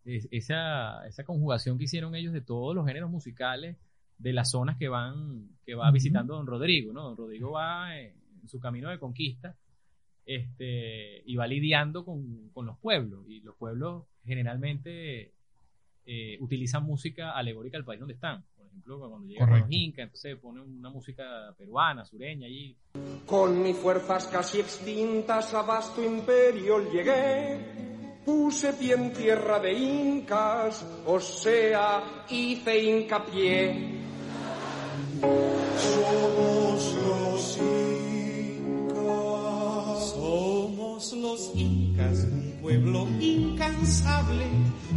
es- 0.05 0.27
esa, 0.31 1.05
esa 1.07 1.23
conjugación 1.23 1.77
que 1.77 1.85
hicieron 1.85 2.15
ellos 2.15 2.33
de 2.33 2.41
todos 2.41 2.75
los 2.75 2.85
géneros 2.85 3.09
musicales 3.09 3.77
de 4.17 4.33
las 4.33 4.51
zonas 4.51 4.77
que 4.77 4.87
van, 4.89 5.49
que 5.65 5.75
va 5.75 5.85
Ujú. 5.87 5.93
visitando 5.93 6.35
Don 6.35 6.47
Rodrigo, 6.47 6.93
¿no? 6.93 7.03
Don 7.03 7.17
Rodrigo 7.17 7.51
va 7.51 7.97
en, 7.99 8.13
en 8.41 8.47
su 8.47 8.59
camino 8.59 8.89
de 8.89 8.99
conquista, 8.99 9.55
este, 10.25 11.21
y 11.25 11.35
va 11.35 11.47
lidiando 11.47 12.05
con, 12.05 12.49
con 12.53 12.65
los 12.65 12.77
pueblos, 12.79 13.25
y 13.27 13.41
los 13.41 13.55
pueblos 13.55 14.05
generalmente 14.25 15.33
eh, 16.05 16.37
utilizan 16.39 16.83
música 16.83 17.31
alegórica 17.31 17.77
al 17.77 17.85
país 17.85 17.99
donde 17.99 18.13
están. 18.15 18.43
Por 18.55 18.67
ejemplo, 18.67 18.99
cuando 18.99 19.27
llegan 19.27 19.47
con 19.47 19.57
los 19.57 19.65
Correcto. 19.67 19.75
incas, 19.83 20.03
entonces 20.05 20.37
ponen 20.37 20.63
una 20.63 20.89
música 20.89 21.53
peruana, 21.57 22.05
sureña 22.05 22.47
allí, 22.47 22.75
Con 23.25 23.61
mis 23.61 23.75
fuerzas 23.77 24.27
casi 24.27 24.59
extintas 24.59 25.53
a 25.53 25.61
vasto 25.63 26.03
imperio 26.03 26.89
llegué. 26.91 27.92
Puse 28.25 28.71
pie 28.73 28.93
en 28.93 29.11
tierra 29.11 29.59
de 29.59 29.73
incas, 29.73 30.85
o 31.05 31.19
sea, 31.19 32.23
hice 32.29 32.81
hincapié. 32.81 33.99
Somos 35.77 36.95
los 37.05 37.57
incas. 37.57 38.93
Somos 40.15 41.13
los 41.13 41.51
incas, 41.53 42.23
un 42.31 42.59
pueblo 42.61 43.07
incansable. 43.19 44.45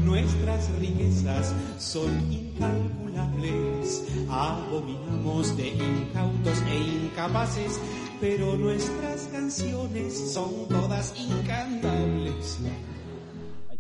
Nuestras 0.05 0.70
riquezas 0.78 1.53
son 1.78 2.32
incalculables. 2.32 4.05
Abominamos 4.31 5.57
de 5.57 5.69
incautos 5.70 6.62
e 6.70 6.77
incapaces, 6.77 7.81
pero 8.20 8.57
nuestras 8.57 9.27
canciones 9.32 10.32
son 10.32 10.69
todas 10.69 11.12
incantables. 11.19 12.59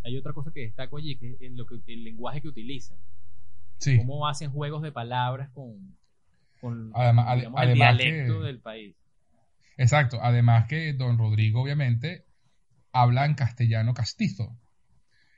Hay, 0.06 0.16
otra 0.16 0.32
cosa 0.32 0.50
que 0.54 0.60
destaco 0.60 0.96
allí, 0.98 1.16
que 1.16 1.36
es 1.40 1.52
lo 1.52 1.66
que, 1.66 1.76
el 1.86 2.04
lenguaje 2.04 2.40
que 2.40 2.48
utilizan. 2.48 2.98
Sí. 3.78 3.98
Cómo 3.98 4.26
hacen 4.28 4.50
juegos 4.50 4.82
de 4.82 4.92
palabras 4.92 5.50
con, 5.50 5.96
con 6.60 6.90
Además- 6.94 7.26
ade- 7.28 7.36
digamos, 7.40 7.62
el 7.62 7.74
dialecto 7.74 8.40
que- 8.40 8.46
del 8.46 8.60
país. 8.60 8.96
Exacto. 9.76 10.18
Además 10.22 10.66
que 10.68 10.92
Don 10.94 11.18
Rodrigo, 11.18 11.60
obviamente, 11.62 12.24
habla 12.92 13.26
en 13.26 13.34
castellano 13.34 13.92
castizo. 13.94 14.56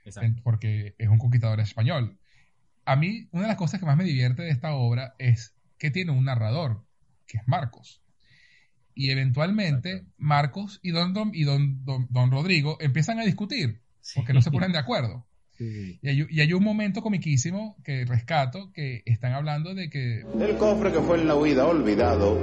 Exacto. 0.05 0.41
porque 0.43 0.95
es 0.97 1.09
un 1.09 1.19
conquistador 1.19 1.61
español. 1.61 2.19
A 2.87 2.97
mí, 2.97 3.29
una 3.33 3.43
de 3.43 3.49
las 3.49 3.59
cosas 3.59 3.79
que 3.79 3.85
más 3.85 3.97
me 3.99 4.05
divierte 4.05 4.41
de 4.43 4.49
esta 4.51 4.73
obra 4.75 5.15
es 5.19 5.55
que 5.79 5.91
tiene 5.91 6.13
un 6.13 6.25
narrador, 6.25 6.87
que 7.27 7.37
es 7.37 7.43
Marcos. 7.47 8.03
Y 8.95 9.11
eventualmente 9.11 10.07
Marcos 10.17 10.81
y 10.83 10.93
Don, 10.93 11.13
Don- 11.13 11.33
y 11.35 11.45
don, 11.45 11.85
don, 11.85 12.07
don 12.09 12.31
Rodrigo 12.31 12.79
empiezan 12.81 13.19
a 13.21 13.25
discutir, 13.27 13.83
porque 14.15 14.33
no 14.33 14.43
se 14.43 14.51
ponen 14.51 14.73
de 14.73 14.79
acuerdo. 14.79 15.27
Sí. 15.59 15.99
Y 16.03 16.09
hay, 16.09 16.25
y 16.31 16.41
hay 16.41 16.53
un 16.53 16.63
momento 16.63 17.03
comiquísimo 17.03 17.77
que 17.83 18.05
rescato, 18.05 18.71
que 18.73 19.03
están 19.07 19.33
hablando 19.33 19.75
de 19.75 19.91
que 19.91 20.21
El 20.41 20.57
cofre 20.57 20.93
que 20.93 21.01
fue 21.01 21.21
en 21.21 21.27
la 21.27 21.35
huida 21.35 21.67
olvidado, 21.67 22.39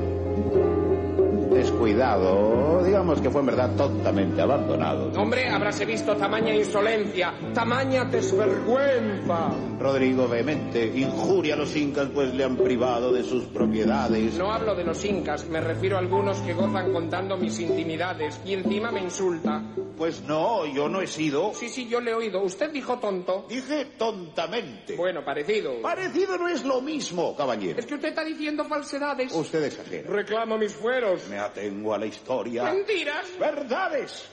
descuidado, 1.76 2.84
digamos 2.86 3.20
que 3.20 3.30
fue 3.30 3.42
en 3.42 3.48
verdad 3.48 3.76
tontamente 3.76 4.42
abandonado. 4.42 5.12
Hombre, 5.20 5.50
habráse 5.50 5.84
visto 5.84 6.16
tamaña 6.16 6.56
insolencia, 6.56 7.34
tamaña 7.54 8.06
desvergüenza. 8.06 9.50
Rodrigo 9.78 10.28
vehemente 10.28 10.86
injuria 10.86 11.56
a 11.56 11.58
los 11.58 11.76
incas 11.76 12.08
pues 12.14 12.34
le 12.34 12.46
han 12.46 12.56
privado 12.56 13.12
de 13.12 13.24
sus 13.24 13.44
propiedades. 13.46 14.38
No 14.38 14.54
hablo 14.54 14.74
de 14.74 14.86
los 14.86 15.04
incas, 15.04 15.46
me 15.50 15.60
refiero 15.60 15.98
a 15.98 16.00
algunos 16.00 16.40
que 16.40 16.54
gozan 16.54 16.94
contando 16.94 17.36
mis 17.36 17.60
intimidades 17.60 18.40
y 18.46 18.54
encima 18.54 18.90
me 18.92 19.02
insulta. 19.02 19.62
Pues 19.98 20.22
no, 20.24 20.66
yo 20.66 20.90
no 20.90 21.02
he 21.02 21.08
sido. 21.08 21.54
Sí, 21.54 21.70
sí, 21.70 21.88
yo 21.88 22.02
le 22.02 22.12
he 22.12 22.14
oído. 22.14 22.42
Usted 22.42 22.70
dijo 22.72 23.00
tonto. 23.00 23.46
Dije 23.48 23.86
tontamente. 23.98 24.96
Bueno, 24.96 25.24
parecido. 25.24 25.82
Parecido 25.82 26.38
no 26.38 26.50
es 26.50 26.66
lo 26.66 26.82
mismo, 26.82 27.36
caballero. 27.36 27.80
Es 27.80 27.86
que 27.86 27.96
usted 27.96 28.10
está 28.10 28.24
diciendo 28.24 28.66
falsedades. 28.66 29.34
Usted 29.34 29.64
exagera. 29.64 30.10
Reclamo 30.10 30.58
mis 30.58 30.74
fueros. 30.74 31.28
Me 31.30 31.40
atengo 31.66 31.94
a 31.94 31.98
la 31.98 32.06
historia. 32.06 32.64
Mentiras. 32.64 33.26
Verdades. 33.40 34.30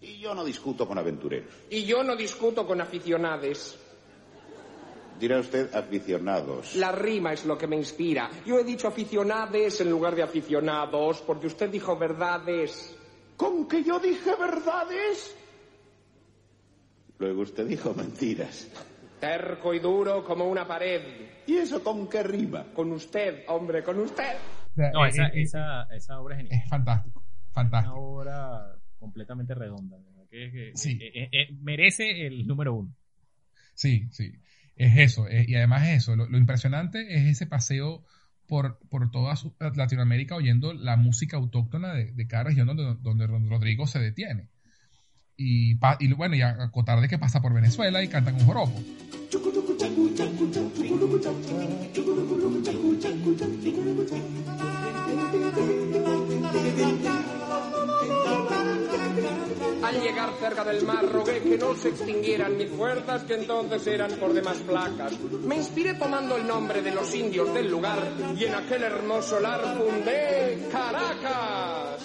Y 0.00 0.18
yo 0.18 0.34
no 0.34 0.44
discuto 0.44 0.86
con 0.86 0.98
aventureros. 0.98 1.52
Y 1.70 1.84
yo 1.84 2.02
no 2.02 2.16
discuto 2.16 2.66
con 2.66 2.80
aficionades. 2.80 3.78
Dirá 5.18 5.40
usted 5.40 5.74
aficionados. 5.74 6.76
La 6.76 6.92
rima 6.92 7.32
es 7.32 7.46
lo 7.46 7.56
que 7.56 7.66
me 7.66 7.76
inspira. 7.76 8.30
Yo 8.44 8.58
he 8.58 8.64
dicho 8.64 8.88
aficionades 8.88 9.80
en 9.80 9.90
lugar 9.90 10.14
de 10.14 10.22
aficionados, 10.22 11.22
porque 11.22 11.46
usted 11.46 11.70
dijo 11.70 11.96
verdades. 11.96 12.94
¿Con 13.36 13.66
que 13.66 13.82
yo 13.82 13.98
dije 13.98 14.34
verdades? 14.36 15.34
Luego 17.18 17.42
usted 17.42 17.66
dijo 17.66 17.94
mentiras. 17.94 18.68
Terco 19.18 19.72
y 19.72 19.78
duro 19.78 20.22
como 20.22 20.46
una 20.46 20.68
pared. 20.68 21.00
¿Y 21.46 21.56
eso 21.56 21.82
con 21.82 22.06
qué 22.08 22.22
rima? 22.22 22.66
Con 22.74 22.92
usted, 22.92 23.44
hombre, 23.48 23.82
con 23.82 23.98
usted. 24.00 24.36
Sea, 24.76 24.90
No, 24.92 25.04
esa, 25.06 25.26
esa, 25.28 25.82
esa 25.94 26.20
obra 26.20 26.36
es 26.36 26.42
genial. 26.42 26.60
es 26.62 26.68
fantástico, 26.70 27.20
Una 27.20 27.52
fantástico. 27.52 27.96
obra 27.96 28.76
completamente 28.98 29.54
redonda. 29.54 29.96
Que, 30.30 30.50
que- 30.50 30.70
Sí. 30.74 30.98
eh, 31.00 31.12
eh, 31.14 31.28
eh, 31.32 31.48
merece 31.60 32.26
el 32.26 32.46
número 32.46 32.74
uno. 32.74 32.94
Sí, 33.74 34.08
sí. 34.10 34.32
Es 34.76 34.96
eso. 34.98 35.26
y 35.30 35.54
además 35.54 35.88
es 35.88 35.98
eso. 36.02 36.16
Lo, 36.16 36.28
lo 36.28 36.36
impresionante 36.38 37.14
es 37.16 37.24
ese 37.26 37.46
paseo 37.46 38.04
por, 38.46 38.78
por 38.90 39.10
toda 39.10 39.34
su- 39.36 39.54
Latinoamérica 39.74 40.34
oyendo 40.36 40.72
la 40.74 40.96
música 40.96 41.36
autóctona 41.38 41.94
de, 41.94 42.12
de 42.12 42.26
cada 42.26 42.44
región 42.44 42.66
donde, 42.66 42.96
donde 43.00 43.26
Rodrigo 43.26 43.86
se 43.86 43.98
detiene. 43.98 44.50
Y, 45.36 45.76
pa- 45.76 45.96
y 46.00 46.12
bueno, 46.12 46.34
y 46.36 46.42
a- 46.42 46.62
acotar 46.64 47.00
de 47.00 47.08
que 47.08 47.18
pasa 47.18 47.40
por 47.40 47.54
Venezuela 47.54 48.02
y 48.02 48.08
cantan 48.08 48.34
un 48.34 48.40
joropo. 48.46 48.78
Al 59.82 60.02
llegar 60.02 60.30
cerca 60.40 60.64
del 60.64 60.84
mar 60.84 61.06
rogué 61.08 61.40
que 61.40 61.56
no 61.56 61.76
se 61.76 61.90
extinguieran 61.90 62.56
mis 62.56 62.68
fuerzas 62.70 63.22
que 63.22 63.34
entonces 63.34 63.86
eran 63.86 64.10
por 64.12 64.32
demás 64.32 64.56
flacas. 64.66 65.12
Me 65.44 65.56
inspiré 65.56 65.94
tomando 65.94 66.36
el 66.36 66.46
nombre 66.48 66.82
de 66.82 66.90
los 66.90 67.14
indios 67.14 67.54
del 67.54 67.70
lugar 67.70 68.02
y 68.36 68.44
en 68.44 68.54
aquel 68.56 68.82
hermoso 68.82 69.38
lar 69.38 69.60
fundé 69.78 70.66
Caracas. 70.72 72.02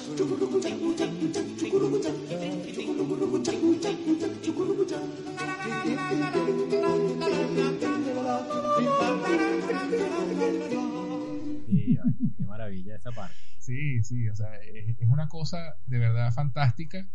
Qué 12.38 12.44
maravilla 12.44 12.96
esa 12.96 13.12
parte. 13.12 13.36
Sí, 13.60 14.02
sí, 14.04 14.28
o 14.30 14.36
sea, 14.36 14.56
es, 14.58 14.98
es 15.00 15.08
una 15.08 15.28
cosa 15.28 15.76
de 15.86 16.00
verdad 16.00 16.32
fantástica. 16.34 17.08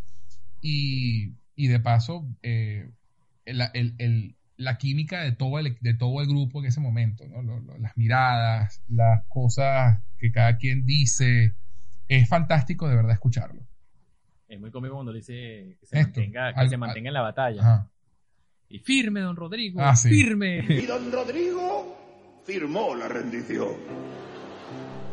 Y, 0.61 1.35
y 1.55 1.69
de 1.69 1.81
paso, 1.81 2.27
eh, 2.43 2.91
el- 3.45 3.63
el- 3.75 3.95
el- 3.99 4.37
la 4.57 4.79
química 4.79 5.21
de 5.21 5.33
todo, 5.33 5.59
el, 5.59 5.77
de 5.81 5.95
todo 5.95 6.21
el 6.23 6.29
grupo 6.29 6.61
en 6.61 6.67
ese 6.67 6.81
momento, 6.81 7.27
¿no? 7.29 7.43
Lo- 7.43 7.61
lo- 7.61 7.79
las 7.79 7.97
miradas, 7.97 8.83
las 8.89 9.25
cosas 9.27 10.01
que 10.19 10.33
cada 10.33 10.57
quien 10.57 10.87
dice, 10.87 11.55
es 12.09 12.29
fantástico 12.29 12.89
de 12.89 12.97
verdad 12.97 13.13
escucharlo. 13.13 13.67
Es 14.49 14.59
muy 14.61 14.71
cómico 14.71 14.95
cuando 14.95 15.13
dice 15.13 15.77
que 15.81 15.87
se 15.87 15.99
Esto, 16.01 16.21
mantenga, 16.21 16.55
que 16.55 16.61
al- 16.61 16.71
se 16.71 16.77
mantenga 16.77 17.09
en 17.09 17.15
la 17.15 17.21
batalla. 17.23 17.61
Ajá. 17.61 17.91
Y 18.69 18.79
firme, 18.79 19.21
don 19.21 19.37
Rodrigo, 19.37 19.81
Ah, 19.81 19.95
sí. 19.95 20.09
firme. 20.09 20.65
Y 20.69 20.87
don 20.87 21.13
Rodrigo 21.13 21.97
firmó 22.45 22.95
la 22.95 23.09
rendición. 23.09 23.75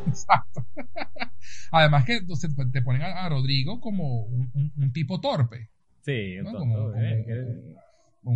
Exacto. 0.05 0.65
Además 1.71 2.05
que 2.05 2.17
entonces, 2.17 2.51
pues, 2.55 2.71
te 2.71 2.81
ponen 2.81 3.01
a, 3.03 3.25
a 3.25 3.29
Rodrigo 3.29 3.79
como 3.79 4.21
un, 4.23 4.51
un- 4.53 4.73
un 4.75 4.93
tipo 4.93 5.19
torpe, 5.21 5.69
Sí, 6.01 6.37
un 6.39 6.45
¿no? 6.45 6.51
tonto, 6.51 6.59
Como, 6.59 6.93
eh, 6.95 7.25
como 8.23 8.33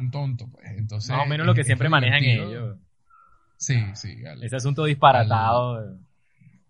un, 0.00 0.10
tonto, 0.10 0.48
pues. 0.50 0.70
Entonces, 0.76 1.10
más 1.10 1.26
o 1.26 1.26
menos 1.28 1.46
lo 1.46 1.54
que 1.54 1.60
es- 1.60 1.66
siempre 1.66 1.86
es 1.86 1.90
manejan 1.90 2.24
ellos. 2.24 2.78
Sí, 3.56 3.94
sí. 3.94 4.24
al- 4.24 4.42
Ese 4.42 4.56
asunto 4.56 4.84
disparatado. 4.84 5.98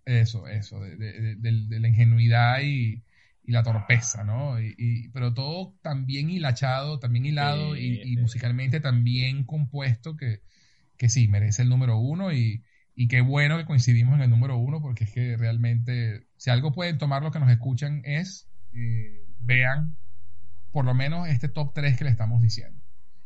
Eso, 0.05 0.49
eso, 0.49 0.81
de, 0.81 0.97
de- 0.97 1.37
de- 1.37 1.67
de- 1.69 1.81
la 1.81 1.89
ingenuidad 1.89 2.61
y, 2.63 3.03
y 3.45 3.53
la 3.53 3.63
torpeza, 3.63 4.25
¿no? 4.25 4.61
Y, 4.61 4.75
y- 4.79 5.09
pero 5.11 5.35
todo 5.35 5.77
también 5.83 6.31
hilachado, 6.31 6.99
también 6.99 7.27
hilado 7.27 7.77
Sí, 7.77 8.01
y, 8.03 8.15
sí. 8.15 8.21
musicalmente 8.21 8.81
también 8.81 9.45
compuesto 9.45 10.17
que, 10.17 10.41
que 10.97 11.09
sí, 11.09 11.29
merece 11.29 11.63
el 11.63 11.69
número 11.69 11.99
uno 11.99 12.33
y, 12.33 12.65
y 12.95 13.09
qué 13.09 13.21
bueno 13.21 13.57
que 13.59 13.65
coincidimos 13.65 14.15
en 14.17 14.23
el 14.23 14.31
número 14.31 14.57
uno 14.57 14.81
porque 14.81 15.05
es 15.05 15.13
que 15.13 15.37
realmente, 15.37 16.27
si 16.37 16.51
algo 16.51 16.73
pueden 16.73 16.99
tomar 16.99 17.23
lo 17.23 17.31
que 17.31 17.41
nos 17.41 17.51
escuchan 17.51 18.03
es, 18.05 18.49
eh, 18.73 19.25
vean 19.39 19.97
por 20.71 20.85
lo 20.85 20.95
menos 20.95 21.29
este 21.29 21.49
top 21.49 21.73
3 21.75 21.97
que 21.97 22.05
le 22.05 22.11
estamos 22.11 22.43
diciendo. 22.43 22.81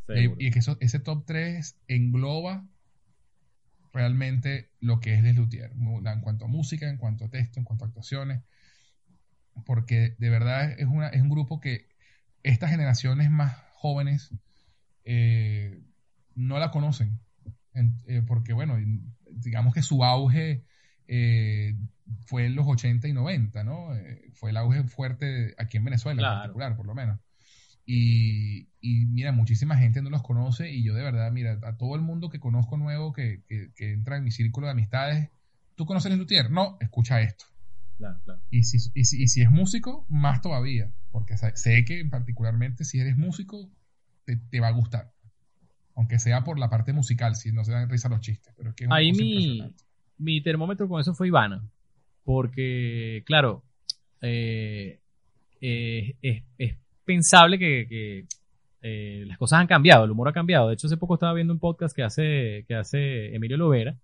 Seguro. 0.06 0.40
Y, 0.40 0.50
que 0.50 0.58
eso- 0.58 0.76
ese 0.80 1.00
top 1.00 1.24
3 1.26 1.78
engloba 1.88 2.66
realmente 3.92 4.70
lo 4.80 5.00
que 5.00 5.14
es 5.14 5.22
Les 5.22 5.36
Luthier, 5.36 5.72
en 5.72 6.20
cuanto 6.20 6.44
a 6.44 6.48
música, 6.48 6.88
en 6.88 6.96
cuanto 6.96 7.26
a 7.26 7.30
texto, 7.30 7.60
en 7.60 7.64
cuanto 7.64 7.84
a 7.84 7.88
actuaciones, 7.88 8.42
porque 9.64 10.16
de 10.18 10.30
verdad 10.30 10.72
es, 10.78 10.86
una, 10.86 11.08
es 11.08 11.22
un 11.22 11.30
grupo 11.30 11.60
que 11.60 11.88
estas 12.42 12.70
generaciones 12.70 13.30
más 13.30 13.56
jóvenes 13.74 14.34
eh, 15.04 15.80
no 16.34 16.58
la 16.58 16.70
conocen, 16.70 17.20
En- 17.72 18.00
eh, 18.06 18.22
porque 18.26 18.52
bueno, 18.52 18.78
digamos 19.36 19.74
que 19.74 19.82
su 19.82 20.04
auge 20.04 20.64
eh, 21.06 21.74
fue 22.26 22.46
en 22.46 22.54
los 22.54 22.66
80 22.66 23.08
y 23.08 23.12
90, 23.12 23.64
¿no? 23.64 23.94
Eh, 23.94 24.30
fue 24.32 24.50
el 24.50 24.56
auge 24.56 24.84
fuerte 24.84 25.54
aquí 25.58 25.76
en 25.76 25.84
Venezuela 25.84 26.20
en 26.20 26.26
Claro. 26.26 26.40
particular, 26.42 26.76
por 26.76 26.86
lo 26.86 26.94
menos. 26.94 27.20
Y, 27.86 28.68
y 28.80 29.06
mira, 29.06 29.32
muchísima 29.32 29.76
gente 29.76 30.00
no 30.00 30.08
los 30.10 30.22
conoce 30.22 30.70
y 30.70 30.82
yo 30.82 30.94
de 30.94 31.02
verdad, 31.02 31.30
mira, 31.32 31.58
a 31.62 31.76
todo 31.76 31.94
el 31.96 32.00
mundo 32.00 32.30
que 32.30 32.40
conozco 32.40 32.76
nuevo 32.78 33.12
que, 33.12 33.42
que, 33.46 33.72
que 33.74 33.92
entra 33.92 34.16
en 34.16 34.24
mi 34.24 34.30
círculo 34.30 34.66
de 34.66 34.72
amistades, 34.72 35.30
¿tú 35.74 35.84
conoces 35.84 36.10
el 36.12 36.18
luthier? 36.18 36.50
No, 36.50 36.78
escucha 36.80 37.20
esto. 37.20 37.44
Claro, 37.98 38.20
claro. 38.24 38.42
Y 38.50 38.62
si, 38.64 38.78
y, 38.94 39.04
si, 39.04 39.22
y 39.22 39.28
si 39.28 39.42
es 39.42 39.50
músico, 39.50 40.06
más 40.08 40.40
todavía, 40.40 40.92
porque 41.10 41.36
sé 41.36 41.84
que 41.84 42.04
particularmente 42.06 42.84
si 42.84 43.00
eres 43.00 43.16
músico, 43.16 43.70
te, 44.24 44.36
te 44.36 44.60
va 44.60 44.68
a 44.68 44.72
gustar. 44.72 45.13
Aunque 45.96 46.18
sea 46.18 46.42
por 46.42 46.58
la 46.58 46.68
parte 46.68 46.92
musical, 46.92 47.36
si 47.36 47.52
no 47.52 47.64
se 47.64 47.72
dan 47.72 47.88
risa 47.88 48.08
los 48.08 48.20
chistes. 48.20 48.52
Pero 48.56 48.70
es 48.70 48.76
que 48.76 48.84
es 48.84 48.90
Ahí 48.90 49.12
mi, 50.18 50.40
termómetro 50.42 50.88
con 50.88 51.00
eso 51.00 51.14
fue 51.14 51.28
Ivana. 51.28 51.62
Porque, 52.24 53.22
claro, 53.26 53.62
eh, 54.20 55.00
eh, 55.60 56.16
es, 56.22 56.42
es 56.58 56.76
pensable 57.04 57.58
que, 57.58 57.86
que, 57.88 58.26
eh, 58.86 59.24
las 59.26 59.38
cosas 59.38 59.60
han 59.60 59.66
cambiado, 59.66 60.04
el 60.04 60.10
humor 60.10 60.28
ha 60.28 60.32
cambiado. 60.34 60.68
De 60.68 60.74
hecho, 60.74 60.88
hace 60.88 60.98
poco 60.98 61.14
estaba 61.14 61.32
viendo 61.32 61.54
un 61.54 61.58
podcast 61.58 61.96
que 61.96 62.02
hace, 62.02 62.66
que 62.68 62.74
hace 62.74 63.34
Emilio 63.34 63.56
Lovera, 63.56 63.96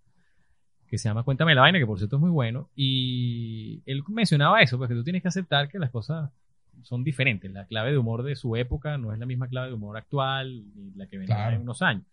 que 0.88 0.96
se 0.96 1.06
llama 1.06 1.22
Cuéntame 1.22 1.54
la 1.54 1.60
vaina, 1.60 1.78
que 1.78 1.86
por 1.86 1.98
cierto 1.98 2.16
es 2.16 2.20
muy 2.22 2.30
bueno. 2.30 2.70
Y 2.74 3.82
él 3.84 4.02
mencionaba 4.08 4.62
eso, 4.62 4.78
porque 4.78 4.94
tú 4.94 5.04
tienes 5.04 5.20
que 5.20 5.28
aceptar 5.28 5.68
que 5.68 5.78
las 5.78 5.90
cosas 5.90 6.30
son 6.82 7.04
diferentes. 7.04 7.50
La 7.50 7.66
clave 7.66 7.90
de 7.92 7.98
humor 7.98 8.22
de 8.22 8.36
su 8.36 8.56
época 8.56 8.98
no 8.98 9.12
es 9.12 9.18
la 9.18 9.26
misma 9.26 9.48
clave 9.48 9.68
de 9.68 9.74
humor 9.74 9.96
actual 9.96 10.64
ni 10.74 10.90
la 10.94 11.06
que 11.06 11.18
vendrá 11.18 11.36
Claro. 11.36 11.56
en 11.56 11.62
unos 11.62 11.82
años. 11.82 12.04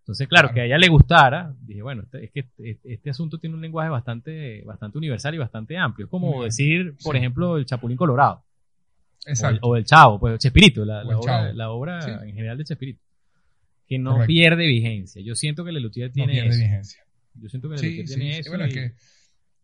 Entonces, 0.00 0.26
claro, 0.26 0.48
Claro. 0.48 0.54
que 0.54 0.60
a 0.62 0.64
ella 0.64 0.78
le 0.78 0.88
gustara, 0.88 1.54
dije, 1.60 1.82
bueno, 1.82 2.02
este- 2.02 2.24
es 2.24 2.30
que 2.30 2.40
este, 2.58 2.94
este 2.94 3.10
asunto 3.10 3.38
tiene 3.38 3.54
un 3.56 3.60
lenguaje 3.60 3.90
bastante, 3.90 4.62
bastante 4.64 4.96
universal 4.98 5.34
y 5.34 5.38
bastante 5.38 5.76
amplio. 5.76 6.06
Es 6.06 6.10
como 6.10 6.44
decir, 6.44 6.94
por 7.02 7.14
Sí. 7.14 7.18
ejemplo, 7.18 7.56
el 7.58 7.66
Chapulín 7.66 7.96
Colorado. 7.98 8.36
O 8.36 8.44
el, 9.26 9.30
Exacto. 9.32 9.58
o 9.62 9.76
el 9.76 9.84
Chavo, 9.84 10.18
pues 10.18 10.38
Chespirito, 10.38 10.84
la, 10.86 11.00
O 11.00 11.04
la 11.04 11.10
el 11.10 11.14
obra, 11.16 11.24
Chavo. 11.42 11.52
la 11.52 11.70
obra 11.70 12.00
Sí. 12.02 12.10
en 12.10 12.34
general 12.34 12.56
de 12.56 12.64
Chespirito. 12.64 13.02
Que 13.86 13.98
no 13.98 14.12
Correcto. 14.12 14.26
pierde 14.28 14.66
vigencia. 14.66 15.20
Yo 15.22 15.34
siento 15.34 15.64
que 15.64 15.72
Lelutier 15.72 16.08
no 16.08 16.14
tiene 16.14 16.32
pierde 16.34 16.48
eso. 16.50 16.58
vigencia. 16.58 17.02
Yo 17.34 17.48
siento 17.50 17.68
que 17.68 17.76
Lelutier 17.76 18.08
sí, 18.08 18.14
tiene 18.14 18.38
eso. 18.38 18.50
Bueno, 18.50 18.64
y- 18.64 18.68
es 18.68 18.74
que, 18.74 18.92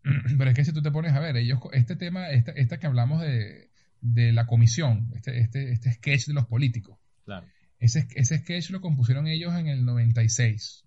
pero 0.39 0.51
es 0.51 0.57
que 0.57 0.65
si 0.65 0.73
tú 0.75 0.83
te 0.83 0.91
pones 0.91 1.13
a 1.15 1.21
ver, 1.21 1.37
ellos, 1.39 1.59
este 1.73 1.97
tema, 1.97 2.31
esta, 2.31 2.53
esta 2.53 2.79
que 2.79 2.87
hablamos 2.87 3.23
de, 3.23 3.71
de 4.07 4.33
la 4.33 4.45
comisión, 4.47 5.11
este, 5.15 5.39
este, 5.41 5.73
este 5.73 5.93
sketch 5.95 6.27
de 6.27 6.35
los 6.35 6.45
políticos, 6.47 6.99
Claro. 7.25 7.47
ese, 7.79 8.07
ese 8.17 8.39
sketch 8.39 8.69
lo 8.71 8.81
compusieron 8.83 9.27
ellos 9.27 9.55
en 9.55 9.67
el 9.69 9.85
96. 9.87 10.85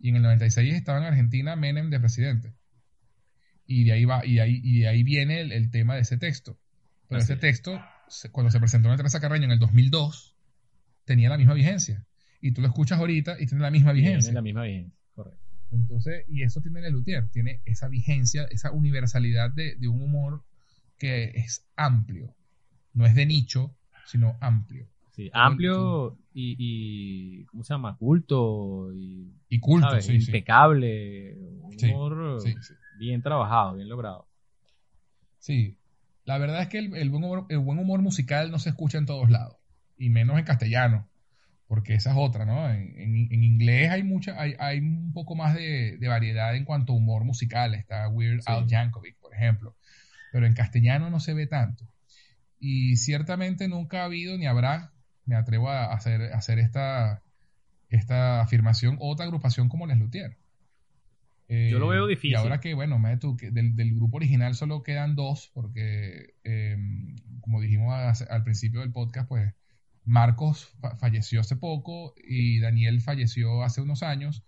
Y 0.00 0.08
en 0.10 0.16
el 0.16 0.22
96 0.22 0.74
estaba 0.74 0.98
en 0.98 1.04
Argentina 1.04 1.54
Menem 1.56 1.90
de 1.90 2.00
presidente. 2.00 2.52
Y 3.66 3.84
de 3.84 3.92
ahí 3.92 4.04
va, 4.04 4.26
y 4.26 4.34
de 4.34 4.40
ahí, 4.42 4.60
y 4.62 4.80
de 4.80 4.88
ahí 4.88 5.02
viene 5.04 5.40
el, 5.40 5.52
el 5.52 5.70
tema 5.70 5.94
de 5.94 6.00
ese 6.02 6.18
texto. 6.18 6.58
Pero 7.08 7.18
Así 7.20 7.24
ese 7.26 7.34
es. 7.34 7.40
texto, 7.40 7.80
cuando 8.32 8.50
se 8.50 8.58
presentó 8.58 8.90
en 8.90 8.96
Teresa 8.96 9.20
Carreño 9.20 9.44
en 9.44 9.52
el 9.52 9.58
2002, 9.58 10.34
tenía 11.04 11.28
la 11.30 11.38
misma 11.38 11.54
vigencia. 11.54 12.04
Y 12.40 12.52
tú 12.52 12.60
lo 12.60 12.66
escuchas 12.68 12.98
ahorita 12.98 13.36
y 13.40 13.46
tiene 13.46 13.62
la 13.62 13.70
misma 13.70 13.92
Tiene 13.92 14.08
vigencia. 14.08 14.32
la 14.34 14.42
misma 14.42 14.64
vigencia. 14.64 14.98
Correcto. 15.14 15.40
Entonces, 15.70 16.24
y 16.28 16.42
eso 16.42 16.60
tiene 16.60 16.86
el 16.86 16.92
Luthier, 16.92 17.28
tiene 17.30 17.62
esa 17.64 17.88
vigencia, 17.88 18.44
esa 18.50 18.70
universalidad 18.72 19.50
de, 19.50 19.76
de 19.76 19.88
un 19.88 20.02
humor 20.02 20.44
que 20.98 21.32
es 21.34 21.64
amplio. 21.76 22.34
No 22.92 23.06
es 23.06 23.14
de 23.14 23.26
nicho, 23.26 23.74
sino 24.04 24.36
amplio. 24.40 24.86
Sí, 25.12 25.30
amplio 25.32 26.16
y, 26.32 26.56
y, 26.58 27.44
¿cómo 27.46 27.62
se 27.62 27.74
llama? 27.74 27.96
Culto 27.98 28.92
y, 28.94 29.32
Y 29.48 29.60
culto, 29.60 29.88
¿sabes? 29.88 30.06
sí, 30.06 30.20
sí. 30.20 30.32
impecable. 30.32 31.34
Un 31.62 31.76
Sí, 31.78 31.86
humor 31.86 32.40
sí, 32.40 32.74
bien 32.98 33.22
trabajado, 33.22 33.74
bien 33.76 33.88
logrado. 33.88 34.26
Sí, 35.38 35.76
la 36.24 36.38
verdad 36.38 36.62
es 36.62 36.68
que 36.68 36.78
el, 36.78 36.94
el 36.96 37.10
buen 37.10 37.24
humor, 37.24 37.46
el 37.48 37.58
buen 37.58 37.78
humor 37.78 38.00
musical 38.02 38.50
no 38.50 38.58
se 38.58 38.70
escucha 38.70 38.98
en 38.98 39.06
todos 39.06 39.30
lados, 39.30 39.56
y 39.98 40.08
menos 40.10 40.38
en 40.38 40.44
castellano, 40.44 41.08
porque 41.68 41.94
esa 41.94 42.12
es 42.12 42.16
otra, 42.18 42.46
¿no? 42.46 42.70
En, 42.70 42.98
en- 43.00 43.32
en 43.32 43.44
inglés 43.44 43.90
hay 43.90 44.02
mucha, 44.04 44.40
hay, 44.40 44.54
hay 44.58 44.80
un 44.80 45.12
poco 45.12 45.34
más 45.36 45.54
de, 45.54 45.98
de 45.98 46.08
variedad 46.08 46.56
en 46.56 46.64
cuanto 46.64 46.92
a 46.92 46.96
humor 46.96 47.24
musical, 47.24 47.74
está 47.74 48.08
Weird. 48.08 48.42
Al 48.46 48.66
Yankovic, 48.66 49.18
por 49.20 49.34
ejemplo, 49.34 49.76
pero 50.34 50.46
en 50.48 50.52
castellano 50.54 51.10
no 51.10 51.20
se 51.20 51.32
ve 51.32 51.46
tanto. 51.46 51.84
Y 52.58 52.96
ciertamente 52.96 53.68
nunca 53.68 54.00
ha 54.02 54.06
habido 54.06 54.36
ni 54.36 54.46
habrá, 54.46 54.90
me 55.26 55.36
atrevo 55.36 55.70
a 55.70 55.92
hacer, 55.94 56.32
a 56.32 56.36
hacer 56.36 56.58
esta, 56.58 57.22
esta 57.88 58.40
afirmación, 58.40 58.96
otra 58.98 59.26
agrupación 59.26 59.68
como 59.68 59.86
Les 59.86 59.96
Luthier. 59.96 60.36
Eh, 61.46 61.68
Yo 61.70 61.78
lo 61.78 61.86
veo 61.86 62.06
Y 62.10 62.16
difícil. 62.16 62.34
ahora 62.36 62.58
que, 62.58 62.74
bueno, 62.74 62.98
mira 62.98 63.16
tú, 63.20 63.36
que 63.36 63.52
del, 63.52 63.76
del 63.76 63.94
grupo 63.94 64.16
original 64.16 64.56
solo 64.56 64.82
quedan 64.82 65.14
dos, 65.14 65.52
porque, 65.54 66.34
eh, 66.42 66.78
como 67.40 67.60
dijimos 67.60 67.94
hace- 67.94 68.26
al 68.28 68.42
principio 68.42 68.80
del 68.80 68.90
podcast, 68.90 69.28
pues 69.28 69.54
Marcos 70.04 70.66
fa- 70.80 70.96
falleció 70.96 71.42
hace 71.42 71.54
poco 71.54 72.12
y 72.26 72.58
Daniel 72.58 73.00
falleció 73.02 73.62
hace 73.62 73.82
unos 73.82 74.02
años, 74.02 74.42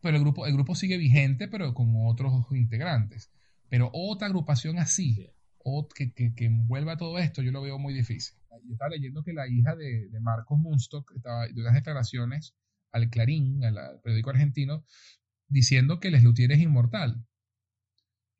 pero 0.00 0.16
el 0.16 0.22
grupo, 0.22 0.48
el 0.48 0.54
grupo 0.54 0.74
sigue 0.74 0.96
vigente, 0.96 1.46
pero 1.46 1.74
con 1.74 1.92
otros 2.06 2.44
integrantes. 2.50 3.30
Pero 3.70 3.88
otra 3.94 4.26
agrupación 4.26 4.78
así, 4.78 5.14
Sí. 5.14 5.30
o 5.58 5.88
que, 5.88 6.12
que, 6.12 6.34
que 6.34 6.44
envuelva 6.44 6.96
todo 6.98 7.18
esto, 7.18 7.40
yo 7.40 7.52
lo 7.52 7.62
veo 7.62 7.78
muy 7.78 7.94
difícil. 7.94 8.36
Yo 8.66 8.72
estaba 8.72 8.90
leyendo 8.90 9.22
que 9.22 9.32
la 9.32 9.48
hija 9.48 9.74
de, 9.76 10.08
de 10.10 10.20
Marcos 10.20 10.58
Munstock 10.58 11.10
estaba 11.16 11.46
de 11.48 11.60
unas 11.60 11.74
declaraciones 11.74 12.54
al 12.92 13.08
Clarín, 13.08 13.64
al, 13.64 13.78
al 13.78 14.00
periódico 14.02 14.30
argentino, 14.30 14.84
diciendo 15.48 15.98
que 16.00 16.10
Les 16.10 16.22
Luthier 16.22 16.52
es 16.52 16.58
inmortal. 16.60 17.24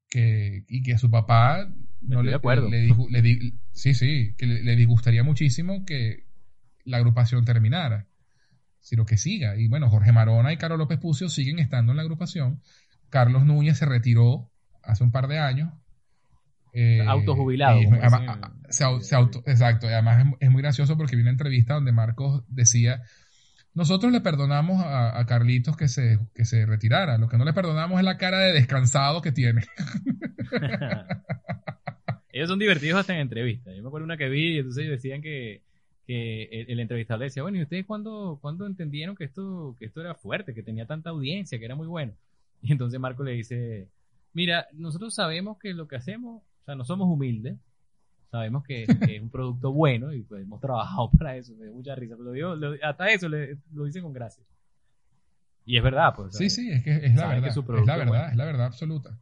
Que, 0.09 0.65
y 0.67 0.83
que 0.83 0.95
a 0.95 0.99
su 0.99 1.09
papá 1.11 1.73
no 2.01 2.23
le, 2.25 2.33
le 2.33 2.39
digu- 2.41 3.09
le 3.11 3.23
di- 3.23 3.61
sí, 3.73 3.95
sí, 3.95 4.35
que 4.37 4.47
le, 4.47 4.63
le 4.65 4.75
disgustaría 4.75 5.23
muchísimo 5.23 5.85
que 5.85 6.27
la 6.85 6.97
agrupación 6.97 7.45
terminara, 7.45 8.09
sino 8.81 9.05
que 9.07 9.17
siga. 9.17 9.57
Y 9.57 9.69
bueno, 9.69 9.89
Jorge 9.89 10.11
Marona 10.11 10.53
y 10.53 10.57
Carlos 10.57 10.79
López 10.81 10.99
Pucio 10.99 11.29
siguen 11.29 11.61
estando 11.61 11.93
en 11.93 11.97
la 11.97 12.03
agrupación. 12.03 12.61
Carlos 13.09 13.45
Núñez 13.45 13.79
se 13.79 13.87
retiró 13.87 14.50
hace 14.91 15.05
un 15.05 15.13
par 15.13 15.27
de 15.29 15.39
años. 15.39 15.73
Eh, 16.73 17.05
Autojubilado, 17.07 17.81
y 17.81 17.87
además, 17.87 18.53
se 18.69 18.85
se 19.01 19.17
auto- 19.17 19.43
exacto. 19.47 19.89
y 19.89 19.93
Además 19.93 20.25
es, 20.25 20.33
es 20.41 20.51
muy 20.51 20.63
gracioso 20.63 20.97
porque 20.97 21.17
vi 21.17 21.23
una 21.23 21.33
entrevista 21.33 21.75
donde 21.75 21.91
Marcos 21.93 22.45
decía, 22.49 23.03
nosotros 23.75 24.13
le 24.13 24.21
perdonamos 24.21 24.81
a, 24.85 25.19
a 25.19 25.27
Carlitos 25.27 25.77
que 25.77 25.89
se, 25.89 26.19
que 26.35 26.45
se 26.45 26.67
retirara. 26.67 27.19
Lo 27.19 27.29
que 27.29 27.39
no 27.39 27.45
le 27.45 27.53
perdonamos 27.53 27.99
es 27.99 28.05
la 28.05 28.19
cara 28.19 28.39
de 28.39 28.53
descansado 28.53 29.21
que 29.21 29.33
tiene. 29.33 29.63
Ellos 32.33 32.49
son 32.49 32.59
divertidos 32.61 33.01
hasta 33.01 33.15
en 33.15 33.21
entrevistas. 33.21 33.75
Yo 33.75 33.83
me 33.83 33.89
acuerdo 33.89 34.05
una 34.05 34.17
que 34.17 34.29
vi 34.29 34.55
y 34.55 34.59
entonces 34.59 34.85
ellos 34.85 34.97
decían 34.97 35.21
que, 35.21 35.63
que 36.07 36.45
el, 36.45 36.71
el 36.71 36.81
entrevistador 36.81 37.21
le 37.21 37.25
decía, 37.27 37.43
bueno, 37.43 37.59
¿y 37.59 37.63
ustedes 37.63 37.85
cuándo, 37.87 38.39
cuándo 38.41 38.67
entendieron 38.67 39.17
que 39.17 39.25
esto, 39.25 39.75
que 39.79 39.87
esto 39.87 40.01
era 40.01 40.15
fuerte, 40.15 40.55
que 40.55 40.63
tenía 40.63 40.87
tanta 40.87 41.11
audiencia, 41.11 41.59
que 41.59 41.65
era 41.65 41.75
muy 41.75 41.89
bueno? 41.89 42.13
Y 42.63 42.71
entonces 42.73 43.01
Marco 43.01 43.25
le 43.25 43.33
dice, 43.33 43.89
mira, 44.33 44.67
nosotros 44.73 45.15
sabemos 45.15 45.59
que 45.59 45.75
lo 45.75 45.87
que 45.89 45.97
hacemos, 45.97 46.43
o 46.43 46.65
sea, 46.65 46.75
no 46.75 46.85
somos 46.85 47.09
humildes, 47.09 47.59
sabemos 48.31 48.63
que, 48.65 48.87
que 48.87 49.17
es 49.17 49.23
un 49.23 49.31
producto 49.31 49.73
bueno 49.73 50.13
y 50.13 50.23
pues 50.23 50.43
hemos 50.43 50.61
trabajado 50.61 51.11
para 51.19 51.37
eso, 51.37 51.55
me 51.57 51.65
dio 51.65 51.75
mucha 51.75 51.95
risa, 51.95 52.15
pero 52.17 52.25
lo 52.29 52.33
digo- 52.33 52.55
lo- 52.55 52.77
hasta 52.83 53.09
eso 53.09 53.29
le- 53.29 53.59
lo 53.73 53.85
dice 53.85 54.01
con 54.03 54.13
gracia. 54.13 54.45
Y 55.65 55.77
es 55.77 55.83
verdad, 55.83 56.15
pues. 56.17 56.33
Sí, 56.37 56.49
¿sabes? 56.51 56.55
sí, 56.55 56.71
es 56.71 56.83
que 56.83 56.91
es 57.07 57.15
la 57.15 57.29
verdad. 57.29 57.49
es 57.49 57.57
la 57.87 57.97
verdad, 57.97 58.07
bueno. 58.09 58.29
es 58.31 58.37
la 58.37 58.45
verdad 58.45 58.67
absoluta. 58.67 59.19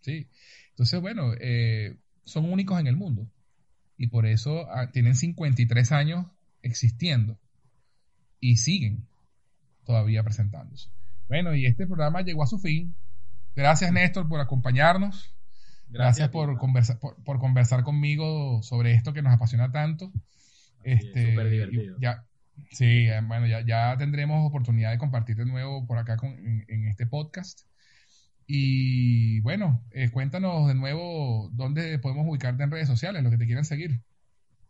Sí. 0.00 0.28
Entonces, 0.70 1.00
bueno, 1.00 1.32
eh, 1.40 1.96
son 2.24 2.50
únicos 2.52 2.78
en 2.78 2.86
el 2.86 2.96
mundo. 2.96 3.26
Y 3.96 4.08
por 4.08 4.26
eso 4.26 4.68
ah, 4.70 4.90
tienen 4.92 5.14
53 5.14 5.92
años 5.92 6.26
existiendo. 6.62 7.38
Y 8.38 8.56
siguen 8.56 9.06
todavía 9.84 10.22
presentándose. 10.22 10.90
Bueno, 11.28 11.54
y 11.54 11.66
este 11.66 11.86
programa 11.86 12.22
llegó 12.22 12.42
a 12.42 12.46
su 12.46 12.58
fin. 12.58 12.94
Gracias, 13.54 13.92
Néstor, 13.92 14.28
por 14.28 14.40
acompañarnos. 14.40 15.34
Gracias, 15.88 16.30
por, 16.30 16.56
conversar, 16.56 16.98
por, 16.98 17.38
conversar 17.38 17.82
conmigo 17.82 18.62
sobre 18.62 18.94
esto 18.94 19.12
que 19.12 19.20
nos 19.20 19.34
apasiona 19.34 19.70
tanto. 19.70 20.10
Este, 20.84 21.30
súper 21.30 21.50
divertido. 21.50 21.96
Ya, 22.00 22.24
sí, 22.70 23.06
eh, 23.08 23.20
bueno, 23.22 23.46
ya, 23.46 23.60
ya 23.60 23.96
tendremos 23.98 24.46
oportunidad 24.46 24.90
de 24.90 24.98
compartir 24.98 25.36
de 25.36 25.44
nuevo 25.44 25.86
por 25.86 25.98
acá 25.98 26.16
con, 26.16 26.30
en, 26.30 26.88
este 26.88 27.06
podcast. 27.06 27.60
Y 28.46 29.40
bueno, 29.40 29.84
eh, 29.90 30.10
cuéntanos 30.10 30.66
de 30.68 30.74
nuevo 30.74 31.50
dónde 31.52 31.98
podemos 31.98 32.26
ubicarte 32.26 32.62
en 32.62 32.70
redes 32.70 32.88
sociales, 32.88 33.22
lo 33.22 33.30
que 33.30 33.38
te 33.38 33.46
quieran 33.46 33.66
seguir. 33.66 34.00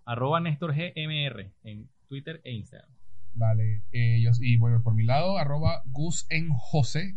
Arroba 0.05 0.41
Néstor 0.41 0.75
GMR 0.75 1.53
en 1.63 1.89
Twitter 2.09 2.41
e 2.45 2.53
Instagram. 2.53 2.92
Vale, 3.35 3.85
ellos, 3.93 4.39
y 4.43 4.59
bueno, 4.59 4.83
por 4.83 4.95
mi 4.95 5.05
lado, 5.05 5.39
arroba 5.39 5.83
Gus 5.87 6.27
en 6.29 6.51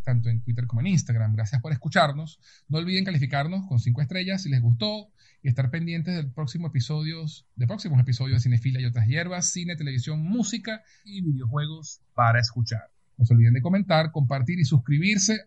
tanto 0.04 0.30
en 0.30 0.42
Twitter 0.42 0.66
como 0.66 0.82
en 0.82 0.88
Instagram. 0.88 1.34
Gracias 1.34 1.62
por 1.62 1.72
escucharnos. 1.72 2.40
No 2.70 2.78
olviden 2.78 3.04
calificarnos 3.04 3.68
con 3.68 3.80
cinco 3.80 4.02
estrellas 4.02 4.44
si 4.44 4.50
les 4.50 4.62
gustó 4.62 5.10
y 5.44 5.50
estar 5.50 5.70
pendientes 5.70 6.16
del 6.16 6.32
próximo 6.32 6.68
episodios, 6.68 7.46
de 7.56 7.68
próximos 7.68 8.00
episodios 8.00 8.38
de 8.38 8.44
Cinefila 8.44 8.80
y 8.80 8.86
otras 8.86 9.08
hierbas, 9.08 9.52
cine, 9.52 9.76
televisión, 9.76 10.24
música 10.24 10.82
y 11.04 11.22
videojuegos 11.22 12.02
para 12.14 12.40
escuchar. 12.40 12.90
No 13.18 13.26
se 13.26 13.34
olviden 13.34 13.54
de 13.54 13.62
comentar, 13.62 14.12
compartir 14.12 14.60
y 14.60 14.66
suscribirse 14.66 15.46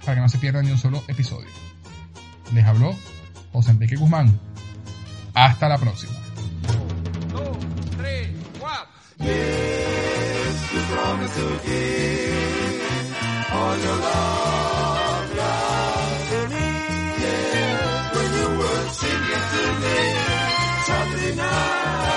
para 0.00 0.16
que 0.16 0.20
no 0.20 0.28
se 0.28 0.38
pierdan 0.38 0.64
ni 0.64 0.72
un 0.72 0.78
solo 0.78 1.02
episodio. 1.08 1.48
Les 2.54 2.64
habló 2.64 2.96
José 3.52 3.70
Enrique 3.70 3.96
Guzmán. 3.96 4.38
Hasta 5.34 5.68
la 5.68 5.78
próxima. 5.78 6.12
To 11.36 11.46
give 11.64 13.14
all 13.52 13.76
your 13.86 13.98
love, 14.08 15.36
love 15.36 16.28
to 16.30 16.40
me. 16.54 16.66
Yeah, 17.22 18.14
when 18.14 18.28
you 18.38 18.48
were 18.58 18.88
singing 19.00 19.44
to 19.52 19.62
me, 19.82 19.98
Saturday 20.86 21.34
night. 21.36 22.09